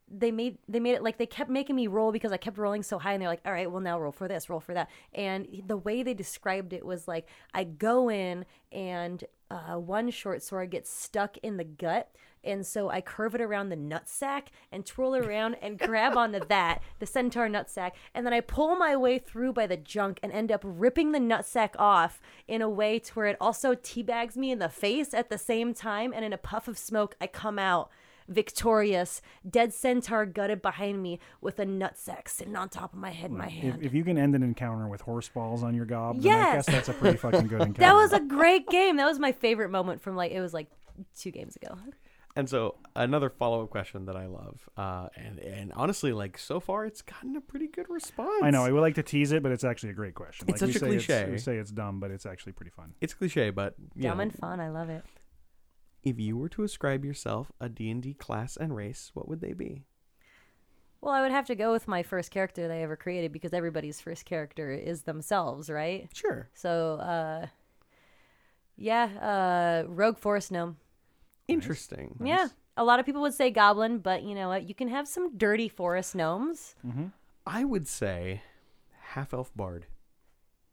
they 0.10 0.32
made 0.32 0.58
they 0.70 0.80
made 0.80 0.94
it 0.94 1.04
like 1.04 1.18
they 1.18 1.26
kept 1.26 1.50
making 1.50 1.76
me 1.76 1.88
roll 1.88 2.14
because 2.14 2.32
I 2.32 2.38
kept 2.38 2.58
rolling 2.58 2.82
so 2.82 2.98
high 2.98 3.12
and 3.12 3.22
they're 3.22 3.28
like, 3.28 3.42
all 3.46 3.52
right, 3.52 3.70
well 3.70 3.82
now 3.82 4.00
roll 4.00 4.14
for 4.14 4.28
this, 4.28 4.50
roll 4.50 4.62
for 4.62 4.74
that. 4.74 4.90
And 5.14 5.48
the 5.66 5.76
way 5.76 6.02
they 6.04 6.14
described 6.14 6.72
it 6.72 6.86
was 6.86 7.08
like 7.10 7.28
I 7.54 7.66
go 7.66 8.10
in 8.10 8.46
and 8.72 9.24
uh, 9.50 9.76
one 9.76 10.10
short 10.10 10.43
sword 10.43 10.72
gets 10.72 10.89
stuck 10.89 11.38
in 11.38 11.58
the 11.58 11.64
gut. 11.64 12.12
And 12.43 12.66
so 12.66 12.89
I 12.89 13.02
curve 13.02 13.36
it 13.36 13.41
around 13.41 13.70
the 13.70 13.76
nutsack 13.76 14.43
and 14.72 14.86
twirl 14.86 15.16
around 15.16 15.56
and 15.56 15.78
grab 15.88 16.16
onto 16.16 16.39
that, 16.48 16.82
the 17.00 17.06
centaur 17.06 17.50
nutsack. 17.50 17.91
And 18.14 18.26
then 18.26 18.34
I 18.34 18.39
pull 18.39 18.76
my 18.76 18.95
way 18.95 19.20
through 19.20 19.54
by 19.54 19.68
the 19.68 19.76
junk 19.76 20.20
and 20.24 20.32
end 20.32 20.52
up 20.52 20.62
ripping 20.64 21.12
the 21.12 21.20
nutsack 21.20 21.72
off 21.78 22.22
in 22.48 22.62
a 22.62 22.70
way 22.70 23.00
to 23.00 23.14
where 23.14 23.28
it 23.28 23.38
also 23.41 23.76
teabags 23.76 24.38
me 24.38 24.52
in 24.52 24.60
the 24.60 24.70
face 24.70 25.14
at 25.14 25.30
the 25.30 25.38
same 25.38 25.74
time. 25.74 26.14
And 26.14 26.24
in 26.24 26.32
a 26.32 26.38
puff 26.38 26.68
of 26.68 26.78
smoke, 26.78 27.16
I 27.20 27.28
come 27.28 27.60
out 27.60 27.89
victorious, 28.28 29.22
dead 29.50 29.74
centaur 29.74 30.26
gutted 30.26 30.62
behind 30.62 31.02
me 31.02 31.20
with 31.42 31.60
a 31.60 31.66
nutsack 31.66 32.28
sitting 32.28 32.56
on 32.56 32.70
top 32.70 32.94
of 32.94 33.00
my 33.00 33.12
head 33.12 33.32
in 33.32 33.38
my 33.38 33.48
hand. 33.50 33.80
If, 33.80 33.88
if 33.88 33.94
you 33.94 34.04
can 34.04 34.18
end 34.18 34.36
an 34.36 34.44
encounter 34.44 34.88
with 34.88 35.02
horse 35.02 35.30
balls 35.30 35.64
on 35.64 35.74
your 35.76 35.86
gob, 35.86 36.22
then 36.22 36.34
I 36.34 36.38
Yes! 36.38 36.66
guess 36.66 36.76
that's 36.76 36.90
a 36.90 36.94
pretty 36.94 37.18
fucking 37.18 37.48
good 37.48 37.62
encounter. 37.62 37.80
that 37.82 37.94
was 37.96 38.14
a 38.14 38.20
great 38.20 38.68
game. 38.70 38.98
That 38.98 39.06
was 39.06 39.20
my 39.20 39.32
favorite 39.32 39.70
moment 39.70 40.02
from 40.02 40.16
like 40.16 40.32
it 40.32 40.42
was 40.42 40.54
like 40.54 40.68
two 41.18 41.32
games 41.32 41.56
ago. 41.56 41.78
And 42.36 42.48
so 42.48 42.76
another 42.96 43.32
follow 43.32 43.64
up 43.64 43.72
question 43.72 44.06
that 44.06 44.16
I 44.16 44.28
love, 44.28 44.70
uh, 44.78 45.08
and 45.16 45.40
and 45.40 45.74
honestly, 45.74 46.14
like 46.14 46.38
so 46.38 46.60
far, 46.60 46.86
it's 46.86 47.02
gotten 47.02 47.36
a 47.36 47.42
pretty 47.42 47.66
good 47.68 47.90
response. 47.90 48.44
I 48.44 48.52
know. 48.52 48.64
I 48.64 48.72
would 48.72 48.82
like 48.82 48.94
to 48.96 49.02
tease 49.04 49.32
it, 49.32 49.42
but 49.42 49.52
it's 49.52 49.64
actually 49.64 49.90
a 49.90 49.94
great 49.94 50.14
question. 50.14 50.46
It's 50.48 50.62
like 50.62 50.68
we 50.68 50.74
such 50.74 50.84
a 50.84 50.86
say 50.86 50.92
cliche. 50.92 51.22
It's, 51.24 51.32
we 51.32 51.38
say 51.40 51.58
it's 51.58 51.72
dumb, 51.72 52.00
but 52.00 52.12
it's 52.12 52.28
actually 52.28 52.52
pretty 52.52 52.70
fun. 52.70 52.94
it's 53.02 53.16
cliche, 53.16 53.50
but 53.50 53.74
you 53.96 54.04
Dumb 54.04 54.18
know, 54.18 54.22
and 54.22 54.36
fun. 54.36 54.60
I 54.60 54.70
love 54.70 54.90
it. 54.90 55.04
If 56.04 56.20
you 56.20 56.38
were 56.38 56.50
to 56.50 56.64
ascribe 56.64 57.04
yourself 57.04 57.52
a 57.60 57.70
D 57.70 57.89
and 57.89 58.02
D 58.02 58.14
class 58.14 58.56
and 58.58 58.76
race, 58.76 59.12
what 59.14 59.28
would 59.28 59.41
they 59.41 59.54
be? 59.54 59.84
Well, 61.02 61.14
I 61.14 61.22
would 61.22 61.32
have 61.32 61.45
to 61.48 61.56
go 61.56 61.72
with 61.72 61.88
my 61.88 62.02
first 62.02 62.32
character 62.32 62.62
that 62.68 62.74
I 62.74 62.82
ever 62.82 62.95
created 62.95 63.32
because 63.32 63.54
everybody's 63.54 64.02
first 64.02 64.26
character 64.26 64.72
is 64.72 65.04
themselves, 65.04 65.70
right? 65.70 66.10
Sure, 66.14 66.50
So, 66.56 66.95
uh, 66.95 67.48
yeah, 68.76 69.84
uh, 69.86 69.88
Rogue 69.88 70.18
Forest 70.18 70.52
Gnome. 70.52 70.78
interesting. 71.48 72.16
Yeah, 72.24 72.48
a 72.76 72.84
lot 72.84 73.00
of 73.00 73.06
people 73.06 73.22
would 73.22 73.34
say 73.34 73.52
Goblin, 73.52 74.00
but 74.00 74.24
you 74.24 74.34
know 74.36 74.50
what? 74.50 74.68
You 74.68 74.76
can 74.76 74.88
have 74.88 75.08
some 75.08 75.38
dirty 75.38 75.70
forest 75.70 76.16
gnomes. 76.16 76.76
I 77.45 77.64
would 77.64 77.88
say 77.88 78.41
half 79.02 79.34
elf 79.34 79.52
bard. 79.56 79.86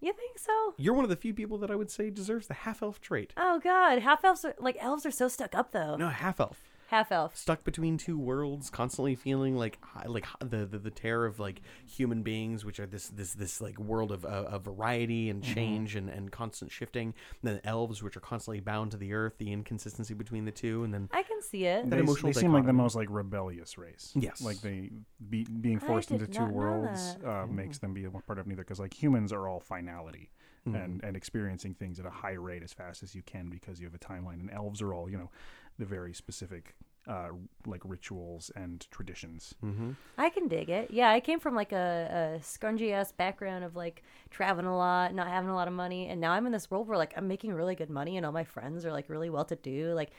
You 0.04 0.12
think 0.12 0.38
so? 0.38 0.74
You're 0.76 0.92
one 0.92 1.04
of 1.04 1.08
the 1.08 1.16
few 1.16 1.32
people 1.32 1.56
that 1.56 1.70
I 1.70 1.76
would 1.76 1.90
say 1.90 2.10
deserves 2.10 2.46
the 2.46 2.52
half 2.52 2.82
elf 2.82 3.00
trait. 3.00 3.32
Oh 3.38 3.58
God, 3.58 4.00
half 4.00 4.22
elves 4.22 4.44
are 4.44 4.54
like 4.58 4.76
elves 4.78 5.06
are 5.06 5.10
so 5.10 5.28
stuck 5.28 5.54
up 5.54 5.72
though. 5.72 5.96
No, 5.96 6.10
half 6.10 6.40
elf. 6.40 6.62
Half 6.94 7.10
elf. 7.10 7.36
stuck 7.36 7.64
between 7.64 7.98
two 7.98 8.16
worlds, 8.16 8.70
constantly 8.70 9.16
feeling 9.16 9.56
like 9.56 9.78
like 10.06 10.26
the, 10.38 10.64
the 10.64 10.78
the 10.78 10.90
terror 10.92 11.26
of 11.26 11.40
like 11.40 11.60
human 11.84 12.22
beings, 12.22 12.64
which 12.64 12.78
are 12.78 12.86
this 12.86 13.08
this 13.08 13.34
this 13.34 13.60
like 13.60 13.78
world 13.80 14.12
of 14.12 14.24
uh, 14.24 14.28
of 14.28 14.62
variety 14.62 15.28
and 15.28 15.42
change 15.42 15.96
and, 15.96 16.08
and 16.08 16.30
constant 16.30 16.70
shifting. 16.70 17.12
And 17.42 17.52
then 17.54 17.60
elves, 17.64 18.00
which 18.00 18.16
are 18.16 18.20
constantly 18.20 18.60
bound 18.60 18.92
to 18.92 18.96
the 18.96 19.12
earth, 19.12 19.38
the 19.38 19.50
inconsistency 19.52 20.14
between 20.14 20.44
the 20.44 20.52
two, 20.52 20.84
and 20.84 20.94
then 20.94 21.08
I 21.12 21.24
can 21.24 21.42
see 21.42 21.64
it. 21.64 21.82
That 21.90 21.96
they, 21.96 22.02
emotional 22.02 22.32
they 22.32 22.40
seem 22.40 22.52
like 22.52 22.64
the 22.66 22.72
most 22.72 22.94
like 22.94 23.08
rebellious 23.10 23.76
race. 23.76 24.12
Yes. 24.14 24.40
like 24.40 24.60
they 24.60 24.90
be, 25.28 25.44
being 25.44 25.80
forced 25.80 26.12
into 26.12 26.28
two 26.28 26.42
not 26.42 26.48
know 26.50 26.54
worlds 26.54 27.16
that. 27.16 27.28
uh, 27.28 27.46
makes 27.48 27.78
them 27.78 27.92
be 27.92 28.04
a 28.04 28.10
part 28.10 28.38
of 28.38 28.46
neither. 28.46 28.62
Because 28.62 28.78
like 28.78 28.94
humans 28.94 29.32
are 29.32 29.48
all 29.48 29.58
finality 29.58 30.30
Mm-hmm. 30.66 30.76
and 30.76 31.04
and 31.04 31.14
experiencing 31.14 31.74
things 31.74 32.00
at 32.00 32.06
a 32.06 32.10
high 32.10 32.32
rate 32.32 32.62
as 32.62 32.72
fast 32.72 33.02
as 33.02 33.14
you 33.14 33.20
can 33.20 33.50
because 33.50 33.80
you 33.80 33.86
have 33.86 33.94
a 33.94 33.98
timeline. 33.98 34.40
And 34.40 34.50
elves 34.50 34.80
are 34.80 34.94
all 34.94 35.10
you 35.10 35.18
know 35.18 35.30
the 35.78 35.84
very 35.84 36.12
specific 36.14 36.74
uh, 37.06 37.28
like 37.66 37.82
rituals 37.84 38.50
and 38.56 38.86
traditions. 38.90 39.54
mm-hmm. 39.62 39.90
I 40.16 40.30
can 40.30 40.48
dig 40.48 40.70
it. 40.70 40.90
Yeah, 40.90 41.10
I 41.10 41.20
came 41.20 41.38
from 41.38 41.54
like 41.54 41.72
a, 41.72 42.38
a 42.38 42.42
scrungy 42.42 42.92
ass 42.92 43.12
background 43.12 43.62
of 43.64 43.76
like 43.76 44.02
traveling 44.30 44.66
a 44.66 44.76
lot, 44.76 45.12
not 45.14 45.26
having 45.28 45.50
a 45.50 45.54
lot 45.54 45.68
of 45.68 45.74
money, 45.74 46.08
and 46.08 46.20
now 46.20 46.32
I'm 46.32 46.46
in 46.46 46.52
this 46.52 46.70
world 46.70 46.88
where 46.88 46.96
like 46.96 47.12
I'm 47.16 47.28
making 47.28 47.52
really 47.52 47.74
good 47.74 47.90
money, 47.90 48.16
and 48.16 48.24
all 48.24 48.32
my 48.32 48.44
friends 48.44 48.86
are 48.86 48.92
like 48.92 49.08
really 49.10 49.28
well 49.28 49.44
to 49.46 49.56
do. 49.56 49.92
Like 49.92 50.12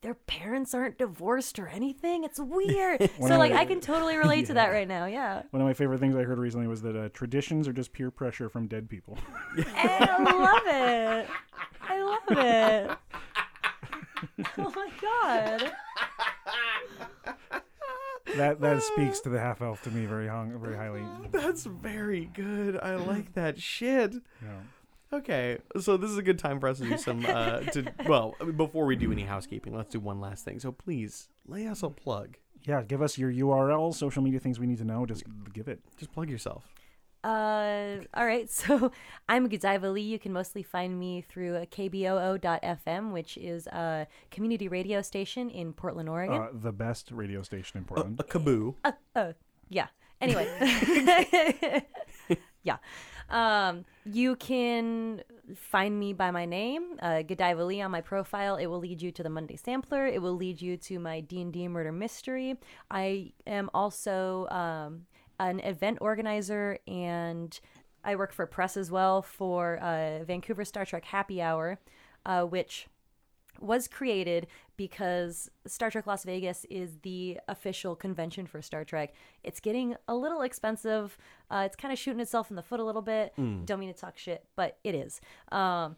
their 0.00 0.14
parents 0.14 0.74
aren't 0.74 0.96
divorced 0.96 1.58
or 1.58 1.66
anything. 1.66 2.22
It's 2.22 2.38
weird. 2.40 3.10
So 3.20 3.36
like 3.36 3.52
my- 3.52 3.60
I 3.60 3.64
can 3.64 3.80
totally 3.80 4.16
relate 4.24 4.46
to 4.46 4.54
that 4.54 4.68
right 4.68 4.86
now. 4.86 5.06
Yeah, 5.06 5.42
One 5.50 5.60
of 5.60 5.66
my 5.66 5.74
favorite 5.74 5.98
things 5.98 6.14
I 6.14 6.22
heard 6.22 6.38
recently 6.38 6.68
was 6.68 6.82
that 6.82 6.94
uh, 6.96 7.08
traditions 7.08 7.66
are 7.66 7.72
just 7.72 7.92
peer 7.92 8.12
pressure 8.12 8.48
from 8.48 8.68
dead 8.68 8.88
people. 8.88 9.18
I 9.74 10.22
love 10.32 10.62
it. 10.66 11.28
I 11.82 12.02
love 12.02 12.38
it. 12.38 12.98
Oh 14.58 14.72
my 14.74 14.90
god. 15.00 15.72
that 18.36 18.60
that 18.60 18.82
speaks 18.82 19.20
to 19.20 19.28
the 19.28 19.38
half 19.40 19.62
elf 19.62 19.82
to 19.82 19.90
me 19.90 20.06
very 20.06 20.28
hung, 20.28 20.58
very 20.60 20.76
highly. 20.76 21.02
That's 21.30 21.64
very 21.64 22.26
good. 22.26 22.78
I 22.78 22.96
like 22.96 23.34
that 23.34 23.60
shit. 23.60 24.14
Yeah. 24.42 24.60
Okay, 25.10 25.56
so 25.80 25.96
this 25.96 26.10
is 26.10 26.18
a 26.18 26.22
good 26.22 26.38
time 26.38 26.60
for 26.60 26.68
us 26.68 26.78
to 26.78 26.84
do 26.88 26.98
some. 26.98 27.24
Uh, 27.24 27.60
to 27.60 27.90
well, 28.06 28.34
before 28.56 28.84
we 28.84 28.94
do 28.96 29.10
any 29.10 29.22
housekeeping, 29.22 29.74
let's 29.74 29.88
do 29.90 30.00
one 30.00 30.20
last 30.20 30.44
thing. 30.44 30.58
So 30.60 30.70
please 30.70 31.28
lay 31.46 31.66
us 31.66 31.82
a 31.82 31.88
plug. 31.88 32.36
yeah, 32.64 32.82
give 32.82 33.00
us 33.00 33.16
your 33.16 33.32
URL, 33.32 33.94
social 33.94 34.22
media 34.22 34.38
things 34.38 34.60
we 34.60 34.66
need 34.66 34.78
to 34.78 34.84
know. 34.84 35.06
Just 35.06 35.24
give 35.54 35.66
it. 35.68 35.80
Just 35.96 36.12
plug 36.12 36.28
yourself. 36.28 36.64
Uh, 37.28 38.00
all 38.14 38.24
right. 38.24 38.48
So 38.58 38.90
I'm 39.28 39.48
Godiva 39.48 39.90
Lee. 39.90 40.00
You 40.02 40.18
can 40.18 40.32
mostly 40.32 40.62
find 40.62 40.98
me 40.98 41.20
through 41.20 41.56
uh, 41.56 41.64
KBOO.FM, 41.66 43.12
which 43.12 43.36
is 43.36 43.66
a 43.68 44.06
community 44.30 44.68
radio 44.68 45.02
station 45.02 45.50
in 45.50 45.72
Portland, 45.72 46.08
Oregon. 46.08 46.40
Uh, 46.40 46.48
the 46.52 46.72
best 46.72 47.10
radio 47.12 47.42
station 47.42 47.78
in 47.78 47.84
A, 47.84 47.86
Portland. 47.86 48.20
a 48.20 48.22
kaboo. 48.24 48.74
Oh, 49.14 49.34
yeah. 49.68 49.88
Anyway. 50.20 50.48
yeah. 52.62 52.78
Um, 53.30 53.84
you 54.04 54.34
can 54.34 55.22
find 55.54 55.98
me 55.98 56.14
by 56.14 56.30
my 56.30 56.46
name, 56.46 56.96
uh, 57.00 57.22
Godiva 57.22 57.64
Lee 57.64 57.82
on 57.82 57.90
my 57.90 58.00
profile. 58.00 58.56
It 58.56 58.66
will 58.66 58.80
lead 58.80 59.02
you 59.02 59.12
to 59.12 59.22
the 59.22 59.30
Monday 59.30 59.56
Sampler. 59.56 60.06
It 60.06 60.22
will 60.22 60.36
lead 60.36 60.60
you 60.60 60.76
to 60.78 60.98
my 60.98 61.20
D&D 61.20 61.68
Murder 61.68 61.92
Mystery. 61.92 62.56
I 62.90 63.32
am 63.46 63.70
also 63.74 64.48
um, 64.48 65.06
an 65.38 65.60
event 65.60 65.98
organizer 66.00 66.78
and 66.86 67.58
I 68.04 68.16
work 68.16 68.32
for 68.32 68.46
press 68.46 68.76
as 68.76 68.90
well 68.90 69.22
for 69.22 69.76
uh, 69.78 70.24
Vancouver 70.24 70.64
Star 70.64 70.84
Trek 70.84 71.04
Happy 71.04 71.42
Hour, 71.42 71.78
uh, 72.24 72.42
which 72.44 72.86
was 73.60 73.88
created 73.88 74.46
because 74.76 75.50
Star 75.66 75.90
Trek 75.90 76.06
Las 76.06 76.24
Vegas 76.24 76.64
is 76.70 76.98
the 77.02 77.38
official 77.48 77.96
convention 77.96 78.46
for 78.46 78.62
Star 78.62 78.84
Trek. 78.84 79.12
It's 79.42 79.60
getting 79.60 79.96
a 80.06 80.14
little 80.14 80.42
expensive. 80.42 81.18
Uh, 81.50 81.64
it's 81.66 81.76
kind 81.76 81.92
of 81.92 81.98
shooting 81.98 82.20
itself 82.20 82.50
in 82.50 82.56
the 82.56 82.62
foot 82.62 82.80
a 82.80 82.84
little 82.84 83.02
bit. 83.02 83.32
Don't 83.66 83.80
mean 83.80 83.92
to 83.92 83.98
talk 83.98 84.16
shit, 84.16 84.44
but 84.54 84.78
it 84.84 84.94
is. 84.94 85.20
Um, 85.50 85.96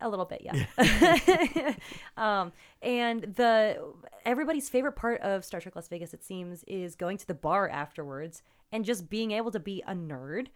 a 0.00 0.08
little 0.08 0.24
bit, 0.24 0.42
yeah. 0.44 1.74
um, 2.16 2.52
and 2.82 3.22
the 3.22 3.82
everybody's 4.24 4.68
favorite 4.68 4.92
part 4.92 5.20
of 5.22 5.44
Star 5.44 5.60
Trek 5.60 5.76
Las 5.76 5.88
Vegas, 5.88 6.14
it 6.14 6.24
seems, 6.24 6.64
is 6.64 6.94
going 6.94 7.16
to 7.18 7.26
the 7.26 7.34
bar 7.34 7.68
afterwards 7.68 8.42
and 8.72 8.84
just 8.84 9.08
being 9.08 9.32
able 9.32 9.50
to 9.50 9.60
be 9.60 9.82
a 9.86 9.94
nerd 9.94 10.48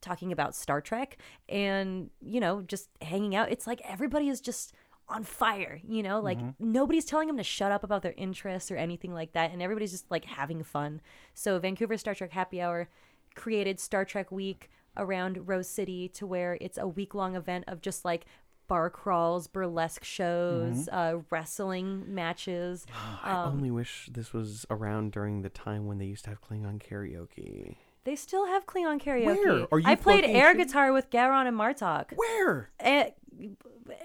talking 0.00 0.32
about 0.32 0.54
Star 0.54 0.80
Trek 0.80 1.18
and, 1.48 2.10
you 2.20 2.40
know, 2.40 2.62
just 2.62 2.88
hanging 3.02 3.34
out. 3.34 3.50
It's 3.50 3.66
like 3.66 3.80
everybody 3.84 4.28
is 4.28 4.40
just 4.40 4.72
on 5.08 5.24
fire, 5.24 5.80
you 5.86 6.02
know? 6.02 6.20
Like 6.20 6.38
mm-hmm. 6.38 6.50
nobody's 6.72 7.04
telling 7.04 7.26
them 7.26 7.36
to 7.36 7.42
shut 7.42 7.72
up 7.72 7.84
about 7.84 8.02
their 8.02 8.14
interests 8.16 8.70
or 8.70 8.76
anything 8.76 9.12
like 9.12 9.32
that. 9.32 9.52
And 9.52 9.62
everybody's 9.62 9.90
just 9.90 10.10
like 10.10 10.24
having 10.24 10.62
fun. 10.62 11.00
So, 11.34 11.58
Vancouver 11.58 11.96
Star 11.96 12.14
Trek 12.14 12.32
Happy 12.32 12.60
Hour 12.60 12.88
created 13.34 13.78
Star 13.78 14.04
Trek 14.04 14.32
Week 14.32 14.70
around 14.96 15.48
Rose 15.48 15.68
City 15.68 16.08
to 16.08 16.26
where 16.26 16.58
it's 16.60 16.78
a 16.78 16.88
week 16.88 17.14
long 17.14 17.36
event 17.36 17.64
of 17.68 17.80
just 17.80 18.04
like 18.04 18.26
bar 18.70 18.88
crawls, 18.88 19.48
burlesque 19.48 20.04
shows, 20.04 20.88
uh, 20.92 21.16
wrestling 21.28 22.04
matches. 22.14 22.86
I 23.24 23.42
only 23.44 23.70
wish 23.72 24.08
this 24.12 24.32
was 24.32 24.64
around 24.70 25.10
during 25.10 25.42
the 25.42 25.48
time 25.48 25.86
when 25.86 25.98
they 25.98 26.04
used 26.06 26.22
to 26.24 26.30
have 26.30 26.40
Klingon 26.40 26.80
karaoke. 26.80 27.74
They 28.04 28.14
still 28.14 28.46
have 28.46 28.66
Klingon 28.66 29.02
karaoke. 29.02 29.68
Where? 29.70 29.82
I 29.84 29.96
played 29.96 30.24
air 30.24 30.54
shitting- 30.54 30.68
guitar 30.68 30.92
with 30.92 31.10
Gowron 31.10 31.48
and 31.48 31.58
Martok. 31.58 32.12
Where? 32.14 32.70
Eh, 32.78 33.10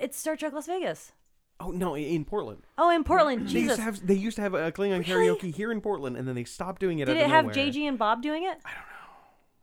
it's 0.02 0.18
Star 0.18 0.36
Trek 0.36 0.52
Las 0.54 0.66
Vegas. 0.66 1.12
Oh 1.60 1.70
no, 1.70 1.96
in 1.96 2.26
Portland. 2.26 2.64
Oh, 2.80 2.90
in 2.90 3.04
Portland. 3.04 3.48
They 3.48 3.60
used 3.60 3.70
Jesus. 3.70 3.76
to 3.78 3.82
have 3.84 4.08
they 4.08 4.16
used 4.16 4.36
to 4.38 4.42
have 4.42 4.56
a 4.56 4.72
Klingon 4.72 5.08
Really? 5.08 5.28
karaoke 5.30 5.54
here 5.54 5.72
in 5.72 5.80
Portland, 5.80 6.18
and 6.18 6.28
then 6.28 6.34
they 6.34 6.44
stopped 6.44 6.82
doing 6.82 6.98
it. 7.00 7.06
Did 7.06 7.18
it 7.18 7.28
have 7.28 7.46
nowhere. 7.46 7.56
JG 7.56 7.88
and 7.88 8.00
Bob 8.00 8.24
doing 8.24 8.44
it? 8.44 8.58
I 8.66 8.72
don't 8.72 8.80
know. 8.80 8.95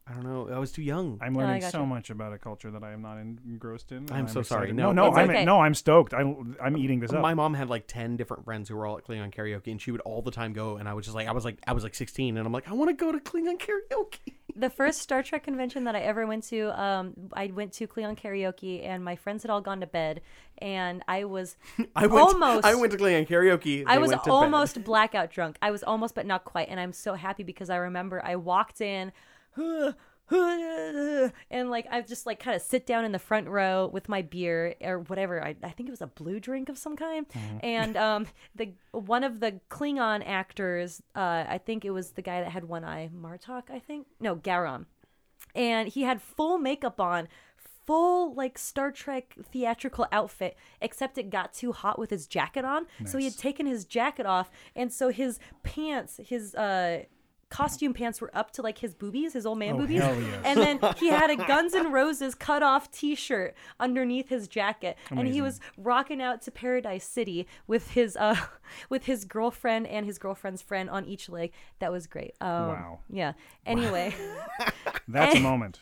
I 0.07 0.15
don't 0.15 0.25
know. 0.25 0.49
I 0.53 0.59
was 0.59 0.73
too 0.73 0.83
young. 0.83 1.19
I'm 1.23 1.37
Oh, 1.37 1.41
learning 1.41 1.61
gotcha. 1.61 1.71
so 1.71 1.87
much 1.87 2.11
about 2.11 2.33
a 2.33 2.39
culture 2.39 2.71
that 2.73 2.83
I 2.83 2.93
am 2.93 3.03
not 3.03 3.19
engrossed 3.19 3.93
in. 3.93 3.99
and 3.99 4.11
I'm 4.13 4.27
so 4.29 4.43
sorry. 4.43 4.63
excited. 4.65 4.77
No, 4.77 4.91
no, 4.91 5.11
no, 5.11 5.17
I'm 5.17 5.31
okay. 5.31 5.45
no, 5.45 5.61
I'm 5.61 5.75
stoked. 5.75 6.13
I'm 6.13 6.57
I'm 6.61 6.77
eating 6.77 6.99
this 6.99 7.13
up. 7.13 7.23
My 7.23 7.35
mom 7.35 7.55
had 7.55 7.69
like 7.71 7.85
ten 7.87 8.17
different 8.17 8.45
friends 8.45 8.69
who 8.69 8.75
were 8.77 8.85
all 8.87 8.99
at 8.99 9.05
Klingon 9.05 9.33
karaoke, 9.33 9.69
and 9.71 9.81
she 9.81 9.93
would 9.93 10.01
all 10.01 10.21
the 10.21 10.33
time 10.33 10.53
go. 10.55 10.77
And 10.77 10.89
I 10.89 10.95
was 10.95 11.05
just 11.05 11.15
like, 11.15 11.29
I 11.29 11.33
was 11.33 11.45
like, 11.45 11.59
I 11.69 11.73
was 11.73 11.85
like 11.85 11.95
16, 11.95 12.37
and 12.37 12.45
I'm 12.47 12.53
like, 12.53 12.69
I 12.69 12.73
want 12.73 12.91
to 12.91 12.95
go 12.95 13.13
to 13.13 13.19
Klingon 13.19 13.59
karaoke. 13.59 14.35
The 14.55 14.69
first 14.69 15.01
Star 15.01 15.23
Trek 15.23 15.45
convention 15.45 15.85
that 15.85 15.97
I 15.97 16.01
ever 16.01 16.27
went 16.27 16.45
to, 16.49 16.79
um, 16.79 17.15
I 17.33 17.47
went 17.47 17.73
to 17.75 17.87
Klingon 17.87 18.19
karaoke, 18.21 18.85
and 18.87 19.03
my 19.03 19.17
friends 19.17 19.43
had 19.45 19.49
all 19.51 19.63
gone 19.63 19.81
to 19.81 19.87
bed, 19.87 20.21
and 20.59 21.03
I 21.09 21.25
was 21.25 21.57
I 21.97 22.07
went. 22.07 22.35
almost. 22.35 22.67
I 22.67 22.75
went 22.75 22.93
to 22.93 22.99
Klingon 22.99 23.27
karaoke. 23.27 23.85
I 23.87 23.97
was 23.97 24.11
went 24.11 24.25
to 24.25 24.29
bed. 24.29 24.35
almost 24.35 24.85
blackout 24.85 25.31
drunk. 25.31 25.57
I 25.63 25.71
was 25.71 25.83
almost, 25.83 26.15
but 26.15 26.27
not 26.27 26.45
quite. 26.45 26.69
And 26.69 26.79
I'm 26.79 26.93
so 26.93 27.15
happy 27.15 27.45
because 27.45 27.71
I 27.71 27.77
remember 27.77 28.23
I 28.23 28.37
walked 28.37 28.83
in, 28.83 29.13
and 31.51 31.71
like 31.71 31.87
I 31.91 32.01
just 32.03 32.27
like 32.27 32.41
kind 32.41 32.57
of 32.57 32.63
sit 32.63 32.87
down 32.87 33.05
in 33.05 33.13
the 33.13 33.19
front 33.19 33.49
row 33.49 33.91
with 33.93 34.09
my 34.09 34.23
beer 34.23 34.75
or 34.81 35.01
whatever. 35.01 35.43
I, 35.45 35.57
I 35.63 35.71
think 35.71 35.89
it 35.89 35.93
was 35.93 36.01
a 36.01 36.07
blue 36.07 36.41
drink 36.41 36.69
of 36.69 36.79
some 36.79 36.97
kind. 36.97 37.27
And 37.63 37.97
um, 37.97 38.27
the 38.55 38.73
one 38.93 39.25
of 39.25 39.41
the 39.41 39.61
Klingon 39.69 40.23
actors, 40.27 41.03
uh, 41.15 41.45
I 41.49 41.59
think 41.59 41.85
it 41.85 41.91
was 41.91 42.13
the 42.13 42.23
guy 42.23 42.41
that 42.41 42.51
had 42.51 42.65
one 42.65 42.85
eye, 42.85 43.11
Martok. 43.15 43.65
I 43.71 43.79
think 43.79 44.07
no, 44.21 44.37
Gowron, 44.37 44.87
and 45.55 45.89
he 45.89 46.03
had 46.03 46.23
full 46.23 46.59
makeup 46.59 47.01
on. 47.01 47.29
Full 47.85 48.33
like 48.35 48.59
Star 48.59 48.93
Trek 48.93 49.35
theatrical 49.51 50.07
outfit, 50.13 50.57
except 50.81 51.19
it 51.19 51.31
got 51.31 51.53
too 51.53 51.73
hot 51.73 51.99
with 51.99 52.11
his 52.11 52.29
jacket 52.29 52.65
on. 52.65 52.87
So 53.05 53.19
he 53.19 53.25
had 53.25 53.37
taken 53.37 53.67
his 53.67 53.85
jacket 53.85 54.25
off, 54.25 54.53
and 54.77 54.93
so 54.93 55.09
his 55.09 55.41
pants, 55.65 56.21
his 56.25 56.55
uh, 56.55 57.03
costume 57.53 57.93
pants 57.93 58.21
were 58.21 58.31
up 58.35 58.51
to 58.53 58.63
like 58.63 58.79
his 58.79 58.95
boobies, 58.95 59.35
his 59.35 59.45
old 59.47 59.59
man 59.59 59.75
Oh, 59.75 59.79
boobies. 59.79 59.99
yes. 59.99 60.41
And 60.45 60.59
then 60.59 60.81
he 60.97 61.09
had 61.09 61.29
a 61.31 61.37
Guns 61.37 61.75
N' 61.75 61.93
Roses 61.93 62.35
cut 62.35 62.63
off 62.63 62.91
T-shirt 62.91 63.55
underneath 63.79 64.29
his 64.31 64.49
jacket, 64.49 64.97
and 65.11 65.29
he 65.29 65.43
was 65.43 65.61
rocking 65.77 66.23
out 66.23 66.41
to 66.43 66.51
Paradise 66.51 67.05
City 67.05 67.47
with 67.67 67.91
his 67.91 68.17
uh 68.17 68.37
with 68.89 69.05
his 69.05 69.25
girlfriend 69.27 69.87
and 69.87 70.07
his 70.07 70.19
girlfriend's 70.19 70.63
friend 70.63 70.89
on 70.89 71.05
each 71.05 71.29
leg. 71.29 71.53
That 71.81 71.93
was 71.93 72.07
great. 72.07 72.35
Um, 72.41 72.69
Wow. 72.69 72.99
Yeah. 73.11 73.33
Anyway. 73.67 74.15
That's 75.09 75.37
a 75.37 75.41
moment. 75.41 75.79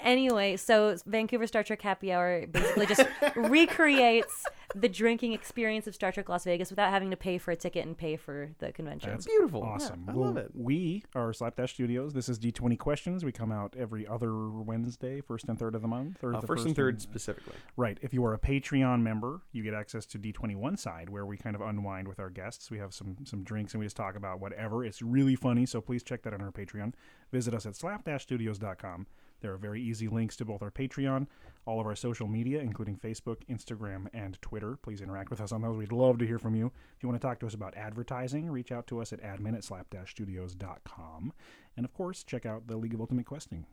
Anyway, 0.00 0.56
so 0.56 0.96
Vancouver 1.06 1.46
Star 1.46 1.62
Trek 1.62 1.80
Happy 1.80 2.12
Hour 2.12 2.46
basically 2.48 2.86
just 2.86 3.04
recreates 3.36 4.44
the 4.74 4.88
drinking 4.88 5.32
experience 5.32 5.86
of 5.86 5.94
Star 5.94 6.12
Trek 6.12 6.28
Las 6.28 6.44
Vegas 6.44 6.70
without 6.70 6.90
having 6.90 7.10
to 7.10 7.16
pay 7.16 7.38
for 7.38 7.50
a 7.50 7.56
ticket 7.56 7.86
and 7.86 7.96
pay 7.96 8.16
for 8.16 8.50
the 8.58 8.72
convention. 8.72 9.10
That's 9.10 9.26
beautiful. 9.26 9.62
Awesome. 9.62 10.04
I 10.08 10.12
Well, 10.12 10.26
love 10.26 10.36
it. 10.36 10.50
We 10.54 11.04
are 11.14 11.32
Slapdash 11.32 11.74
Studios. 11.74 12.14
This 12.14 12.28
is 12.28 12.38
D20 12.38 12.78
Questions. 12.78 13.24
We 13.24 13.32
come 13.32 13.52
out 13.52 13.74
every 13.78 14.06
other 14.06 14.48
Wednesday, 14.48 15.20
first 15.20 15.48
and 15.48 15.58
third 15.58 15.74
of 15.74 15.82
the 15.82 15.88
month. 15.88 16.22
Or 16.24 16.34
Uh, 16.34 16.40
the 16.40 16.46
first 16.46 16.66
and 16.66 16.74
third 16.76 17.00
specifically. 17.02 17.54
Right. 17.76 17.98
If 18.02 18.14
you 18.14 18.24
are 18.24 18.34
a 18.34 18.38
Patreon 18.38 19.02
member, 19.02 19.42
you 19.52 19.62
get 19.62 19.74
access 19.74 20.06
to 20.06 20.18
D21 20.18 20.76
side 20.78 21.10
where 21.10 21.26
we 21.26 21.36
kind 21.36 21.54
of 21.54 21.62
unwind 21.62 22.08
with 22.08 22.18
our 22.20 22.30
guests. 22.30 22.70
We 22.70 22.78
have 22.78 22.94
some 22.94 23.16
some 23.24 23.44
drinks 23.44 23.74
and 23.74 23.80
we 23.80 23.86
just 23.86 23.96
talk 23.96 24.16
about 24.16 24.40
whatever. 24.40 24.84
It's 24.84 25.02
really 25.02 25.36
funny, 25.36 25.66
so 25.66 25.80
please 25.80 26.02
check 26.02 26.22
that 26.22 26.32
on 26.34 26.40
our 26.40 26.50
Patreon. 26.52 26.94
Visit 27.30 27.54
us 27.54 27.66
at 27.66 27.76
slap-studios.com. 27.76 29.06
There 29.42 29.52
are 29.52 29.58
very 29.58 29.82
easy 29.82 30.08
links 30.08 30.36
to 30.36 30.44
both 30.44 30.62
our 30.62 30.70
Patreon, 30.70 31.26
all 31.66 31.80
of 31.80 31.86
our 31.86 31.94
social 31.96 32.26
media, 32.26 32.60
including 32.60 32.96
Facebook, 32.96 33.38
Instagram, 33.50 34.06
and 34.14 34.40
Twitter. 34.40 34.76
Please 34.76 35.00
interact 35.00 35.30
with 35.30 35.40
us 35.40 35.52
on 35.52 35.60
those. 35.62 35.76
We'd 35.76 35.92
love 35.92 36.18
to 36.18 36.26
hear 36.26 36.38
from 36.38 36.54
you. 36.54 36.66
If 36.96 37.02
you 37.02 37.08
want 37.08 37.20
to 37.20 37.26
talk 37.26 37.40
to 37.40 37.46
us 37.46 37.54
about 37.54 37.76
advertising, 37.76 38.48
reach 38.50 38.72
out 38.72 38.86
to 38.86 39.00
us 39.00 39.12
at 39.12 39.22
admin 39.22 39.54
at 39.54 39.64
slap-studios.com. 39.64 41.32
And 41.76 41.84
of 41.84 41.92
course, 41.92 42.24
check 42.24 42.46
out 42.46 42.68
the 42.68 42.76
League 42.76 42.94
of 42.94 43.00
Ultimate 43.00 43.26
Questing. 43.26 43.66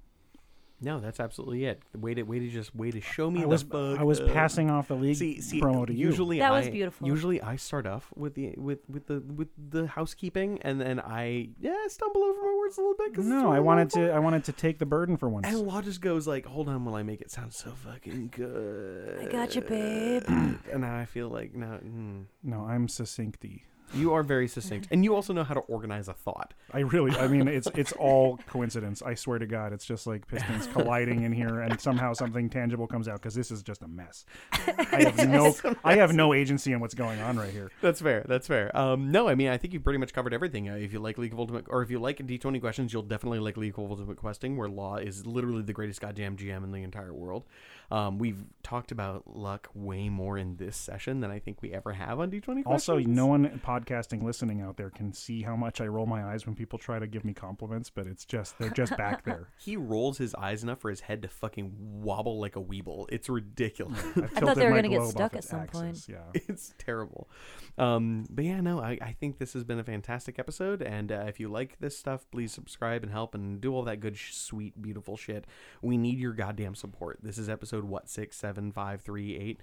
No, 0.82 0.99
that's 0.99 1.19
absolutely 1.19 1.65
it. 1.65 1.82
Way 1.97 2.13
to 2.13 2.23
way 2.23 2.39
to 2.39 2.47
just 2.49 2.73
way 2.75 2.89
to 2.91 3.01
show 3.01 3.30
me 3.30 3.39
I 3.39 3.43
the 3.43 3.47
was, 3.49 3.63
fuck 3.63 3.99
I 3.99 4.03
was 4.03 4.19
up. 4.21 4.30
passing 4.32 4.69
off 4.69 4.88
the 4.88 4.95
league 4.95 5.17
See, 5.17 5.41
see, 5.41 5.59
promo 5.59 5.86
to 5.86 5.93
you. 5.93 6.05
usually 6.07 6.39
That 6.39 6.51
was 6.51 6.69
beautiful. 6.69 7.07
Usually 7.07 7.41
I 7.41 7.57
start 7.57 7.86
off 7.86 8.07
with 8.15 8.36
the 8.36 8.53
with 8.57 8.80
with 8.89 9.07
the 9.07 9.19
with 9.21 9.49
the 9.71 9.88
housekeeping, 9.88 10.59
and 10.61 10.80
then 10.80 10.99
I 10.99 11.49
yeah 11.59 11.75
stumble 11.88 12.23
over 12.23 12.41
my 12.41 12.55
words 12.57 12.77
a 12.77 12.82
little 12.82 12.95
bit. 12.97 13.13
'cause 13.13 13.25
it's 13.25 13.30
No, 13.34 13.51
I 13.51 13.59
wanted 13.59 13.89
to. 13.91 14.11
I 14.11 14.19
wanted 14.19 14.43
to 14.45 14.51
take 14.53 14.80
the 14.80 14.86
burden 14.86 15.17
for 15.17 15.27
once. 15.27 15.47
And 15.47 15.57
Law 15.59 15.82
just 15.82 16.01
goes 16.01 16.27
like, 16.27 16.45
"Hold 16.45 16.69
on, 16.69 16.86
while 16.86 16.95
I 16.95 17.03
make 17.03 17.19
it 17.21 17.30
sound 17.32 17.53
so 17.53 17.71
fucking 17.71 18.30
good." 18.36 19.19
I 19.19 19.32
got 19.32 19.55
you, 19.55 19.61
babe. 19.61 20.23
and 20.27 20.59
now 20.82 20.97
I 20.97 21.05
feel 21.05 21.30
like 21.30 21.53
now 21.53 21.77
mm, 21.84 22.25
No, 22.43 22.63
I'm 22.65 22.88
succincty. 22.88 23.63
You 23.93 24.13
are 24.13 24.23
very 24.23 24.47
succinct, 24.47 24.87
and 24.91 25.03
you 25.03 25.15
also 25.15 25.33
know 25.33 25.43
how 25.43 25.53
to 25.53 25.61
organize 25.61 26.07
a 26.07 26.13
thought. 26.13 26.53
I 26.71 26.79
really. 26.79 27.17
I 27.17 27.27
mean, 27.27 27.47
it's 27.47 27.67
it's 27.75 27.91
all 27.93 28.37
coincidence. 28.47 29.01
I 29.01 29.15
swear 29.15 29.39
to 29.39 29.47
God, 29.47 29.73
it's 29.73 29.85
just 29.85 30.07
like 30.07 30.27
pistons 30.27 30.67
colliding 30.67 31.23
in 31.23 31.31
here, 31.31 31.61
and 31.61 31.79
somehow 31.79 32.13
something 32.13 32.49
tangible 32.49 32.87
comes 32.87 33.07
out 33.07 33.21
because 33.21 33.35
this 33.35 33.51
is 33.51 33.63
just 33.63 33.81
a 33.81 33.87
mess. 33.87 34.25
I 34.51 35.11
have 35.13 35.29
no. 35.29 35.55
I 35.83 35.95
have 35.95 36.13
no 36.13 36.33
agency 36.33 36.73
in 36.73 36.79
what's 36.79 36.95
going 36.95 37.19
on 37.21 37.37
right 37.37 37.51
here. 37.51 37.71
That's 37.81 38.01
fair. 38.01 38.25
That's 38.27 38.47
fair. 38.47 38.75
Um, 38.77 39.11
no, 39.11 39.27
I 39.27 39.35
mean 39.35 39.49
I 39.49 39.57
think 39.57 39.73
you 39.73 39.79
pretty 39.79 39.99
much 39.99 40.13
covered 40.13 40.33
everything. 40.33 40.69
Uh, 40.69 40.75
if 40.75 40.93
you 40.93 40.99
like 40.99 41.17
League 41.17 41.33
of 41.33 41.39
Ultimate, 41.39 41.65
or 41.69 41.81
if 41.81 41.91
you 41.91 41.99
like 41.99 42.25
D 42.25 42.37
twenty 42.37 42.59
questions, 42.59 42.93
you'll 42.93 43.03
definitely 43.03 43.39
like 43.39 43.57
League 43.57 43.77
of 43.77 43.89
Ultimate 43.89 44.17
Questing, 44.17 44.57
where 44.57 44.69
Law 44.69 44.97
is 44.97 45.25
literally 45.25 45.63
the 45.63 45.73
greatest 45.73 46.01
goddamn 46.01 46.37
GM 46.37 46.63
in 46.63 46.71
the 46.71 46.83
entire 46.83 47.13
world. 47.13 47.45
Um, 47.91 48.19
we've 48.19 48.43
talked 48.63 48.91
about 48.91 49.35
luck 49.35 49.69
way 49.73 50.09
more 50.09 50.37
in 50.37 50.57
this 50.57 50.77
session 50.77 51.21
than 51.21 51.31
I 51.31 51.39
think 51.39 51.61
we 51.61 51.73
ever 51.73 51.93
have 51.93 52.19
on 52.19 52.29
D 52.29 52.39
twenty. 52.39 52.63
Also, 52.63 52.97
no 52.99 53.25
one 53.25 53.61
podcasting 53.65 54.23
listening 54.23 54.61
out 54.61 54.77
there 54.77 54.89
can 54.89 55.13
see 55.13 55.41
how 55.41 55.55
much 55.55 55.81
I 55.81 55.87
roll 55.87 56.05
my 56.05 56.23
eyes 56.23 56.45
when 56.45 56.55
people 56.55 56.77
try 56.77 56.99
to 56.99 57.07
give 57.07 57.25
me 57.25 57.33
compliments, 57.33 57.89
but 57.89 58.07
it's 58.07 58.25
just 58.25 58.57
they're 58.59 58.69
just 58.69 58.95
back 58.97 59.23
there. 59.25 59.49
He 59.57 59.75
rolls 59.75 60.17
his 60.17 60.35
eyes 60.35 60.63
enough 60.63 60.79
for 60.79 60.89
his 60.89 61.01
head 61.01 61.21
to 61.23 61.27
fucking 61.27 61.75
wobble 61.79 62.39
like 62.39 62.55
a 62.55 62.61
weeble. 62.61 63.05
It's 63.09 63.29
ridiculous. 63.29 63.99
I've 64.15 64.31
thought 64.31 64.55
they 64.55 64.65
were 64.65 64.75
gonna 64.75 64.89
get 64.89 65.07
stuck 65.07 65.33
at 65.33 65.39
its 65.39 65.49
some 65.49 65.67
point. 65.67 66.07
Yeah. 66.07 66.17
it's 66.33 66.73
terrible. 66.77 67.29
Um, 67.77 68.25
but 68.29 68.45
yeah, 68.45 68.61
no, 68.61 68.79
I, 68.79 68.97
I 69.01 69.13
think 69.13 69.39
this 69.39 69.53
has 69.53 69.63
been 69.63 69.79
a 69.79 69.83
fantastic 69.83 70.37
episode. 70.37 70.81
And 70.81 71.11
uh, 71.11 71.25
if 71.27 71.39
you 71.39 71.49
like 71.49 71.79
this 71.79 71.97
stuff, 71.97 72.25
please 72.31 72.51
subscribe 72.51 73.03
and 73.03 73.11
help 73.11 73.33
and 73.33 73.61
do 73.61 73.73
all 73.73 73.83
that 73.83 73.99
good, 73.99 74.17
sh- 74.17 74.33
sweet, 74.33 74.81
beautiful 74.81 75.17
shit. 75.17 75.45
We 75.81 75.97
need 75.97 76.19
your 76.19 76.33
goddamn 76.33 76.75
support. 76.75 77.19
This 77.21 77.37
is 77.37 77.49
episode 77.49 77.78
what 77.84 78.09
six, 78.09 78.38
seven, 78.38 78.71
five, 78.71 79.01
three, 79.01 79.36
eight. 79.38 79.59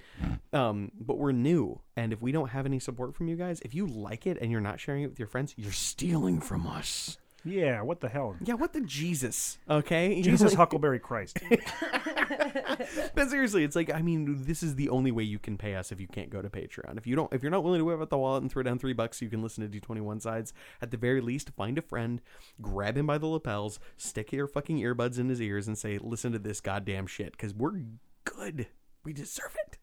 Um, 0.52 0.92
but 0.98 1.18
we're 1.18 1.32
new, 1.32 1.80
and 1.96 2.12
if 2.12 2.20
we 2.22 2.32
don't 2.32 2.50
have 2.50 2.66
any 2.66 2.78
support 2.78 3.14
from 3.14 3.28
you 3.28 3.36
guys, 3.36 3.60
if 3.60 3.74
you 3.74 3.86
like 3.86 4.26
it 4.26 4.38
and 4.40 4.50
you're 4.50 4.60
not 4.60 4.80
sharing 4.80 5.02
it 5.02 5.08
with 5.08 5.18
your 5.18 5.28
friends, 5.28 5.54
you're 5.56 5.72
stealing 5.72 6.40
from 6.40 6.66
us. 6.66 7.18
Yeah, 7.46 7.80
what 7.82 8.00
the 8.00 8.08
hell? 8.08 8.36
Yeah, 8.44 8.54
what 8.54 8.72
the 8.72 8.80
Jesus? 8.80 9.58
Okay, 9.70 10.10
You 10.10 10.16
know, 10.16 10.22
Jesus 10.22 10.50
like- 10.52 10.56
Huckleberry 10.58 10.98
Christ. 10.98 11.38
but 13.14 13.30
seriously, 13.30 13.62
it's 13.64 13.76
like 13.76 13.92
I 13.92 14.02
mean, 14.02 14.44
this 14.44 14.62
is 14.62 14.74
the 14.74 14.88
only 14.88 15.12
way 15.12 15.22
you 15.22 15.38
can 15.38 15.56
pay 15.56 15.74
us 15.76 15.92
if 15.92 16.00
you 16.00 16.08
can't 16.08 16.30
go 16.30 16.42
to 16.42 16.50
Patreon. 16.50 16.98
If 16.98 17.06
you 17.06 17.14
don't, 17.16 17.32
if 17.32 17.42
you're 17.42 17.50
not 17.52 17.62
willing 17.64 17.78
to 17.78 17.84
whip 17.84 18.00
out 18.00 18.10
the 18.10 18.18
wallet 18.18 18.42
and 18.42 18.50
throw 18.50 18.62
down 18.62 18.78
three 18.78 18.92
bucks, 18.92 19.22
you 19.22 19.28
can 19.28 19.42
listen 19.42 19.68
to 19.70 19.80
D21 19.80 20.20
sides. 20.20 20.52
At 20.82 20.90
the 20.90 20.96
very 20.96 21.20
least, 21.20 21.50
find 21.50 21.78
a 21.78 21.82
friend, 21.82 22.20
grab 22.60 22.96
him 22.96 23.06
by 23.06 23.18
the 23.18 23.26
lapels, 23.26 23.78
stick 23.96 24.32
your 24.32 24.46
fucking 24.48 24.78
earbuds 24.78 25.18
in 25.18 25.28
his 25.28 25.40
ears, 25.40 25.68
and 25.68 25.78
say, 25.78 25.98
"Listen 25.98 26.32
to 26.32 26.38
this 26.38 26.60
goddamn 26.60 27.06
shit," 27.06 27.32
because 27.32 27.54
we're 27.54 27.80
good. 28.24 28.66
We 29.04 29.12
deserve 29.12 29.56
it. 29.66 29.78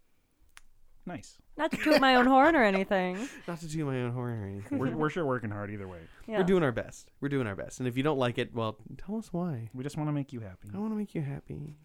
nice. 1.05 1.37
Not 1.55 1.71
to 1.71 1.77
toot 1.77 2.01
my 2.01 2.15
own 2.15 2.25
horn 2.25 2.55
or 2.55 2.63
anything. 2.63 3.29
Not 3.47 3.59
to 3.59 3.67
do 3.67 3.85
my 3.85 4.01
own 4.01 4.11
horn 4.11 4.33
or 4.33 4.45
anything. 4.47 4.79
We're, 4.79 4.95
we're 4.95 5.09
sure 5.09 5.25
working 5.25 5.51
hard 5.51 5.69
either 5.69 5.87
way. 5.87 5.99
Yeah. 6.27 6.39
We're 6.39 6.45
doing 6.45 6.63
our 6.63 6.71
best. 6.71 7.11
We're 7.21 7.29
doing 7.29 7.45
our 7.47 7.55
best. 7.55 7.79
And 7.79 7.87
if 7.87 7.95
you 7.95 8.03
don't 8.03 8.17
like 8.17 8.37
it, 8.37 8.55
well, 8.55 8.77
tell 8.97 9.17
us 9.17 9.31
why. 9.31 9.69
We 9.73 9.83
just 9.83 9.97
want 9.97 10.09
to 10.09 10.13
make 10.13 10.33
you 10.33 10.39
happy. 10.39 10.69
I 10.73 10.79
want 10.79 10.91
to 10.91 10.97
make 10.97 11.13
you 11.13 11.21
happy. 11.21 11.75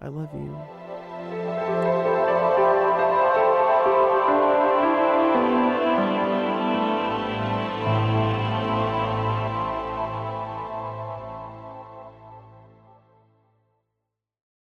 I 0.00 0.08
love 0.08 0.28
you. 0.34 2.15